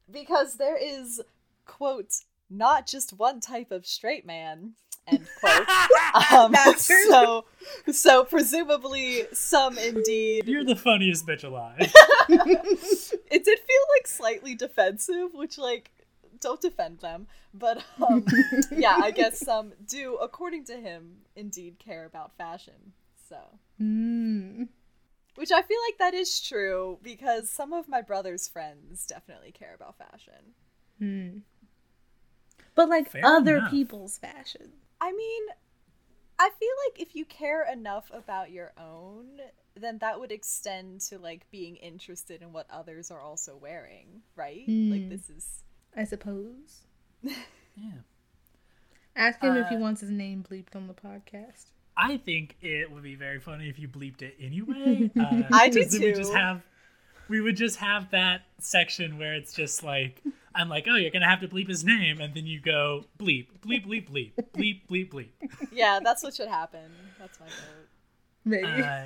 Because 0.10 0.56
there 0.56 0.76
is, 0.76 1.22
quote, 1.66 2.14
not 2.50 2.88
just 2.88 3.14
one 3.14 3.40
type 3.40 3.72
of 3.72 3.86
straight 3.86 4.26
man, 4.26 4.74
end 5.08 5.28
quote. 5.40 5.68
um, 6.32 6.52
That's 6.52 6.88
true. 6.88 7.04
so, 7.10 7.46
so 7.92 8.24
presumably 8.26 9.24
some 9.34 9.78
indeed. 9.78 10.48
You're 10.48 10.64
the 10.64 10.76
funniest 10.76 11.26
bitch 11.28 11.44
alive. 11.44 11.92
It 12.30 13.44
did 13.46 13.60
feel 13.60 13.82
like 13.98 14.08
slightly 14.08 14.56
defensive, 14.56 15.34
which 15.34 15.58
like 15.58 15.92
don't 16.40 16.62
defend 16.62 17.00
them, 17.00 17.28
but 17.54 17.84
um, 18.06 18.26
yeah, 18.72 18.98
I 19.02 19.12
guess 19.12 19.40
some 19.40 19.74
do, 19.88 20.16
according 20.22 20.66
to 20.66 20.74
him, 20.78 21.18
indeed 21.36 21.80
care 21.80 22.06
about 22.06 22.36
fashion. 22.38 22.94
So, 23.30 23.38
Mm. 23.82 24.68
which 25.36 25.52
I 25.52 25.62
feel 25.64 25.78
like 25.88 25.98
that 26.00 26.14
is 26.14 26.40
true 26.40 27.00
because 27.02 27.50
some 27.50 27.74
of 27.74 27.88
my 27.90 28.02
brother's 28.02 28.48
friends 28.48 29.06
definitely 29.08 29.52
care 29.52 29.74
about 29.74 29.98
fashion. 29.98 30.54
Mm. 31.02 31.42
But 32.76 32.90
like 32.90 33.10
Fair 33.10 33.26
other 33.26 33.58
enough. 33.58 33.72
people's 33.72 34.18
fashion. 34.18 34.72
I 35.04 35.12
mean, 35.12 35.44
I 36.40 36.50
feel 36.60 36.70
like 36.88 37.02
if 37.02 37.16
you 37.16 37.26
care 37.26 37.64
enough 37.72 38.10
about 38.14 38.52
your 38.52 38.74
own, 38.78 39.40
then 39.76 40.00
that 40.00 40.20
would 40.20 40.32
extend 40.32 41.02
to 41.02 41.20
like 41.20 41.50
being 41.52 41.76
interested 41.78 42.42
in 42.42 42.54
what 42.54 42.68
others 42.72 43.12
are 43.12 43.22
also 43.22 43.58
wearing, 43.58 44.24
right? 44.36 44.72
Like 44.90 45.02
Hmm. 45.02 45.10
this 45.10 45.30
is 45.30 45.64
I 45.96 46.06
suppose. 46.06 46.86
yeah. 47.24 48.02
Ask 49.16 49.42
him 49.42 49.56
if 49.56 49.70
he 49.70 49.76
Uh, 49.76 49.80
wants 49.80 50.02
his 50.02 50.10
name 50.12 50.44
bleeped 50.50 50.76
on 50.76 50.88
the 50.88 50.94
podcast. 50.94 51.66
I 51.96 52.18
think 52.18 52.56
it 52.62 52.92
would 52.92 53.04
be 53.04 53.16
very 53.16 53.40
funny 53.40 53.70
if 53.70 53.78
you 53.78 53.88
bleeped 53.88 54.22
it 54.24 54.36
anyway. 54.40 55.10
Uh, 55.20 55.44
I 55.52 55.70
do 55.70 55.80
'cause 55.84 55.92
then 55.92 56.02
We 56.02 56.12
just 56.12 56.32
too. 56.32 56.34
have, 56.34 56.64
we 57.28 57.42
would 57.42 57.56
just 57.58 57.78
have 57.78 58.12
that 58.12 58.42
section 58.60 59.18
where 59.18 59.34
it's 59.34 59.54
just 59.54 59.84
like, 59.84 60.22
I'm 60.56 60.70
like, 60.70 60.86
oh, 60.90 60.96
you're 60.96 61.12
gonna 61.12 61.30
have 61.30 61.42
to 61.42 61.48
bleep 61.48 61.68
his 61.68 61.84
name, 61.84 62.20
and 62.20 62.34
then 62.34 62.46
you 62.46 62.60
go 62.60 63.06
bleep, 63.18 63.48
bleep, 63.62 63.86
bleep, 63.86 64.10
bleep, 64.10 64.34
bleep, 64.54 64.82
bleep, 64.88 65.12
bleep. 65.12 65.30
yeah, 65.72 66.00
that's 66.04 66.24
what 66.24 66.36
should 66.36 66.48
happen. 66.50 66.92
That's 67.20 67.40
my 67.40 67.46
vote. 67.48 67.88
Maybe. 68.46 68.84
Uh, 68.84 69.06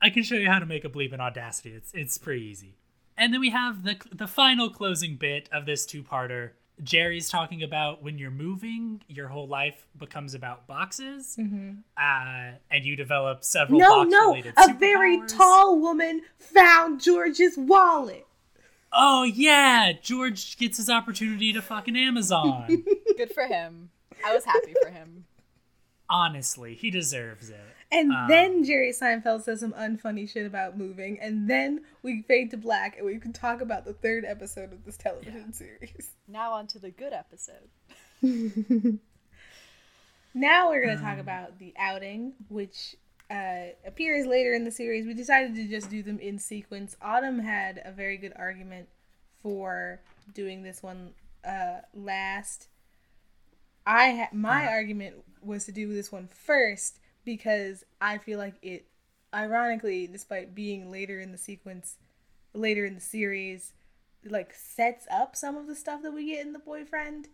I 0.00 0.10
can 0.10 0.22
show 0.22 0.36
you 0.36 0.48
how 0.48 0.58
to 0.58 0.66
make 0.66 0.84
a 0.84 0.88
bleep 0.88 1.12
in 1.12 1.20
Audacity. 1.20 1.72
It's 1.72 1.92
it's 1.92 2.18
pretty 2.18 2.44
easy. 2.44 2.76
And 3.16 3.34
then 3.34 3.40
we 3.40 3.50
have 3.50 3.82
the 3.82 3.96
the 4.12 4.28
final 4.28 4.70
closing 4.70 5.16
bit 5.16 5.48
of 5.52 5.66
this 5.66 5.84
two 5.84 6.02
parter. 6.02 6.50
Jerry's 6.82 7.28
talking 7.28 7.62
about 7.62 8.02
when 8.02 8.18
you're 8.18 8.30
moving, 8.30 9.02
your 9.08 9.28
whole 9.28 9.48
life 9.48 9.86
becomes 9.98 10.34
about 10.34 10.66
boxes, 10.66 11.36
uh, 11.38 12.50
and 12.70 12.84
you 12.84 12.96
develop 12.96 13.42
several 13.44 13.80
no, 13.80 14.04
box 14.04 14.10
no. 14.10 14.28
related 14.28 14.54
A 14.56 14.74
very 14.74 15.20
tall 15.26 15.78
woman 15.80 16.22
found 16.38 17.00
George's 17.00 17.56
wallet. 17.56 18.26
Oh 18.92 19.24
yeah, 19.24 19.92
George 20.00 20.56
gets 20.56 20.78
his 20.78 20.88
opportunity 20.88 21.52
to 21.52 21.60
fucking 21.60 21.96
Amazon. 21.96 22.66
Good 23.16 23.32
for 23.32 23.44
him. 23.44 23.90
I 24.24 24.34
was 24.34 24.44
happy 24.44 24.74
for 24.82 24.90
him. 24.90 25.24
honestly, 26.08 26.74
he 26.74 26.90
deserves 26.90 27.50
it. 27.50 27.60
And 27.90 28.12
Um, 28.12 28.28
then 28.28 28.64
Jerry 28.64 28.90
Seinfeld 28.92 29.42
says 29.44 29.60
some 29.60 29.72
unfunny 29.72 30.28
shit 30.28 30.44
about 30.46 30.76
moving, 30.76 31.18
and 31.20 31.48
then 31.48 31.80
we 32.02 32.20
fade 32.22 32.50
to 32.50 32.56
black, 32.58 32.96
and 32.98 33.06
we 33.06 33.18
can 33.18 33.32
talk 33.32 33.60
about 33.62 33.84
the 33.86 33.94
third 33.94 34.24
episode 34.26 34.72
of 34.74 34.84
this 34.84 34.96
television 34.98 35.52
series. 35.54 36.10
Now 36.26 36.52
on 36.52 36.66
to 36.68 36.78
the 36.78 36.90
good 36.90 37.12
episode. 37.14 37.70
Now 40.34 40.68
we're 40.68 40.84
going 40.84 40.96
to 40.96 41.02
Um. 41.02 41.10
talk 41.10 41.18
about 41.18 41.58
the 41.58 41.72
outing, 41.78 42.34
which 42.48 42.94
uh, 43.30 43.68
appears 43.84 44.26
later 44.26 44.52
in 44.54 44.64
the 44.64 44.70
series. 44.70 45.06
We 45.06 45.14
decided 45.14 45.54
to 45.56 45.66
just 45.66 45.90
do 45.90 46.02
them 46.02 46.18
in 46.20 46.38
sequence. 46.38 46.96
Autumn 47.02 47.38
had 47.40 47.80
a 47.84 47.90
very 47.92 48.16
good 48.18 48.32
argument 48.36 48.88
for 49.42 50.00
doing 50.34 50.62
this 50.62 50.82
one 50.82 51.14
uh, 51.44 51.80
last. 51.94 52.68
I 53.86 54.10
ha- 54.14 54.28
my 54.32 54.66
Uh. 54.66 54.70
argument 54.70 55.16
was 55.42 55.64
to 55.64 55.72
do 55.72 55.92
this 55.92 56.12
one 56.12 56.28
first 56.28 56.98
because 57.36 57.84
I 58.00 58.18
feel 58.18 58.38
like 58.38 58.54
it, 58.62 58.86
ironically, 59.34 60.06
despite 60.06 60.54
being 60.54 60.90
later 60.90 61.20
in 61.20 61.32
the 61.32 61.38
sequence, 61.38 61.96
later 62.54 62.84
in 62.84 62.94
the 62.94 63.00
series, 63.00 63.72
like 64.24 64.52
sets 64.54 65.06
up 65.10 65.36
some 65.36 65.56
of 65.56 65.66
the 65.66 65.74
stuff 65.74 66.02
that 66.02 66.12
we 66.12 66.26
get 66.26 66.44
in 66.44 66.52
the 66.52 66.58
boyfriend 66.58 67.28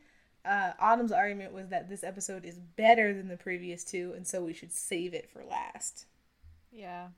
uh, 0.45 0.73
Autumn's 0.79 1.13
argument 1.13 1.53
was 1.53 1.69
that 1.69 1.89
this 1.89 2.05
episode 2.05 2.45
is 2.45 2.59
better 2.59 3.15
than 3.15 3.29
the 3.29 3.37
previous 3.37 3.83
two, 3.83 4.13
and 4.15 4.27
so 4.27 4.43
we 4.43 4.53
should 4.53 4.73
save 4.73 5.15
it 5.15 5.31
for 5.31 5.43
last. 5.45 6.07
Yeah. 6.71 7.09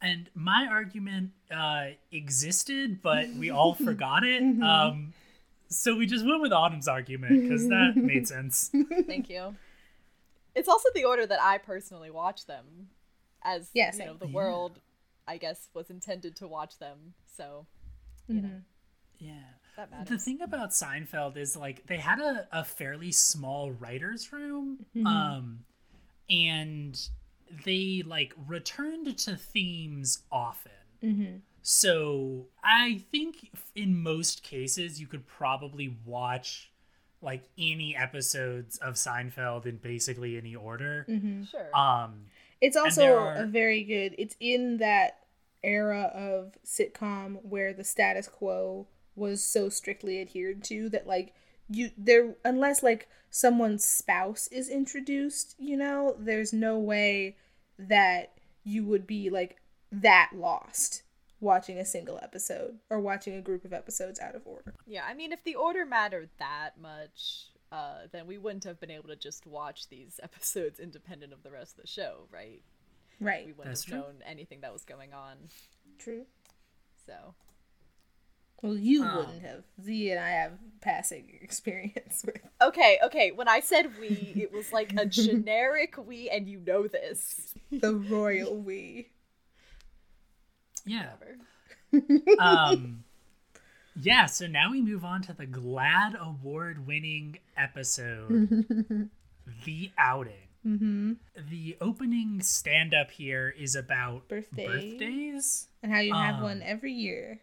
And 0.00 0.30
my 0.34 0.68
argument 0.70 1.30
uh, 1.50 1.88
existed, 2.12 3.02
but 3.02 3.28
we 3.30 3.50
all 3.58 3.74
forgot 3.74 4.24
it. 4.24 4.42
Mhm. 4.42 4.62
Um, 4.62 5.12
so 5.68 5.96
we 5.96 6.06
just 6.06 6.24
went 6.24 6.40
with 6.40 6.52
Autumn's 6.52 6.88
argument 6.88 7.42
because 7.42 7.68
that 7.68 7.94
made 7.96 8.28
sense. 8.28 8.70
Thank 9.06 9.28
you. 9.28 9.56
It's 10.58 10.68
also 10.68 10.88
the 10.94 11.04
order 11.04 11.26
that 11.26 11.40
I 11.40 11.58
personally 11.58 12.10
watch 12.10 12.46
them, 12.46 12.88
as 13.42 13.70
Yeah, 13.74 13.92
you 13.92 13.98
same. 13.98 14.06
know, 14.08 14.14
the 14.14 14.26
Yeah. 14.26 14.34
world, 14.34 14.80
I 15.26 15.36
guess, 15.38 15.68
was 15.74 15.90
intended 15.90 16.36
to 16.36 16.48
watch 16.48 16.78
them. 16.78 17.14
So 17.26 17.66
you 18.26 18.42
know 18.42 18.48
Mhm. 18.48 18.64
Yeah. 19.18 19.44
The 20.04 20.18
thing 20.18 20.42
about 20.42 20.70
Seinfeld 20.70 21.36
is 21.36 21.56
like 21.56 21.86
they 21.86 21.98
had 21.98 22.18
a, 22.18 22.48
a 22.52 22.64
fairly 22.64 23.12
small 23.12 23.70
writer's 23.70 24.32
room. 24.32 24.84
Mhm. 24.96 25.06
Um 25.06 25.64
and 26.28 27.08
they 27.64 28.02
like 28.04 28.34
returned 28.46 29.16
to 29.18 29.36
themes 29.36 30.24
often. 30.30 30.72
Mhm. 31.02 31.42
So 31.62 32.48
I 32.62 32.98
think 33.12 33.50
in 33.74 33.96
most 34.02 34.42
cases 34.42 35.00
you 35.00 35.06
could 35.06 35.26
probably 35.26 35.96
watch 36.04 36.72
like 37.20 37.42
any 37.58 37.96
episodes 37.96 38.78
of 38.78 38.94
Seinfeld 38.94 39.66
in 39.66 39.76
basically 39.78 40.36
any 40.36 40.54
order. 40.54 41.04
Mhm. 41.08 41.48
Sure. 41.50 41.76
Um 41.76 42.26
It's 42.60 42.76
also 42.76 43.16
are- 43.18 43.34
a 43.34 43.46
very 43.46 43.82
good. 43.84 44.14
It's 44.18 44.36
in 44.40 44.78
that 44.78 45.18
era 45.62 46.02
of 46.14 46.56
sitcom 46.64 47.44
where 47.44 47.72
the 47.72 47.84
status 47.84 48.28
quo 48.28 48.86
was 49.16 49.42
so 49.42 49.68
strictly 49.68 50.20
adhered 50.20 50.62
to 50.64 50.88
that 50.90 51.06
like 51.06 51.34
you 51.68 51.90
there 51.98 52.36
unless 52.44 52.82
like 52.82 53.08
someone's 53.30 53.84
spouse 53.84 54.46
is 54.48 54.68
introduced, 54.68 55.54
you 55.58 55.76
know, 55.76 56.16
there's 56.18 56.52
no 56.52 56.78
way 56.78 57.36
that 57.78 58.32
you 58.64 58.84
would 58.84 59.06
be 59.06 59.28
like 59.30 59.56
that 59.90 60.30
lost 60.34 61.02
watching 61.40 61.78
a 61.78 61.84
single 61.84 62.18
episode 62.22 62.78
or 62.90 63.00
watching 63.00 63.34
a 63.34 63.40
group 63.40 63.64
of 63.64 63.72
episodes 63.72 64.18
out 64.20 64.34
of 64.34 64.42
order. 64.46 64.74
yeah, 64.86 65.04
I 65.08 65.14
mean, 65.14 65.32
if 65.32 65.44
the 65.44 65.54
order 65.54 65.84
mattered 65.86 66.30
that 66.38 66.80
much, 66.80 67.46
uh, 67.70 68.06
then 68.12 68.26
we 68.26 68.38
wouldn't 68.38 68.64
have 68.64 68.80
been 68.80 68.90
able 68.90 69.08
to 69.08 69.16
just 69.16 69.46
watch 69.46 69.88
these 69.88 70.18
episodes 70.22 70.80
independent 70.80 71.32
of 71.32 71.42
the 71.42 71.50
rest 71.50 71.76
of 71.76 71.82
the 71.82 71.86
show, 71.88 72.26
right? 72.32 72.62
Right. 73.20 73.46
We 73.46 73.52
wouldn't 73.52 73.66
That's 73.74 73.84
have 73.84 73.92
true. 73.92 73.98
known 74.00 74.14
anything 74.26 74.60
that 74.62 74.72
was 74.72 74.84
going 74.84 75.12
on. 75.12 75.36
True. 75.98 76.24
So 77.06 77.34
Well, 78.62 78.76
you 78.76 79.04
Um. 79.04 79.16
wouldn't 79.16 79.42
have. 79.42 79.64
Z 79.82 80.10
and 80.10 80.20
I 80.20 80.30
have 80.30 80.52
passing 80.80 81.38
experience 81.42 82.22
with. 82.24 82.36
okay, 82.60 82.98
okay. 83.04 83.32
When 83.32 83.48
I 83.48 83.60
said 83.60 83.92
we, 84.00 84.32
it 84.36 84.52
was 84.52 84.72
like 84.72 84.92
a 84.96 85.06
generic 85.20 85.94
we, 86.04 86.28
and 86.30 86.48
you 86.48 86.60
know 86.60 86.86
this. 86.88 87.54
the 87.70 87.94
royal 87.94 88.56
we. 88.56 89.10
Yeah. 90.88 91.10
Um 92.38 93.04
yeah 94.00 94.26
so 94.26 94.46
now 94.46 94.70
we 94.70 94.80
move 94.82 95.04
on 95.04 95.22
to 95.22 95.32
the 95.32 95.46
GLAAD 95.46 96.14
award 96.20 96.86
winning 96.86 97.38
episode 97.56 98.64
the 99.64 99.90
outing 99.98 100.34
Mm-hmm. 100.66 101.12
the 101.50 101.76
opening 101.80 102.42
stand 102.42 102.92
up 102.92 103.10
here 103.12 103.54
is 103.58 103.74
about 103.76 104.28
Birthday. 104.28 104.66
birthdays 104.66 105.68
And 105.82 105.92
how 105.92 106.00
you 106.00 106.12
have 106.14 106.36
Um. 106.36 106.42
one 106.42 106.62
every 106.62 106.92
year. 106.92 107.40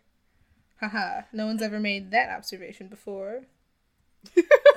Haha. 0.81 1.21
No 1.31 1.45
one's 1.47 1.61
ever 1.61 1.79
made 1.79 2.11
that 2.11 2.29
observation 2.29 2.87
before. 2.87 3.43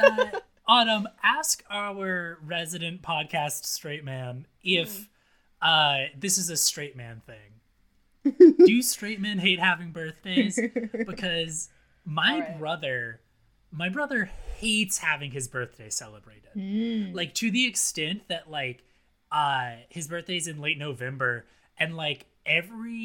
uh, 0.01 0.27
autumn 0.67 1.09
ask 1.23 1.65
our 1.69 2.39
resident 2.43 3.03
podcast 3.03 3.65
straight 3.67 4.05
man 4.05 4.47
if 4.63 5.09
uh 5.61 6.05
this 6.17 6.39
is 6.39 6.49
a 6.49 6.57
straight 6.57 6.97
man 6.97 7.21
thing 7.27 7.58
do 8.67 8.83
straight 8.83 9.21
men 9.21 9.39
hate 9.39 9.59
having 9.61 9.91
birthdays 9.93 10.59
because 11.07 11.69
my 12.05 12.35
Alright. 12.35 12.59
brother 12.59 13.21
my 13.71 13.89
brother 13.89 14.31
hates 14.57 14.99
having 14.99 15.31
his 15.31 15.49
birthday 15.49 15.91
celebrated 15.91 16.43
Mm. 16.57 17.15
like 17.15 17.35
to 17.35 17.51
the 17.51 17.67
extent 17.67 18.23
that 18.29 18.51
like 18.51 18.83
uh 19.31 19.73
his 19.91 20.09
birthday's 20.09 20.49
in 20.49 20.61
late 20.61 20.79
november 20.79 21.45
and 21.79 21.97
like 21.97 22.27
every 22.47 22.97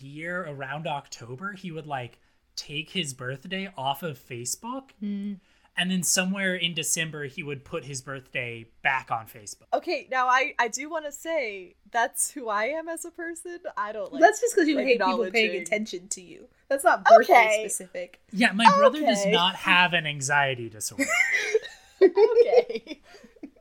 year 0.00 0.44
around 0.48 0.86
october 0.86 1.52
he 1.52 1.70
would 1.72 1.86
like 1.86 2.18
take 2.56 2.90
his 2.90 3.12
birthday 3.12 3.70
off 3.76 4.02
of 4.04 4.18
facebook 4.18 4.90
Mm. 5.02 5.40
And 5.76 5.90
then 5.90 6.02
somewhere 6.02 6.54
in 6.54 6.72
december 6.74 7.24
he 7.24 7.42
would 7.42 7.64
put 7.64 7.84
his 7.84 8.00
birthday 8.02 8.66
back 8.82 9.10
on 9.10 9.26
facebook 9.26 9.66
Okay, 9.72 10.06
now 10.10 10.28
I 10.28 10.54
I 10.58 10.68
do 10.68 10.88
want 10.88 11.04
to 11.06 11.12
say 11.12 11.74
that's 11.90 12.30
who 12.30 12.48
I 12.48 12.64
am 12.66 12.88
as 12.88 13.04
a 13.04 13.10
person. 13.10 13.58
I 13.76 13.92
don't 13.92 14.12
like. 14.12 14.20
That's 14.20 14.40
just 14.40 14.54
because 14.54 14.68
you 14.68 14.78
hate 14.78 15.00
people 15.00 15.30
paying 15.30 15.60
attention 15.62 16.08
to 16.08 16.20
you. 16.20 16.48
That's 16.68 16.84
not 16.84 17.04
birthday 17.04 17.32
Okay. 17.34 17.68
specific. 17.68 18.20
yeah 18.32 18.52
my 18.52 18.64
brother 18.78 19.00
does 19.00 19.26
not 19.26 19.54
have 19.56 19.92
an 19.92 20.06
anxiety 20.06 20.68
disorder 20.68 21.04
okay. 22.02 23.00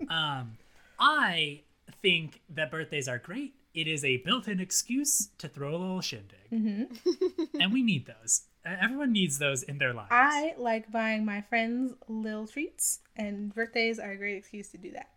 um 0.10 0.57
i 0.99 1.61
think 2.02 2.41
that 2.49 2.72
birthdays 2.72 3.07
are 3.07 3.18
great 3.18 3.53
it 3.73 3.88
is 3.88 4.03
a 4.06 4.18
built-in 4.18 4.60
excuse 4.60 5.30
to 5.38 5.48
throw 5.48 5.69
a 5.76 5.77
little 5.77 6.02
shindig 6.02 6.38
Mm-hmm. 6.52 7.57
and 7.61 7.73
we 7.73 7.81
need 7.81 8.06
those 8.06 8.44
everyone 8.65 9.11
needs 9.11 9.40
those 9.40 9.64
in 9.64 9.77
their 9.77 9.94
lives 9.94 10.10
I 10.11 10.53
like 10.57 10.91
buying 10.91 11.26
my 11.26 11.41
friends 11.41 11.94
little 12.07 12.48
treats, 12.48 12.99
and 13.15 13.53
birthdays 13.53 13.99
are 13.99 14.11
a 14.11 14.18
great 14.18 14.38
excuse 14.38 14.69
to 14.69 14.77
do 14.77 14.91
that. 14.91 15.10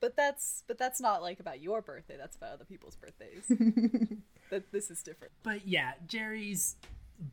But 0.00 0.16
that's 0.16 0.64
but 0.66 0.78
that's 0.78 1.00
not 1.00 1.20
like 1.22 1.40
about 1.40 1.60
your 1.60 1.82
birthday. 1.82 2.16
That's 2.16 2.36
about 2.36 2.52
other 2.54 2.64
people's 2.64 2.96
birthdays. 2.96 3.44
that 4.50 4.72
this 4.72 4.90
is 4.90 5.02
different. 5.02 5.32
but 5.42 5.66
yeah 5.68 5.92
jerry's 6.08 6.74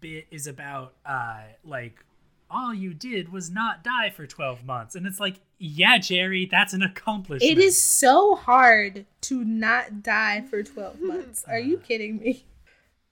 bit 0.02 0.28
is 0.30 0.45
about 0.45 0.94
uh 1.06 1.40
like 1.64 2.03
all 2.49 2.74
you 2.74 2.94
did 2.94 3.32
was 3.32 3.49
not 3.49 3.84
die 3.84 4.10
for 4.11 4.28
12 4.28 4.64
months 4.65 4.95
and 4.95 5.07
it's 5.07 5.19
like 5.19 5.40
yeah 5.57 5.98
jerry 5.98 6.45
that's 6.49 6.74
an 6.74 6.82
accomplishment 6.84 7.52
It 7.52 7.57
is 7.57 7.82
so 7.82 8.36
hard 8.36 9.06
to 9.22 9.44
not 9.44 10.03
die 10.03 10.41
for 10.49 10.61
12 10.61 11.02
months. 11.11 11.44
Are 11.48 11.57
you 11.60 11.78
kidding 11.80 12.19
me? 12.19 12.45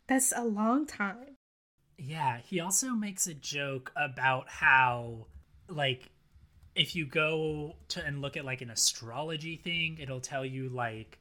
That's 0.08 0.32
a 0.36 0.44
long 0.44 0.86
time. 0.86 1.35
Yeah 1.98 2.38
he 2.38 2.60
also 2.60 2.90
makes 2.90 3.28
a 3.28 3.34
joke 3.34 3.92
about 3.96 4.50
how 4.50 5.26
like 5.70 6.10
if 6.76 6.96
you 6.96 7.06
go 7.06 7.76
to 7.88 8.04
and 8.06 8.22
look 8.22 8.36
at 8.36 8.44
like 8.44 8.62
an 8.62 8.70
astrology 8.70 9.56
thing 9.56 9.98
it'll 10.00 10.20
tell 10.20 10.46
you 10.46 10.70
like 10.70 11.20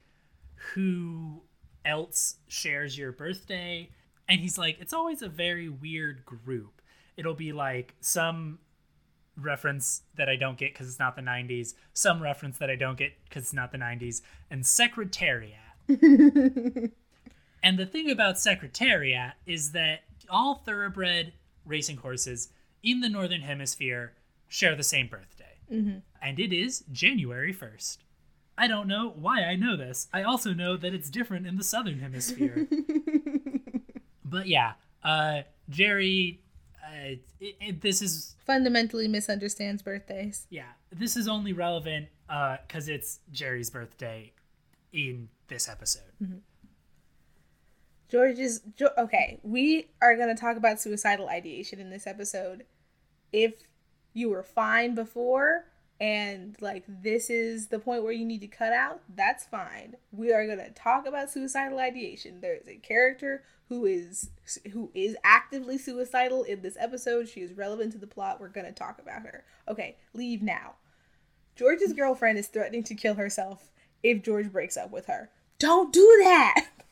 who 0.73 1.43
else 1.85 2.37
shares 2.49 2.97
your 2.97 3.13
birthday. 3.13 3.91
And 4.29 4.41
he's 4.41 4.57
like 4.57 4.79
it's 4.81 4.93
always 4.93 5.23
a 5.23 5.29
very 5.29 5.69
weird 5.69 6.25
group. 6.25 6.81
It'll 7.17 7.35
be 7.35 7.53
like 7.53 7.95
some 8.01 8.59
reference 9.37 10.03
that 10.15 10.29
i 10.29 10.37
don't 10.37 10.57
get 10.57 10.73
because 10.73 10.87
it's 10.87 11.01
not 11.01 11.17
the 11.17 11.21
90s 11.21 11.75
some 11.93 12.23
reference 12.23 12.57
that 12.59 12.71
i 12.71 12.77
don't 12.77 12.97
get 12.97 13.11
because 13.25 13.43
it's 13.43 13.53
not 13.53 13.73
the 13.73 13.79
90s 13.79 14.23
and 14.49 14.65
secretariat. 14.65 15.59
And 17.65 17.79
the 17.79 17.87
thing 17.87 18.11
about 18.11 18.39
secretariat 18.39 19.33
is 19.47 19.73
that 19.73 20.01
all 20.31 20.57
thoroughbred 20.57 21.33
racing 21.65 21.99
horses 21.99 22.51
in 22.83 23.01
the 23.01 23.09
northern 23.09 23.41
hemisphere 23.43 24.15
share 24.49 24.75
the 24.77 24.83
same 24.83 25.07
birthday 25.09 25.59
Mhm. 25.73 26.03
and 26.21 26.39
it 26.39 26.53
is 26.53 26.85
January 26.93 27.53
1st. 27.53 27.99
I 28.57 28.69
don't 28.69 28.87
know 28.87 29.09
why 29.11 29.43
I 29.45 29.57
know 29.57 29.77
this. 29.77 30.07
I 30.13 30.23
also 30.23 30.53
know 30.55 30.77
that 30.77 30.95
it's 30.95 31.11
different 31.11 31.47
in 31.47 31.57
the 31.57 31.65
southern 31.65 31.99
hemisphere. 32.01 32.69
but 34.25 34.47
yeah, 34.47 34.73
uh, 35.03 35.43
Jerry 35.69 36.41
uh, 36.85 37.17
it, 37.41 37.57
it, 37.61 37.81
this 37.81 38.03
is 38.03 38.37
Fundamentally 38.47 39.09
misunderstands 39.09 39.83
birthdays. 39.83 40.47
yeah, 40.51 40.73
this 40.93 41.17
is 41.17 41.27
only 41.27 41.53
relevant 41.55 42.09
because 42.29 42.89
it's 42.89 43.21
Jerry's 43.33 43.71
birthday 43.71 44.33
in 44.93 45.29
this 45.49 45.69
episode. 45.69 46.43
George's 48.15 48.61
jo- 48.77 48.93
okay. 48.97 49.41
We 49.43 49.89
are 50.01 50.17
gonna 50.17 50.37
talk 50.37 50.57
about 50.57 50.81
suicidal 50.81 51.29
ideation 51.29 51.81
in 51.81 51.91
this 51.91 52.07
episode. 52.07 52.65
If 53.33 53.55
you 54.13 54.31
were 54.31 54.45
fine 54.45 54.95
before 54.95 55.65
and 55.99 56.57
like 56.61 56.85
this 56.87 57.29
is 57.29 57.67
the 57.67 57.81
point 57.81 58.05
where 58.05 58.13
you 58.13 58.25
need 58.25 58.41
to 58.43 58.47
cut 58.47 58.73
out, 58.73 59.01
that's 59.17 59.47
fine. 59.47 59.97
We 60.13 60.33
are 60.33 60.47
gonna 60.47 60.71
talk 60.71 61.09
about 61.09 61.29
suicidal 61.29 61.81
ideation. 61.81 62.41
There 62.41 62.55
is 62.55 62.69
a 62.69 62.77
character 62.77 63.43
who 63.69 63.85
is 63.85 64.31
who 64.73 64.93
is 64.95 65.17
actively 65.25 65.77
suicidal 65.77 66.45
in 66.45 66.63
this 66.63 66.77
episode. 66.79 67.29
She 67.29 67.41
is 67.41 67.53
relevant 67.53 67.91
to 67.95 67.99
the 67.99 68.07
plot. 68.07 68.41
We're 68.41 68.47
gonna 68.47 68.71
talk 68.71 69.01
about 69.01 69.23
her. 69.23 69.43
Okay, 69.67 69.97
leave 70.13 70.41
now. 70.41 70.75
George's 71.57 71.93
girlfriend 71.93 72.39
is 72.39 72.47
threatening 72.47 72.85
to 72.85 72.95
kill 72.95 73.15
herself 73.15 73.73
if 74.05 74.23
George 74.23 74.53
breaks 74.53 74.77
up 74.77 74.93
with 74.93 75.07
her. 75.07 75.31
Don't 75.59 75.93
do 75.93 76.21
that. 76.23 76.69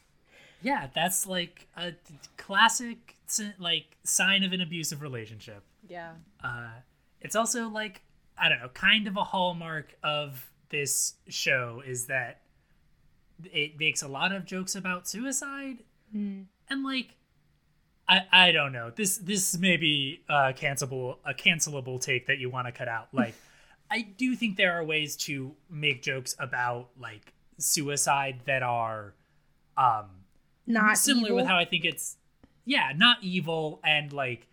Yeah, 0.62 0.88
that's 0.94 1.26
like 1.26 1.66
a 1.76 1.92
classic 2.36 3.16
like 3.58 3.96
sign 4.04 4.44
of 4.44 4.52
an 4.52 4.60
abusive 4.60 5.02
relationship. 5.02 5.62
Yeah. 5.88 6.12
Uh, 6.42 6.68
it's 7.20 7.36
also 7.36 7.68
like 7.68 8.02
I 8.38 8.48
don't 8.48 8.60
know, 8.60 8.68
kind 8.68 9.06
of 9.06 9.16
a 9.16 9.24
hallmark 9.24 9.94
of 10.02 10.50
this 10.70 11.14
show 11.28 11.82
is 11.86 12.06
that 12.06 12.40
it 13.44 13.78
makes 13.78 14.02
a 14.02 14.08
lot 14.08 14.32
of 14.32 14.44
jokes 14.44 14.74
about 14.74 15.08
suicide, 15.08 15.78
and 16.68 16.84
like 16.84 17.16
I 18.08 18.22
I 18.32 18.52
don't 18.52 18.72
know 18.72 18.90
this 18.90 19.18
this 19.18 19.58
may 19.58 19.76
be 19.76 20.22
a 20.28 20.52
cancelable 20.52 21.18
a 21.24 21.34
cancelable 21.34 22.00
take 22.00 22.26
that 22.26 22.38
you 22.38 22.50
want 22.50 22.66
to 22.66 22.72
cut 22.72 22.88
out. 22.88 23.08
Like 23.12 23.34
I 23.90 24.02
do 24.02 24.34
think 24.34 24.56
there 24.56 24.72
are 24.72 24.84
ways 24.84 25.16
to 25.16 25.54
make 25.68 26.02
jokes 26.02 26.34
about 26.38 26.88
like 26.98 27.32
suicide 27.58 28.40
that 28.46 28.62
are 28.62 29.14
um 29.76 30.06
Not 30.66 30.96
similar 30.98 31.26
evil. 31.26 31.36
with 31.36 31.46
how 31.46 31.56
I 31.56 31.64
think 31.64 31.84
it's 31.84 32.16
yeah, 32.64 32.92
not 32.96 33.18
evil 33.22 33.80
and 33.84 34.12
like 34.12 34.48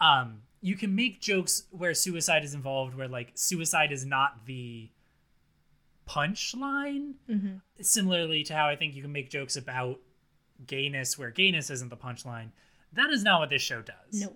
um 0.00 0.42
you 0.60 0.76
can 0.76 0.94
make 0.94 1.20
jokes 1.20 1.64
where 1.70 1.94
suicide 1.94 2.44
is 2.44 2.54
involved 2.54 2.94
where 2.94 3.08
like 3.08 3.32
suicide 3.34 3.92
is 3.92 4.04
not 4.04 4.46
the 4.46 4.90
punchline. 6.08 7.14
Mm-hmm. 7.28 7.56
Similarly 7.80 8.44
to 8.44 8.54
how 8.54 8.68
I 8.68 8.76
think 8.76 8.94
you 8.94 9.02
can 9.02 9.12
make 9.12 9.30
jokes 9.30 9.56
about 9.56 10.00
gayness 10.66 11.18
where 11.18 11.30
gayness 11.30 11.70
isn't 11.70 11.88
the 11.88 11.96
punchline. 11.96 12.50
That 12.92 13.10
is 13.10 13.22
not 13.22 13.40
what 13.40 13.50
this 13.50 13.62
show 13.62 13.82
does. 13.82 14.20
No. 14.20 14.32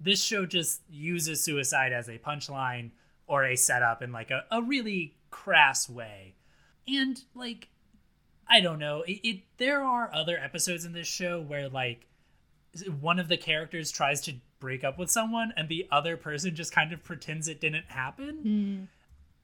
This 0.00 0.22
show 0.22 0.46
just 0.46 0.82
uses 0.88 1.42
suicide 1.42 1.92
as 1.92 2.08
a 2.08 2.18
punchline 2.18 2.90
or 3.26 3.44
a 3.44 3.56
setup 3.56 4.02
in 4.02 4.12
like 4.12 4.30
a, 4.30 4.44
a 4.50 4.62
really 4.62 5.16
crass 5.30 5.88
way. 5.88 6.34
And 6.86 7.22
like 7.34 7.68
I 8.48 8.60
don't 8.60 8.78
know. 8.78 9.02
It, 9.02 9.20
it 9.22 9.40
there 9.58 9.82
are 9.82 10.10
other 10.12 10.38
episodes 10.38 10.84
in 10.84 10.92
this 10.92 11.06
show 11.06 11.40
where 11.40 11.68
like 11.68 12.06
one 13.00 13.18
of 13.18 13.28
the 13.28 13.36
characters 13.36 13.90
tries 13.90 14.20
to 14.22 14.34
break 14.60 14.84
up 14.84 14.98
with 14.98 15.10
someone 15.10 15.52
and 15.56 15.68
the 15.68 15.86
other 15.90 16.16
person 16.16 16.54
just 16.54 16.72
kind 16.72 16.92
of 16.92 17.02
pretends 17.04 17.48
it 17.48 17.60
didn't 17.60 17.90
happen. 17.90 18.38
Hmm. 18.42 18.84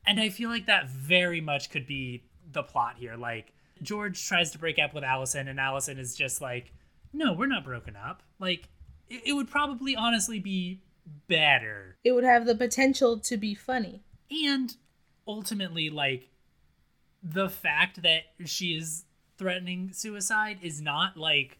And 0.06 0.20
I 0.20 0.28
feel 0.28 0.50
like 0.50 0.66
that 0.66 0.88
very 0.88 1.40
much 1.40 1.70
could 1.70 1.86
be 1.86 2.24
the 2.52 2.62
plot 2.62 2.96
here. 2.98 3.16
Like 3.16 3.52
George 3.82 4.26
tries 4.26 4.50
to 4.52 4.58
break 4.58 4.78
up 4.78 4.94
with 4.94 5.04
Allison 5.04 5.48
and 5.48 5.58
Allison 5.58 5.98
is 5.98 6.14
just 6.14 6.40
like, 6.40 6.72
"No, 7.12 7.32
we're 7.32 7.46
not 7.46 7.64
broken 7.64 7.96
up." 7.96 8.22
Like 8.38 8.68
it, 9.08 9.22
it 9.26 9.32
would 9.32 9.50
probably 9.50 9.96
honestly 9.96 10.40
be 10.40 10.82
better. 11.28 11.96
It 12.04 12.12
would 12.12 12.24
have 12.24 12.46
the 12.46 12.54
potential 12.54 13.18
to 13.20 13.36
be 13.36 13.54
funny. 13.54 14.02
And 14.30 14.74
ultimately 15.26 15.90
like 15.90 16.28
the 17.24 17.48
fact 17.48 18.02
that 18.02 18.24
she 18.44 18.76
is 18.76 19.04
threatening 19.38 19.90
suicide 19.92 20.58
is 20.62 20.80
not 20.80 21.16
like 21.16 21.58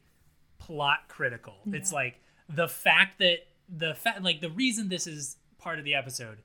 plot 0.59 1.09
critical. 1.09 1.55
It's 1.73 1.93
like 1.93 2.20
the 2.49 2.69
fact 2.69 3.19
that 3.19 3.39
the 3.69 3.95
fact 3.95 4.23
like 4.23 4.41
the 4.43 4.51
reason 4.51 4.89
this 4.89 5.07
is 5.07 5.39
part 5.59 5.78
of 5.78 5.85
the 5.85 5.95
episode 5.95 6.39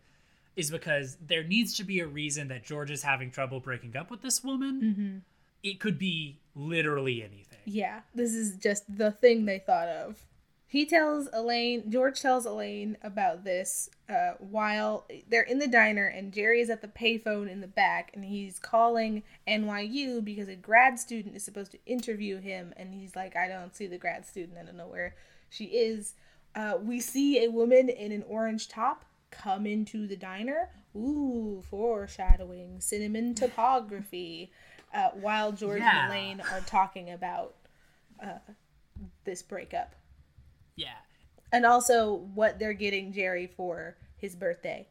is 0.56 0.72
because 0.72 1.18
there 1.26 1.44
needs 1.44 1.76
to 1.78 1.84
be 1.84 2.00
a 2.00 2.08
reason 2.08 2.48
that 2.48 2.64
George 2.64 2.92
is 2.92 3.04
having 3.04 3.30
trouble 3.32 3.60
breaking 3.60 3.96
up 3.96 4.10
with 4.10 4.22
this 4.22 4.44
woman. 4.44 4.82
Mm-hmm. 4.82 5.18
It 5.62 5.80
could 5.80 6.00
be 6.00 6.40
literally 6.56 7.22
anything. 7.22 7.60
Yeah, 7.66 8.00
this 8.16 8.34
is 8.34 8.56
just 8.56 8.84
the 8.98 9.12
thing 9.12 9.46
they 9.46 9.60
thought 9.60 9.90
of. 9.90 10.18
He 10.72 10.86
tells 10.86 11.28
Elaine, 11.34 11.90
George 11.90 12.22
tells 12.22 12.46
Elaine 12.46 12.96
about 13.02 13.44
this 13.44 13.90
uh, 14.08 14.34
while 14.38 15.08
they're 15.28 15.42
in 15.42 15.58
the 15.58 15.68
diner, 15.68 16.06
and 16.06 16.32
Jerry 16.32 16.62
is 16.62 16.70
at 16.70 16.84
the 16.84 16.88
payphone 16.88 17.50
in 17.50 17.60
the 17.60 17.68
back, 17.68 18.12
and 18.14 18.24
he's 18.24 18.60
calling 18.60 19.24
NYU 19.48 20.24
because 20.24 20.48
a 20.48 20.56
grad 20.56 21.00
student 21.00 21.36
is 21.36 21.44
supposed 21.44 21.72
to 21.72 21.80
interview 21.88 22.40
him, 22.40 22.72
and 22.78 22.94
he's 22.94 23.16
like, 23.16 23.36
I 23.36 23.48
don't 23.48 23.76
see 23.76 23.88
the 23.88 23.98
grad 23.98 24.28
student, 24.28 24.60
I 24.60 24.64
don't 24.64 24.78
know 24.78 24.86
where 24.88 25.16
she 25.50 25.66
is. 25.66 26.14
Uh, 26.54 26.78
we 26.80 27.00
see 27.00 27.44
a 27.44 27.50
woman 27.50 27.90
in 27.90 28.12
an 28.12 28.24
orange 28.28 28.68
top 28.68 29.06
come 29.32 29.66
into 29.66 30.06
the 30.06 30.16
diner. 30.16 30.70
Ooh, 30.96 31.64
foreshadowing, 31.68 32.78
cinematography. 32.78 34.50
Uh, 34.94 35.10
while 35.14 35.52
George 35.52 35.82
Yeah. 35.82 36.06
and 36.06 36.14
Elaine 36.14 36.42
are 36.42 36.62
talking 36.62 37.10
about 37.12 37.56
uh, 38.24 38.38
this 39.24 39.42
breakup 39.42 39.96
Yeah. 40.80 40.98
and 41.52 41.66
also 41.66 42.16
what 42.34 42.60
they're 42.60 42.74
getting 42.74 43.12
Jerry 43.12 43.48
for 43.48 43.98
his 44.18 44.36
birthday. 44.36 44.88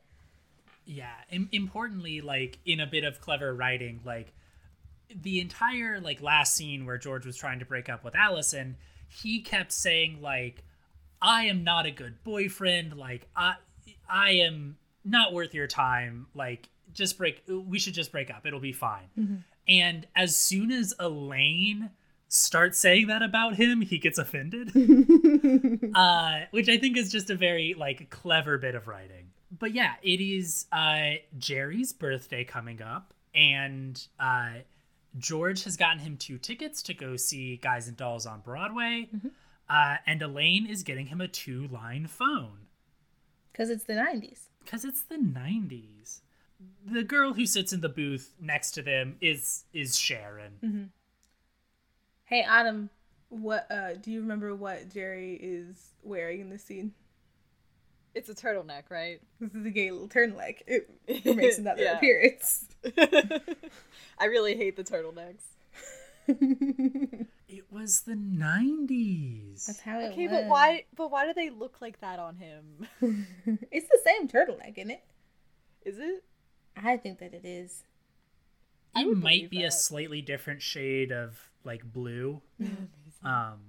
Yeah. 0.84 1.14
Im- 1.30 1.48
importantly, 1.52 2.20
like 2.20 2.58
in 2.64 2.80
a 2.80 2.86
bit 2.86 3.04
of 3.04 3.20
clever 3.20 3.54
writing, 3.54 4.00
like 4.04 4.32
the 5.14 5.40
entire 5.40 6.00
like 6.00 6.20
last 6.20 6.54
scene 6.54 6.84
where 6.86 6.98
George 6.98 7.24
was 7.26 7.36
trying 7.36 7.58
to 7.60 7.64
break 7.64 7.88
up 7.88 8.04
with 8.04 8.14
Allison, 8.16 8.76
he 9.08 9.40
kept 9.40 9.72
saying 9.72 10.20
like, 10.20 10.62
"I 11.22 11.44
am 11.44 11.64
not 11.64 11.86
a 11.86 11.90
good 11.90 12.22
boyfriend. 12.24 12.96
Like 12.96 13.26
I, 13.36 13.54
I 14.08 14.30
am 14.32 14.76
not 15.04 15.32
worth 15.32 15.54
your 15.54 15.66
time. 15.66 16.26
Like 16.34 16.68
just 16.92 17.16
break. 17.18 17.42
We 17.48 17.78
should 17.78 17.94
just 17.94 18.12
break 18.12 18.30
up. 18.30 18.46
It'll 18.46 18.60
be 18.60 18.72
fine." 18.72 19.08
Mm-hmm. 19.18 19.36
And 19.68 20.06
as 20.16 20.36
soon 20.36 20.70
as 20.70 20.94
Elaine 20.98 21.90
starts 22.28 22.78
saying 22.78 23.06
that 23.08 23.22
about 23.22 23.56
him, 23.56 23.80
he 23.80 23.98
gets 23.98 24.18
offended. 24.18 24.70
uh, 25.94 26.40
which 26.50 26.68
I 26.68 26.76
think 26.78 26.96
is 26.96 27.10
just 27.10 27.30
a 27.30 27.34
very 27.34 27.74
like 27.74 28.10
clever 28.10 28.58
bit 28.58 28.74
of 28.74 28.86
writing. 28.88 29.30
But 29.58 29.72
yeah, 29.74 29.94
it 30.02 30.20
is 30.20 30.66
uh, 30.72 31.12
Jerry's 31.38 31.92
birthday 31.92 32.44
coming 32.44 32.82
up, 32.82 33.14
and 33.34 34.00
uh, 34.20 34.50
George 35.16 35.64
has 35.64 35.76
gotten 35.76 36.00
him 36.00 36.16
two 36.18 36.36
tickets 36.38 36.82
to 36.84 36.94
go 36.94 37.16
see 37.16 37.56
Guys 37.56 37.88
and 37.88 37.96
Dolls 37.96 38.26
on 38.26 38.40
Broadway, 38.40 39.08
uh, 39.70 39.96
and 40.06 40.20
Elaine 40.20 40.66
is 40.66 40.82
getting 40.82 41.06
him 41.06 41.20
a 41.22 41.28
two-line 41.28 42.06
phone 42.08 42.66
Because 43.52 43.70
it's 43.70 43.84
the 43.84 43.94
90s. 43.94 44.48
because 44.62 44.84
it's 44.84 45.02
the 45.02 45.16
'90s. 45.16 46.20
The 46.84 47.04
girl 47.04 47.32
who 47.32 47.46
sits 47.46 47.72
in 47.72 47.80
the 47.80 47.88
booth 47.88 48.34
next 48.40 48.72
to 48.72 48.82
them 48.82 49.16
is 49.22 49.64
is 49.72 49.96
Sharon. 49.96 50.90
Hey, 52.28 52.44
Autumn, 52.44 52.90
what 53.30 53.66
uh, 53.70 53.94
do 53.94 54.10
you 54.10 54.20
remember 54.20 54.54
what 54.54 54.90
Jerry 54.90 55.34
is 55.40 55.94
wearing 56.02 56.40
in 56.40 56.50
this 56.50 56.62
scene? 56.64 56.92
It's 58.14 58.28
a 58.28 58.34
turtleneck, 58.34 58.84
right? 58.90 59.20
This 59.40 59.54
is 59.54 59.66
a 59.66 59.70
gay 59.70 59.90
little 59.90 60.08
turtleneck. 60.08 60.62
It, 60.66 60.90
it 61.06 61.34
makes 61.36 61.58
another 61.58 61.82
Yeah. 61.82 61.94
appearance. 61.94 62.66
I 64.18 64.24
really 64.26 64.56
hate 64.56 64.76
the 64.76 64.84
turtlenecks. 64.84 65.44
It 67.48 67.72
was 67.72 68.02
the 68.02 68.14
'90s. 68.14 69.66
That's 69.66 69.80
how 69.80 69.98
it 70.00 70.12
Okay, 70.12 70.26
was. 70.26 70.30
but 70.30 70.46
why? 70.46 70.84
But 70.94 71.10
why 71.10 71.26
do 71.26 71.32
they 71.34 71.50
look 71.50 71.80
like 71.80 72.00
that 72.00 72.18
on 72.18 72.36
him? 72.36 72.86
it's 73.70 73.88
the 73.88 74.00
same 74.04 74.28
turtleneck, 74.28 74.78
isn't 74.78 74.90
it? 74.90 75.04
Is 75.84 75.98
it? 75.98 76.22
I 76.76 76.96
think 76.96 77.18
that 77.18 77.34
it 77.34 77.44
is. 77.44 77.84
It 78.94 79.10
might 79.10 79.20
believe 79.20 79.50
be 79.50 79.62
a 79.64 79.70
slightly 79.70 80.20
different 80.20 80.60
shade 80.62 81.10
of 81.12 81.47
like 81.64 81.82
blue. 81.84 82.40
um 83.24 83.60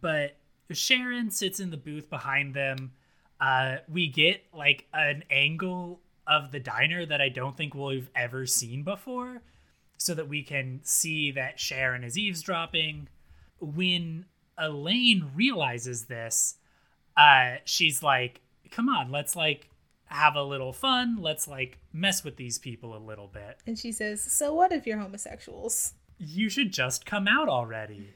but 0.00 0.36
Sharon 0.72 1.30
sits 1.30 1.60
in 1.60 1.70
the 1.70 1.76
booth 1.76 2.10
behind 2.10 2.54
them. 2.54 2.92
Uh 3.40 3.76
we 3.88 4.08
get 4.08 4.44
like 4.52 4.86
an 4.92 5.24
angle 5.30 6.00
of 6.26 6.52
the 6.52 6.60
diner 6.60 7.04
that 7.04 7.20
I 7.20 7.28
don't 7.28 7.56
think 7.56 7.74
we've 7.74 8.10
ever 8.14 8.46
seen 8.46 8.82
before 8.82 9.42
so 9.98 10.14
that 10.14 10.28
we 10.28 10.42
can 10.42 10.80
see 10.82 11.30
that 11.32 11.60
Sharon 11.60 12.02
is 12.02 12.18
eavesdropping. 12.18 13.08
When 13.60 14.24
Elaine 14.58 15.30
realizes 15.34 16.06
this, 16.06 16.56
uh 17.16 17.56
she's 17.64 18.02
like, 18.02 18.40
"Come 18.70 18.88
on, 18.88 19.10
let's 19.10 19.36
like 19.36 19.68
have 20.06 20.36
a 20.36 20.42
little 20.42 20.72
fun. 20.72 21.16
Let's 21.20 21.48
like 21.48 21.78
mess 21.92 22.24
with 22.24 22.36
these 22.36 22.58
people 22.58 22.96
a 22.96 22.98
little 22.98 23.28
bit." 23.28 23.58
And 23.66 23.78
she 23.78 23.92
says, 23.92 24.22
So 24.22 24.54
what 24.54 24.72
if 24.72 24.86
you're 24.86 24.98
homosexuals? 24.98 25.94
You 26.18 26.48
should 26.48 26.72
just 26.72 27.04
come 27.06 27.26
out 27.28 27.48
already. 27.48 28.10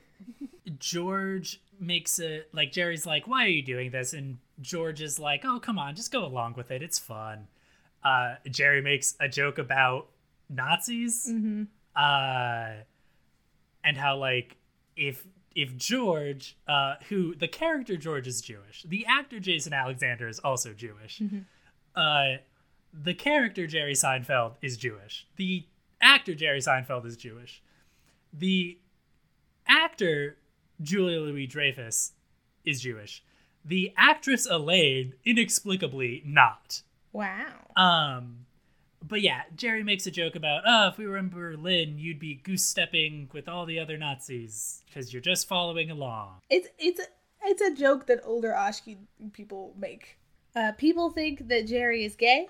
George 0.78 1.60
makes 1.80 2.18
it 2.18 2.48
like 2.52 2.72
Jerry's 2.72 3.06
like, 3.06 3.26
"Why 3.26 3.44
are 3.44 3.48
you 3.48 3.62
doing 3.62 3.90
this?" 3.90 4.12
and 4.12 4.38
George 4.60 5.00
is 5.00 5.18
like, 5.18 5.44
"Oh, 5.44 5.58
come 5.60 5.78
on, 5.78 5.94
just 5.94 6.12
go 6.12 6.24
along 6.24 6.54
with 6.54 6.70
it. 6.70 6.82
It's 6.82 6.98
fun." 6.98 7.48
Uh, 8.04 8.36
Jerry 8.48 8.80
makes 8.82 9.16
a 9.20 9.28
joke 9.28 9.58
about 9.58 10.08
Nazis, 10.48 11.26
Mm-hmm. 11.28 11.64
uh, 11.96 12.82
and 13.84 13.96
how 13.96 14.16
like 14.16 14.56
if 14.96 15.26
if 15.54 15.76
George, 15.76 16.56
uh, 16.68 16.96
who 17.08 17.34
the 17.34 17.48
character 17.48 17.96
George 17.96 18.28
is 18.28 18.40
Jewish, 18.40 18.82
the 18.84 19.04
actor 19.06 19.40
Jason 19.40 19.72
Alexander 19.72 20.28
is 20.28 20.38
also 20.38 20.72
Jewish. 20.72 21.20
Uh, 21.96 22.36
the 22.92 23.14
character 23.14 23.66
Jerry 23.66 23.94
Seinfeld 23.94 24.52
is 24.62 24.76
Jewish. 24.76 25.26
The 25.36 25.66
actor 26.00 26.34
Jerry 26.34 26.60
Seinfeld 26.60 27.04
is 27.06 27.16
Jewish. 27.16 27.62
The 28.32 28.78
actor 29.66 30.36
Julia 30.80 31.20
Louis 31.20 31.46
Dreyfus 31.46 32.12
is 32.64 32.80
Jewish. 32.80 33.22
The 33.64 33.92
actress 33.96 34.46
Elaine 34.46 35.14
inexplicably 35.24 36.22
not. 36.24 36.82
Wow. 37.12 37.70
Um, 37.76 38.46
but 39.06 39.20
yeah, 39.20 39.42
Jerry 39.54 39.82
makes 39.82 40.06
a 40.06 40.10
joke 40.10 40.36
about, 40.36 40.62
oh, 40.66 40.88
if 40.88 40.98
we 40.98 41.06
were 41.06 41.16
in 41.16 41.28
Berlin, 41.28 41.98
you'd 41.98 42.18
be 42.18 42.34
goose 42.34 42.64
stepping 42.64 43.28
with 43.32 43.48
all 43.48 43.66
the 43.66 43.78
other 43.78 43.96
Nazis 43.96 44.82
because 44.86 45.12
you're 45.12 45.22
just 45.22 45.48
following 45.48 45.90
along. 45.90 46.38
It's 46.50 46.68
it's 46.78 47.00
a, 47.00 47.04
it's 47.44 47.62
a 47.62 47.74
joke 47.74 48.06
that 48.06 48.20
older 48.24 48.50
Ashki 48.50 48.98
people 49.32 49.74
make. 49.78 50.18
Uh, 50.54 50.72
people 50.72 51.10
think 51.10 51.48
that 51.48 51.66
Jerry 51.66 52.04
is 52.04 52.16
gay 52.16 52.48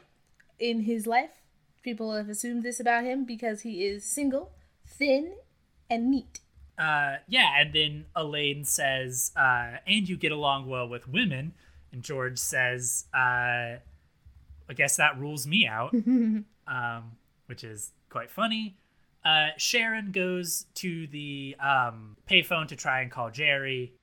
in 0.58 0.80
his 0.82 1.06
life. 1.06 1.42
People 1.82 2.14
have 2.14 2.28
assumed 2.28 2.62
this 2.62 2.80
about 2.80 3.04
him 3.04 3.24
because 3.24 3.62
he 3.62 3.84
is 3.84 4.04
single, 4.04 4.52
thin, 4.86 5.34
and 5.90 6.10
neat. 6.10 6.40
Uh, 6.78 7.16
yeah, 7.26 7.60
and 7.60 7.72
then 7.72 8.04
Elaine 8.14 8.64
says, 8.64 9.32
uh, 9.36 9.78
and 9.86 10.08
you 10.08 10.16
get 10.16 10.32
along 10.32 10.68
well 10.68 10.88
with 10.88 11.08
women. 11.08 11.54
And 11.92 12.02
George 12.02 12.38
says, 12.38 13.06
uh, 13.14 13.80
I 14.68 14.74
guess 14.74 14.96
that 14.96 15.18
rules 15.18 15.46
me 15.46 15.66
out, 15.66 15.92
um, 16.66 17.12
which 17.46 17.64
is 17.64 17.92
quite 18.10 18.30
funny. 18.30 18.76
Uh, 19.24 19.48
Sharon 19.56 20.12
goes 20.12 20.66
to 20.76 21.06
the 21.08 21.56
um, 21.60 22.16
payphone 22.30 22.68
to 22.68 22.76
try 22.76 23.00
and 23.00 23.10
call 23.10 23.30
Jerry. 23.30 23.94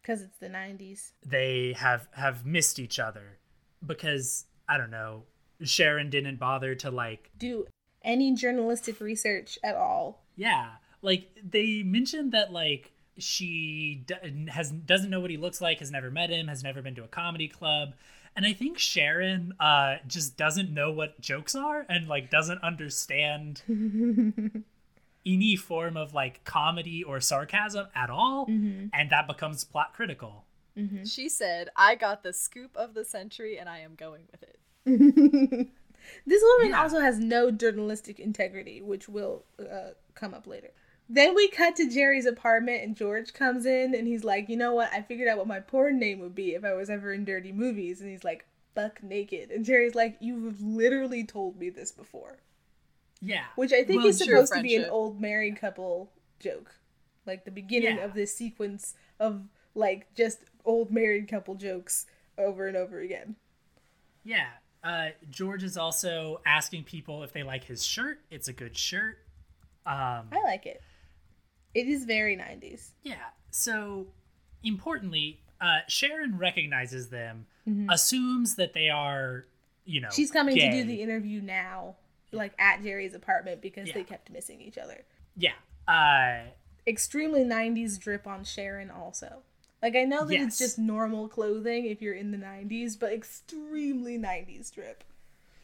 Because 0.00 0.22
it's 0.22 0.38
the 0.38 0.48
90s. 0.48 1.12
They 1.24 1.74
have 1.78 2.08
have 2.12 2.46
missed 2.46 2.78
each 2.78 2.98
other 2.98 3.38
because 3.86 4.46
I 4.68 4.78
don't 4.78 4.90
know. 4.90 5.24
Sharon 5.62 6.10
didn't 6.10 6.36
bother 6.36 6.74
to 6.76 6.90
like 6.90 7.30
Do 7.38 7.66
any 8.02 8.34
journalistic 8.34 9.00
research 9.00 9.58
at 9.62 9.76
all. 9.76 10.24
Yeah, 10.34 10.70
like 11.02 11.28
they 11.42 11.82
mentioned 11.82 12.32
that 12.32 12.52
like 12.52 12.92
she 13.18 14.02
d- 14.06 14.46
has 14.48 14.70
doesn't 14.70 15.10
know 15.10 15.20
what 15.20 15.30
he 15.30 15.36
looks 15.36 15.60
like, 15.60 15.78
has 15.80 15.90
never 15.90 16.10
met 16.10 16.30
him, 16.30 16.48
has 16.48 16.62
never 16.62 16.80
been 16.82 16.94
to 16.94 17.04
a 17.04 17.08
comedy 17.08 17.48
club, 17.48 17.92
and 18.34 18.46
I 18.46 18.52
think 18.54 18.78
Sharon 18.78 19.52
uh 19.60 19.96
just 20.06 20.36
doesn't 20.36 20.72
know 20.72 20.90
what 20.90 21.20
jokes 21.20 21.54
are 21.54 21.84
and 21.88 22.08
like 22.08 22.30
doesn't 22.30 22.62
understand 22.62 23.62
any 25.26 25.56
form 25.56 25.96
of 25.96 26.14
like 26.14 26.42
comedy 26.44 27.04
or 27.04 27.20
sarcasm 27.20 27.86
at 27.94 28.10
all, 28.10 28.46
and 28.48 29.10
that 29.10 29.26
becomes 29.26 29.64
plot 29.64 29.92
critical. 29.94 30.44
She 31.04 31.28
said, 31.28 31.68
I 31.76 31.96
got 31.96 32.22
the 32.22 32.32
scoop 32.32 32.74
of 32.78 32.94
the 32.94 33.04
century 33.04 33.58
and 33.58 33.68
I 33.68 33.80
am 33.80 33.94
going 33.94 34.22
with 34.32 34.42
it. 34.42 35.68
This 36.26 36.42
woman 36.42 36.70
Yeah. 36.72 36.82
also 36.82 36.98
has 37.00 37.18
no 37.20 37.50
journalistic 37.52 38.18
integrity, 38.18 38.80
which 38.82 39.08
will 39.08 39.44
uh, 39.60 39.90
come 40.14 40.34
up 40.34 40.46
later. 40.48 40.70
Then 41.08 41.34
we 41.34 41.48
cut 41.48 41.76
to 41.76 41.90
Jerry's 41.90 42.26
apartment, 42.26 42.82
and 42.82 42.96
George 42.96 43.34
comes 43.34 43.66
in, 43.66 43.94
and 43.94 44.06
he's 44.06 44.24
like, 44.24 44.48
"You 44.48 44.56
know 44.56 44.72
what? 44.74 44.90
I 44.92 45.02
figured 45.02 45.28
out 45.28 45.38
what 45.38 45.46
my 45.46 45.60
porn 45.60 45.98
name 45.98 46.20
would 46.20 46.34
be 46.34 46.54
if 46.54 46.64
I 46.64 46.72
was 46.74 46.88
ever 46.88 47.12
in 47.12 47.24
dirty 47.24 47.52
movies." 47.52 48.00
And 48.00 48.08
he's 48.10 48.24
like, 48.24 48.46
"Buck 48.74 49.02
Naked." 49.02 49.50
And 49.50 49.64
Jerry's 49.64 49.94
like, 49.94 50.16
"You've 50.20 50.62
literally 50.62 51.24
told 51.24 51.58
me 51.58 51.68
this 51.70 51.92
before," 51.92 52.38
Yeah, 53.20 53.44
which 53.56 53.72
I 53.72 53.84
think 53.84 53.98
Well, 54.00 54.06
is 54.08 54.18
supposed 54.18 54.52
to 54.54 54.62
be 54.62 54.74
an 54.76 54.86
old 54.88 55.20
married 55.20 55.56
couple 55.56 56.12
joke, 56.40 56.76
like 57.26 57.44
the 57.44 57.50
beginning 57.50 57.96
Yeah. 57.98 58.04
of 58.04 58.14
this 58.14 58.34
sequence 58.34 58.94
of 59.20 59.48
like 59.74 60.12
just 60.14 60.40
old 60.64 60.90
married 60.90 61.28
couple 61.28 61.54
jokes 61.56 62.06
over 62.38 62.66
and 62.66 62.76
over 62.76 63.00
again. 63.00 63.36
yeah. 64.24 64.48
Uh, 64.84 65.10
George 65.30 65.62
is 65.62 65.76
also 65.76 66.40
asking 66.44 66.82
people 66.82 67.22
if 67.22 67.32
they 67.32 67.44
like 67.44 67.62
his 67.64 67.84
shirt. 67.86 68.18
It's 68.32 68.48
a 68.48 68.52
good 68.52 68.76
shirt. 68.76 69.18
Um, 69.86 70.26
I 70.32 70.40
like 70.44 70.66
it. 70.66 70.82
It 71.74 71.88
is 71.88 72.04
very 72.04 72.36
90s. 72.36 72.90
Yeah. 73.02 73.14
So, 73.50 74.06
importantly, 74.62 75.40
uh, 75.60 75.78
Sharon 75.88 76.38
recognizes 76.38 77.08
them, 77.08 77.46
Mm-hmm. 77.68 77.90
assumes 77.90 78.56
that 78.56 78.72
they 78.72 78.88
are, 78.90 79.44
you 79.84 80.00
know, 80.00 80.08
She's 80.12 80.32
coming 80.32 80.56
to 80.56 80.70
do 80.72 80.82
the 80.84 81.00
interview 81.00 81.40
now, 81.40 81.94
like 82.32 82.52
at 82.58 82.82
Jerry's 82.82 83.14
apartment 83.14 83.60
because 83.62 83.86
Yeah. 83.86 83.94
they 83.94 84.02
kept 84.04 84.30
missing 84.30 84.60
each 84.60 84.76
other. 84.78 85.02
Yeah. 85.36 85.52
Uh, 85.86 86.48
Extremely 86.88 87.44
90s 87.44 87.98
drip 88.00 88.26
on 88.26 88.42
Sharon, 88.44 88.90
also. 88.90 89.42
Like, 89.80 89.94
I 89.94 90.02
know 90.02 90.24
that 90.24 90.32
Yes. 90.34 90.46
it's 90.48 90.58
just 90.58 90.78
normal 90.80 91.28
clothing 91.28 91.86
if 91.86 92.02
you're 92.02 92.14
in 92.14 92.32
the 92.32 92.36
90s, 92.38 92.96
but 92.98 93.12
extremely 93.12 94.18
90s 94.18 94.72
drip. 94.72 95.04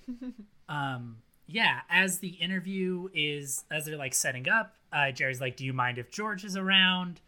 um, 0.69 1.17
yeah. 1.49 1.81
As 1.91 2.19
the 2.21 2.29
interview 2.29 3.09
is, 3.15 3.65
as 3.73 3.87
they're 3.87 3.97
like 3.97 4.15
setting 4.15 4.49
up, 4.49 4.75
uh, 4.93 5.11
Jerry's 5.13 5.41
like, 5.41 5.57
"Do 5.57 5.65
you 5.65 5.73
mind 5.73 5.99
if 5.99 6.11
George 6.11 6.45
is 6.45 6.57
around?" 6.57 7.21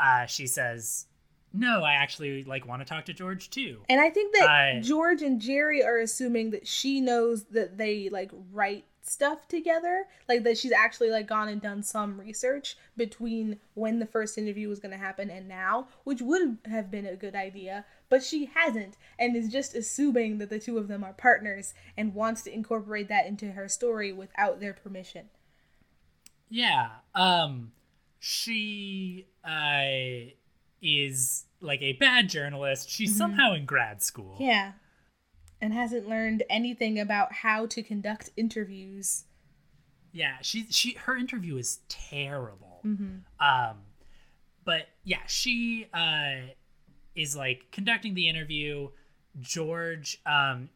Uh, 0.00 0.26
she 0.26 0.46
says, 0.46 1.06
"No, 1.52 1.82
I 1.82 1.94
actually 1.94 2.44
like 2.44 2.66
want 2.66 2.82
to 2.82 2.86
talk 2.86 3.04
to 3.06 3.12
George 3.12 3.50
too." 3.50 3.82
And 3.88 4.00
I 4.00 4.10
think 4.10 4.34
that 4.34 4.48
I- 4.48 4.80
George 4.82 5.22
and 5.22 5.40
Jerry 5.40 5.84
are 5.84 5.98
assuming 5.98 6.50
that 6.50 6.66
she 6.66 7.00
knows 7.00 7.44
that 7.44 7.78
they 7.78 8.08
like 8.08 8.30
write 8.52 8.84
stuff 9.06 9.46
together, 9.48 10.06
like 10.28 10.44
that 10.44 10.56
she's 10.56 10.72
actually 10.72 11.10
like 11.10 11.26
gone 11.26 11.48
and 11.48 11.60
done 11.60 11.82
some 11.82 12.18
research 12.18 12.76
between 12.96 13.58
when 13.74 13.98
the 13.98 14.06
first 14.06 14.38
interview 14.38 14.68
was 14.68 14.80
going 14.80 14.92
to 14.92 14.96
happen 14.96 15.28
and 15.30 15.46
now, 15.46 15.88
which 16.04 16.22
would 16.22 16.56
have 16.64 16.90
been 16.90 17.04
a 17.04 17.14
good 17.14 17.34
idea, 17.34 17.84
but 18.08 18.22
she 18.22 18.46
hasn't 18.54 18.96
and 19.18 19.36
is 19.36 19.52
just 19.52 19.74
assuming 19.74 20.38
that 20.38 20.48
the 20.48 20.58
two 20.58 20.78
of 20.78 20.88
them 20.88 21.04
are 21.04 21.12
partners 21.12 21.74
and 21.98 22.14
wants 22.14 22.40
to 22.42 22.54
incorporate 22.54 23.08
that 23.08 23.26
into 23.26 23.52
her 23.52 23.68
story 23.68 24.10
without 24.10 24.58
their 24.58 24.72
permission. 24.72 25.28
Yeah. 26.48 26.88
Um 27.14 27.72
she 28.18 29.26
uh 29.44 30.30
is 30.80 31.44
like 31.60 31.82
a 31.82 31.94
bad 31.94 32.28
journalist. 32.28 32.88
She's 32.88 33.16
somehow 33.16 33.54
in 33.54 33.64
grad 33.64 34.02
school. 34.02 34.36
Yeah. 34.38 34.72
And 35.60 35.72
hasn't 35.72 36.08
learned 36.08 36.42
anything 36.50 36.98
about 37.00 37.32
how 37.32 37.66
to 37.66 37.82
conduct 37.82 38.30
interviews. 38.36 39.24
Yeah, 40.12 40.36
she 40.42 40.66
she 40.70 40.94
her 40.94 41.16
interview 41.16 41.56
is 41.56 41.80
terrible. 41.88 42.80
Mm-hmm. 42.84 43.44
Um 43.44 43.76
but 44.64 44.88
yeah, 45.04 45.26
she 45.26 45.86
uh 45.92 46.52
is 47.14 47.36
like 47.36 47.66
conducting 47.72 48.14
the 48.14 48.28
interview. 48.28 48.88
George 49.40 50.20
um 50.26 50.68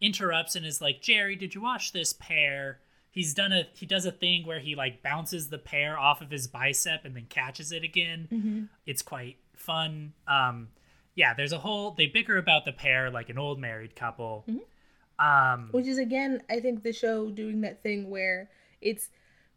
interrupts 0.00 0.56
and 0.56 0.66
is 0.66 0.80
like, 0.80 1.00
"Jerry, 1.00 1.36
did 1.36 1.54
you 1.54 1.60
watch 1.60 1.92
this 1.92 2.12
pear?" 2.12 2.80
He's 3.16 3.32
done 3.32 3.50
a 3.50 3.66
he 3.72 3.86
does 3.86 4.04
a 4.04 4.12
thing 4.12 4.44
where 4.44 4.60
he 4.60 4.74
like 4.74 5.02
bounces 5.02 5.48
the 5.48 5.56
pear 5.56 5.98
off 5.98 6.20
of 6.20 6.30
his 6.30 6.48
bicep 6.48 7.06
and 7.06 7.16
then 7.16 7.24
catches 7.30 7.72
it 7.72 7.82
again. 7.82 8.28
Mm-hmm. 8.30 8.64
It's 8.84 9.00
quite 9.00 9.38
fun. 9.54 10.12
Um 10.28 10.68
yeah, 11.14 11.32
there's 11.32 11.52
a 11.52 11.58
whole 11.58 11.92
they 11.92 12.08
bicker 12.08 12.36
about 12.36 12.66
the 12.66 12.72
pear 12.72 13.10
like 13.10 13.30
an 13.30 13.38
old 13.38 13.58
married 13.58 13.96
couple. 13.96 14.44
Um 15.18 15.70
Which 15.70 15.86
is 15.86 15.96
again, 15.96 16.42
I 16.50 16.60
think 16.60 16.82
the 16.82 16.92
show 16.92 17.30
doing 17.30 17.62
that 17.62 17.82
thing 17.82 18.10
where 18.10 18.50
it's 18.82 19.08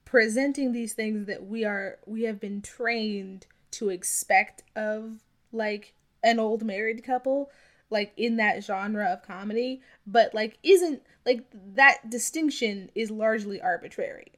presenting 0.06 0.72
these 0.72 0.94
things 0.94 1.28
that 1.28 1.46
we 1.46 1.66
are 1.66 1.98
we 2.06 2.24
have 2.24 2.40
been 2.40 2.62
trained 2.62 3.46
to 3.72 3.90
expect 3.90 4.64
of 4.78 5.20
like 5.52 5.96
an 6.24 6.40
old 6.40 6.64
married 6.64 7.04
couple 7.04 7.52
like 7.90 8.14
in 8.18 8.38
that 8.38 8.64
genre 8.64 9.06
of 9.06 9.24
comedy 9.24 9.82
but 10.06 10.34
like 10.34 10.58
isn't 10.64 11.02
like 11.26 11.46
that 11.76 12.10
distinction 12.10 12.90
is 12.96 13.12
largely 13.12 13.62
arbitrary. 13.62 14.32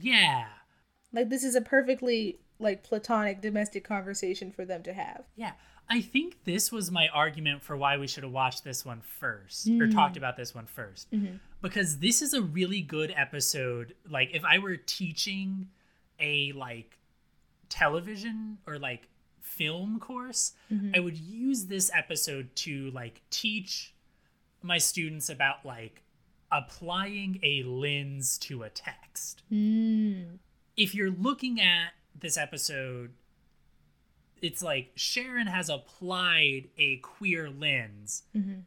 Yeah. 0.00 0.46
like 1.12 1.28
this 1.28 1.42
is 1.42 1.54
a 1.54 1.60
perfectly 1.60 2.38
like 2.60 2.82
platonic 2.82 3.40
domestic 3.40 3.84
conversation 3.84 4.52
for 4.52 4.64
them 4.64 4.82
to 4.84 4.92
have. 4.92 5.24
Yeah, 5.36 5.52
I 5.88 6.00
think 6.00 6.44
this 6.44 6.70
was 6.70 6.90
my 6.90 7.08
argument 7.08 7.62
for 7.62 7.76
why 7.76 7.96
we 7.96 8.06
should 8.06 8.24
have 8.24 8.32
watched 8.32 8.62
this 8.62 8.84
one 8.84 9.00
first 9.00 9.66
or 9.66 9.86
mm. 9.86 9.92
talked 9.92 10.16
about 10.16 10.36
this 10.36 10.54
one 10.54 10.66
1st 10.66 11.06
mm-hmm. 11.12 11.36
Because 11.62 11.98
this 11.98 12.22
is 12.22 12.34
a 12.34 12.42
really 12.42 12.82
good 12.82 13.12
episode. 13.16 13.94
Like, 14.08 14.30
if 14.32 14.44
I 14.44 14.58
were 14.58 14.76
teaching 14.76 15.68
a 16.20 16.52
like 16.52 16.98
television 17.68 18.58
or 18.66 18.78
like 18.78 19.08
film 19.58 19.98
course, 20.00 20.52
I 20.94 21.00
would 21.00 21.16
use 21.18 21.66
this 21.66 21.90
episode 21.94 22.54
to 22.56 22.90
like 22.92 23.20
teach 23.30 23.92
my 24.62 24.78
students 24.78 25.28
about 25.28 25.66
like 25.66 26.02
applying 26.50 27.38
a 27.42 27.62
lens 27.64 28.38
to 28.38 28.62
a 28.62 28.70
text. 28.70 29.42
mm. 29.52 30.38
If 30.76 30.94
you're 30.94 31.10
looking 31.10 31.60
at 31.60 31.90
this 32.18 32.36
episode 32.38 33.10
it's 34.40 34.62
like 34.62 34.92
Sharon 34.94 35.48
has 35.48 35.68
applied 35.68 36.68
a 36.78 36.98
queer 36.98 37.50
lens 37.50 38.22
Mhm. 38.36 38.62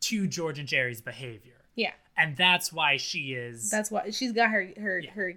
to 0.00 0.26
George 0.26 0.58
and 0.58 0.68
Jerry's 0.68 1.00
behavior. 1.00 1.54
Yeah. 1.74 1.94
And 2.18 2.36
that's 2.36 2.70
why 2.72 2.98
she 2.98 3.32
is 3.32 3.70
That's 3.70 3.90
why 3.90 4.10
she's 4.10 4.32
got 4.32 4.50
her 4.50 4.68
her 4.78 4.98
Yeah. 4.98 5.10
her 5.12 5.32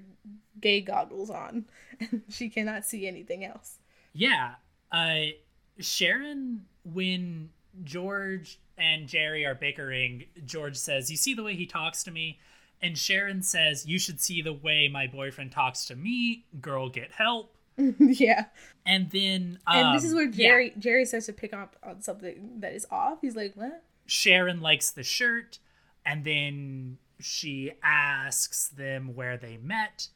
gay 0.59 0.81
goggles 0.81 1.29
on, 1.29 1.65
and 2.01 2.23
she 2.29 2.49
cannot 2.49 2.85
see 2.85 3.07
anything 3.07 3.45
else. 3.45 3.77
Yeah. 4.13 4.55
Uh 4.91 5.31
Sharon 5.79 6.65
when 6.83 7.49
George 7.83 8.59
and 8.77 9.07
Jerry 9.07 9.45
are 9.45 9.55
bickering, 9.55 10.25
George 10.45 10.75
says, 10.75 11.09
"You 11.11 11.17
see 11.17 11.33
the 11.33 11.43
way 11.43 11.55
he 11.55 11.65
talks 11.65 12.03
to 12.03 12.11
me?" 12.11 12.39
And 12.81 12.97
Sharon 12.97 13.43
says, 13.43 13.85
"You 13.85 13.99
should 13.99 14.19
see 14.19 14.41
the 14.41 14.53
way 14.53 14.87
my 14.87 15.07
boyfriend 15.07 15.51
talks 15.51 15.85
to 15.85 15.95
me. 15.95 16.45
Girl, 16.61 16.89
get 16.89 17.11
help." 17.11 17.55
yeah, 17.99 18.45
And 18.85 19.09
then 19.09 19.59
um, 19.65 19.77
and 19.77 19.97
this 19.97 20.03
is 20.03 20.13
where 20.13 20.25
yeah, 20.25 20.49
Jerry 20.49 20.73
Jerry 20.77 21.05
starts 21.05 21.27
to 21.27 21.33
pick 21.33 21.53
up 21.53 21.77
on 21.81 22.01
something 22.01 22.59
that 22.59 22.73
is 22.73 22.85
off. 22.91 23.19
He's 23.21 23.35
like, 23.35 23.53
"What?" 23.55 23.83
Sharon 24.05 24.59
likes 24.59 24.91
the 24.91 25.03
shirt 25.03 25.59
and 26.05 26.23
then 26.23 26.97
she 27.19 27.71
asks 27.83 28.69
them 28.69 29.15
where 29.15 29.37
they 29.37 29.57
met. 29.57 30.07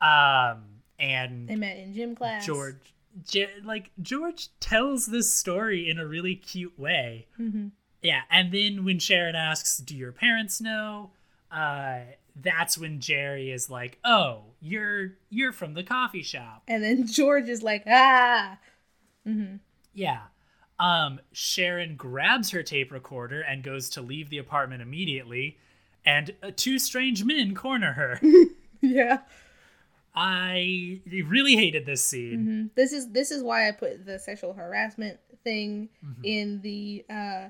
Um 0.00 0.80
and 0.98 1.48
They 1.48 1.56
met 1.56 1.76
in 1.76 1.92
gym 1.92 2.14
class. 2.14 2.46
George 2.46 2.76
Ge- 2.82 2.93
like 3.64 3.90
George 4.00 4.48
tells 4.60 5.06
this 5.06 5.34
story 5.34 5.88
in 5.88 5.98
a 5.98 6.06
really 6.06 6.34
cute 6.34 6.78
way. 6.78 7.26
hmm 7.36 7.68
Yeah, 8.02 8.22
and 8.30 8.52
then 8.52 8.84
when 8.84 8.98
Sharon 8.98 9.34
asks, 9.34 9.78
"Do 9.78 9.96
your 9.96 10.12
parents 10.12 10.60
know?" 10.60 11.10
uh 11.50 12.00
that's 12.36 12.76
when 12.76 12.98
Jerry 13.00 13.50
is 13.52 13.70
like, 13.70 13.98
"Oh, 14.04 14.42
you're 14.60 15.12
you're 15.30 15.52
from 15.52 15.74
the 15.74 15.84
coffee 15.84 16.22
shop." 16.22 16.62
And 16.66 16.82
then 16.82 17.06
George 17.18 17.48
is 17.48 17.62
like, 17.62 17.84
"Ah." 17.86 18.58
hmm 19.24 19.56
Yeah. 19.92 20.22
Um 20.78 21.20
Sharon 21.32 21.94
grabs 21.96 22.50
her 22.50 22.62
tape 22.62 22.90
recorder 22.90 23.40
and 23.40 23.62
goes 23.62 23.88
to 23.90 24.02
leave 24.02 24.30
the 24.30 24.38
apartment 24.38 24.82
immediately, 24.82 25.58
and 26.04 26.34
uh, 26.42 26.50
two 26.56 26.78
strange 26.78 27.24
men 27.24 27.54
corner 27.54 27.92
her. 27.92 28.20
Yeah. 28.80 29.20
I 30.14 31.00
really 31.06 31.56
hated 31.56 31.86
this 31.86 32.02
scene. 32.02 32.38
hmm 32.44 32.66
This 32.76 32.92
is 32.92 33.10
this 33.10 33.30
is 33.30 33.42
why 33.42 33.68
I 33.68 33.72
put 33.72 34.06
the 34.06 34.18
sexual 34.18 34.52
harassment 34.52 35.18
thing 35.42 35.88
Mhm. 36.04 36.24
in 36.24 36.60
the 36.62 37.04
uh 37.10 37.48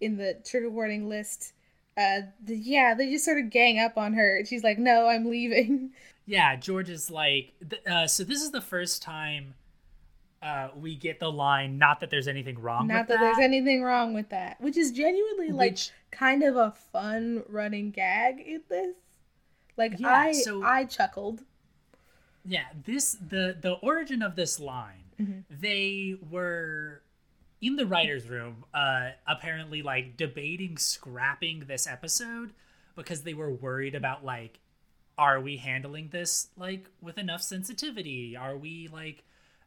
in 0.00 0.16
the 0.16 0.34
trigger 0.44 0.70
warning 0.70 1.08
list. 1.08 1.52
Uh, 1.96 2.22
the, 2.42 2.56
yeah, 2.56 2.94
they 2.94 3.10
just 3.10 3.24
sort 3.24 3.38
of 3.38 3.50
gang 3.50 3.78
up 3.78 3.98
on 3.98 4.14
her. 4.14 4.42
She's 4.46 4.64
like, 4.64 4.78
"No, 4.78 5.08
I'm 5.08 5.24
leaving." 5.28 5.90
Yeah, 6.24 6.54
George 6.54 6.88
is 6.88 7.10
like, 7.10 7.52
th- 7.68 7.82
uh, 7.84 8.06
so 8.06 8.22
this 8.22 8.42
is 8.42 8.52
the 8.52 8.60
first 8.60 9.02
time 9.02 9.54
uh, 10.40 10.68
we 10.80 10.94
get 10.94 11.18
the 11.18 11.30
line, 11.30 11.78
not 11.78 11.98
that 11.98 12.10
there's 12.10 12.28
anything 12.28 12.60
wrong 12.60 12.86
Not 12.86 13.00
with 13.00 13.08
that, 13.08 13.14
that. 13.14 13.20
there's 13.34 13.44
anything 13.44 13.82
wrong 13.82 14.14
with 14.14 14.28
that, 14.28 14.60
which 14.60 14.76
is 14.76 14.92
genuinely 14.92 15.50
like 15.50 15.72
Which- 15.72 15.90
kind 16.12 16.44
of 16.44 16.54
a 16.56 16.70
fun 16.92 17.42
running 17.48 17.90
gag 17.90 18.38
in 18.38 18.62
this. 18.68 18.94
Like 19.76 19.98
Yeah, 19.98 20.08
I 20.14 20.32
so- 20.32 20.62
I 20.62 20.84
chuckled. 20.84 21.42
Yeah, 22.44 22.66
this 22.84 23.12
the 23.12 23.56
the 23.60 23.72
origin 23.74 24.22
of 24.22 24.36
this 24.36 24.58
line. 24.58 25.04
Mhm. 25.20 25.44
They 25.50 26.16
were 26.30 27.02
in 27.60 27.76
the 27.76 27.86
writers' 27.86 28.28
room, 28.28 28.64
uh, 28.74 29.10
apparently 29.26 29.82
like 29.82 30.16
debating 30.16 30.76
scrapping 30.76 31.60
this 31.66 31.86
episode 31.86 32.52
because 32.96 33.22
they 33.22 33.34
were 33.34 33.50
worried 33.52 33.94
about 33.94 34.24
like, 34.24 34.58
are 35.16 35.40
we 35.40 35.58
handling 35.58 36.08
this 36.08 36.48
like 36.56 36.88
with 37.00 37.18
enough 37.18 37.42
sensitivity? 37.42 38.36
Are 38.36 38.56
we 38.56 38.88
like 38.92 39.24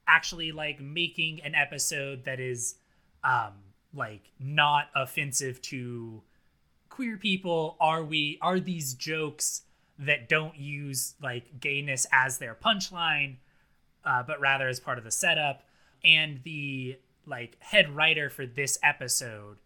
actually 0.08 0.52
like 0.52 0.80
making 0.82 1.42
an 1.42 1.56
episode 1.56 2.26
that 2.26 2.40
is 2.40 2.76
um 3.24 3.54
like 3.94 4.32
not 4.40 4.90
offensive 4.96 5.62
to 5.62 6.22
queer 6.90 7.18
people 7.18 7.76
are 7.80 8.04
we 8.04 8.38
are 8.42 8.60
these 8.60 8.94
jokes 8.94 9.64
that 10.00 10.28
don't 10.30 10.58
use 10.58 11.16
like 11.22 11.60
gayness 11.60 12.06
as 12.12 12.38
their 12.38 12.56
punchline 12.56 13.38
uh, 14.04 14.22
but 14.24 14.40
rather 14.40 14.68
as 14.68 14.80
part 14.80 14.98
of 14.98 15.04
the 15.04 15.12
setup. 15.12 15.64
And 16.04 16.42
the 16.44 17.00
like 17.26 17.58
head 17.60 17.96
writer 17.96 18.30
for 18.30 18.46
this 18.46 18.78
episode 18.84 19.58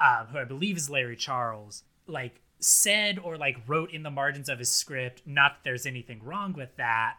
uh, 0.00 0.26
who 0.26 0.38
i 0.38 0.44
believe 0.44 0.76
is 0.76 0.88
larry 0.88 1.16
charles 1.16 1.82
like 2.06 2.40
said 2.60 3.18
or 3.18 3.36
like 3.36 3.56
wrote 3.66 3.90
in 3.90 4.02
the 4.02 4.10
margins 4.10 4.48
of 4.48 4.58
his 4.58 4.70
script 4.70 5.22
not 5.26 5.52
that 5.52 5.64
there's 5.64 5.86
anything 5.86 6.20
wrong 6.22 6.52
with 6.52 6.74
that 6.76 7.16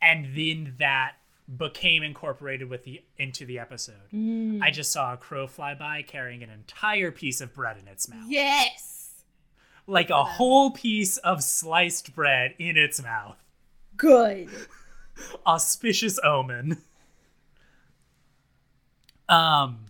and 0.00 0.34
then 0.34 0.74
that 0.78 1.12
became 1.58 2.02
incorporated 2.02 2.68
with 2.68 2.84
the 2.84 3.02
into 3.18 3.44
the 3.46 3.58
episode. 3.58 4.10
Mm. 4.12 4.62
i 4.62 4.70
just 4.70 4.90
saw 4.90 5.12
a 5.12 5.16
crow 5.16 5.46
fly 5.46 5.74
by 5.74 6.02
carrying 6.02 6.42
an 6.42 6.50
entire 6.50 7.10
piece 7.10 7.40
of 7.40 7.52
bread 7.54 7.76
in 7.80 7.86
its 7.86 8.08
mouth. 8.08 8.24
Yes, 8.26 8.95
like 9.86 10.10
a 10.10 10.24
whole 10.24 10.70
piece 10.70 11.16
of 11.18 11.42
sliced 11.42 12.14
bread 12.14 12.54
in 12.58 12.76
its 12.76 13.02
mouth. 13.02 13.36
good. 13.96 14.48
Auspicious 15.46 16.18
omen. 16.22 16.78
Um, 19.28 19.86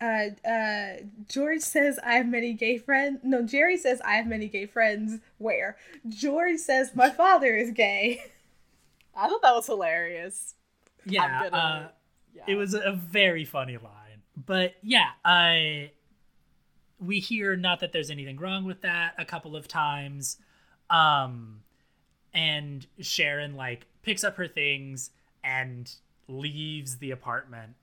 Uh, 0.00 0.28
uh, 0.48 0.96
George 1.28 1.60
says 1.60 1.98
I 2.04 2.14
have 2.14 2.26
many 2.26 2.52
gay 2.52 2.78
friends. 2.78 3.20
No, 3.22 3.42
Jerry 3.42 3.76
says 3.76 4.00
I 4.04 4.14
have 4.16 4.26
many 4.26 4.48
gay 4.48 4.66
friends. 4.66 5.20
Where 5.38 5.76
George 6.08 6.58
says 6.58 6.94
my 6.94 7.10
father 7.10 7.54
is 7.56 7.70
gay. 7.70 8.22
I 9.16 9.28
thought 9.28 9.42
that 9.42 9.54
was 9.54 9.66
hilarious. 9.66 10.54
yeah, 11.06 11.44
gonna- 11.50 11.56
uh, 11.56 11.88
Yeah. 12.34 12.42
it 12.48 12.54
was 12.56 12.74
a 12.74 12.92
very 12.92 13.44
funny 13.44 13.76
line. 13.76 14.22
But 14.36 14.74
yeah, 14.82 15.10
I 15.24 15.92
we 17.00 17.20
hear 17.20 17.56
not 17.56 17.80
that 17.80 17.92
there's 17.92 18.10
anything 18.10 18.36
wrong 18.38 18.64
with 18.64 18.82
that 18.82 19.14
a 19.18 19.24
couple 19.24 19.56
of 19.56 19.68
times. 19.68 20.38
Um, 20.90 21.60
and 22.32 22.86
Sharon 23.00 23.54
like 23.54 23.86
picks 24.02 24.24
up 24.24 24.36
her 24.36 24.48
things 24.48 25.10
and 25.42 25.90
leaves 26.28 26.98
the 26.98 27.10
apartment. 27.10 27.74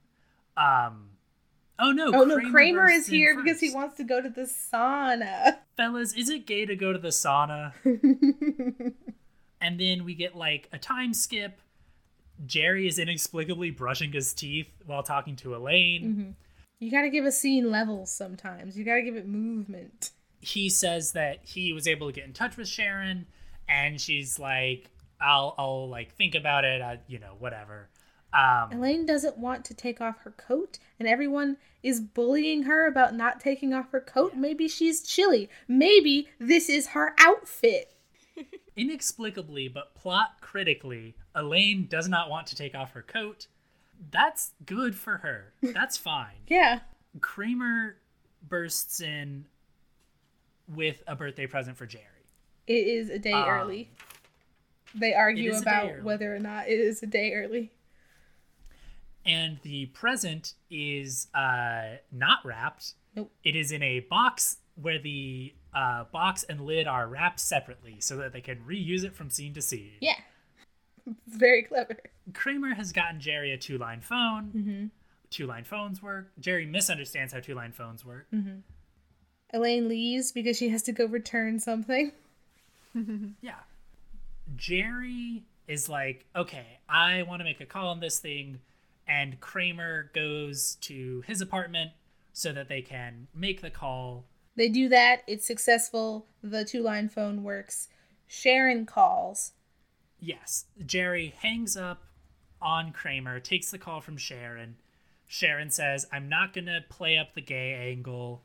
Um, 0.56 1.10
oh 1.78 1.92
no! 1.92 2.10
Oh 2.12 2.24
no, 2.24 2.38
Kramer 2.50 2.88
is 2.88 3.06
here 3.06 3.40
because 3.40 3.60
he 3.60 3.72
wants 3.72 3.96
to 3.96 4.04
go 4.04 4.20
to 4.20 4.28
the 4.28 4.42
sauna. 4.42 5.58
fellas, 5.76 6.12
is 6.12 6.28
it 6.28 6.46
gay 6.46 6.66
to 6.66 6.76
go 6.76 6.92
to 6.92 6.98
the 6.98 7.08
sauna? 7.08 7.72
and 9.60 9.80
then 9.80 10.04
we 10.04 10.14
get 10.14 10.36
like 10.36 10.68
a 10.72 10.78
time 10.78 11.14
skip. 11.14 11.60
Jerry 12.44 12.88
is 12.88 12.98
inexplicably 12.98 13.70
brushing 13.70 14.12
his 14.12 14.32
teeth 14.32 14.68
while 14.84 15.02
talking 15.02 15.36
to 15.36 15.54
Elaine. 15.54 16.34
You 16.82 16.90
gotta 16.90 17.10
give 17.10 17.24
a 17.24 17.32
scene 17.32 17.70
levels 17.70 18.10
sometimes. 18.10 18.76
You 18.76 18.84
gotta 18.84 19.02
give 19.02 19.14
it 19.16 19.28
movement. 19.28 20.10
He 20.40 20.68
says 20.68 21.12
that 21.12 21.38
he 21.44 21.72
was 21.72 21.86
able 21.86 22.08
to 22.08 22.12
get 22.12 22.24
in 22.24 22.32
touch 22.32 22.56
with 22.56 22.66
Sharon, 22.66 23.26
and 23.68 24.00
she's 24.00 24.38
like, 24.38 24.90
"I'll, 25.20 25.54
I'll 25.56 25.88
like 25.88 26.14
think 26.16 26.34
about 26.34 26.64
it. 26.64 26.82
I, 26.82 26.98
you 27.06 27.20
know, 27.20 27.34
whatever." 27.38 27.88
Um, 28.32 28.72
Elaine 28.72 29.06
doesn't 29.06 29.38
want 29.38 29.64
to 29.66 29.74
take 29.74 30.00
off 30.00 30.18
her 30.24 30.32
coat, 30.32 30.78
and 30.98 31.06
everyone 31.06 31.58
is 31.84 32.00
bullying 32.00 32.64
her 32.64 32.88
about 32.88 33.14
not 33.14 33.38
taking 33.38 33.72
off 33.72 33.92
her 33.92 34.00
coat. 34.00 34.34
Maybe 34.34 34.66
she's 34.66 35.02
chilly. 35.02 35.48
Maybe 35.68 36.28
this 36.40 36.68
is 36.68 36.88
her 36.88 37.14
outfit. 37.20 37.94
inexplicably, 38.76 39.68
but 39.68 39.94
plot 39.94 40.40
critically, 40.40 41.14
Elaine 41.34 41.86
does 41.86 42.08
not 42.08 42.30
want 42.30 42.46
to 42.48 42.56
take 42.56 42.74
off 42.74 42.92
her 42.92 43.02
coat. 43.02 43.46
That's 44.10 44.52
good 44.66 44.94
for 44.94 45.18
her. 45.18 45.52
That's 45.62 45.96
fine. 45.96 46.34
Yeah. 46.48 46.80
Kramer 47.20 47.96
bursts 48.48 49.00
in 49.00 49.44
with 50.68 51.02
a 51.06 51.14
birthday 51.16 51.46
present 51.46 51.76
for 51.76 51.86
Jerry. 51.86 52.04
It 52.66 52.86
is 52.86 53.10
a 53.10 53.18
day 53.18 53.32
Um, 53.32 53.48
early. 53.48 53.90
They 54.94 55.14
argue 55.14 55.50
is 55.50 55.60
a 55.62 55.64
day 55.64 55.70
about 55.70 56.02
whether 56.02 56.34
or 56.34 56.38
not 56.38 56.68
it 56.68 56.78
is 56.78 57.02
a 57.02 57.06
day 57.06 57.32
early. 57.34 57.72
And 59.24 59.58
the 59.62 59.86
present 59.86 60.54
is 60.70 61.28
uh, 61.34 61.96
not 62.10 62.44
wrapped. 62.44 62.94
Nope. 63.14 63.30
It 63.44 63.54
is 63.56 63.72
in 63.72 63.82
a 63.82 64.00
box 64.00 64.56
where 64.74 64.98
the 64.98 65.54
uh, 65.74 66.04
box 66.12 66.42
and 66.44 66.62
lid 66.62 66.86
are 66.86 67.06
wrapped 67.06 67.40
separately 67.40 67.96
so 68.00 68.16
that 68.16 68.32
they 68.32 68.40
can 68.40 68.58
reuse 68.68 69.04
it 69.04 69.14
from 69.14 69.30
scene 69.30 69.54
to 69.54 69.62
scene. 69.62 69.92
Yeah. 70.00 70.16
It's 71.26 71.36
very 71.36 71.62
clever. 71.62 71.96
Kramer 72.34 72.74
has 72.74 72.92
gotten 72.92 73.20
Jerry 73.20 73.52
a 73.52 73.56
two 73.56 73.78
line 73.78 74.00
phone. 74.00 74.52
Mm-hmm. 74.54 74.86
Two 75.30 75.46
line 75.46 75.64
phones 75.64 76.02
work. 76.02 76.30
Jerry 76.38 76.66
misunderstands 76.66 77.32
how 77.32 77.40
two 77.40 77.54
line 77.54 77.72
phones 77.72 78.04
work. 78.04 78.26
Mm-hmm. 78.32 78.58
Elaine 79.54 79.88
leaves 79.88 80.32
because 80.32 80.56
she 80.56 80.68
has 80.70 80.82
to 80.84 80.92
go 80.92 81.06
return 81.06 81.58
something. 81.58 82.12
Yeah. 83.40 83.54
Jerry 84.54 85.44
is 85.66 85.88
like, 85.88 86.26
okay, 86.36 86.78
I 86.90 87.22
want 87.22 87.40
to 87.40 87.44
make 87.44 87.60
a 87.62 87.64
call 87.64 87.88
on 87.88 88.00
this 88.00 88.18
thing. 88.18 88.60
And 89.08 89.40
Kramer 89.40 90.10
goes 90.14 90.76
to 90.82 91.22
his 91.26 91.40
apartment 91.40 91.92
so 92.34 92.52
that 92.52 92.68
they 92.68 92.82
can 92.82 93.28
make 93.34 93.62
the 93.62 93.70
call. 93.70 94.24
They 94.56 94.68
do 94.68 94.90
that. 94.90 95.22
It's 95.26 95.46
successful. 95.46 96.26
The 96.42 96.66
two 96.66 96.82
line 96.82 97.08
phone 97.08 97.42
works. 97.42 97.88
Sharon 98.26 98.84
calls. 98.84 99.52
Yes, 100.20 100.66
Jerry 100.84 101.34
hangs 101.40 101.76
up 101.76 102.04
on 102.62 102.92
Kramer, 102.92 103.40
takes 103.40 103.70
the 103.70 103.78
call 103.78 104.00
from 104.00 104.16
Sharon. 104.16 104.76
Sharon 105.26 105.70
says, 105.70 106.06
I'm 106.12 106.28
not 106.28 106.52
going 106.52 106.66
to 106.66 106.84
play 106.88 107.16
up 107.18 107.34
the 107.34 107.40
gay 107.40 107.72
angle. 107.90 108.42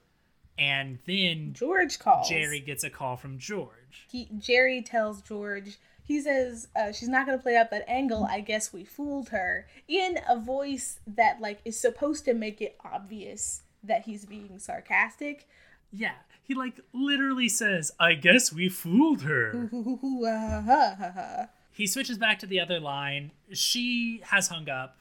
And 0.58 1.00
then 1.06 1.54
George 1.54 2.00
calls. 2.00 2.30
Jerry 2.30 2.60
gets 2.60 2.84
a 2.84 2.90
call 2.90 3.18
from 3.18 3.38
George. 3.38 4.08
He, 4.10 4.30
Jerry 4.40 4.82
tells 4.82 5.22
George, 5.22 5.78
he 6.04 6.22
says, 6.22 6.70
uh, 6.76 6.94
she's 6.94 7.10
not 7.10 7.26
going 7.26 7.38
to 7.38 7.44
play 7.44 7.58
up 7.58 7.70
that 7.72 7.88
angle. 7.88 8.24
I 8.24 8.40
guess 8.40 8.72
we 8.72 8.86
fooled 8.86 9.30
her. 9.30 9.68
In 9.88 10.18
a 10.28 10.40
voice 10.40 11.00
that, 11.06 11.42
like, 11.42 11.60
is 11.66 11.80
supposed 11.80 12.26
to 12.26 12.34
make 12.34 12.62
it 12.62 12.78
obvious 12.84 13.64
that 13.84 14.04
he's 14.06 14.26
being 14.26 14.58
sarcastic. 14.58 15.48
Yeah, 15.92 16.16
he, 16.42 16.54
like, 16.54 16.80
literally 16.94 17.50
says, 17.50 17.92
I 18.00 18.14
guess 18.14 18.54
we 18.54 18.70
fooled 18.70 19.24
her. 19.24 19.70
he 21.78 21.86
switches 21.86 22.18
back 22.18 22.40
to 22.40 22.48
the 22.48 22.60
other 22.60 22.80
line. 22.80 23.32
She 23.52 24.22
has 24.24 24.48
hung 24.48 24.68
up. 24.68 24.98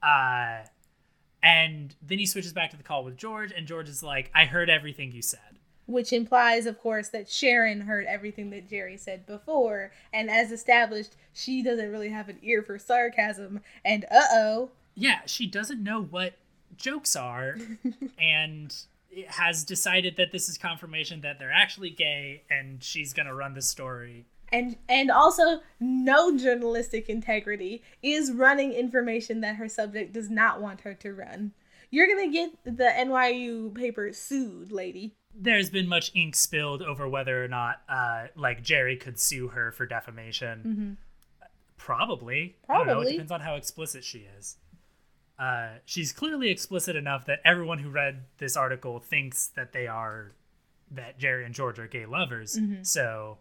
Uh, 0.00 0.58
and 1.42 1.96
then 2.00 2.20
he 2.20 2.26
switches 2.26 2.52
back 2.52 2.70
to 2.70 2.76
the 2.76 2.84
call 2.84 3.02
with 3.02 3.16
George, 3.16 3.50
and 3.50 3.66
George 3.66 3.88
is 3.88 4.00
like, 4.00 4.30
I 4.32 4.44
heard 4.44 4.70
everything 4.70 5.10
you 5.10 5.22
said. 5.22 5.40
Which 5.86 6.12
implies, 6.12 6.66
of 6.66 6.78
course, 6.78 7.08
that 7.08 7.28
Sharon 7.28 7.80
heard 7.80 8.06
everything 8.06 8.50
that 8.50 8.68
Jerry 8.68 8.96
said 8.96 9.26
before. 9.26 9.90
And 10.12 10.30
as 10.30 10.52
established, 10.52 11.16
she 11.32 11.64
doesn't 11.64 11.90
really 11.90 12.10
have 12.10 12.28
an 12.28 12.38
ear 12.42 12.62
for 12.62 12.78
sarcasm. 12.78 13.60
And 13.84 14.04
uh 14.04 14.22
oh. 14.30 14.70
Yeah, 14.94 15.22
she 15.26 15.48
doesn't 15.48 15.82
know 15.82 16.00
what 16.00 16.34
jokes 16.76 17.16
are 17.16 17.56
and 18.20 18.76
has 19.26 19.64
decided 19.64 20.16
that 20.16 20.30
this 20.30 20.48
is 20.48 20.56
confirmation 20.56 21.22
that 21.22 21.40
they're 21.40 21.50
actually 21.50 21.90
gay 21.90 22.44
and 22.48 22.84
she's 22.84 23.12
going 23.12 23.26
to 23.26 23.34
run 23.34 23.54
the 23.54 23.62
story 23.62 24.26
and 24.52 24.76
and 24.88 25.10
also 25.10 25.60
no 25.78 26.36
journalistic 26.36 27.08
integrity 27.08 27.82
is 28.02 28.32
running 28.32 28.72
information 28.72 29.40
that 29.40 29.56
her 29.56 29.68
subject 29.68 30.12
does 30.12 30.30
not 30.30 30.60
want 30.60 30.82
her 30.82 30.94
to 30.94 31.12
run. 31.12 31.52
You're 31.90 32.06
gonna 32.06 32.30
get 32.30 32.52
the 32.64 32.92
NYU 32.96 33.74
paper 33.74 34.12
sued, 34.12 34.72
lady. 34.72 35.14
There's 35.34 35.70
been 35.70 35.88
much 35.88 36.10
ink 36.14 36.34
spilled 36.36 36.82
over 36.82 37.08
whether 37.08 37.44
or 37.44 37.48
not, 37.48 37.82
uh, 37.88 38.26
like 38.36 38.62
Jerry 38.62 38.96
could 38.96 39.18
sue 39.18 39.48
her 39.48 39.70
for 39.72 39.86
defamation. 39.86 40.58
Mm-hmm. 40.66 40.92
Probably. 41.76 42.56
Probably. 42.66 42.92
Know, 42.92 43.00
it 43.00 43.12
depends 43.12 43.32
on 43.32 43.40
how 43.40 43.54
explicit 43.54 44.04
she 44.04 44.26
is. 44.38 44.56
Uh, 45.38 45.78
she's 45.86 46.12
clearly 46.12 46.50
explicit 46.50 46.96
enough 46.96 47.24
that 47.26 47.40
everyone 47.44 47.78
who 47.78 47.88
read 47.88 48.24
this 48.38 48.56
article 48.56 48.98
thinks 48.98 49.46
that 49.48 49.72
they 49.72 49.86
are 49.86 50.32
that 50.90 51.18
Jerry 51.18 51.44
and 51.44 51.54
George 51.54 51.78
are 51.78 51.86
gay 51.86 52.04
lovers. 52.04 52.58
Mm-hmm. 52.58 52.82
So 52.82 53.38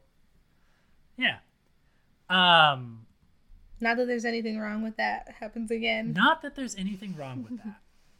yeah. 1.19 1.37
Um 2.29 3.05
not 3.81 3.97
that 3.97 4.07
there's 4.07 4.25
anything 4.25 4.59
wrong 4.59 4.81
with 4.83 4.97
that 4.97 5.35
happens 5.39 5.71
again. 5.71 6.13
Not 6.13 6.41
that 6.41 6.55
there's 6.55 6.75
anything 6.75 7.15
wrong 7.15 7.45
with 7.49 7.63
that. 7.63 7.75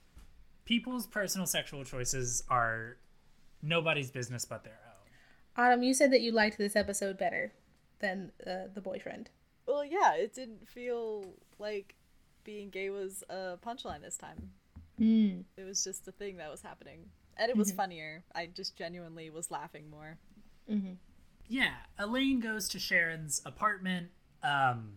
People's 0.66 1.06
personal 1.08 1.48
sexual 1.48 1.84
choices 1.84 2.44
are 2.50 2.98
nobody's 3.62 4.10
business 4.12 4.46
but 4.46 4.64
their 4.64 4.80
own. 4.88 5.66
Autumn, 5.66 5.84
you 5.84 5.94
said 5.94 6.12
that 6.14 6.22
you 6.22 6.32
liked 6.32 6.58
this 6.58 6.76
episode 6.76 7.18
better 7.18 7.52
than 8.00 8.32
uh, 8.48 8.68
the 8.74 8.80
boyfriend. 8.82 9.30
Well, 9.68 9.84
yeah, 9.84 10.14
it 10.14 10.34
didn't 10.34 10.70
feel 10.70 11.26
like 11.58 11.96
being 12.46 12.70
gay 12.70 12.90
was 12.90 13.24
a 13.30 13.58
punchline 13.66 14.02
this 14.02 14.16
time. 14.18 14.52
Mm. 15.00 15.44
It 15.58 15.64
was 15.66 15.84
just 15.84 16.08
a 16.08 16.12
thing 16.14 16.38
that 16.38 16.50
was 16.50 16.62
happening. 16.62 17.00
And 17.36 17.50
it 17.50 17.58
was 17.58 17.70
Mm-hmm. 17.70 17.78
funnier. 17.78 18.24
I 18.34 18.46
just 18.48 18.78
genuinely 18.78 19.30
was 19.30 19.52
laughing 19.52 19.90
more. 19.90 20.18
Mm-hmm. 20.72 20.94
Yeah, 21.50 21.74
Elaine 21.98 22.40
goes 22.40 22.70
to 22.70 22.80
Sharon's 22.80 23.42
apartment, 23.46 24.10
um, 24.44 24.94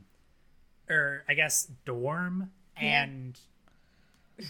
or 0.88 1.24
I 1.28 1.34
guess 1.34 1.64
dorm, 1.86 2.50
Yeah. 2.80 3.02
and 3.04 3.40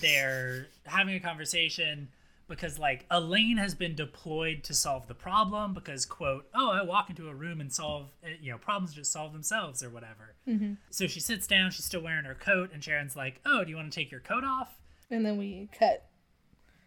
they're 0.01 0.67
having 0.85 1.15
a 1.15 1.21
conversation 1.21 2.09
because 2.49 2.79
like 2.79 3.07
Elaine 3.11 3.57
has 3.57 3.75
been 3.75 3.95
deployed 3.95 4.63
to 4.65 4.75
solve 4.75 5.07
the 5.07 5.15
problem 5.15 5.73
because 5.75 6.05
quote, 6.05 6.49
oh, 6.55 6.71
I 6.71 6.83
walk 6.83 7.09
into 7.09 7.29
a 7.29 7.35
room 7.35 7.61
and 7.61 7.73
solve, 7.73 8.11
uh, 8.25 8.29
you 8.41 8.51
know, 8.51 8.59
problems 8.59 8.93
just 8.95 9.13
solve 9.13 9.33
themselves 9.33 9.83
or 9.83 9.89
whatever. 9.89 10.35
Mm-hmm. 10.47 10.75
So 10.91 11.07
she 11.07 11.21
sits 11.21 11.47
down, 11.47 11.71
she's 11.71 11.85
still 11.85 12.03
wearing 12.03 12.25
her 12.25 12.35
coat, 12.35 12.71
and 12.75 12.83
Sharon's 12.83 13.17
like, 13.17 13.41
oh, 13.47 13.65
do 13.65 13.71
you 13.71 13.77
want 13.77 13.91
to 13.93 13.99
take 13.99 14.11
your 14.11 14.21
coat 14.21 14.45
off? 14.45 14.77
And 15.11 15.25
then 15.25 15.39
we 15.39 15.69
cut. 15.79 16.05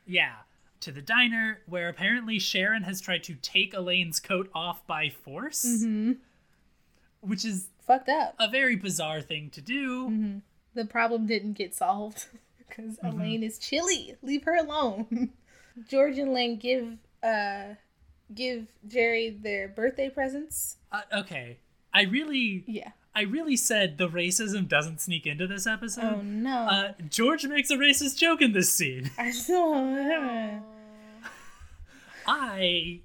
Yeah. 0.06 0.34
To 0.82 0.92
the 0.92 1.02
diner, 1.02 1.62
where 1.66 1.90
apparently 1.90 2.38
Sharon 2.38 2.84
has 2.84 3.02
tried 3.02 3.24
to 3.24 3.36
take 3.36 3.74
Elaine's 3.74 4.20
coat 4.20 4.50
off 4.54 4.86
by 4.86 5.10
force, 5.10 5.66
Mm-hmm. 5.66 6.12
which 7.22 7.44
is 7.46 7.68
Fucked 7.88 8.10
up. 8.10 8.36
a 8.40 8.48
very 8.50 8.76
bizarre 8.76 9.22
thing 9.22 9.50
to 9.52 9.62
do. 9.62 10.10
Mm-hmm. 10.10 10.38
The 10.76 10.86
problem 10.86 11.26
didn't 11.26 11.54
get 11.54 11.74
solved 11.74 12.28
because 12.58 12.98
Mm-hmm. 12.98 13.20
Elaine 13.20 13.44
is 13.44 13.58
chilly. 13.58 14.16
Leave 14.22 14.44
her 14.44 14.56
alone. 14.56 15.32
George 15.90 16.18
and 16.18 16.30
Elaine 16.30 16.58
give 16.58 16.98
uh 17.24 17.76
give 18.34 18.68
Jerry 18.88 19.30
their 19.30 19.68
birthday 19.68 20.10
presents. 20.10 20.78
Uh, 20.92 21.02
okay, 21.14 21.58
I 21.94 22.04
really, 22.04 22.64
Yeah. 22.68 22.92
I 23.18 23.22
really 23.22 23.56
said 23.56 23.98
the 23.98 24.10
racism 24.10 24.68
doesn't 24.68 25.00
sneak 25.00 25.26
into 25.26 25.48
this 25.48 25.66
episode. 25.66 26.16
Oh 26.18 26.22
no. 26.22 26.58
Uh, 26.68 26.92
George 27.10 27.46
makes 27.48 27.70
a 27.70 27.76
racist 27.78 28.18
joke 28.18 28.42
in 28.42 28.52
this 28.52 28.72
scene. 28.72 29.10
I 29.18 29.32
saw. 29.32 29.74
I, 32.28 33.02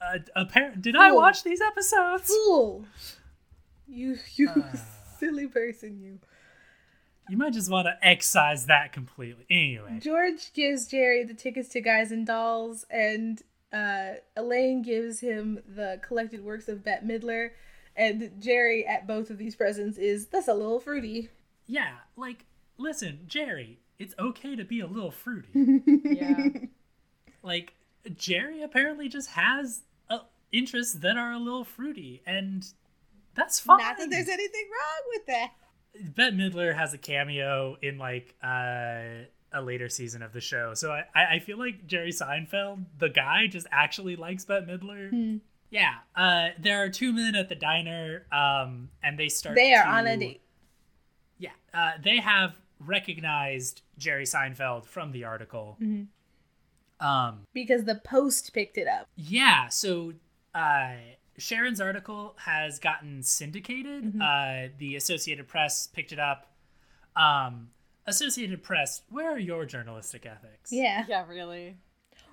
uh, 0.00 0.18
apparent, 0.36 0.82
did 0.82 0.96
I 0.96 1.08
Fool. 1.10 1.16
watch 1.18 1.44
these 1.44 1.60
episodes? 1.60 2.28
Fool. 2.28 2.84
You 3.86 4.16
you 4.34 4.50
Ah. 4.56 4.72
silly 5.18 5.46
person 5.46 5.98
you. 6.00 6.18
You 7.30 7.38
might 7.38 7.54
just 7.54 7.70
want 7.70 7.86
to 7.86 7.96
excise 8.06 8.66
that 8.66 8.92
completely. 8.92 9.46
Anyway, 9.48 9.98
George 10.00 10.52
gives 10.52 10.86
Jerry 10.86 11.24
the 11.24 11.32
tickets 11.32 11.70
to 11.70 11.80
Guys 11.80 12.12
and 12.12 12.26
Dolls, 12.26 12.84
and 12.90 13.40
uh, 13.72 14.14
Elaine 14.36 14.82
gives 14.82 15.20
him 15.20 15.62
the 15.66 15.98
collected 16.06 16.44
works 16.44 16.68
of 16.68 16.84
Bette 16.84 17.06
Midler. 17.06 17.50
And 17.96 18.32
Jerry 18.40 18.84
at 18.86 19.06
both 19.06 19.30
of 19.30 19.38
these 19.38 19.54
presents 19.54 19.98
is 19.98 20.26
that's 20.26 20.48
a 20.48 20.54
little 20.54 20.80
fruity. 20.80 21.30
yeah, 21.66 21.92
like, 22.16 22.44
listen, 22.76 23.20
Jerry, 23.26 23.78
it's 23.98 24.14
okay 24.18 24.56
to 24.56 24.64
be 24.64 24.80
a 24.80 24.86
little 24.86 25.10
fruity. 25.12 25.48
Yeah. 26.04 26.48
like 27.42 27.74
Jerry 28.16 28.62
apparently 28.62 29.08
just 29.08 29.30
has 29.30 29.82
uh, 30.10 30.18
interests 30.52 30.94
that 30.94 31.16
are 31.16 31.32
a 31.32 31.38
little 31.38 31.64
fruity, 31.64 32.22
and 32.26 32.66
that's 33.34 33.60
fine. 33.60 33.78
Not 33.78 33.96
that 33.98 34.10
there's 34.10 34.28
anything 34.28 34.64
wrong 34.70 35.02
with 35.12 35.26
that. 35.26 35.50
Bette 36.14 36.36
Midler 36.36 36.74
has 36.74 36.92
a 36.94 36.98
cameo 36.98 37.76
in 37.80 37.98
like 37.98 38.34
uh, 38.42 39.26
a 39.52 39.62
later 39.62 39.88
season 39.88 40.22
of 40.22 40.32
the 40.32 40.40
show, 40.40 40.74
so 40.74 40.90
I, 40.90 41.04
I 41.14 41.24
I 41.36 41.38
feel 41.38 41.58
like 41.58 41.86
Jerry 41.86 42.10
Seinfeld, 42.10 42.84
the 42.98 43.08
guy, 43.08 43.46
just 43.46 43.68
actually 43.70 44.16
likes 44.16 44.44
Bette 44.44 44.66
Midler. 44.66 45.10
Hmm. 45.10 45.36
Yeah, 45.74 45.94
uh, 46.14 46.50
there 46.60 46.84
are 46.84 46.88
two 46.88 47.12
men 47.12 47.34
at 47.34 47.48
the 47.48 47.56
diner, 47.56 48.26
um, 48.30 48.90
and 49.02 49.18
they 49.18 49.28
start. 49.28 49.56
They 49.56 49.74
are 49.74 49.82
to- 49.82 49.88
on 49.90 50.06
a 50.06 50.16
date. 50.16 50.40
Yeah, 51.38 51.50
uh, 51.74 51.92
they 52.02 52.18
have 52.20 52.60
recognized 52.78 53.82
Jerry 53.98 54.22
Seinfeld 54.24 54.86
from 54.86 55.10
the 55.10 55.24
article. 55.24 55.76
Mhm. 55.80 56.06
Um, 57.00 57.46
because 57.52 57.84
the 57.84 57.96
Post 57.96 58.52
picked 58.54 58.78
it 58.78 58.86
up. 58.86 59.08
yeah, 59.16 59.66
so 59.68 60.14
uh, 60.54 60.94
Sharon's 61.38 61.80
article 61.80 62.36
has 62.38 62.78
gotten 62.78 63.24
syndicated. 63.24 64.04
Mm-hmm. 64.04 64.22
Uh, 64.22 64.68
the 64.78 64.94
Associated 64.94 65.48
Press 65.48 65.88
picked 65.88 66.12
it 66.12 66.20
up. 66.20 66.52
Um, 67.16 67.70
Associated 68.06 68.62
Press, 68.62 69.02
where 69.10 69.32
are 69.32 69.38
your 69.40 69.64
journalistic 69.66 70.24
ethics? 70.24 70.70
Yeah. 70.70 71.04
yeah, 71.08 71.26
really. 71.26 71.78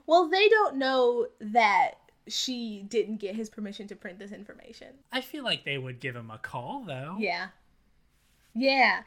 Well, 0.05 0.30
they 0.30 0.47
don't 0.49 0.76
know 0.76 1.27
that 1.39 1.93
she 2.27 2.84
didn't 2.88 3.18
get 3.18 3.35
his 3.35 3.49
permission 3.49 3.88
to 3.88 3.95
print 3.95 4.19
this 4.19 4.31
information. 4.31 4.88
I 5.11 5.22
feel 5.22 5.43
like 5.43 5.65
they 5.65 5.77
would 5.77 5.99
give 5.99 6.15
him 6.15 6.30
a 6.31 6.38
call, 6.38 6.84
though. 6.85 7.18
Yeah. 7.19 7.48
Yeah. 8.53 9.02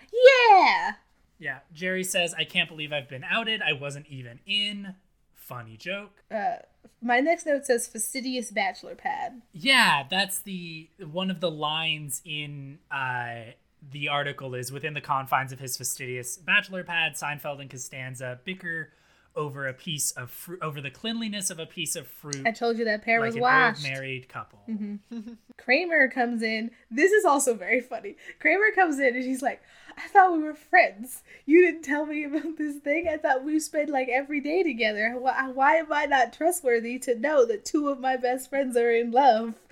Yeah. 0.51 0.93
Yeah, 1.39 1.59
Jerry 1.73 2.05
says, 2.05 2.35
I 2.35 2.45
can't 2.45 2.69
believe 2.69 2.93
I've 2.93 3.09
been 3.09 3.25
outed. 3.25 3.61
I 3.61 3.73
wasn't 3.73 4.07
even 4.09 4.41
in. 4.47 4.95
Funny 5.35 5.77
joke. 5.77 6.23
Uh, 6.31 6.57
my 7.03 7.21
next 7.21 7.45
note 7.45 7.67
says 7.67 7.87
fastidious 7.87 8.51
bachelor 8.51 8.95
pad. 8.95 9.43
Yeah, 9.53 10.05
that's 10.09 10.39
the 10.39 10.89
one 10.99 11.31
of 11.31 11.41
the 11.41 11.51
lines 11.51 12.23
in 12.25 12.79
uh, 12.91 13.53
the 13.91 14.09
article 14.09 14.55
is 14.55 14.73
within 14.73 14.95
the 14.95 15.03
confines 15.03 15.53
of 15.53 15.61
his 15.61 15.77
fastidious 15.77 16.39
bachelor 16.39 16.83
pad. 16.83 17.13
Seinfeld 17.13 17.61
and 17.61 17.69
Costanza 17.69 18.41
bicker 18.45 18.91
over 19.37 19.67
a 19.67 19.73
piece 19.73 20.11
of 20.13 20.31
fruit, 20.31 20.61
over 20.63 20.81
the 20.81 20.91
cleanliness 20.91 21.51
of 21.51 21.59
a 21.59 21.67
piece 21.67 21.97
of 21.97 22.07
fruit, 22.07 22.47
I 22.47 22.51
told 22.53 22.79
you 22.79 22.85
that 22.87 23.03
pear 23.03 23.21
like 23.21 23.29
was 23.29 23.37
an 23.37 23.41
washed. 23.43 23.85
old 23.85 23.93
married 23.93 24.29
couple. 24.29 24.61
Mm-hmm. 24.69 25.33
Kramer 25.57 26.09
comes 26.09 26.43
in. 26.43 26.71
This 26.91 27.13
is 27.13 27.25
also 27.25 27.55
very 27.55 27.81
funny. 27.81 28.17
Kramer 28.41 28.71
comes 28.75 28.99
in 28.99 29.15
and 29.15 29.25
she's 29.25 29.43
like, 29.43 29.63
I 29.97 30.09
thought 30.09 30.33
we 30.33 30.43
were 30.43 30.55
friends. 30.55 31.23
You 31.47 31.65
didn't 31.65 31.83
tell 31.83 32.07
me 32.07 32.25
about 32.25 32.57
this 32.59 32.77
thing. 32.77 33.09
I 33.09 33.17
thought 33.17 33.45
we 33.45 33.61
spent 33.61 33.91
like 33.91 34.09
every 34.09 34.41
day 34.41 34.63
together. 34.63 35.15
Why, 35.19 35.33
uh, 35.39 35.51
why 35.51 35.77
am 35.77 35.93
I 35.93 36.07
not 36.07 36.33
trustworthy 36.33 36.99
to 37.01 37.15
know 37.15 37.47
that 37.47 37.65
two 37.65 37.89
of 37.89 38.01
my 38.01 38.17
best 38.17 38.51
friends 38.51 38.77
are 38.77 38.91
in 38.91 39.11
love? 39.11 39.55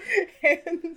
And 0.43 0.97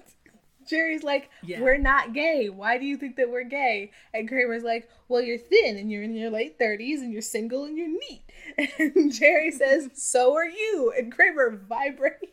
Jerry's 0.68 1.04
like, 1.04 1.30
Yeah. 1.44 1.62
we're 1.62 1.78
not 1.78 2.14
gay. 2.14 2.50
Why 2.50 2.78
do 2.78 2.86
you 2.86 2.98
think 2.98 3.16
that 3.18 3.30
we're 3.30 3.44
gay? 3.44 3.92
And 4.14 4.28
Kramer's 4.28 4.64
like, 4.64 4.90
well, 5.08 5.22
you're 5.22 5.38
thin 5.38 5.78
and 5.78 5.92
you're 5.92 6.04
in 6.04 6.16
your 6.16 6.30
late 6.32 6.58
30s 6.60 7.00
and 7.00 7.12
you're 7.14 7.22
single 7.22 7.66
and 7.66 7.78
you're 7.78 7.88
neat. 7.88 8.22
And 8.80 9.12
Jerry 9.14 9.52
says, 9.52 9.90
so 9.96 10.36
are 10.36 10.46
you. 10.48 10.94
And 10.98 11.12
Kramer 11.12 11.50
vibrates. 11.68 12.26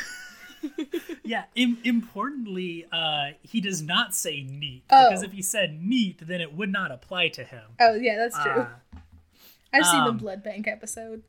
Yeah, 1.23 1.43
Im- 1.55 1.77
importantly, 1.85 2.85
uh, 2.91 3.29
he 3.43 3.61
does 3.61 3.81
not 3.81 4.13
say 4.13 4.41
neat 4.43 4.83
Oh. 4.89 5.07
because 5.09 5.23
if 5.23 5.31
he 5.31 5.41
said 5.41 5.81
neat, 5.81 6.19
then 6.27 6.41
it 6.41 6.53
would 6.53 6.69
not 6.71 6.91
apply 6.91 7.29
to 7.29 7.43
him. 7.45 7.63
Oh, 7.79 7.93
yeah, 7.95 8.17
that's 8.17 8.37
true. 8.43 8.63
Uh, 8.63 8.67
I've 9.71 9.85
seen 9.85 10.03
the 10.03 10.09
um, 10.09 10.17
Blood 10.17 10.43
Bank 10.43 10.67
episode. 10.67 11.23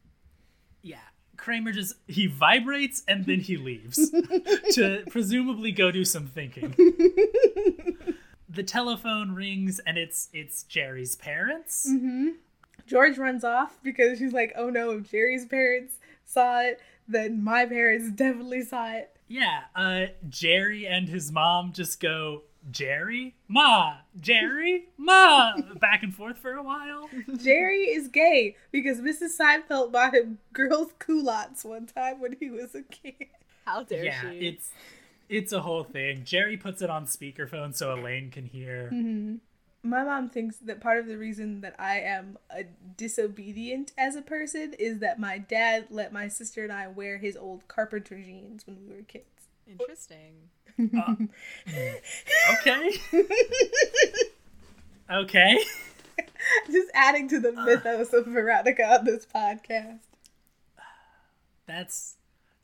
yeah, 0.82 0.96
Kramer 1.40 1.72
just 1.72 1.94
he 2.06 2.26
vibrates 2.26 3.02
and 3.08 3.24
then 3.24 3.40
he 3.40 3.56
leaves 3.56 4.10
to 4.72 5.02
presumably 5.08 5.72
go 5.72 5.90
do 5.90 6.04
some 6.04 6.26
thinking. 6.26 6.74
the 8.48 8.62
telephone 8.62 9.32
rings 9.32 9.80
and 9.80 9.96
it's 9.96 10.28
it's 10.34 10.64
Jerry's 10.64 11.16
parents. 11.16 11.88
Mm-hmm. 11.90 12.28
George 12.86 13.16
runs 13.16 13.42
off 13.42 13.78
because 13.82 14.18
she's 14.18 14.34
like, 14.34 14.52
oh 14.54 14.68
no, 14.68 14.90
if 14.90 15.10
Jerry's 15.10 15.46
parents 15.46 15.94
saw 16.26 16.60
it, 16.60 16.78
then 17.08 17.42
my 17.42 17.64
parents 17.64 18.10
definitely 18.10 18.62
saw 18.62 18.92
it. 18.92 19.16
Yeah, 19.26 19.60
uh, 19.74 20.06
Jerry 20.28 20.86
and 20.86 21.08
his 21.08 21.32
mom 21.32 21.72
just 21.72 22.00
go 22.00 22.42
Jerry, 22.70 23.34
Ma, 23.48 23.96
Jerry, 24.20 24.88
Ma, 24.96 25.56
back 25.80 26.02
and 26.02 26.14
forth 26.14 26.38
for 26.38 26.54
a 26.54 26.62
while. 26.62 27.08
Jerry 27.36 27.84
is 27.84 28.08
gay 28.08 28.56
because 28.70 29.00
Mrs. 29.00 29.38
Seinfeld 29.38 29.92
bought 29.92 30.14
him 30.14 30.38
girls' 30.52 30.92
culottes 30.98 31.64
one 31.64 31.86
time 31.86 32.20
when 32.20 32.36
he 32.38 32.50
was 32.50 32.74
a 32.74 32.82
kid. 32.82 33.26
How 33.64 33.84
dare 33.84 34.04
yeah, 34.04 34.30
she? 34.30 34.38
it's 34.46 34.70
it's 35.28 35.52
a 35.52 35.60
whole 35.62 35.84
thing. 35.84 36.24
Jerry 36.24 36.56
puts 36.56 36.82
it 36.82 36.90
on 36.90 37.06
speakerphone 37.06 37.74
so 37.74 37.94
Elaine 37.94 38.30
can 38.30 38.46
hear. 38.46 38.90
Mm-hmm. 38.92 39.36
My 39.82 40.04
mom 40.04 40.28
thinks 40.28 40.56
that 40.56 40.80
part 40.80 40.98
of 40.98 41.06
the 41.06 41.16
reason 41.16 41.62
that 41.62 41.74
I 41.78 42.00
am 42.00 42.36
a 42.50 42.64
disobedient 42.96 43.92
as 43.96 44.14
a 44.14 44.22
person 44.22 44.74
is 44.78 44.98
that 44.98 45.18
my 45.18 45.38
dad 45.38 45.86
let 45.88 46.12
my 46.12 46.28
sister 46.28 46.64
and 46.64 46.72
I 46.72 46.88
wear 46.88 47.16
his 47.16 47.36
old 47.36 47.66
carpenter 47.68 48.16
jeans 48.16 48.66
when 48.66 48.78
we 48.86 48.94
were 48.94 49.02
kids. 49.02 49.24
Interesting. 49.70 50.48
Uh, 50.78 51.14
okay, 52.60 52.90
okay. 55.10 55.58
Just 56.70 56.88
adding 56.94 57.28
to 57.28 57.40
the 57.40 57.52
mythos 57.52 58.12
of 58.12 58.26
Veronica 58.26 58.84
on 58.84 59.04
this 59.04 59.26
podcast. 59.26 60.00
That's 61.66 62.16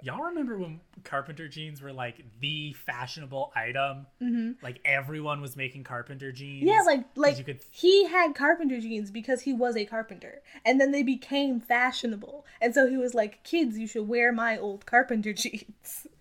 y'all 0.03 0.25
remember 0.25 0.59
when 0.59 0.81
carpenter 1.05 1.49
jeans 1.49 1.81
were 1.81 1.93
like 1.93 2.25
the 2.41 2.75
fashionable 2.75 3.53
item? 3.55 4.07
Mm-hmm. 4.23 4.53
Like 4.63 4.81
everyone 4.85 5.41
was 5.41 5.57
making 5.57 5.85
carpenter 5.85 6.33
jeans. 6.33 6.65
Yeah, 6.67 6.83
like 6.87 7.05
like 7.17 7.39
you 7.39 7.45
could- 7.45 7.65
he 7.71 8.07
had 8.07 8.35
carpenter 8.35 8.81
jeans 8.81 9.11
because 9.11 9.43
he 9.43 9.53
was 9.53 9.77
a 9.77 9.85
carpenter, 9.85 10.43
and 10.65 10.81
then 10.81 10.91
they 10.93 11.03
became 11.03 11.61
fashionable, 11.61 12.45
and 12.61 12.75
so 12.75 12.87
he 12.89 12.97
was 12.97 13.15
like, 13.15 13.43
"Kids, 13.45 13.79
you 13.79 13.87
should 13.87 14.09
wear 14.09 14.33
my 14.33 14.57
old 14.59 14.87
carpenter 14.87 15.33
jeans." 15.33 16.07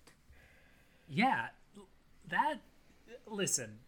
Yeah, 1.08 1.48
that. 2.30 2.56
Listen. 3.28 3.80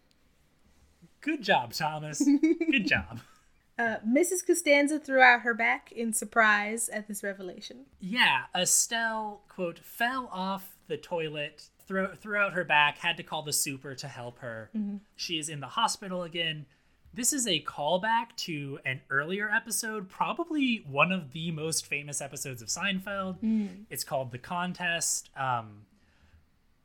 Good 1.22 1.41
job, 1.44 1.73
Thomas. 1.73 2.19
Good 2.23 2.88
job. 2.88 3.19
Uh, 3.77 3.98
Mrs. 4.07 4.45
Costanza 4.45 4.99
threw 4.99 5.22
out 5.22 5.41
her 5.41 5.53
back 5.53 5.91
in 5.91 6.14
surprise 6.14 6.89
at 6.89 7.07
this 7.07 7.23
revelation. 7.23 7.85
Yeah, 7.99 8.44
Estelle, 8.56 9.41
quote, 9.49 9.80
fell 9.80 10.30
off 10.31 10.76
the 10.88 10.98
toilet, 10.98 11.69
throw, 11.88 12.14
threw 12.15 12.38
out 12.38 12.53
her 12.53 12.64
back, 12.64 12.98
had 12.98 13.18
to 13.18 13.23
call 13.23 13.44
the 13.44 13.53
super 13.53 13.94
to 13.95 14.07
help 14.07 14.39
her. 14.39 14.72
She 15.15 15.38
is 15.38 15.49
in 15.49 15.60
the 15.60 15.68
hospital 15.68 16.23
again. 16.23 16.65
This 17.14 17.34
is 17.34 17.48
a 17.48 17.61
callback 17.61 18.35
to 18.38 18.80
an 18.85 19.02
earlier 19.10 19.49
episode, 19.49 20.07
probably 20.10 20.84
one 20.89 21.11
of 21.11 21.31
the 21.34 21.52
most 21.52 21.85
famous 21.85 22.22
episodes 22.22 22.61
of 22.61 22.69
Seinfeld. 22.69 23.38
It's 23.89 24.03
called 24.03 24.31
The 24.31 24.38
Contest. 24.38 25.30
Um, 25.35 25.81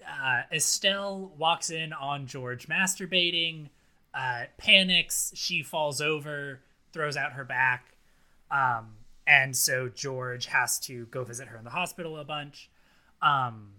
uh, 0.07 0.43
Estelle 0.53 1.33
walks 1.37 1.71
in 1.71 1.93
on 1.93 2.27
George 2.27 2.69
masturbating, 2.69 3.69
uh, 4.15 4.45
panics, 4.59 5.33
she 5.35 5.63
falls 5.63 6.01
over, 6.01 6.61
throws 6.93 7.17
out 7.17 7.33
her 7.33 7.45
back. 7.45 7.95
Um, 8.51 8.97
and 9.27 9.57
so 9.57 9.89
George 9.89 10.47
has 10.47 10.79
to 10.81 11.07
go 11.07 11.25
visit 11.25 11.49
her 11.49 11.57
in 11.57 11.65
the 11.65 11.71
hospital 11.71 12.19
a 12.19 12.25
bunch. 12.25 12.71
Um, 13.21 13.75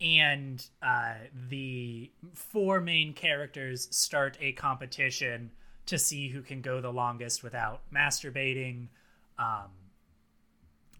and 0.00 0.66
uh, 0.82 1.14
the 1.48 2.10
four 2.34 2.80
main 2.80 3.12
characters 3.12 3.86
start 3.90 4.36
a 4.40 4.52
competition 4.52 5.52
to 5.86 5.98
see 5.98 6.28
who 6.28 6.42
can 6.42 6.60
go 6.60 6.80
the 6.80 6.92
longest 6.92 7.42
without 7.44 7.82
masturbating, 7.94 8.88
um, 9.38 9.70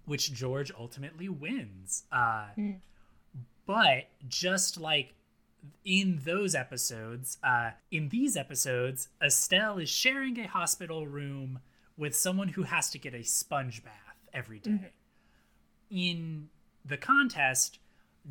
which 0.07 0.33
George 0.33 0.71
ultimately 0.79 1.29
wins. 1.29 2.05
Uh, 2.13 2.47
But 3.67 4.09
just 4.29 4.81
like 4.81 5.15
in 5.85 6.21
those 6.25 6.55
episodes, 6.55 7.39
uh, 7.45 7.71
in 7.91 8.09
these 8.09 8.37
episodes, 8.37 9.09
Estelle 9.23 9.79
is 9.79 9.89
sharing 9.89 10.39
a 10.39 10.49
hospital 10.49 11.07
room 11.07 11.61
with 11.97 12.17
someone 12.17 12.49
who 12.49 12.65
has 12.65 12.91
to 12.91 12.99
get 12.99 13.15
a 13.15 13.23
sponge 13.23 13.85
bath 13.85 14.17
every 14.33 14.59
day. 14.59 14.93
In 15.91 16.49
the 16.85 16.97
contest, 16.97 17.79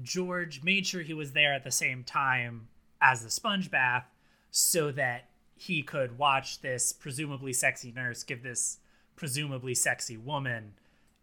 George 0.02 0.64
made 0.64 0.86
sure 0.86 1.02
he 1.02 1.14
was 1.14 1.34
there 1.34 1.54
at 1.54 1.64
the 1.64 1.72
same 1.72 2.04
time 2.04 2.68
as 3.02 3.24
the 3.24 3.30
sponge 3.30 3.70
bath 3.72 4.06
so 4.50 4.92
that 4.92 5.30
he 5.56 5.84
could 5.84 6.18
watch 6.18 6.62
this 6.62 6.92
presumably 6.92 7.54
sexy 7.54 7.92
nurse 7.92 8.24
give 8.24 8.42
this 8.42 8.80
presumably 9.16 9.76
sexy 9.76 10.18
woman 10.18 10.74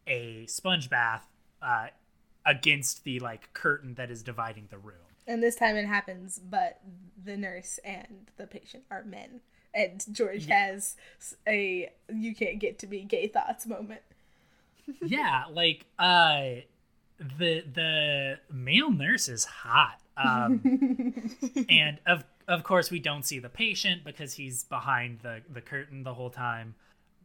a 0.07 0.47
sponge 0.47 0.89
bath 0.89 1.27
uh, 1.61 1.89
against 2.47 3.05
the 3.05 3.19
like 3.21 3.53
curtain 3.53 3.95
that 3.95 4.11
is 4.11 4.23
dividing 4.23 4.69
the 4.71 4.79
room. 4.79 4.97
And 5.27 5.43
this 5.43 5.57
time 5.57 5.77
it 5.77 5.87
happens, 5.87 6.39
but 6.39 6.81
the 7.23 7.37
nurse 7.37 7.79
and 7.85 8.31
the 8.37 8.47
patient 8.47 8.85
are 8.91 9.05
men. 9.05 9.41
And 9.75 10.03
George 10.13 10.47
has 10.47 10.97
a 11.47 11.91
you 12.13 12.35
can't 12.35 12.59
get 12.59 12.79
to 12.81 12.87
me 12.87 13.05
gay 13.05 13.27
thoughts 13.27 13.67
moment. 13.67 14.01
yeah, 15.03 15.45
like 15.51 15.85
uh 15.99 16.63
the 17.19 17.63
the 17.73 18.39
male 18.51 18.91
nurse 18.91 19.29
is 19.29 19.45
hot. 19.45 20.01
Um 20.17 21.23
and 21.69 21.99
of 22.07 22.25
of 22.49 22.65
course 22.65 22.91
we 22.91 22.99
don't 22.99 23.27
see 23.27 23.39
the 23.39 23.51
patient 23.51 24.05
because 24.05 24.33
he's 24.33 24.65
behind 24.65 25.21
the 25.21 25.43
the 25.51 25.61
curtain 25.61 26.03
the 26.03 26.15
whole 26.15 26.31
time. 26.31 26.75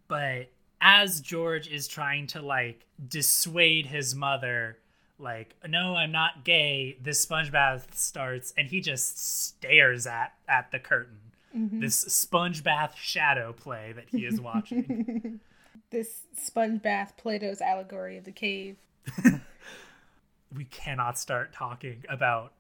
But 0.10 0.50
as 0.82 1.22
George 1.22 1.68
is 1.70 1.88
trying 1.88 2.28
to 2.28 2.42
like 2.42 2.86
dissuade 3.08 3.86
his 3.86 4.14
mother 4.14 4.78
like 5.20 5.56
no 5.68 5.96
I'm 5.96 6.12
not 6.12 6.44
gay 6.44 6.98
this 7.02 7.22
sponge 7.22 7.52
bath 7.52 7.96
starts 7.98 8.54
and 8.58 8.68
he 8.68 8.82
just 8.82 9.18
stares 9.20 10.06
at 10.08 10.34
at 10.48 10.72
the 10.72 10.80
curtain 10.80 11.18
this 11.56 11.96
sponge 12.00 12.64
bath 12.64 12.96
shadow 13.00 13.54
play 13.54 13.94
that 13.96 14.06
he 14.10 14.26
is 14.26 14.42
watching 14.42 15.40
This 15.92 16.22
sponge 16.36 16.82
bath 16.82 17.14
Plato's 17.18 17.62
allegory 17.62 18.18
of 18.18 18.24
the 18.24 18.32
cave. 18.32 18.78
we 20.56 20.66
cannot 20.66 21.18
start 21.20 21.54
talking 21.54 22.04
about 22.10 22.54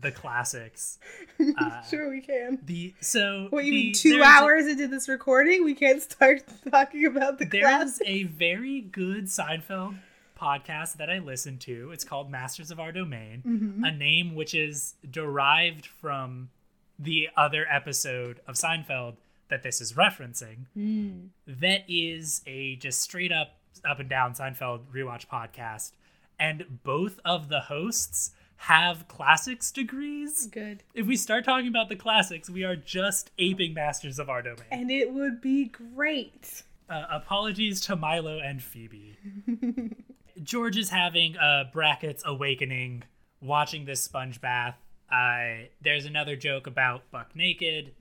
the 0.00 0.10
classics 0.10 0.98
Uh, 1.58 1.82
sure 1.82 2.08
we 2.10 2.20
can. 2.20 2.58
the 2.64 2.94
so 3.00 3.48
What 3.50 3.64
you 3.64 3.72
the- 3.72 3.84
mean 3.86 3.92
two 3.94 4.10
there's 4.10 4.24
hours 4.26 4.66
into 4.66 4.86
this 4.86 5.08
recording 5.08 5.64
we 5.64 5.74
can't 5.74 6.00
start 6.00 6.42
talking 6.70 7.04
about 7.06 7.38
the 7.38 7.44
There 7.44 7.62
class? 7.62 8.00
is 8.00 8.02
a 8.06 8.22
very 8.24 8.80
good 8.80 9.24
Seinfeld 9.26 9.96
podcast 10.40 10.94
that 10.98 11.10
I 11.10 11.18
listen 11.18 11.58
to. 11.58 11.90
It's 11.92 12.04
called 12.04 12.30
Masters 12.30 12.70
of 12.70 12.80
Our 12.80 12.92
Domain, 12.92 13.42
Mm-hmm. 13.46 13.84
a 13.84 13.90
name 13.92 14.34
which 14.34 14.54
is 14.54 14.94
derived 15.10 15.86
from 15.86 16.50
the 16.98 17.28
other 17.36 17.66
episode 17.70 18.40
of 18.46 18.54
Seinfeld 18.56 19.14
that 19.48 19.62
this 19.62 19.80
is 19.80 19.94
referencing. 19.94 20.66
Mm. 20.76 21.28
That 21.46 21.82
is 21.88 22.42
a 22.46 22.76
just 22.76 23.00
straight 23.00 23.32
up, 23.32 23.56
up 23.84 23.98
and 24.00 24.08
down 24.08 24.34
Seinfeld 24.34 24.80
rewatch 24.94 25.26
podcast. 25.26 25.92
And 26.38 26.80
both 26.84 27.18
of 27.24 27.48
the 27.48 27.60
hosts 27.60 28.30
have 28.64 29.08
classics 29.08 29.70
degrees. 29.72 30.46
Good. 30.46 30.82
If 30.94 31.06
we 31.06 31.16
start 31.16 31.44
talking 31.44 31.68
about 31.68 31.88
the 31.88 31.96
classics, 31.96 32.48
we 32.50 32.62
are 32.64 32.76
just 32.76 33.30
aping 33.38 33.72
Masters 33.74 34.18
of 34.18 34.28
Our 34.28 34.42
Domain. 34.42 34.64
And 34.70 34.90
it 34.90 35.12
would 35.12 35.40
be 35.40 35.64
great. 35.64 36.62
Uh, 36.88 37.06
apologies 37.10 37.80
to 37.82 37.96
Milo 37.96 38.38
and 38.38 38.62
Phoebe. 38.62 39.16
George 40.42 40.76
is 40.76 40.90
having 40.90 41.36
a 41.36 41.64
brackets 41.72 42.22
awakening 42.24 43.02
watching 43.40 43.84
this 43.84 44.02
sponge 44.02 44.40
bath. 44.40 44.76
Uh, 45.10 45.66
there's 45.80 46.04
another 46.06 46.36
joke 46.36 46.66
about 46.66 47.10
Buck 47.10 47.34
Naked. 47.34 47.92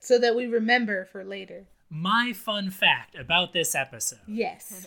So 0.00 0.18
that 0.18 0.36
we 0.36 0.46
remember 0.46 1.04
for 1.04 1.24
later. 1.24 1.66
My 1.90 2.32
fun 2.34 2.70
fact 2.70 3.16
about 3.16 3.52
this 3.52 3.74
episode: 3.74 4.20
Yes. 4.26 4.86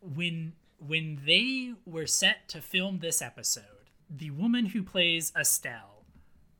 when 0.00 0.54
when 0.84 1.20
they 1.24 1.74
were 1.84 2.06
set 2.06 2.48
to 2.48 2.60
film 2.60 2.98
this 3.00 3.20
episode, 3.20 3.90
the 4.10 4.30
woman 4.30 4.66
who 4.66 4.82
plays 4.82 5.32
Estelle 5.38 6.04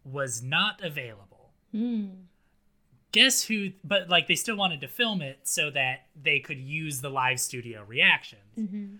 was 0.05 0.43
not 0.43 0.83
available. 0.83 1.51
Hmm. 1.73 2.07
Guess 3.13 3.45
who? 3.45 3.71
But 3.83 4.09
like 4.09 4.29
they 4.29 4.35
still 4.35 4.57
wanted 4.57 4.81
to 4.83 4.89
film 4.89 5.23
it 5.23 5.41
so 5.45 5.71
that 5.71 6.07
they 6.21 6.41
could 6.41 6.59
use 6.59 7.01
the 7.01 7.09
live 7.09 7.41
studio 7.41 7.83
reactions. 7.87 8.59
Mm-hmm. 8.59 8.97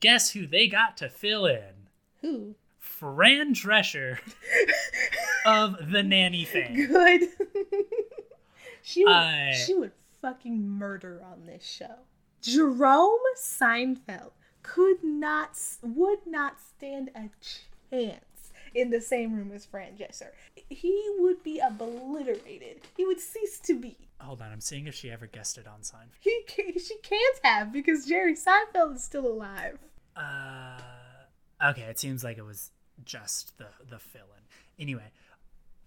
Guess 0.00 0.32
who 0.32 0.46
they 0.46 0.66
got 0.66 0.96
to 0.98 1.08
fill 1.08 1.46
in? 1.46 1.88
Who? 2.20 2.54
Fran 2.78 3.54
Drescher 3.54 4.18
of 5.46 5.90
the 5.90 6.02
Nanny 6.02 6.44
fame. 6.46 6.86
Good. 6.86 7.28
she 8.82 9.04
would, 9.04 9.12
I- 9.12 9.54
she 9.66 9.74
would 9.74 9.92
fucking 10.20 10.68
murder 10.68 11.22
on 11.24 11.46
this 11.46 11.64
show. 11.66 11.94
Jerome 12.42 13.18
Seinfeld 13.38 14.30
could 14.62 15.02
not, 15.02 15.58
would 15.82 16.26
not 16.26 16.56
stand 16.60 17.10
a 17.14 17.30
chance 17.90 18.24
in 18.74 18.90
the 18.90 19.00
same 19.00 19.34
room 19.34 19.50
as 19.54 19.66
Fran 19.66 19.96
Drescher. 19.96 20.28
He 20.68 21.10
would 21.18 21.42
be 21.42 21.58
obliterated. 21.58 22.80
He 22.96 23.04
would 23.04 23.20
cease 23.20 23.58
to 23.60 23.78
be. 23.78 23.96
Hold 24.20 24.42
on, 24.42 24.52
I'm 24.52 24.60
seeing 24.60 24.86
if 24.86 24.94
she 24.94 25.10
ever 25.10 25.26
guessed 25.26 25.58
it 25.58 25.66
on 25.66 25.80
Seinfeld. 25.80 26.18
He 26.20 26.42
can, 26.46 26.78
she 26.78 26.96
can't 27.02 27.40
have 27.42 27.72
because 27.72 28.06
Jerry 28.06 28.34
Seinfeld 28.34 28.94
is 28.96 29.02
still 29.04 29.26
alive. 29.26 29.78
Uh, 30.16 30.78
okay, 31.70 31.82
it 31.82 31.98
seems 31.98 32.22
like 32.22 32.38
it 32.38 32.44
was 32.44 32.70
just 33.04 33.56
the 33.58 33.66
the 33.88 33.98
fill-in. 33.98 34.42
Anyway, 34.78 35.10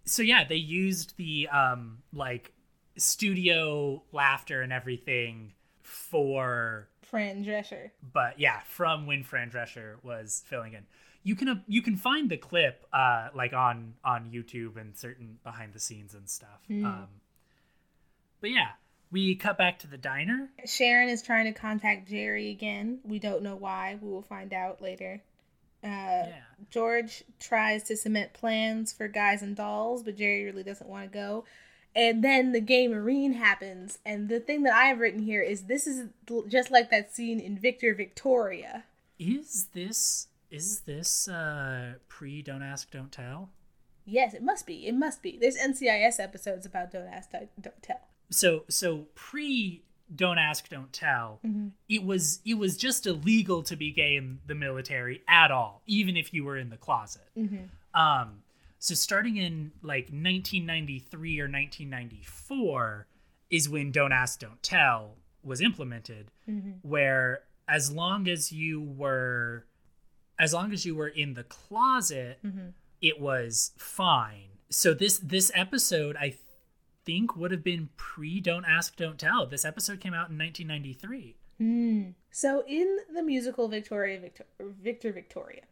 so 0.06 0.24
yeah, 0.24 0.44
they 0.44 0.56
used 0.56 1.16
the 1.18 1.48
um 1.50 2.00
like 2.14 2.52
studio 2.98 4.04
laughter 4.12 4.62
and 4.62 4.72
everything 4.74 5.54
for, 5.82 6.88
Fran 7.02 7.44
Drescher. 7.44 7.92
but 8.14 8.40
yeah, 8.40 8.62
from 8.68 9.06
when 9.06 9.24
Fran 9.24 9.50
Drescher 9.52 9.96
was 10.04 10.44
filling 10.48 10.74
in. 10.74 10.84
You 11.26 11.36
can 11.36 11.48
uh, 11.48 11.56
you 11.68 11.82
can 11.82 11.96
find 11.96 12.30
the 12.30 12.38
clip 12.38 12.86
uh 12.92 13.30
like 13.34 13.54
on 13.54 13.94
on 14.04 14.32
YouTube 14.34 14.76
and 14.78 14.98
certain 14.98 15.38
behind 15.44 15.74
the 15.74 15.80
scenes 15.80 16.14
and 16.14 16.30
stuff. 16.30 16.62
Um, 16.70 17.08
but 18.44 18.52
yeah, 18.52 18.72
we 19.10 19.36
cut 19.36 19.57
back 19.57 19.80
to 19.80 19.88
the 19.88 19.98
diner. 19.98 20.49
Sharon 20.65 21.07
is 21.07 21.22
trying 21.22 21.45
to 21.45 21.57
contact 21.57 22.10
Jerry 22.10 22.49
again. 22.49 22.99
We 23.06 23.18
don't 23.18 23.41
know 23.41 23.56
why. 23.56 23.98
We 24.02 24.10
will 24.10 24.22
find 24.22 24.53
out 24.53 24.82
later. 24.82 25.22
Uh, 25.82 25.88
Yeah. 26.28 26.41
George 26.70 27.24
tries 27.40 27.84
to 27.84 27.95
cement 27.95 28.34
plans 28.34 28.91
for 28.91 29.07
guys 29.07 29.41
and 29.41 29.56
dolls, 29.56 30.03
but 30.03 30.18
Jerry 30.18 30.44
really 30.44 30.64
doesn't 30.64 30.90
want 30.90 31.10
to 31.10 31.18
go. 31.18 31.45
And 31.95 32.22
then 32.22 32.52
the 32.52 32.60
gay 32.60 32.86
marine 32.90 33.32
happens. 33.32 33.99
And 34.06 34.28
the 34.28 34.41
thing 34.41 34.64
that 34.64 34.74
I 34.74 34.86
have 34.88 34.99
written 34.99 35.22
here 35.22 35.41
is 35.41 35.64
this 35.64 35.88
is 35.88 36.10
just 36.49 36.70
like 36.70 36.90
that 36.90 37.15
scene 37.15 37.40
in 37.40 37.57
Victor 37.57 37.95
Victoria. 37.95 38.84
Is 39.20 39.70
this 39.74 40.28
is 40.52 40.82
this 40.82 41.30
uh 41.30 41.94
pre 42.10 42.41
Don't 42.41 42.61
Ask 42.61 42.91
Don't 42.91 43.11
Tell? 43.11 43.52
Yes, 44.06 44.34
it 44.34 44.44
must 44.44 44.68
be. 44.68 44.86
It 44.86 44.95
must 44.95 45.22
be. 45.22 45.38
There's 45.40 45.56
NCIS 45.56 46.20
episodes 46.20 46.65
about 46.65 46.91
Don't 46.91 47.07
Ask, 47.07 47.32
Don't 47.32 47.61
Don't 47.61 47.82
Tell. 47.82 48.02
So 48.34 48.64
so 48.70 49.08
pre 49.16 49.84
don't 50.16 50.38
ask 50.38 50.70
don't 50.70 50.92
tell 50.92 51.40
mm-hmm. 51.46 51.68
it 51.90 52.04
was 52.04 52.40
it 52.46 52.56
was 52.56 52.78
just 52.78 53.08
illegal 53.08 53.64
to 53.64 53.76
be 53.76 53.92
gay 53.92 54.16
in 54.16 54.40
the 54.46 54.56
military 54.56 55.22
at 55.28 55.52
all 55.52 55.82
even 55.86 56.18
if 56.18 56.34
you 56.34 56.44
were 56.44 56.58
in 56.58 56.70
the 56.70 56.78
closet. 56.78 57.30
Mm-hmm. 57.38 58.00
Um 58.00 58.44
so 58.80 58.96
starting 58.96 59.38
in 59.38 59.72
like 59.82 60.06
1993 60.06 61.40
or 61.40 61.46
1994 61.46 63.08
is 63.50 63.70
when 63.70 63.92
don't 63.92 64.12
ask 64.12 64.40
don't 64.40 64.62
tell 64.62 65.16
was 65.44 65.62
implemented 65.62 66.32
mm-hmm. 66.50 66.72
where 66.82 67.42
as 67.68 67.92
long 67.92 68.28
as 68.28 68.52
you 68.52 68.82
were 68.82 69.66
as 70.40 70.54
long 70.54 70.74
as 70.74 70.86
you 70.86 70.96
were 70.96 71.08
in 71.08 71.34
the 71.34 71.44
closet 71.44 72.40
it 73.02 73.20
was 73.20 73.72
fine. 73.78 74.50
So 74.70 74.94
this 74.94 75.20
this 75.20 75.52
episode 75.54 76.16
i 76.20 76.36
think 77.06 77.36
would 77.36 77.52
have 77.52 77.64
been 77.64 77.90
pre 77.98 78.40
Don't 78.40 78.66
Ask, 78.66 78.96
Don't 78.96 79.20
Tell. 79.20 79.46
This 79.46 79.66
episode 79.66 80.00
came 80.00 80.14
out 80.14 80.30
in 80.30 80.38
1993. 80.38 81.36
So 82.32 82.64
in 82.68 82.98
the 83.14 83.24
musical 83.24 83.68
Victoria 83.68 84.20
Victor, 84.20 84.46
Victor 84.60 85.12
Victoria, 85.12 85.64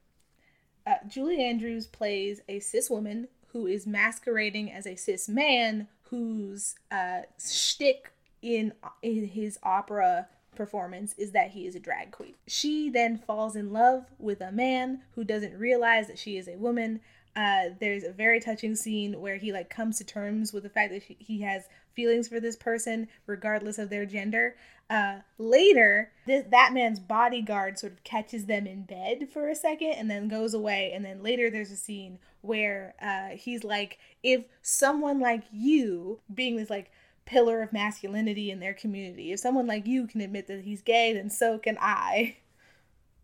uh, 0.85 0.95
Julie 1.07 1.43
Andrews 1.43 1.87
plays 1.87 2.41
a 2.47 2.59
cis 2.59 2.89
woman 2.89 3.27
who 3.47 3.67
is 3.67 3.85
masquerading 3.85 4.71
as 4.71 4.87
a 4.87 4.95
cis 4.95 5.27
man 5.27 5.87
whose 6.03 6.75
uh, 6.91 7.21
shtick 7.39 8.11
in 8.41 8.73
in 9.01 9.27
his 9.27 9.59
opera 9.63 10.27
performance 10.55 11.13
is 11.17 11.31
that 11.31 11.51
he 11.51 11.65
is 11.65 11.75
a 11.75 11.79
drag 11.79 12.11
queen. 12.11 12.35
She 12.47 12.89
then 12.89 13.17
falls 13.17 13.55
in 13.55 13.71
love 13.71 14.05
with 14.19 14.41
a 14.41 14.51
man 14.51 15.01
who 15.15 15.23
doesn't 15.23 15.57
realize 15.57 16.07
that 16.07 16.19
she 16.19 16.37
is 16.37 16.47
a 16.47 16.57
woman. 16.57 16.99
Uh, 17.35 17.69
there's 17.79 18.03
a 18.03 18.11
very 18.11 18.39
touching 18.39 18.75
scene 18.75 19.19
where 19.21 19.37
he 19.37 19.53
like 19.53 19.69
comes 19.69 19.97
to 19.97 20.03
terms 20.03 20.51
with 20.51 20.63
the 20.63 20.69
fact 20.69 20.91
that 20.91 21.03
he- 21.03 21.17
he 21.19 21.41
has 21.41 21.69
feelings 21.93 22.27
for 22.27 22.39
this 22.39 22.55
person 22.55 23.07
regardless 23.25 23.77
of 23.77 23.89
their 23.89 24.05
gender. 24.05 24.55
Uh, 24.89 25.19
later, 25.37 26.11
that 26.27 26.73
man's 26.73 26.99
bodyguard 26.99 27.79
sort 27.79 27.93
of 27.93 28.03
catches 28.03 28.45
them 28.45 28.67
in 28.67 28.83
bed 28.83 29.29
for 29.31 29.47
a 29.47 29.55
second 29.55 29.93
and 29.93 30.11
then 30.11 30.27
goes 30.27 30.53
away. 30.53 30.91
And 30.93 31.05
then 31.05 31.23
later, 31.23 31.49
there's 31.49 31.71
a 31.71 31.77
scene 31.77 32.19
where 32.41 32.93
uh, 33.01 33.37
he's 33.37 33.63
like, 33.63 33.99
if 34.21 34.43
someone 34.61 35.21
like 35.21 35.43
you, 35.53 36.19
being 36.33 36.57
this 36.57 36.69
like 36.69 36.91
pillar 37.23 37.61
of 37.61 37.71
masculinity 37.71 38.51
in 38.51 38.59
their 38.59 38.73
community, 38.73 39.31
if 39.31 39.39
someone 39.39 39.65
like 39.65 39.87
you 39.87 40.07
can 40.07 40.19
admit 40.19 40.47
that 40.47 40.65
he's 40.65 40.81
gay, 40.81 41.13
then 41.13 41.29
so 41.29 41.57
can 41.57 41.77
I. 41.79 42.35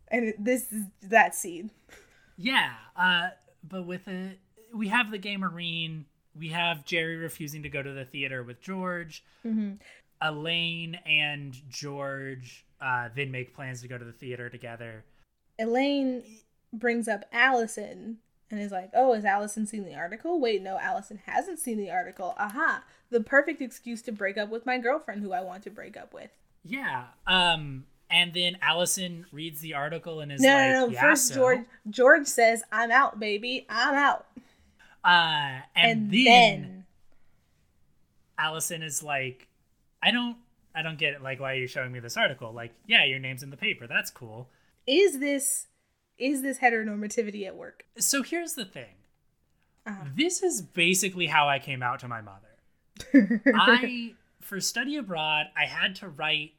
And 0.09 0.33
this 0.39 0.71
is 0.71 0.85
that 1.01 1.35
scene. 1.35 1.69
Yeah, 2.37 2.75
uh, 2.95 3.31
but 3.69 3.85
with 3.85 4.07
it, 4.07 4.39
we 4.73 4.87
have 4.89 5.11
the 5.11 5.17
gay 5.17 5.37
marine. 5.37 6.05
We 6.37 6.49
have 6.49 6.85
Jerry 6.85 7.15
refusing 7.15 7.63
to 7.63 7.69
go 7.69 7.81
to 7.81 7.91
the 7.91 8.05
theater 8.05 8.43
with 8.43 8.61
George. 8.61 9.23
Elaine 10.21 10.95
and 11.05 11.55
George 11.69 12.65
uh, 12.81 13.09
then 13.15 13.31
make 13.31 13.53
plans 13.53 13.81
to 13.81 13.87
go 13.87 13.97
to 13.97 14.05
the 14.05 14.11
theater 14.11 14.49
together. 14.49 15.03
Elaine 15.59 16.23
brings 16.73 17.07
up 17.07 17.25
Allison 17.31 18.17
and 18.49 18.59
is 18.59 18.71
like, 18.71 18.91
"Oh, 18.93 19.13
has 19.13 19.25
Allison 19.25 19.65
seen 19.65 19.83
the 19.83 19.95
article? 19.95 20.39
Wait, 20.39 20.61
no, 20.61 20.77
Allison 20.79 21.19
hasn't 21.25 21.59
seen 21.59 21.77
the 21.77 21.91
article. 21.91 22.35
Aha, 22.37 22.83
the 23.09 23.21
perfect 23.21 23.61
excuse 23.61 24.01
to 24.03 24.11
break 24.11 24.37
up 24.37 24.49
with 24.49 24.65
my 24.65 24.77
girlfriend 24.77 25.21
who 25.21 25.33
I 25.33 25.41
want 25.41 25.63
to 25.63 25.69
break 25.69 25.97
up 25.97 26.13
with." 26.13 26.31
Yeah. 26.63 27.05
Um, 27.25 27.85
and 28.09 28.33
then 28.33 28.57
Allison 28.61 29.25
reads 29.31 29.59
the 29.61 29.73
article 29.73 30.19
and 30.21 30.31
is 30.31 30.41
No, 30.41 30.49
like, 30.49 30.71
no, 30.71 30.85
no. 30.87 30.91
"Yeah, 30.93 31.01
First, 31.01 31.27
so?" 31.27 31.35
George 31.35 31.59
George 31.89 32.27
says, 32.27 32.63
"I'm 32.71 32.91
out, 32.91 33.19
baby. 33.19 33.65
I'm 33.69 33.95
out." 33.95 34.25
Uh, 35.03 35.61
and, 35.75 36.01
And, 36.01 36.11
then, 36.11 36.25
then, 36.25 36.85
Allison 38.37 38.81
is 38.81 39.01
like, 39.01 39.47
I 40.03 40.11
don't, 40.11 40.35
I 40.75 40.81
don't 40.81 40.97
get 40.97 41.13
it. 41.13 41.21
Like, 41.21 41.39
why 41.39 41.53
are 41.53 41.55
you 41.57 41.67
showing 41.67 41.91
me 41.91 41.99
this 41.99 42.17
article? 42.17 42.51
Like, 42.51 42.73
yeah, 42.87 43.05
your 43.05 43.19
name's 43.19 43.41
in 43.41 43.49
the 43.49 43.57
paper. 43.57 43.87
That's 43.87 44.11
cool. 44.11 44.49
is 44.85 45.19
this 45.19 45.67
is 46.17 46.41
this 46.41 46.57
heteronormativity 46.59 47.45
at 47.45 47.55
work? 47.55 47.85
So 47.99 48.23
here's 48.23 48.53
the 48.53 48.65
thing. 48.65 48.95
Uh-huh. 49.85 50.05
This 50.15 50.41
is 50.43 50.61
basically 50.61 51.27
how 51.27 51.47
I 51.47 51.59
came 51.59 51.81
out 51.83 51.99
to 52.01 52.07
my 52.07 52.21
mother. 52.21 53.41
I, 53.55 54.13
for 54.41 54.59
study 54.59 54.97
abroad, 54.97 55.45
I 55.55 55.65
had 55.65 55.95
to 55.97 56.09
write 56.09 56.53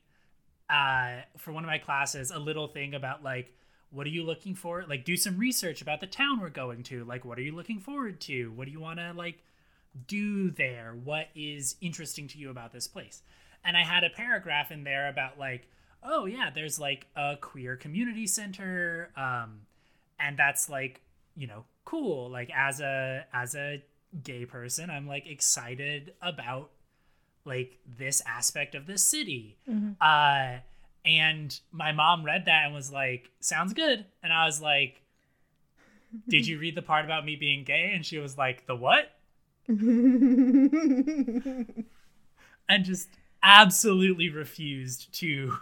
uh, 0.71 1.23
for 1.37 1.53
one 1.53 1.65
of 1.65 1.69
my 1.69 1.79
classes 1.79 2.31
a 2.31 2.39
little 2.39 2.69
thing 2.69 2.95
about 2.95 3.23
like, 3.23 3.55
what 3.91 4.07
are 4.07 4.11
you 4.11 4.23
looking 4.23 4.55
for? 4.55 4.85
Like, 4.87 5.05
do 5.05 5.17
some 5.17 5.39
research 5.39 5.81
about 5.81 6.01
the 6.01 6.07
town 6.07 6.41
we're 6.41 6.51
going 6.51 6.83
to. 6.85 7.05
Like, 7.05 7.25
what 7.25 7.39
are 7.39 7.43
you 7.43 7.55
looking 7.55 7.81
forward 7.81 8.21
to? 8.23 8.53
What 8.53 8.67
do 8.67 8.71
you 8.71 8.81
want 8.81 8.99
to 8.99 9.13
like 9.13 9.43
do 10.07 10.51
there? 10.51 10.95
What 11.03 11.29
is 11.35 11.77
interesting 11.81 12.29
to 12.29 12.39
you 12.39 12.51
about 12.51 12.73
this 12.73 12.87
place? 12.87 13.23
And 13.65 13.77
I 13.77 13.83
had 13.83 14.05
a 14.05 14.11
paragraph 14.11 14.71
in 14.71 14.85
there 14.85 15.09
about 15.09 15.39
like, 15.39 15.69
oh 16.03 16.27
yeah, 16.27 16.51
there's 16.55 16.79
like 16.79 17.07
a 17.17 17.37
queer 17.41 17.77
community 17.77 18.27
center, 18.27 19.11
um, 19.17 19.61
and 20.21 20.37
that's 20.37 20.69
like, 20.69 21.01
you 21.37 21.47
know, 21.47 21.65
cool. 21.85 22.31
Like 22.31 22.51
as 22.55 22.81
a 22.81 23.27
as 23.33 23.55
a 23.55 23.83
gay 24.23 24.45
person, 24.45 24.91
I'm 24.91 25.07
like 25.07 25.27
excited 25.27 26.15
about 26.23 26.71
like 27.49 27.79
this 27.99 28.23
aspect 28.27 28.75
of 28.77 28.87
the 28.87 28.99
city. 28.99 29.57
Uh, 30.01 30.59
and 31.05 31.59
my 31.73 31.91
mom 31.93 32.25
read 32.25 32.45
that 32.45 32.67
and 32.67 32.75
was 32.75 32.93
like, 32.93 33.31
"Sounds 33.41 33.73
good." 33.73 34.05
And 34.23 34.33
I 34.33 34.45
was 34.45 34.61
like, 34.61 35.03
"Did 36.29 36.47
you 36.47 36.59
read 36.59 36.77
the 36.77 36.83
part 36.83 37.05
about 37.05 37.25
me 37.25 37.35
being 37.35 37.65
gay?" 37.65 37.91
And 37.95 38.07
she 38.07 38.19
was 38.19 38.39
like, 38.39 38.67
"The 38.67 38.77
what?" 38.77 39.11
and 39.69 39.81
just 42.83 43.09
absolutely 43.43 44.29
refused 44.29 45.13
to 45.15 45.57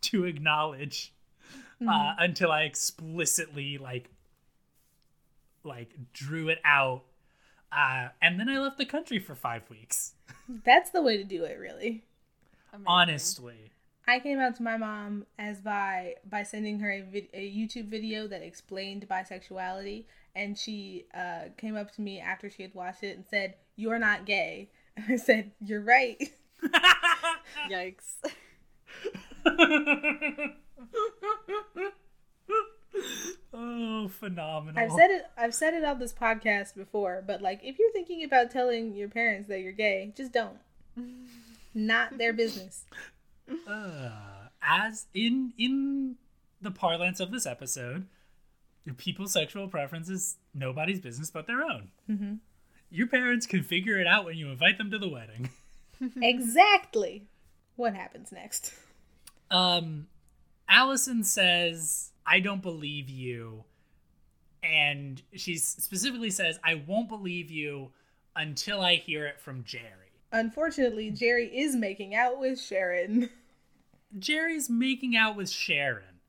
to 0.00 0.24
acknowledge 0.24 1.12
uh, 1.86 2.14
until 2.18 2.50
I 2.50 2.62
explicitly 2.62 3.78
like 3.78 4.10
like 5.64 5.90
drew 6.12 6.48
it 6.48 6.58
out. 6.64 7.04
Uh, 7.70 8.08
and 8.22 8.40
then 8.40 8.48
I 8.48 8.58
left 8.58 8.78
the 8.78 8.86
country 8.86 9.18
for 9.18 9.34
five 9.34 9.68
weeks. 9.70 10.14
That's 10.64 10.90
the 10.90 11.02
way 11.02 11.16
to 11.16 11.24
do 11.24 11.44
it, 11.44 11.58
really. 11.58 12.04
Amazing. 12.72 12.86
Honestly, 12.86 13.70
I 14.06 14.20
came 14.20 14.38
out 14.38 14.56
to 14.56 14.62
my 14.62 14.76
mom 14.76 15.26
as 15.38 15.60
by 15.60 16.14
by 16.28 16.42
sending 16.42 16.80
her 16.80 16.90
a, 16.90 17.02
vid- 17.02 17.28
a 17.34 17.50
YouTube 17.50 17.88
video 17.88 18.26
that 18.28 18.42
explained 18.42 19.06
bisexuality, 19.08 20.04
and 20.34 20.56
she 20.56 21.04
uh, 21.14 21.50
came 21.56 21.76
up 21.76 21.92
to 21.92 22.00
me 22.00 22.20
after 22.20 22.48
she 22.48 22.62
had 22.62 22.74
watched 22.74 23.02
it 23.02 23.16
and 23.16 23.24
said, 23.28 23.54
"You're 23.76 23.98
not 23.98 24.24
gay." 24.24 24.70
And 24.96 25.06
I 25.08 25.16
said, 25.16 25.52
"You're 25.60 25.82
right." 25.82 26.22
Yikes. 27.70 28.16
Oh, 33.54 34.08
phenomenal. 34.08 34.82
I've 34.82 34.92
said 34.92 35.10
it. 35.10 35.26
I've 35.36 35.54
said 35.54 35.74
it 35.74 35.84
on 35.84 35.98
this 35.98 36.12
podcast 36.12 36.74
before, 36.74 37.22
but 37.26 37.42
like, 37.42 37.60
if 37.62 37.78
you're 37.78 37.92
thinking 37.92 38.24
about 38.24 38.50
telling 38.50 38.94
your 38.94 39.08
parents 39.08 39.48
that 39.48 39.60
you're 39.60 39.72
gay, 39.72 40.12
just 40.16 40.32
don't. 40.32 40.58
Not 41.74 42.18
their 42.18 42.32
business. 42.32 42.84
Uh, 43.66 44.10
as 44.62 45.06
in 45.14 45.52
in 45.58 46.16
the 46.60 46.70
parlance 46.70 47.20
of 47.20 47.30
this 47.30 47.46
episode, 47.46 48.06
people's 48.96 49.32
sexual 49.32 49.68
preference 49.68 50.08
is 50.08 50.36
nobody's 50.54 51.00
business 51.00 51.30
but 51.30 51.46
their 51.46 51.62
own. 51.62 51.90
Mm-hmm. 52.10 52.34
Your 52.90 53.06
parents 53.06 53.46
can 53.46 53.62
figure 53.62 54.00
it 54.00 54.06
out 54.06 54.24
when 54.24 54.36
you 54.36 54.48
invite 54.48 54.78
them 54.78 54.90
to 54.90 54.98
the 54.98 55.08
wedding. 55.08 55.50
exactly. 56.22 57.26
What 57.76 57.94
happens 57.94 58.32
next? 58.32 58.72
Um, 59.50 60.06
Allison 60.68 61.22
says, 61.22 62.10
"I 62.28 62.40
don't 62.40 62.62
believe 62.62 63.08
you," 63.08 63.64
and 64.62 65.22
she 65.34 65.56
specifically 65.56 66.30
says, 66.30 66.58
"I 66.62 66.74
won't 66.74 67.08
believe 67.08 67.50
you 67.50 67.92
until 68.36 68.80
I 68.80 68.96
hear 68.96 69.26
it 69.26 69.40
from 69.40 69.64
Jerry." 69.64 70.12
Unfortunately, 70.32 71.10
Jerry 71.10 71.46
is 71.46 71.74
making 71.74 72.14
out 72.14 72.38
with 72.38 72.60
Sharon. 72.60 73.30
Jerry's 74.18 74.68
making 74.70 75.16
out 75.16 75.36
with 75.36 75.48
Sharon, 75.50 76.20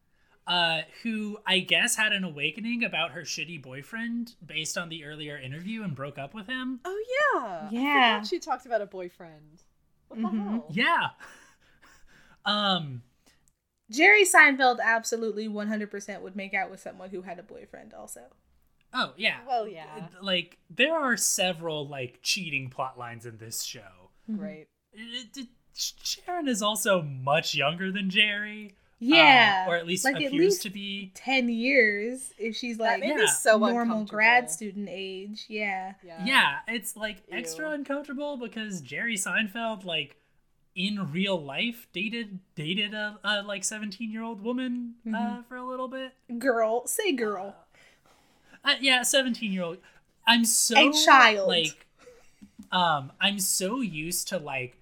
uh, 0.48 0.82
who 1.04 1.38
I 1.46 1.60
guess 1.60 1.96
had 1.96 2.12
an 2.14 2.24
awakening 2.24 2.84
about 2.84 3.12
her 3.12 3.22
shitty 3.22 3.62
boyfriend 3.62 4.36
based 4.46 4.78
on 4.78 4.90
the 4.90 5.04
earlier 5.06 5.38
interview 5.38 5.84
and 5.84 5.96
broke 5.96 6.18
up 6.18 6.34
with 6.34 6.48
him. 6.48 6.80
Oh 6.86 7.04
yeah. 7.34 7.70
Yeah. 7.72 8.16
forgot 8.18 8.28
she 8.28 8.40
talked 8.40 8.66
about 8.66 8.82
a 8.82 8.86
boyfriend. 8.86 9.64
What 10.08 10.22
the 10.22 10.28
Mhm. 10.28 10.50
hell? 10.50 10.68
Yeah. 10.72 11.08
um, 12.46 13.02
Jerry 13.92 14.24
Seinfeld 14.26 14.80
absolutely 14.84 15.48
100% 15.48 16.22
would 16.22 16.36
make 16.36 16.54
out 16.54 16.70
with 16.70 16.80
someone 16.80 17.10
who 17.10 17.24
had 17.24 17.40
a 17.40 17.44
boyfriend 17.44 17.94
also. 17.94 18.22
oh 18.94 19.14
yeah. 19.18 19.38
Well, 19.48 19.68
yeah. 19.68 20.08
Like 20.22 20.58
there 20.70 20.96
are 20.98 21.18
several 21.18 21.88
like 21.88 22.20
cheating 22.22 22.70
plot 22.70 22.98
lines 22.98 23.26
in 23.26 23.38
this 23.38 23.64
show. 23.64 24.12
Great. 24.36 24.68
It- 24.94 25.38
it- 25.38 25.48
Sharon 25.76 26.48
is 26.50 26.62
also 26.62 27.02
much 27.02 27.56
younger 27.56 27.90
than 27.92 28.10
Jerry. 28.10 28.72
uh, 28.72 28.76
Yeah. 29.00 29.66
or 29.70 29.78
at 29.78 29.88
least 29.88 30.04
like 30.04 30.16
appears 30.16 30.34
at 30.34 30.38
least 30.40 30.62
to 30.64 30.70
be. 30.70 31.12
10 31.16 31.48
years 31.48 32.34
if 32.38 32.56
she's 32.58 32.78
like 32.80 33.00
made 33.00 33.16
me 33.16 33.22
Yeah. 33.22 33.28
so 33.28 33.58
normal 33.58 34.04
grad 34.04 34.50
student 34.52 34.90
age. 34.92 35.46
Yeah. 35.48 35.94
Yeah. 36.04 36.26
Yeah, 36.26 36.60
it's 36.68 36.98
like 36.98 37.18
Ew. 37.32 37.38
extra 37.38 37.70
uncomfortable 37.70 38.36
because 38.36 38.82
Jerry 38.82 39.16
Seinfeld, 39.16 39.86
like 39.86 40.18
in 40.76 41.12
real 41.12 41.42
life, 41.42 41.88
dated 41.94 42.40
dated 42.56 42.94
a, 42.94 43.20
a 43.24 43.42
like 43.42 43.64
seventeen 43.64 44.12
year 44.12 44.24
old 44.24 44.42
woman 44.42 44.96
uh, 45.08 45.10
Mhm. 45.10 45.46
for 45.46 45.56
a 45.58 45.66
little 45.68 45.88
bit. 45.88 46.14
Girl, 46.38 46.86
say 46.88 47.12
girl. 47.12 47.56
Uh, 48.64 48.76
yeah, 48.80 49.02
seventeen 49.04 49.52
year 49.52 49.64
old. 49.64 49.78
I'm 50.28 50.46
so 50.46 50.90
A 50.90 50.94
child. 51.06 51.48
Like, 51.48 51.88
um, 52.72 53.12
I'm 53.20 53.40
so 53.40 53.82
used 53.82 54.28
to 54.30 54.38
like, 54.38 54.76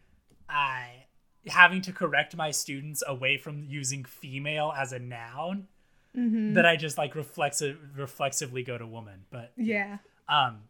I 0.50 1.06
having 1.48 1.82
to 1.84 1.94
correct 1.94 2.36
my 2.36 2.52
students 2.52 3.02
away 3.08 3.38
from 3.38 3.64
using 3.64 4.04
female 4.04 4.74
as 4.78 4.92
a 4.92 5.00
noun 5.00 5.68
Mhm. 6.16 6.56
that 6.56 6.66
I 6.66 6.76
just 6.76 6.98
like 6.98 7.16
reflexive 7.16 7.80
reflexively 7.96 8.64
go 8.64 8.78
to 8.78 8.86
woman. 8.86 9.26
But 9.30 9.54
Yeah. 9.56 10.00
um, 10.28 10.64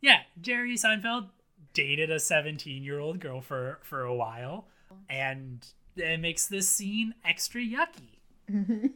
yeah, 0.00 0.22
Jerry 0.40 0.74
Seinfeld 0.76 1.28
dated 1.74 2.10
a 2.10 2.20
17 2.20 2.82
year 2.82 2.98
old 2.98 3.20
girl 3.20 3.40
for 3.40 3.78
for 3.82 4.02
a 4.02 4.14
while, 4.14 4.66
and 5.08 5.66
it 5.96 6.20
makes 6.20 6.46
this 6.46 6.68
scene 6.68 7.14
extra 7.24 7.60
yucky. 7.60 8.18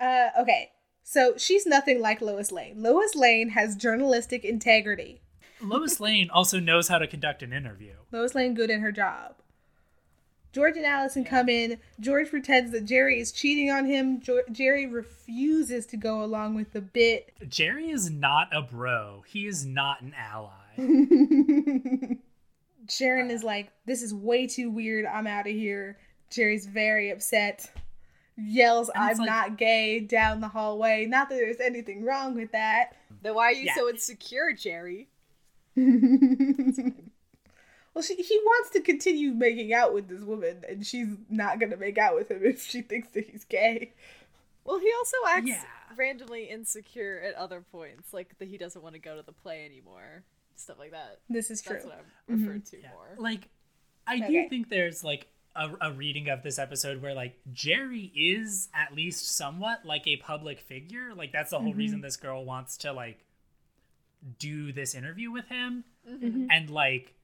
Uh, 0.00 0.30
okay. 0.40 0.70
So 1.04 1.34
she's 1.36 1.66
nothing 1.66 2.00
like 2.00 2.20
Lois 2.20 2.50
Lane. 2.50 2.82
Lois 2.82 3.14
Lane 3.14 3.50
has 3.50 3.76
journalistic 3.76 4.44
integrity. 4.44 5.20
Lois 5.60 6.00
Lane 6.00 6.30
also 6.30 6.58
knows 6.58 6.88
how 6.88 6.98
to 6.98 7.06
conduct 7.06 7.42
an 7.42 7.52
interview. 7.52 7.92
Lois 8.10 8.34
Lane 8.34 8.54
good 8.54 8.70
in 8.70 8.80
her 8.80 8.90
job. 8.90 9.36
George 10.52 10.76
and 10.76 10.86
Allison 10.86 11.24
come 11.24 11.48
in. 11.48 11.78
George 11.98 12.30
pretends 12.30 12.70
that 12.72 12.84
Jerry 12.84 13.18
is 13.18 13.32
cheating 13.32 13.70
on 13.70 13.86
him. 13.86 14.20
Jo- 14.20 14.42
Jerry 14.52 14.86
refuses 14.86 15.84
to 15.86 15.96
go 15.96 16.22
along 16.22 16.54
with 16.54 16.72
the 16.72 16.80
bit. 16.80 17.32
Jerry 17.48 17.90
is 17.90 18.08
not 18.08 18.48
a 18.52 18.62
bro. 18.62 19.24
He 19.26 19.46
is 19.46 19.66
not 19.66 20.00
an 20.00 20.14
ally. 20.16 20.50
Sharon 22.88 23.30
is 23.30 23.42
like, 23.42 23.70
"This 23.86 24.02
is 24.02 24.14
way 24.14 24.46
too 24.46 24.70
weird. 24.70 25.06
I'm 25.06 25.26
out 25.26 25.46
of 25.46 25.52
here." 25.52 25.98
Jerry's 26.30 26.66
very 26.66 27.10
upset. 27.10 27.70
Yells, 28.36 28.90
"I'm 28.94 29.18
like- 29.18 29.26
not 29.26 29.58
gay!" 29.58 30.00
down 30.00 30.40
the 30.40 30.48
hallway. 30.48 31.06
Not 31.06 31.28
that 31.28 31.36
there's 31.36 31.60
anything 31.60 32.04
wrong 32.04 32.34
with 32.34 32.52
that. 32.52 32.96
Then 33.22 33.34
why 33.34 33.46
are 33.46 33.52
you 33.52 33.64
Yeah. 33.66 33.74
so 33.76 33.88
insecure, 33.88 34.52
Jerry? 34.52 35.08
well, 35.76 35.86
she, 38.02 38.14
he 38.16 38.38
wants 38.44 38.70
to 38.70 38.80
continue 38.80 39.32
making 39.32 39.72
out 39.72 39.94
with 39.94 40.08
this 40.08 40.20
woman, 40.22 40.62
and 40.68 40.86
she's 40.86 41.08
not 41.30 41.58
gonna 41.60 41.76
make 41.76 41.98
out 41.98 42.14
with 42.14 42.30
him 42.30 42.44
if 42.44 42.62
she 42.62 42.82
thinks 42.82 43.08
that 43.14 43.26
he's 43.28 43.44
gay. 43.44 43.92
Well, 44.64 44.78
he 44.78 44.90
also 44.98 45.16
acts 45.28 45.48
Yeah. 45.48 45.64
randomly 45.96 46.44
insecure 46.44 47.20
at 47.24 47.34
other 47.34 47.60
points, 47.60 48.12
like 48.12 48.36
that 48.38 48.48
he 48.48 48.58
doesn't 48.58 48.82
want 48.82 48.94
to 48.94 49.00
go 49.00 49.16
to 49.16 49.22
the 49.22 49.32
play 49.32 49.64
anymore, 49.64 50.22
stuff 50.56 50.78
like 50.78 50.90
that. 50.92 51.20
This 51.28 51.50
is 51.50 51.60
true. 51.62 51.74
That's 51.74 51.84
what 51.86 52.04
I'm 52.28 52.40
referred 52.44 52.66
to 52.66 52.80
Yeah. 52.80 52.90
more. 52.90 53.08
Like, 53.18 53.48
I 54.06 54.16
Okay. 54.16 54.26
do 54.44 54.48
think 54.48 54.68
there's 54.68 55.02
like 55.04 55.26
a, 55.56 55.70
a 55.80 55.92
reading 55.92 56.28
of 56.28 56.42
this 56.42 56.58
episode 56.58 57.00
where 57.00 57.14
like 57.14 57.38
Jerry 57.52 58.10
is 58.14 58.68
at 58.74 58.94
least 58.94 59.36
somewhat 59.36 59.84
like 59.84 60.06
a 60.06 60.16
public 60.16 60.60
figure. 60.60 61.14
Like 61.14 61.32
that's 61.32 61.50
the 61.50 61.60
whole 61.60 61.74
reason 61.74 62.00
this 62.00 62.16
girl 62.16 62.44
wants 62.44 62.76
to 62.78 62.92
like 62.92 63.24
do 64.38 64.72
this 64.72 64.94
interview 64.94 65.30
with 65.30 65.46
him, 65.48 65.84
Mhm. 66.08 66.48
and 66.50 66.70
like 66.70 67.14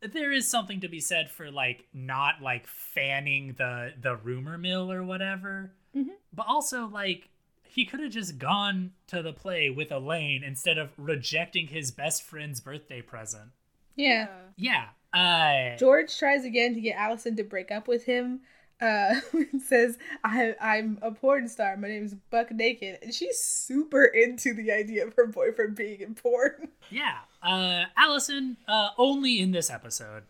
there 0.00 0.32
is 0.32 0.48
something 0.48 0.80
to 0.80 0.88
be 0.88 1.00
said 1.00 1.30
for 1.30 1.50
like 1.50 1.86
not 1.92 2.40
like 2.42 2.66
fanning 2.66 3.54
the 3.54 3.94
the 4.00 4.16
rumor 4.16 4.56
mill 4.58 4.90
or 4.92 5.02
whatever, 5.02 5.72
Mhm. 5.94 6.10
but 6.32 6.46
also 6.46 6.86
like. 6.86 7.28
He 7.74 7.84
could 7.84 7.98
have 7.98 8.12
just 8.12 8.38
gone 8.38 8.92
to 9.08 9.20
the 9.20 9.32
play 9.32 9.68
with 9.68 9.90
Elaine 9.90 10.44
instead 10.44 10.78
of 10.78 10.90
rejecting 10.96 11.66
his 11.66 11.90
best 11.90 12.22
friend's 12.22 12.60
birthday 12.60 13.02
present. 13.02 13.50
Yeah. 13.96 14.28
Yeah. 14.56 14.90
Uh, 15.12 15.76
George 15.76 16.16
tries 16.16 16.44
again 16.44 16.74
to 16.74 16.80
get 16.80 16.96
Allison 16.96 17.34
to 17.34 17.42
break 17.42 17.72
up 17.72 17.88
with 17.88 18.04
him. 18.04 18.42
Uh, 18.80 19.16
says, 19.66 19.98
I, 20.22 20.54
I'm 20.60 21.00
a 21.02 21.10
porn 21.10 21.48
star. 21.48 21.76
My 21.76 21.88
name 21.88 22.04
is 22.04 22.14
Buck 22.30 22.52
Naked. 22.52 23.00
And 23.02 23.12
she's 23.12 23.40
super 23.40 24.04
into 24.04 24.54
the 24.54 24.70
idea 24.70 25.04
of 25.04 25.14
her 25.14 25.26
boyfriend 25.26 25.74
being 25.74 26.00
in 26.00 26.14
porn. 26.14 26.68
yeah. 26.90 27.18
Uh, 27.42 27.86
Allison, 27.96 28.56
uh, 28.68 28.90
only 28.96 29.40
in 29.40 29.50
this 29.50 29.68
episode. 29.68 30.22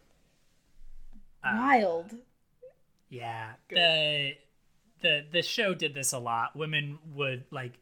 Uh, 1.45 1.57
Wild. 1.59 2.15
Yeah. 3.11 3.51
Good. 3.69 3.77
The 3.77 4.33
the 5.05 5.25
the 5.31 5.43
show 5.43 5.75
did 5.75 5.95
this 5.95 6.13
a 6.13 6.19
lot. 6.19 6.57
Women 6.57 6.99
would 7.15 7.45
like, 7.53 7.75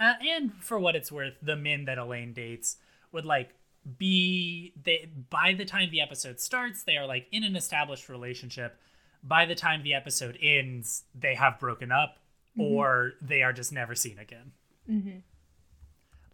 uh, 0.00 0.14
and 0.26 0.52
for 0.60 0.80
what 0.80 0.96
it's 0.96 1.12
worth, 1.12 1.34
the 1.40 1.54
men 1.54 1.84
that 1.84 1.98
Elaine 1.98 2.32
dates 2.32 2.78
would 3.12 3.24
like 3.24 3.54
be 3.98 4.72
they 4.82 5.08
by 5.30 5.54
the 5.54 5.64
time 5.64 5.90
the 5.90 6.00
episode 6.00 6.40
starts, 6.40 6.82
they 6.82 6.96
are 6.96 7.06
like 7.06 7.26
in 7.30 7.44
an 7.44 7.54
established 7.54 8.08
relationship. 8.08 8.76
By 9.22 9.44
the 9.44 9.54
time 9.54 9.82
the 9.82 9.92
episode 9.94 10.38
ends, 10.42 11.04
they 11.14 11.34
have 11.34 11.60
broken 11.60 11.92
up 11.92 12.16
or 12.58 13.12
they 13.20 13.42
are 13.42 13.52
just 13.52 13.72
never 13.72 13.94
seen 13.94 14.18
again. 14.18 14.52
Mm-hmm. 14.90 15.18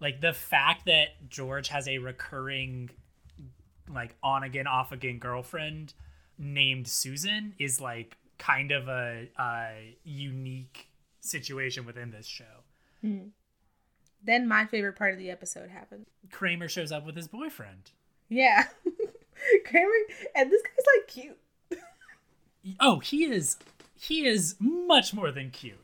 like 0.01 0.21
the 0.23 0.33
fact 0.33 0.87
that 0.87 1.29
George 1.29 1.69
has 1.69 1.87
a 1.89 1.99
recurring 1.99 2.89
like 3.93 4.15
on 4.23 4.43
again 4.45 4.67
off 4.67 4.93
again 4.93 5.19
girlfriend 5.19 5.93
named 6.39 6.87
Susan 6.89 7.55
is 7.59 7.81
like 7.81 8.17
kind 8.39 8.73
of 8.73 8.89
a, 8.89 9.29
a 9.39 9.97
unique 10.05 10.89
situation 11.21 11.85
within 11.87 12.11
this 12.11 12.27
show. 12.27 12.45
Then 14.23 14.49
my 14.49 14.67
favorite 14.67 14.97
part 14.97 15.13
of 15.13 15.19
the 15.19 15.31
episode 15.31 15.71
happened. 15.71 16.07
Kramer 16.33 16.69
shows 16.69 16.91
up 16.91 17.07
with 17.07 17.15
his 17.17 17.29
boyfriend. 17.29 17.91
Yeah. 18.29 18.65
Kramer, 19.65 19.91
and 20.35 20.51
this 20.51 20.63
guy's 20.63 20.87
like 20.97 21.07
cute. 21.09 21.39
Oh, 22.81 22.99
he 22.99 23.23
is 23.25 23.57
he 23.97 24.27
is 24.27 24.57
much 24.59 25.15
more 25.15 25.31
than 25.31 25.51
cute. 25.51 25.79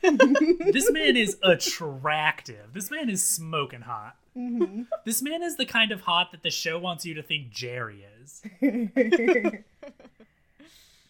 this 0.00 0.88
man 0.92 1.16
is 1.16 1.36
attractive. 1.42 2.72
This 2.72 2.88
man 2.88 3.10
is 3.10 3.26
smoking 3.26 3.80
hot. 3.80 4.14
Mm-hmm. 4.36 4.82
This 5.04 5.22
man 5.22 5.42
is 5.42 5.56
the 5.56 5.66
kind 5.66 5.90
of 5.90 6.02
hot 6.02 6.30
that 6.30 6.44
the 6.44 6.50
show 6.50 6.78
wants 6.78 7.04
you 7.04 7.14
to 7.14 7.22
think 7.24 7.50
Jerry 7.50 8.06
is. 8.22 8.42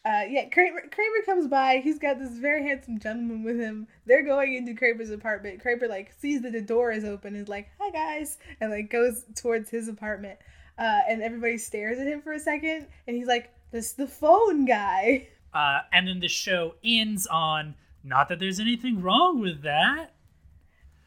Uh, 0.04 0.22
yeah, 0.28 0.48
Kramer, 0.48 0.80
Kramer 0.90 1.22
comes 1.26 1.46
by. 1.46 1.78
He's 1.84 1.98
got 1.98 2.18
this 2.18 2.30
very 2.38 2.62
handsome 2.62 2.98
gentleman 2.98 3.42
with 3.44 3.58
him. 3.58 3.86
They're 4.06 4.24
going 4.24 4.54
into 4.54 4.74
Kramer's 4.74 5.10
apartment. 5.10 5.60
Kramer 5.60 5.88
like 5.88 6.12
sees 6.18 6.42
that 6.42 6.52
the 6.52 6.60
door 6.62 6.90
is 6.92 7.04
open, 7.04 7.34
and 7.34 7.42
is 7.42 7.48
like, 7.48 7.68
"Hi 7.78 7.90
guys," 7.90 8.38
and 8.60 8.70
like 8.70 8.90
goes 8.90 9.24
towards 9.36 9.68
his 9.70 9.88
apartment. 9.88 10.38
Uh, 10.78 11.00
and 11.08 11.22
everybody 11.22 11.58
stares 11.58 11.98
at 11.98 12.06
him 12.06 12.22
for 12.22 12.32
a 12.32 12.40
second, 12.40 12.86
and 13.06 13.16
he's 13.16 13.26
like, 13.26 13.52
"This 13.72 13.86
is 13.88 13.92
the 13.94 14.08
phone 14.08 14.64
guy." 14.64 15.28
Uh, 15.52 15.80
and 15.92 16.06
then 16.06 16.20
the 16.20 16.28
show 16.28 16.76
ends 16.84 17.26
on 17.26 17.74
not 18.04 18.28
that 18.28 18.38
there's 18.38 18.60
anything 18.60 19.02
wrong 19.02 19.40
with 19.40 19.62
that. 19.62 20.12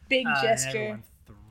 Big 0.09 0.27
Uh, 0.27 0.31
and 0.31 0.41
gesture. 0.41 0.67
everyone 0.77 1.03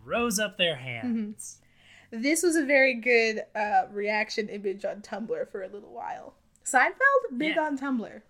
throws 0.05 0.39
up 0.39 0.59
their 0.59 0.77
hands. 0.77 1.62
This 2.10 2.43
was 2.43 2.55
a 2.55 2.66
very 2.66 2.93
good 2.93 3.40
uh, 3.56 3.85
reaction 3.90 4.51
image 4.51 4.85
on 4.85 5.01
Tumblr 5.01 5.48
for 5.51 5.62
a 5.62 5.69
little 5.69 5.90
while. 5.94 6.35
Seinfeld, 6.64 7.39
big 7.39 7.56
Yeah. 7.56 7.62
on 7.62 7.78
Tumblr. 7.78 8.22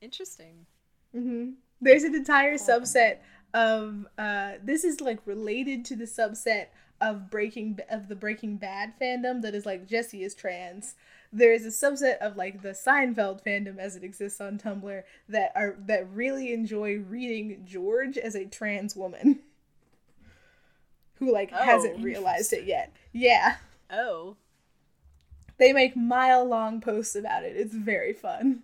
Interesting. 0.00 0.66
hmm 1.12 1.50
There's 1.80 2.04
an 2.04 2.14
entire 2.14 2.54
subset 2.56 3.18
of 3.54 4.06
uh, 4.18 4.52
this 4.62 4.84
is 4.84 5.00
like 5.00 5.18
related 5.26 5.84
to 5.86 5.96
the 5.96 6.04
subset 6.04 6.66
of 7.00 7.30
Breaking 7.30 7.78
of 7.90 8.08
the 8.08 8.16
Breaking 8.16 8.56
Bad 8.56 8.92
fandom 9.00 9.40
that 9.42 9.54
is 9.54 9.64
like 9.66 9.86
Jesse 9.86 10.22
is 10.22 10.34
trans. 10.34 10.94
There 11.32 11.52
is 11.52 11.64
a 11.64 11.68
subset 11.68 12.18
of 12.18 12.36
like 12.36 12.62
the 12.62 12.70
Seinfeld 12.70 13.44
fandom 13.44 13.78
as 13.78 13.96
it 13.96 14.02
exists 14.04 14.40
on 14.40 14.58
Tumblr 14.58 15.02
that 15.28 15.52
are 15.54 15.76
that 15.86 16.08
really 16.10 16.52
enjoy 16.52 16.98
reading 16.98 17.62
George 17.66 18.18
as 18.18 18.34
a 18.34 18.44
trans 18.46 18.94
woman 18.96 19.40
who 21.14 21.32
like 21.32 21.50
Oh, 21.52 21.62
hasn't 21.64 22.02
realized 22.02 22.52
it 22.52 22.64
yet. 22.64 22.92
Yeah. 23.12 23.56
Oh. 23.90 24.36
They 25.58 25.72
make 25.72 25.96
mile 25.96 26.44
long 26.44 26.80
posts 26.80 27.16
about 27.16 27.44
it. 27.44 27.56
It's 27.56 27.74
very 27.74 28.12
fun. 28.12 28.62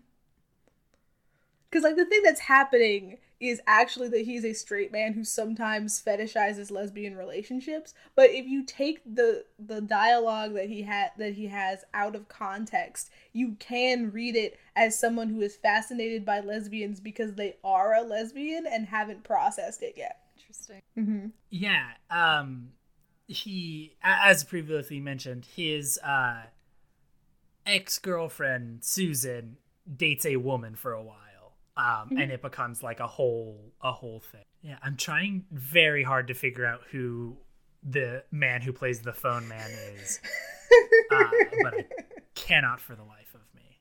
Cause 1.71 1.83
like 1.83 1.97
the 1.97 2.05
thing 2.05 2.23
that's 2.23 2.41
happening 2.41 3.19
is 3.41 3.61
actually 3.67 4.09
that 4.09 4.25
he's 4.25 4.45
a 4.45 4.53
straight 4.53 4.93
man 4.93 5.13
who 5.13 5.25
sometimes 5.25 6.03
fetishizes 6.03 6.71
lesbian 6.71 7.17
relationships. 7.17 7.95
But 8.15 8.31
if 8.31 8.47
you 8.47 8.65
take 8.65 9.01
the 9.05 9.45
the 9.59 9.81
dialogue 9.81 10.55
that 10.55 10.69
he 10.69 10.83
had 10.83 11.11
that 11.19 11.35
he 11.35 11.47
has 11.49 11.85
out 11.93 12.15
of 12.15 12.29
context, 12.29 13.11
you 13.33 13.57
can 13.59 14.13
read 14.13 14.37
it 14.37 14.59
as 14.77 14.99
someone 14.99 15.29
who 15.29 15.41
is 15.41 15.57
fascinated 15.57 16.25
by 16.25 16.41
lesbians 16.41 17.01
because 17.01 17.35
they 17.35 17.57
are 17.65 17.95
a 17.95 18.03
lesbian 18.03 18.67
and 18.67 18.87
haven't 18.87 19.25
processed 19.25 19.83
it 19.83 19.95
yet. 19.97 20.21
Interesting. 20.37 20.83
Mm-hmm. 20.97 21.27
Yeah. 21.51 21.89
Um, 22.11 22.71
he, 23.27 23.97
as 24.03 24.45
previously 24.45 25.01
mentioned, 25.01 25.47
his 25.57 25.99
uh, 26.05 26.43
ex 27.67 27.99
girlfriend 27.99 28.85
Susan 28.85 29.57
dates 29.97 30.25
a 30.27 30.37
woman 30.37 30.75
for 30.75 30.93
a 30.93 31.03
while, 31.03 31.53
um, 31.77 32.17
and 32.17 32.31
it 32.31 32.41
becomes 32.43 32.83
like 32.83 33.01
a 33.01 33.07
whole 33.07 33.73
a 33.83 33.93
whole 33.93 34.21
thing. 34.21 34.45
Yeah, 34.63 34.79
I'm 34.83 34.97
trying 34.97 35.45
very 35.51 36.03
hard 36.03 36.29
to 36.29 36.35
figure 36.35 36.65
out 36.67 36.83
who 36.91 37.37
the 37.83 38.25
man 38.31 38.63
who 38.63 38.73
plays 38.73 39.01
the 39.01 39.13
phone 39.13 39.47
man 39.49 39.71
is, 39.95 40.21
uh, 41.13 41.25
but 41.63 41.75
I 41.75 41.85
cannot 42.35 42.81
for 42.81 42.95
the 42.95 43.03
life 43.05 43.35
of 43.35 43.43
me. 43.55 43.81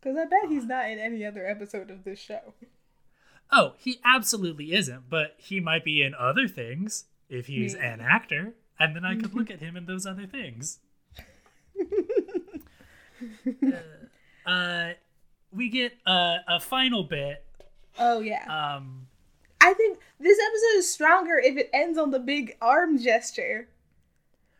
Because 0.00 0.16
I 0.18 0.24
bet 0.24 0.50
he's 0.50 0.64
not 0.66 0.90
in 0.90 0.98
any 0.98 1.24
other 1.24 1.46
episode 1.46 1.90
of 1.90 2.02
this 2.04 2.18
show. 2.18 2.54
Oh, 3.52 3.74
he 3.78 4.00
absolutely 4.04 4.72
isn't, 4.74 5.08
but 5.08 5.34
he 5.38 5.60
might 5.60 5.84
be 5.84 6.02
in 6.02 6.14
other 6.16 6.48
things 6.48 7.04
if 7.28 7.46
he's 7.46 7.74
Yeah. 7.74 7.92
an 7.94 8.00
actor, 8.00 8.54
and 8.76 8.96
then 8.96 9.04
I 9.04 9.14
could 9.14 9.34
look 9.34 9.50
at 9.52 9.60
him 9.60 9.76
in 9.76 9.86
those 9.86 10.04
other 10.04 10.26
things. 10.26 10.80
uh, 14.46 14.50
uh, 14.50 14.92
we 15.52 15.68
get 15.68 15.92
a, 16.06 16.36
a 16.48 16.60
final 16.60 17.04
bit. 17.04 17.44
Oh 17.98 18.20
yeah. 18.20 18.44
Um, 18.76 19.06
I 19.60 19.72
think 19.74 19.98
this 20.20 20.38
episode 20.38 20.78
is 20.78 20.90
stronger 20.90 21.38
if 21.38 21.56
it 21.56 21.70
ends 21.72 21.98
on 21.98 22.10
the 22.10 22.18
big 22.20 22.56
arm 22.60 22.98
gesture. 22.98 23.68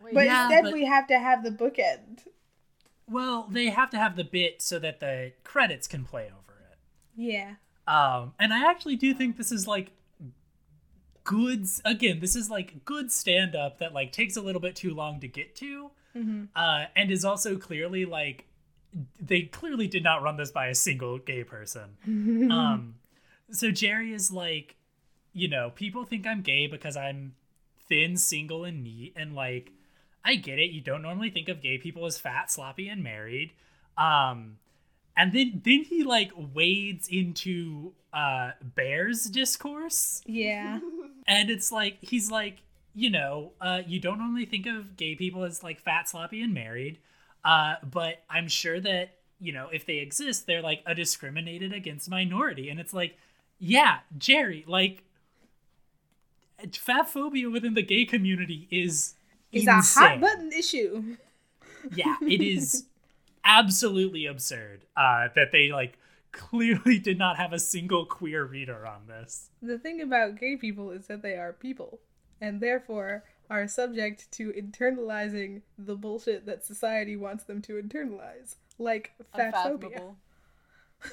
Wait, 0.02 0.14
But 0.14 0.24
Yeah, 0.26 0.44
instead 0.46 0.64
but- 0.64 0.72
we 0.72 0.84
have 0.86 1.06
to 1.08 1.18
have 1.18 1.42
the 1.44 1.50
bookend. 1.50 2.26
well, 3.08 3.46
they 3.50 3.66
have 3.70 3.90
to 3.90 3.98
have 3.98 4.16
the 4.16 4.24
bit 4.24 4.60
so 4.62 4.78
that 4.78 5.00
the 5.00 5.32
credits 5.44 5.86
can 5.86 6.04
play 6.04 6.24
over 6.24 6.58
it. 6.70 6.78
Yeah. 7.16 7.54
Um, 7.86 8.32
and 8.40 8.52
I 8.52 8.68
actually 8.68 8.96
do 8.96 9.14
think 9.14 9.36
this 9.36 9.52
is 9.52 9.66
like 9.68 9.92
good. 11.24 11.66
Again, 11.84 12.20
this 12.20 12.34
is 12.34 12.50
like 12.50 12.84
good 12.84 13.12
stand 13.12 13.54
up 13.54 13.78
that 13.78 13.92
like 13.94 14.12
takes 14.12 14.36
a 14.36 14.40
little 14.40 14.60
bit 14.60 14.74
too 14.74 14.92
long 14.94 15.20
to 15.20 15.28
get 15.28 15.54
to, 15.56 15.90
uh, 16.56 16.86
and 16.96 17.10
is 17.10 17.24
also 17.24 17.56
clearly 17.56 18.04
like 18.04 18.45
they 19.20 19.42
clearly 19.42 19.86
did 19.88 20.02
not 20.02 20.22
run 20.22 20.36
this 20.36 20.50
by 20.50 20.68
a 20.68 20.74
single 20.74 21.18
gay 21.18 21.44
person. 21.44 21.96
um, 22.50 22.96
so 23.50 23.70
Jerry 23.70 24.12
is 24.12 24.30
like, 24.30 24.76
you 25.32 25.48
know, 25.48 25.70
people 25.70 26.04
think 26.04 26.26
I'm 26.26 26.42
gay 26.42 26.66
because 26.66 26.96
I'm 26.96 27.34
thin, 27.88 28.16
single, 28.16 28.64
and 28.64 28.82
neat, 28.82 29.12
and 29.16 29.34
like, 29.34 29.72
I 30.24 30.36
get 30.36 30.58
it. 30.58 30.70
You 30.70 30.80
don't 30.80 31.02
normally 31.02 31.30
think 31.30 31.48
of 31.48 31.60
gay 31.60 31.78
people 31.78 32.06
as 32.06 32.18
fat, 32.18 32.50
sloppy, 32.50 32.88
and 32.88 33.02
married. 33.02 33.52
Um, 33.96 34.58
and 35.16 35.32
then 35.32 35.62
then 35.64 35.82
he 35.84 36.04
like 36.04 36.30
wades 36.36 37.08
into 37.08 37.92
uh 38.12 38.50
bears 38.62 39.24
discourse 39.24 40.20
Yeah. 40.26 40.80
and 41.26 41.50
it's 41.50 41.72
like 41.72 41.98
he's 42.00 42.30
like 42.30 42.58
you 42.94 43.10
know 43.10 43.52
uh 43.60 43.82
you 43.86 43.98
don't 43.98 44.18
normally 44.18 44.46
think 44.46 44.66
of 44.66 44.96
gay 44.96 45.14
people 45.14 45.44
as 45.44 45.62
like 45.62 45.80
fat 45.80 46.08
sloppy 46.08 46.42
and 46.42 46.52
married 46.52 46.98
uh 47.46 47.76
but 47.90 48.22
i'm 48.28 48.48
sure 48.48 48.78
that 48.80 49.14
you 49.40 49.52
know 49.52 49.68
if 49.72 49.86
they 49.86 49.98
exist 49.98 50.46
they're 50.46 50.60
like 50.62 50.82
a 50.86 50.94
discriminated 50.94 51.72
against 51.72 52.10
minority 52.10 52.68
and 52.68 52.78
it's 52.80 52.92
like 52.92 53.16
yeah 53.58 53.98
jerry 54.18 54.64
like 54.66 55.02
fat 56.74 57.08
phobia 57.08 57.48
within 57.50 57.74
the 57.74 57.82
gay 57.82 58.04
community 58.04 58.66
is 58.70 59.14
It's 59.52 59.66
insane. 59.66 60.04
a 60.04 60.08
hot 60.08 60.20
button 60.20 60.52
issue. 60.52 61.16
yeah 61.94 62.16
it 62.22 62.40
is 62.56 62.86
absolutely 63.44 64.26
absurd 64.26 64.82
uh 64.96 65.28
that 65.34 65.52
they 65.52 65.70
like 65.70 65.98
clearly 66.32 66.98
did 67.08 67.18
not 67.18 67.36
have 67.36 67.52
a 67.52 67.58
single 67.58 68.04
queer 68.04 68.44
reader 68.44 68.86
on 68.86 69.02
this 69.06 69.50
The 69.62 69.78
thing 69.78 70.00
about 70.00 70.38
gay 70.40 70.56
people 70.56 70.90
is 70.90 71.06
that 71.06 71.22
they 71.22 71.34
are 71.34 71.52
people, 71.52 72.00
and 72.40 72.60
therefore 72.60 73.24
are 73.50 73.68
subject 73.68 74.30
to 74.32 74.52
internalizing 74.52 75.62
the 75.78 75.94
bullshit 75.94 76.46
that 76.46 76.64
society 76.64 77.16
wants 77.16 77.44
them 77.44 77.62
to 77.62 77.74
internalize, 77.74 78.56
like 78.78 79.12
fat 79.34 79.54
phobia. 79.54 80.14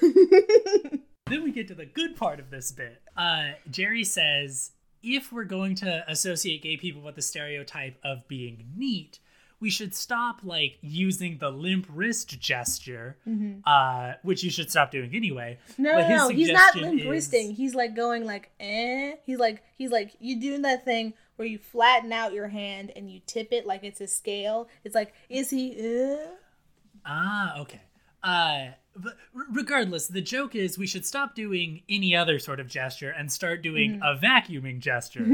Then 1.26 1.42
we 1.42 1.52
get 1.52 1.68
to 1.68 1.74
the 1.74 1.86
good 1.86 2.16
part 2.16 2.38
of 2.38 2.50
this 2.50 2.70
bit 2.70 3.00
uh 3.16 3.52
jerry 3.70 4.04
says 4.04 4.72
if 5.02 5.32
we're 5.32 5.44
going 5.44 5.74
to 5.76 6.04
associate 6.08 6.62
gay 6.62 6.76
people 6.76 7.02
with 7.02 7.14
the 7.14 7.22
stereotype 7.22 7.98
of 8.04 8.26
being 8.28 8.66
neat 8.76 9.18
we 9.60 9.70
should 9.70 9.94
stop 9.94 10.40
like 10.42 10.76
using 10.82 11.38
the 11.38 11.50
limp 11.50 11.86
wrist 11.88 12.38
gesture 12.40 13.16
uh 13.66 14.12
which 14.22 14.42
you 14.44 14.50
should 14.50 14.70
stop 14.70 14.90
doing 14.90 15.10
anyway 15.14 15.58
No, 15.78 15.94
But 15.94 16.08
no, 16.08 16.16
no, 16.16 16.28
he's 16.28 16.50
not 16.50 16.74
limp 16.76 17.02
wristing. 17.08 17.52
He's 17.52 17.74
like 17.74 17.94
going 17.96 18.24
like 18.26 18.50
eh. 18.60 19.14
He's 19.24 19.38
like 19.38 19.62
he's 19.78 19.90
like 19.90 20.12
you 20.20 20.40
doing 20.40 20.62
that 20.62 20.84
thing 20.84 21.14
where 21.36 21.48
you 21.48 21.58
flatten 21.58 22.12
out 22.12 22.32
your 22.32 22.48
hand 22.48 22.92
and 22.94 23.10
you 23.10 23.20
tip 23.26 23.48
it 23.52 23.66
like 23.66 23.82
it's 23.84 24.00
a 24.00 24.06
scale. 24.06 24.68
It's 24.84 24.94
like 24.94 25.14
is 25.28 25.50
he? 25.50 26.14
Uh? 26.14 26.16
Ah, 27.06 27.58
okay. 27.60 27.80
Uh, 28.22 28.68
but 28.96 29.14
regardless, 29.52 30.06
the 30.06 30.20
joke 30.22 30.54
is 30.54 30.78
we 30.78 30.86
should 30.86 31.04
stop 31.04 31.34
doing 31.34 31.82
any 31.88 32.14
other 32.16 32.38
sort 32.38 32.60
of 32.60 32.68
gesture 32.68 33.10
and 33.10 33.30
start 33.30 33.60
doing 33.60 34.00
a 34.02 34.16
vacuuming 34.16 34.78
gesture. 34.78 35.26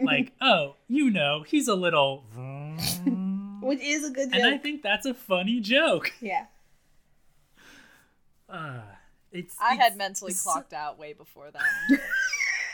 like, 0.04 0.32
oh, 0.40 0.74
you 0.88 1.10
know, 1.10 1.44
he's 1.46 1.68
a 1.68 1.74
little. 1.74 2.24
Which 3.62 3.80
is 3.80 4.04
a 4.08 4.10
good 4.10 4.30
joke. 4.32 4.40
and 4.40 4.54
I 4.54 4.58
think 4.58 4.82
that's 4.82 5.06
a 5.06 5.14
funny 5.14 5.60
joke. 5.60 6.12
yeah. 6.20 6.46
Uh, 8.48 8.80
it's. 9.30 9.56
I 9.60 9.74
it's- 9.74 9.88
had 9.90 9.96
mentally 9.96 10.34
clocked 10.34 10.72
out 10.72 10.98
way 10.98 11.12
before 11.12 11.50
then. 11.50 11.98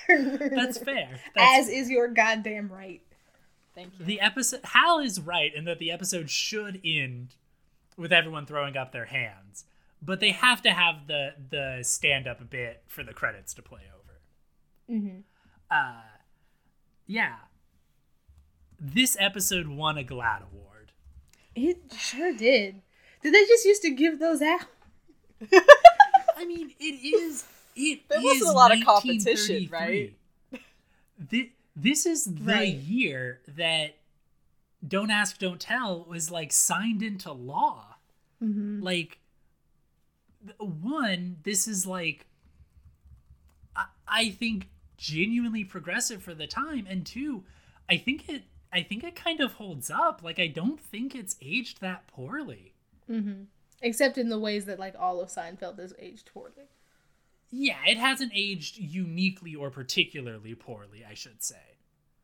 That's 0.50 0.78
fair. 0.78 1.20
That's 1.34 1.66
As 1.66 1.68
is 1.68 1.90
your 1.90 2.08
goddamn 2.08 2.72
right. 2.72 3.02
Thank 3.74 3.92
you. 3.98 4.06
the 4.06 4.20
episode. 4.20 4.60
Hal 4.64 4.98
is 5.00 5.20
right 5.20 5.54
in 5.54 5.64
that 5.66 5.78
the 5.78 5.90
episode 5.92 6.30
should 6.30 6.80
end 6.84 7.34
with 7.96 8.12
everyone 8.12 8.46
throwing 8.46 8.76
up 8.76 8.90
their 8.92 9.04
hands, 9.04 9.66
but 10.02 10.18
they 10.20 10.30
have 10.30 10.62
to 10.62 10.70
have 10.70 11.06
the 11.06 11.34
the 11.50 11.80
stand 11.82 12.26
up 12.26 12.48
bit 12.50 12.82
for 12.88 13.04
the 13.04 13.12
credits 13.12 13.52
to 13.54 13.62
play 13.62 13.82
over. 13.94 14.98
Mm-hmm. 14.98 15.18
uh 15.70 16.00
yeah 17.06 17.34
this 18.80 19.18
episode 19.20 19.66
won 19.68 19.98
a 19.98 20.02
GLAAD 20.02 20.44
award 20.50 20.77
It 21.60 21.92
sure 21.98 22.32
did. 22.34 22.80
Did 23.22 23.34
they 23.34 23.44
just 23.46 23.64
used 23.64 23.82
to 23.82 23.90
give 23.90 24.18
those 24.18 24.40
out? 24.42 24.62
i 26.36 26.44
mean 26.44 26.72
it 26.80 26.84
is 27.04 27.44
it 27.76 28.00
There 28.08 28.20
wasn't 28.20 28.50
a 28.50 28.52
lot 28.52 28.72
of 28.76 28.84
competition, 28.84 29.68
1933. 29.70 30.16
Thi- 31.30 31.52
this 31.76 32.06
is 32.06 32.24
the 32.24 32.42
Right. 32.52 32.74
year 32.74 33.40
that 33.56 33.96
don't 34.86 35.10
ask 35.10 35.38
don't 35.38 35.60
tell 35.60 36.04
was 36.08 36.30
like 36.30 36.52
signed 36.52 37.02
into 37.02 37.32
law 37.32 37.96
Mm-hmm. 38.42 38.82
like 38.82 39.18
one, 40.58 41.38
this 41.42 41.66
is 41.66 41.86
like, 41.86 42.26
I, 43.76 43.86
I 44.06 44.30
think 44.30 44.68
genuinely 44.96 45.64
progressive 45.64 46.22
for 46.22 46.34
the 46.34 46.46
time, 46.46 46.86
and 46.88 47.04
two, 47.04 47.42
I 47.88 47.96
think 47.96 48.28
it, 48.28 48.44
I 48.72 48.82
think 48.82 49.02
it 49.04 49.16
kind 49.16 49.40
of 49.40 49.54
holds 49.54 49.90
up. 49.90 50.20
Like, 50.22 50.38
I 50.38 50.46
don't 50.46 50.80
think 50.80 51.14
it's 51.14 51.36
aged 51.40 51.80
that 51.80 52.06
poorly. 52.06 52.74
Mm-hmm. 53.10 53.44
Except 53.80 54.18
in 54.18 54.28
the 54.28 54.38
ways 54.38 54.64
that 54.66 54.78
like 54.78 54.94
all 54.98 55.20
of 55.20 55.28
Seinfeld 55.30 55.78
is 55.78 55.94
aged 55.98 56.30
poorly. 56.34 56.68
Yeah, 57.50 57.78
it 57.86 57.96
hasn't 57.96 58.32
aged 58.34 58.76
uniquely 58.76 59.54
or 59.54 59.70
particularly 59.70 60.54
poorly, 60.54 61.04
I 61.08 61.14
should 61.14 61.42
say. 61.42 61.78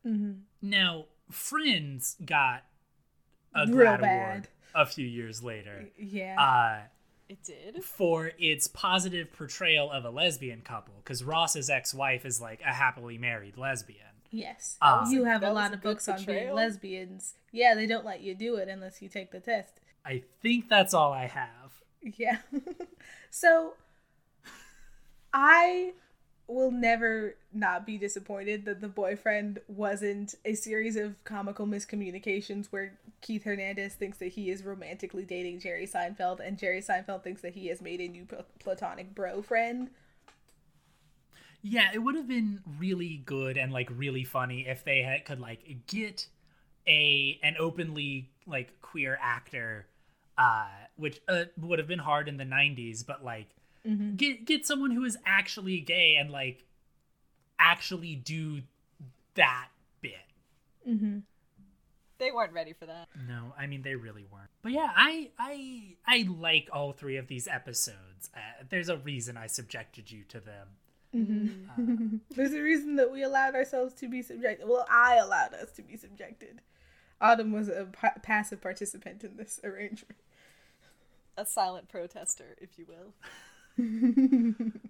Mm-hmm. 0.05 0.33
Now, 0.61 1.05
Friends 1.31 2.15
got 2.23 2.63
a 3.55 3.65
Real 3.65 3.75
GLAAD 3.93 4.01
bad. 4.01 4.27
award 4.27 4.47
a 4.75 4.85
few 4.85 5.07
years 5.07 5.41
later. 5.41 5.85
Yeah. 5.97 6.39
Uh, 6.39 6.87
It 7.27 7.39
did. 7.43 7.83
for 7.83 8.31
its 8.37 8.67
positive 8.67 9.33
portrayal 9.33 9.89
of 9.91 10.05
a 10.05 10.11
lesbian 10.11 10.61
couple 10.61 10.93
because 11.03 11.23
Ross's 11.23 11.71
ex-wife 11.71 12.23
is 12.25 12.39
like 12.39 12.61
a 12.61 12.73
happily 12.73 13.17
married 13.17 13.57
lesbian. 13.57 14.01
Yes. 14.35 14.77
uh, 14.81 15.05
you 15.09 15.25
have 15.25 15.43
a 15.43 15.51
lot 15.51 15.73
of 15.73 15.81
books 15.81 16.07
on 16.07 16.23
being 16.23 16.53
lesbians. 16.53 17.35
Yeah, 17.51 17.75
they 17.75 17.87
don't 17.87 18.05
let 18.05 18.21
you 18.21 18.35
do 18.35 18.55
it 18.55 18.67
unless 18.67 19.01
you 19.01 19.09
take 19.09 19.31
the 19.31 19.39
test. 19.39 19.79
I 20.05 20.23
think 20.41 20.69
that's 20.69 20.93
all 20.93 21.11
I 21.13 21.27
have. 21.27 21.71
Yeah. 22.01 22.37
so 23.31 23.73
I 25.33 25.93
will 26.47 26.71
never 26.71 27.35
not 27.53 27.85
be 27.85 27.97
disappointed 27.97 28.65
that 28.65 28.79
the 28.79 28.87
boyfriend 28.87 29.59
wasn't 29.67 30.35
a 30.45 30.53
series 30.53 30.95
of 30.95 31.21
comical 31.23 31.65
miscommunications 31.65 32.67
where 32.67 32.93
Keith 33.21 33.43
Hernandez 33.43 33.95
thinks 33.95 34.19
that 34.19 34.27
he 34.27 34.51
is 34.51 34.63
romantically 34.63 35.23
dating 35.23 35.59
Jerry 35.59 35.87
Seinfeld 35.87 36.39
and 36.45 36.57
Jerry 36.57 36.81
Seinfeld 36.81 37.23
thinks 37.23 37.41
that 37.41 37.55
he 37.55 37.67
has 37.67 37.81
made 37.81 37.99
a 37.99 38.07
new 38.07 38.27
platonic 38.59 39.15
bro 39.15 39.41
friend. 39.41 39.89
Yeah, 41.67 41.89
it 41.91 41.97
would 41.97 42.13
have 42.13 42.27
been 42.27 42.61
really 42.77 43.23
good 43.25 43.57
and 43.57 43.73
like 43.73 43.89
really 43.91 44.23
funny 44.23 44.67
if 44.67 44.83
they 44.83 45.01
had, 45.01 45.25
could 45.25 45.39
like 45.39 45.87
get 45.87 46.27
a 46.87 47.39
an 47.41 47.55
openly 47.59 48.29
like 48.45 48.79
queer 48.83 49.17
actor, 49.19 49.87
uh, 50.37 50.67
which 50.95 51.21
uh, 51.27 51.45
would 51.59 51.79
have 51.79 51.87
been 51.87 51.97
hard 51.97 52.27
in 52.27 52.37
the 52.37 52.43
'90s, 52.43 53.03
but 53.03 53.25
like 53.25 53.47
get 54.15 54.45
get 54.45 54.67
someone 54.67 54.91
who 54.91 55.05
is 55.05 55.17
actually 55.25 55.79
gay 55.79 56.17
and 56.19 56.29
like 56.29 56.65
actually 57.57 58.13
do 58.13 58.61
that 59.33 59.69
bit. 60.01 60.13
Mm-hmm. 60.87 61.19
They 62.19 62.31
weren't 62.31 62.53
ready 62.53 62.73
for 62.73 62.85
that. 62.85 63.07
No, 63.27 63.53
I 63.57 63.65
mean 63.65 63.81
they 63.81 63.95
really 63.95 64.25
weren't. 64.31 64.51
But 64.61 64.73
yeah, 64.73 64.91
I 64.95 65.31
I 65.39 65.95
I 66.05 66.27
like 66.29 66.69
all 66.71 66.91
three 66.91 67.17
of 67.17 67.27
these 67.27 67.47
episodes. 67.47 68.29
Uh, 68.35 68.65
there's 68.69 68.89
a 68.89 68.97
reason 68.97 69.35
I 69.35 69.47
subjected 69.47 70.11
you 70.11 70.25
to 70.25 70.39
them. 70.39 70.67
Mm-hmm. 71.15 72.17
There's 72.35 72.53
a 72.53 72.61
reason 72.61 72.95
that 72.97 73.11
we 73.11 73.23
allowed 73.23 73.55
ourselves 73.55 73.93
to 73.95 74.07
be 74.09 74.21
subjected. 74.21 74.67
Well, 74.67 74.85
I 74.89 75.15
allowed 75.15 75.53
us 75.53 75.71
to 75.73 75.81
be 75.81 75.95
subjected. 75.95 76.61
Autumn 77.21 77.51
was 77.53 77.69
a 77.69 77.87
pa- 77.91 78.15
passive 78.21 78.61
participant 78.61 79.23
in 79.23 79.37
this 79.37 79.59
arrangement. 79.63 80.17
A 81.37 81.45
silent 81.45 81.87
protester, 81.89 82.55
if 82.59 82.77
you 82.77 82.85
will. 82.87 83.13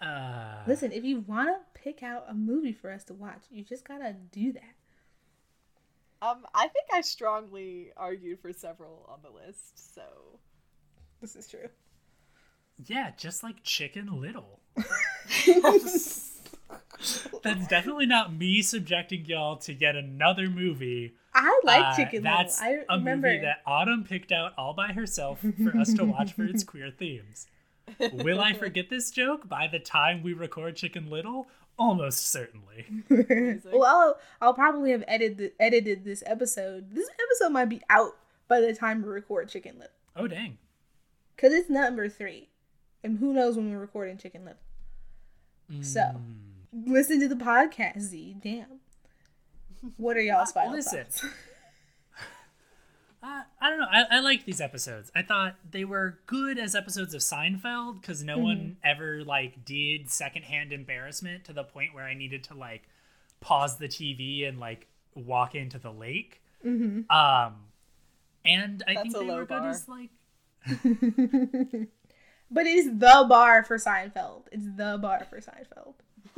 Uh, 0.00 0.56
Listen, 0.66 0.90
if 0.90 1.04
you 1.04 1.20
want 1.20 1.48
to 1.48 1.80
pick 1.80 2.02
out 2.02 2.24
a 2.28 2.34
movie 2.34 2.72
for 2.72 2.90
us 2.90 3.04
to 3.04 3.14
watch, 3.14 3.44
you 3.52 3.62
just 3.62 3.86
gotta 3.86 4.12
do 4.32 4.52
that. 4.52 4.74
Um, 6.20 6.44
I 6.54 6.62
think 6.66 6.86
I 6.92 7.02
strongly 7.02 7.92
argued 7.96 8.40
for 8.40 8.52
several 8.52 9.06
on 9.08 9.20
the 9.22 9.30
list, 9.30 9.94
so 9.94 10.02
This 11.20 11.36
is 11.36 11.46
true. 11.46 11.68
yeah, 12.84 13.12
just 13.16 13.44
like 13.44 13.62
Chicken 13.62 14.20
Little. 14.20 14.58
That's 17.42 17.66
definitely 17.66 18.06
not 18.06 18.32
me 18.32 18.62
subjecting 18.62 19.24
y'all 19.24 19.56
to 19.58 19.72
yet 19.74 19.96
another 19.96 20.48
movie. 20.48 21.14
I 21.34 21.60
like 21.64 21.84
Uh, 21.84 21.96
Chicken 21.96 22.22
That's 22.22 22.60
Little. 22.60 22.84
I 22.90 22.94
a 22.94 22.98
remember. 22.98 23.28
movie 23.28 23.40
that 23.40 23.62
Autumn 23.66 24.04
picked 24.04 24.30
out 24.30 24.52
all 24.56 24.74
by 24.74 24.88
herself 24.92 25.40
for 25.62 25.76
us 25.76 25.92
to 25.94 26.04
watch 26.04 26.34
for 26.34 26.44
its 26.44 26.62
queer 26.62 26.90
themes. 26.90 27.46
Will 28.12 28.40
I 28.40 28.52
forget 28.52 28.88
this 28.90 29.10
joke 29.10 29.48
by 29.48 29.66
the 29.66 29.80
time 29.80 30.22
we 30.22 30.32
record 30.34 30.76
Chicken 30.76 31.10
Little? 31.10 31.48
Almost 31.78 32.28
certainly. 32.30 32.86
well, 33.72 33.84
I'll, 33.84 34.18
I'll 34.40 34.54
probably 34.54 34.92
have 34.92 35.02
edited 35.08 35.52
edited 35.58 36.04
this 36.04 36.22
episode. 36.26 36.94
This 36.94 37.08
episode 37.28 37.52
might 37.52 37.64
be 37.70 37.80
out 37.90 38.12
by 38.46 38.60
the 38.60 38.74
time 38.74 39.02
we 39.02 39.08
record 39.08 39.48
Chicken 39.48 39.74
Little, 39.78 39.94
Oh 40.14 40.28
dang. 40.28 40.58
cause 41.38 41.52
it's 41.52 41.70
number 41.70 42.08
three, 42.08 42.50
and 43.04 43.18
who 43.18 43.32
knows 43.32 43.56
when 43.56 43.70
we're 43.70 43.78
recording 43.78 44.16
Chicken. 44.18 44.48
So, 45.80 46.00
Mm. 46.00 46.86
listen 46.86 47.20
to 47.20 47.28
the 47.28 47.34
podcast, 47.36 48.00
Z. 48.00 48.36
Damn. 48.42 48.80
What 49.96 50.16
are 50.16 50.20
y'all's 50.20 50.52
final 50.52 50.72
Listen. 50.72 51.04
thoughts? 51.04 51.24
Uh, 53.24 53.42
I 53.60 53.70
don't 53.70 53.78
know. 53.78 53.86
I, 53.88 54.16
I 54.16 54.18
like 54.18 54.46
these 54.46 54.60
episodes. 54.60 55.12
I 55.14 55.22
thought 55.22 55.54
they 55.70 55.84
were 55.84 56.18
good 56.26 56.58
as 56.58 56.74
episodes 56.74 57.14
of 57.14 57.20
Seinfeld 57.20 58.00
because 58.00 58.24
no 58.24 58.36
one 58.38 58.78
ever 58.82 59.22
like 59.22 59.64
did 59.64 60.10
secondhand 60.10 60.72
embarrassment 60.72 61.44
to 61.44 61.52
the 61.52 61.62
point 61.62 61.94
where 61.94 62.02
I 62.04 62.14
needed 62.14 62.42
to 62.44 62.54
like 62.54 62.82
pause 63.38 63.78
the 63.78 63.86
TV 63.86 64.48
and 64.48 64.58
like 64.58 64.88
walk 65.14 65.54
into 65.54 65.78
the 65.78 65.92
lake. 65.92 66.42
Mm-hmm. 66.66 67.08
Um, 67.16 67.54
and 68.44 68.82
I 68.88 68.94
That's 68.94 69.12
think 69.12 69.28
they 69.28 69.32
were 69.32 69.46
good 69.46 69.66
as 69.66 69.88
like 69.88 70.10
But 72.52 72.66
it's 72.66 72.88
the 72.88 73.26
bar 73.28 73.64
for 73.64 73.78
Seinfeld. 73.78 74.42
It's 74.52 74.66
the 74.76 74.98
bar 75.00 75.26
for 75.28 75.40
Seinfeld. 75.40 75.94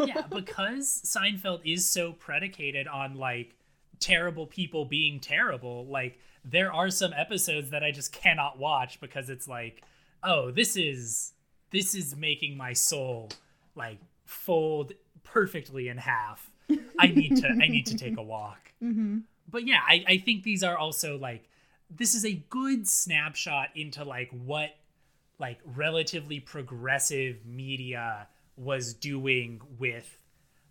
yeah 0.07 0.23
because 0.31 1.03
Seinfeld 1.05 1.61
is 1.65 1.87
so 1.87 2.13
predicated 2.13 2.87
on 2.87 3.17
like 3.17 3.57
terrible 4.01 4.47
people 4.47 4.85
being 4.85 5.21
terrible. 5.21 5.87
Like 5.87 6.19
there 6.45 6.73
are 6.73 6.91
some 6.91 7.13
episodes 7.13 7.71
that 7.71 7.83
I 7.83 7.91
just 7.91 8.13
cannot 8.13 8.59
watch 8.59 9.01
because 9.01 9.31
it's 9.31 9.49
like, 9.49 9.83
oh, 10.23 10.51
this 10.51 10.77
is 10.77 11.33
this 11.71 11.95
is 11.95 12.15
making 12.17 12.57
my 12.57 12.73
soul 12.73 13.31
like 13.75 13.99
fold 14.27 14.93
perfectly 15.23 15.89
in 15.89 15.97
half. 15.97 16.51
I 16.99 17.09
need 17.09 17.37
to 17.39 17.49
I 17.49 17.69
need 17.69 17.87
to 17.87 17.97
take 17.97 18.17
a 18.17 18.23
walk. 18.23 18.59
Mm-hmm. 18.83 19.21
But 19.49 19.67
yeah, 19.67 19.81
I, 19.87 20.05
I 20.07 20.19
think 20.19 20.43
these 20.43 20.63
are 20.63 20.77
also 20.77 21.17
like 21.17 21.49
this 21.89 22.15
is 22.15 22.27
a 22.27 22.35
good 22.51 22.87
snapshot 22.87 23.69
into 23.75 24.05
like 24.05 24.29
what 24.31 24.77
like 25.45 25.59
relatively 25.77 26.41
progressive 26.41 27.45
media 27.45 28.27
was 28.57 28.95
doing 28.95 29.61
with 29.79 30.09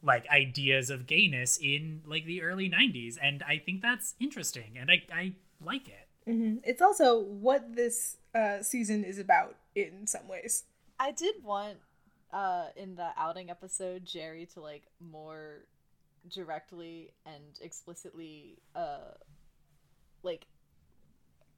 like 0.01 0.27
ideas 0.29 0.89
of 0.89 1.05
gayness 1.05 1.59
in 1.61 2.01
like 2.07 2.25
the 2.25 2.41
early 2.41 2.67
90s 2.67 3.15
and 3.21 3.43
i 3.43 3.55
think 3.63 3.83
that's 3.83 4.15
interesting 4.19 4.71
and 4.79 4.89
i, 4.89 4.97
I 5.13 5.33
like 5.63 5.87
it 5.87 6.07
hmm 6.25 6.55
It's 6.63 6.81
also 6.81 7.19
what 7.19 7.75
this 7.75 8.17
uh, 8.33 8.63
season 8.63 9.03
is 9.03 9.19
about 9.19 9.55
in 9.75 10.07
some 10.07 10.27
ways. 10.27 10.63
I 10.99 11.11
did 11.11 11.35
want 11.43 11.77
uh 12.31 12.67
in 12.75 12.95
the 12.95 13.09
outing 13.15 13.51
episode 13.51 14.05
Jerry 14.05 14.47
to 14.53 14.59
like 14.71 14.85
more 14.99 15.65
directly 16.37 17.11
and 17.25 17.59
explicitly 17.61 18.57
uh 18.75 19.13
like 20.23 20.43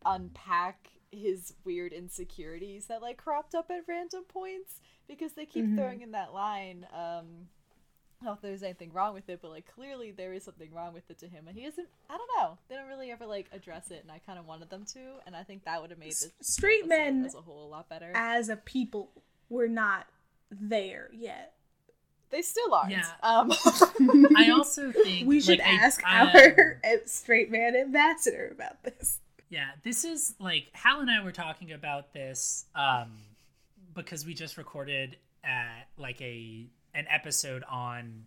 unpack 0.05 0.77
his 1.15 1.53
weird 1.63 1.93
insecurities 1.93 2.85
that 2.87 3.01
like 3.01 3.17
cropped 3.17 3.55
up 3.55 3.69
at 3.71 3.83
random 3.87 4.23
points 4.27 4.81
because 5.07 5.33
they 5.33 5.45
keep 5.45 5.65
Mhm. 5.65 5.75
throwing 5.77 6.01
in 6.01 6.11
that 6.11 6.33
line 6.33 6.85
um 6.93 7.49
I 8.21 8.25
don't 8.25 8.31
know 8.31 8.33
if 8.37 8.41
there's 8.41 8.63
anything 8.63 8.93
wrong 8.93 9.13
with 9.13 9.27
it, 9.29 9.39
but 9.41 9.51
like 9.51 9.67
clearly 9.67 10.11
there 10.11 10.33
is 10.33 10.43
something 10.43 10.73
wrong 10.73 10.93
with 10.93 11.09
it 11.11 11.19
to 11.19 11.27
him, 11.27 11.47
and 11.49 11.57
he 11.57 11.65
doesn't. 11.65 11.89
I 12.09 12.17
don't 12.17 12.29
know. 12.39 12.57
They 12.69 12.75
don't 12.75 12.87
really 12.87 13.11
ever 13.11 13.25
like 13.25 13.47
address 13.51 13.91
it, 13.91 14.01
and 14.03 14.11
I 14.11 14.19
kind 14.19 14.39
of 14.39 14.47
wanted 14.47 14.69
them 14.69 14.85
to, 14.93 14.99
and 15.27 15.35
I 15.35 15.43
think 15.43 15.65
that 15.65 15.81
would 15.81 15.89
have 15.91 15.99
made 15.99 16.11
S- 16.13 16.21
this 16.21 16.31
straight 16.41 16.85
episode 16.85 16.89
men 16.97 17.25
as 17.25 17.35
a 17.35 17.41
whole 17.41 17.67
a 17.67 17.69
lot 17.69 17.89
better. 17.89 18.11
as 18.15 18.47
a 18.49 18.55
people 18.55 19.11
we're 19.49 19.67
not 19.67 20.07
there 20.49 21.09
yet. 21.13 21.53
They 22.31 22.41
still 22.41 22.73
aren't. 22.73 22.91
Yeah. 22.91 23.11
Um, 23.21 23.51
i 24.37 24.49
also 24.55 24.91
think 24.93 25.27
We 25.27 25.41
should 25.41 25.59
like, 25.59 25.67
ask 25.67 26.01
I- 26.05 26.31
our 26.55 26.79
uh, 26.85 26.97
straight 27.05 27.51
man 27.51 27.75
ambassador 27.75 28.47
about 28.51 28.81
this. 28.83 29.19
Yeah, 29.49 29.67
this 29.83 30.03
is 30.05 30.35
like 30.39 30.67
Hal 30.73 31.01
and 31.01 31.09
I 31.09 31.23
were 31.23 31.31
talking 31.31 31.71
about 31.71 32.13
this 32.13 32.65
um 32.75 33.11
because 33.93 34.25
we 34.25 34.33
just 34.33 34.57
recorded 34.57 35.17
uh 35.43 35.83
like 35.97 36.21
a 36.21 36.67
an 36.93 37.05
episode 37.09 37.63
on 37.69 38.25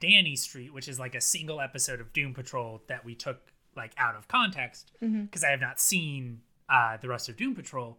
Danny 0.00 0.36
Street, 0.36 0.72
which 0.72 0.88
is 0.88 0.98
like 0.98 1.14
a 1.14 1.20
single 1.20 1.60
episode 1.60 2.00
of 2.00 2.12
Doom 2.12 2.34
Patrol 2.34 2.82
that 2.88 3.04
we 3.04 3.14
took 3.14 3.38
like 3.76 3.92
out 3.98 4.16
of 4.16 4.26
context 4.28 4.92
because 5.00 5.44
I 5.44 5.50
have 5.50 5.60
not 5.60 5.78
seen 5.80 6.40
uh 6.68 6.96
the 6.96 7.08
rest 7.08 7.28
of 7.28 7.36
Doom 7.36 7.54
Patrol. 7.54 7.98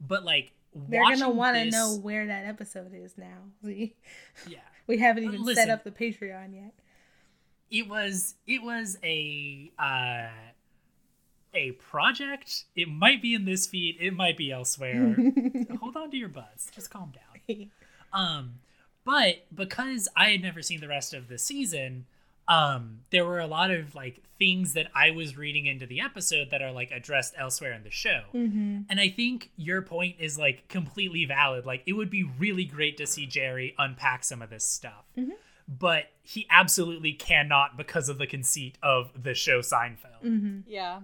But 0.00 0.24
like 0.24 0.52
They're 0.74 1.02
gonna 1.02 1.30
want 1.30 1.56
to 1.56 1.64
this- 1.64 1.72
know 1.74 1.96
where 1.96 2.26
that 2.26 2.44
episode 2.44 2.92
is 2.94 3.16
now. 3.16 3.38
We 3.62 3.94
Yeah. 4.46 4.58
we 4.86 4.98
haven't 4.98 5.24
even 5.24 5.54
set 5.54 5.70
up 5.70 5.82
the 5.84 5.90
Patreon 5.90 6.54
yet. 6.54 6.74
it 7.70 7.88
was 7.88 8.34
it 8.46 8.62
was 8.62 8.98
a 9.02 9.72
uh 9.78 10.28
a 11.54 11.72
project. 11.72 12.64
It 12.74 12.88
might 12.88 13.22
be 13.22 13.34
in 13.34 13.44
this 13.44 13.66
feed. 13.66 13.96
It 14.00 14.14
might 14.14 14.36
be 14.36 14.50
elsewhere. 14.50 15.16
Hold 15.80 15.96
on 15.96 16.10
to 16.10 16.16
your 16.16 16.28
butts. 16.28 16.70
Just 16.74 16.90
calm 16.90 17.12
down. 17.12 17.70
Um, 18.12 18.60
but 19.04 19.44
because 19.52 20.08
I 20.16 20.30
had 20.30 20.40
never 20.40 20.62
seen 20.62 20.80
the 20.80 20.86
rest 20.86 21.12
of 21.14 21.26
the 21.26 21.36
season, 21.36 22.06
um, 22.46 23.00
there 23.10 23.24
were 23.24 23.40
a 23.40 23.46
lot 23.46 23.70
of 23.72 23.94
like 23.94 24.22
things 24.38 24.74
that 24.74 24.86
I 24.94 25.10
was 25.10 25.36
reading 25.36 25.66
into 25.66 25.84
the 25.86 26.00
episode 26.00 26.50
that 26.50 26.62
are 26.62 26.72
like 26.72 26.90
addressed 26.90 27.34
elsewhere 27.36 27.72
in 27.72 27.82
the 27.82 27.90
show. 27.90 28.22
Mm-hmm. 28.34 28.82
And 28.88 29.00
I 29.00 29.08
think 29.08 29.50
your 29.56 29.82
point 29.82 30.16
is 30.20 30.38
like 30.38 30.68
completely 30.68 31.24
valid. 31.24 31.66
Like 31.66 31.82
it 31.86 31.94
would 31.94 32.10
be 32.10 32.22
really 32.22 32.64
great 32.64 32.96
to 32.98 33.06
see 33.06 33.26
Jerry 33.26 33.74
unpack 33.78 34.24
some 34.24 34.42
of 34.42 34.50
this 34.50 34.64
stuff. 34.64 35.04
Mhm. 35.18 35.30
But 35.66 36.10
he 36.22 36.46
absolutely 36.50 37.14
cannot 37.14 37.76
because 37.76 38.08
of 38.08 38.18
the 38.18 38.26
conceit 38.26 38.76
of 38.82 39.10
the 39.20 39.34
show 39.34 39.60
Seinfeld. 39.60 40.22
Mm-hmm. 40.24 40.58
Yeah. 40.66 41.00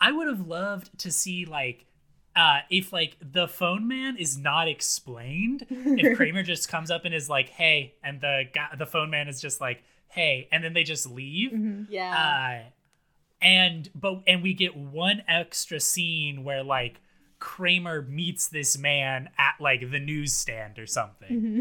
I 0.00 0.12
would 0.12 0.26
have 0.28 0.46
loved 0.46 0.98
to 1.00 1.10
see 1.10 1.44
like 1.44 1.86
uh 2.34 2.60
if 2.70 2.92
like 2.92 3.16
the 3.20 3.48
phone 3.48 3.88
man 3.88 4.16
is 4.16 4.36
not 4.36 4.68
explained, 4.68 5.66
if 5.70 6.16
Kramer 6.16 6.42
just 6.42 6.68
comes 6.68 6.90
up 6.90 7.04
and 7.04 7.14
is 7.14 7.28
like, 7.28 7.48
"Hey," 7.48 7.94
and 8.02 8.20
the 8.20 8.44
guy 8.52 8.68
the 8.76 8.86
phone 8.86 9.10
man 9.10 9.28
is 9.28 9.40
just 9.40 9.60
like, 9.60 9.82
"Hey," 10.08 10.48
and 10.52 10.62
then 10.62 10.72
they 10.72 10.84
just 10.84 11.08
leave. 11.08 11.52
Mm-hmm. 11.52 11.84
Yeah. 11.90 12.64
Uh 12.66 12.70
and 13.40 13.90
but 13.94 14.22
and 14.26 14.42
we 14.42 14.54
get 14.54 14.76
one 14.76 15.22
extra 15.28 15.80
scene 15.80 16.44
where 16.44 16.62
like 16.62 17.00
Kramer 17.38 18.02
meets 18.02 18.48
this 18.48 18.78
man 18.78 19.28
at 19.38 19.54
like 19.60 19.90
the 19.90 19.98
newsstand 19.98 20.78
or 20.78 20.86
something. 20.86 21.28
Mm-hmm. 21.30 21.60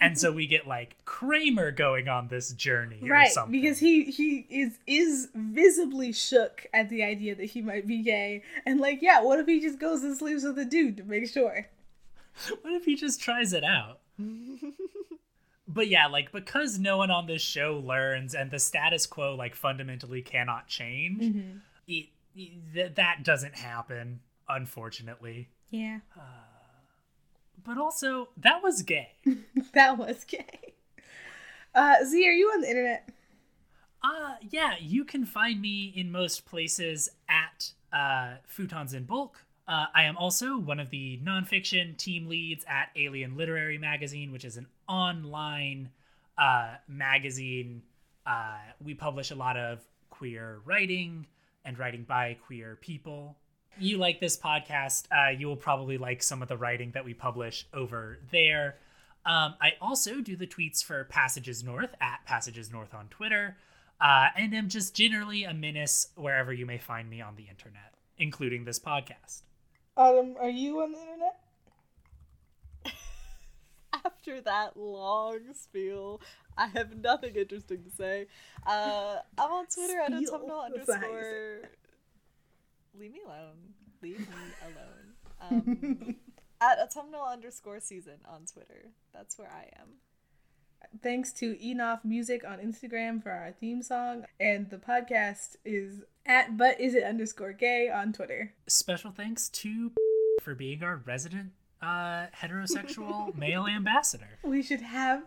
And 0.00 0.18
so 0.18 0.32
we 0.32 0.46
get 0.46 0.66
like 0.66 0.96
Kramer 1.04 1.70
going 1.70 2.08
on 2.08 2.28
this 2.28 2.52
journey 2.52 3.00
or 3.02 3.08
right 3.08 3.30
something. 3.32 3.52
because 3.60 3.78
he 3.78 4.04
he 4.04 4.46
is 4.50 4.78
is 4.86 5.28
visibly 5.34 6.12
shook 6.12 6.66
at 6.72 6.88
the 6.88 7.02
idea 7.02 7.34
that 7.34 7.44
he 7.46 7.60
might 7.62 7.86
be 7.86 8.02
gay 8.02 8.42
and 8.66 8.80
like 8.80 9.00
yeah 9.02 9.22
what 9.22 9.38
if 9.38 9.46
he 9.46 9.60
just 9.60 9.78
goes 9.78 10.02
and 10.02 10.16
sleeps 10.16 10.44
with 10.44 10.58
a 10.58 10.64
dude 10.64 10.96
to 10.96 11.04
make 11.04 11.28
sure 11.28 11.66
What 12.62 12.72
if 12.74 12.84
he 12.84 12.96
just 12.96 13.20
tries 13.20 13.52
it 13.52 13.62
out? 13.64 14.00
but 15.68 15.88
yeah, 15.88 16.06
like 16.06 16.32
because 16.32 16.78
no 16.78 16.96
one 16.98 17.10
on 17.10 17.26
this 17.26 17.42
show 17.42 17.80
learns 17.84 18.34
and 18.34 18.50
the 18.50 18.58
status 18.58 19.06
quo 19.06 19.34
like 19.34 19.54
fundamentally 19.54 20.22
cannot 20.22 20.66
change, 20.68 21.22
Mm-hmm. 21.22 21.58
it, 21.88 22.06
it- 22.36 22.74
th- 22.74 22.94
that 22.96 23.22
doesn't 23.22 23.54
happen, 23.56 24.20
unfortunately. 24.48 25.48
yeah 25.70 25.98
But 27.62 27.78
also, 27.78 28.28
that 28.36 28.62
was 28.62 28.82
gay. 28.82 29.12
that 29.74 29.96
was 29.98 30.24
gay 30.24 30.74
uh 31.74 32.04
z 32.04 32.26
are 32.28 32.32
you 32.32 32.46
on 32.48 32.60
the 32.60 32.68
internet 32.68 33.08
Uh, 34.02 34.34
yeah, 34.50 34.74
you 34.80 35.04
can 35.04 35.24
find 35.24 35.60
me 35.60 35.92
in 35.96 36.10
most 36.12 36.44
places 36.44 37.08
at 37.28 37.72
uh, 37.92 38.34
Futons 38.46 38.92
in 38.92 39.04
Bulk. 39.04 39.44
Uh, 39.66 39.86
I 39.94 40.04
am 40.04 40.16
also 40.18 40.58
one 40.58 40.78
of 40.78 40.90
the 40.90 41.18
nonfiction 41.24 41.96
team 41.96 42.26
leads 42.28 42.64
at 42.68 42.90
Alien 42.96 43.34
Literary 43.36 43.78
Magazine, 43.78 44.30
which 44.30 44.44
is 44.44 44.58
an 44.58 44.66
online 44.88 45.88
uh, 46.36 46.74
magazine. 46.86 47.82
Uh, 48.26 48.58
we 48.82 48.92
publish 48.92 49.30
a 49.30 49.34
lot 49.34 49.56
of 49.56 49.80
queer 50.10 50.60
writing 50.66 51.26
and 51.64 51.78
writing 51.78 52.04
by 52.04 52.36
queer 52.46 52.76
people. 52.82 53.36
You 53.78 53.98
like 53.98 54.20
this 54.20 54.36
podcast, 54.36 55.06
uh, 55.10 55.30
you 55.30 55.46
will 55.48 55.56
probably 55.56 55.98
like 55.98 56.22
some 56.22 56.42
of 56.42 56.48
the 56.48 56.56
writing 56.56 56.92
that 56.92 57.04
we 57.04 57.14
publish 57.14 57.66
over 57.72 58.18
there. 58.30 58.76
Um, 59.26 59.54
I 59.60 59.72
also 59.80 60.20
do 60.20 60.36
the 60.36 60.46
tweets 60.46 60.84
for 60.84 61.04
Passages 61.04 61.64
North 61.64 61.94
at 62.00 62.20
Passages 62.24 62.70
North 62.70 62.94
on 62.94 63.08
Twitter, 63.08 63.56
uh, 64.00 64.28
and 64.36 64.54
am 64.54 64.68
just 64.68 64.94
generally 64.94 65.44
a 65.44 65.54
menace 65.54 66.08
wherever 66.14 66.52
you 66.52 66.66
may 66.66 66.78
find 66.78 67.08
me 67.08 67.20
on 67.20 67.36
the 67.36 67.44
internet, 67.48 67.94
including 68.18 68.64
this 68.64 68.78
podcast. 68.78 69.42
autumn 69.96 70.36
are 70.38 70.50
you 70.50 70.80
on 70.82 70.92
the 70.92 70.98
internet 70.98 71.40
After 74.04 74.40
that 74.42 74.76
long 74.76 75.40
spiel, 75.54 76.20
I 76.56 76.66
have 76.68 76.96
nothing 76.96 77.34
interesting 77.34 77.82
to 77.84 77.90
say. 77.90 78.26
Uh, 78.66 79.16
I'm 79.38 79.50
on 79.50 79.66
Twitter 79.66 79.98
at 80.00 80.12
Spiel? 80.12 80.34
autumnal 80.34 80.66
That's 80.74 80.88
not 80.88 81.00
how 81.00 81.06
you 81.06 81.12
say 81.12 81.12
underscore. 81.12 81.70
Leave 82.98 83.12
me 83.12 83.20
alone. 83.26 83.74
Leave 84.02 84.20
me 84.20 84.26
alone. 84.62 85.14
Um, 85.40 86.16
at 86.60 86.78
autumnal 86.78 87.24
underscore 87.24 87.80
season 87.80 88.18
on 88.28 88.44
Twitter. 88.46 88.90
That's 89.12 89.38
where 89.38 89.50
I 89.50 89.68
am. 89.80 89.88
thanks 91.02 91.32
to 91.32 91.56
enough 91.66 92.04
music 92.04 92.44
on 92.46 92.58
instagram 92.58 93.22
for 93.22 93.30
our 93.30 93.50
theme 93.52 93.82
song 93.82 94.24
and 94.38 94.68
the 94.68 94.76
podcast 94.76 95.56
is 95.64 96.02
at 96.26 96.56
but 96.58 96.78
is 96.78 96.94
it 96.94 97.02
underscore 97.02 97.52
gay 97.54 97.88
on 97.88 98.12
twitter 98.12 98.52
Special 98.68 99.10
thanks 99.10 99.48
to 99.48 99.90
for 100.42 100.54
being 100.54 100.82
our 100.82 100.96
resident 101.06 101.52
uh, 101.80 102.26
heterosexual 102.38 103.34
male 103.44 103.66
ambassador. 103.66 104.38
we 104.42 104.62
should 104.62 104.82
have 104.82 105.22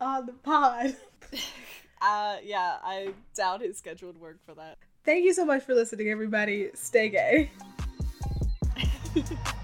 on 0.00 0.26
the 0.26 0.32
pod 0.32 0.96
Uh, 2.04 2.38
yeah, 2.42 2.78
I 2.82 3.14
doubt 3.36 3.60
his 3.60 3.78
scheduled 3.78 4.18
work 4.18 4.38
for 4.44 4.54
that. 4.56 4.76
Thank 5.04 5.24
you 5.24 5.32
so 5.32 5.44
much 5.44 5.62
for 5.62 5.74
listening 5.74 6.08
everybody. 6.08 6.70
Stay 6.74 7.08
gay 7.08 7.50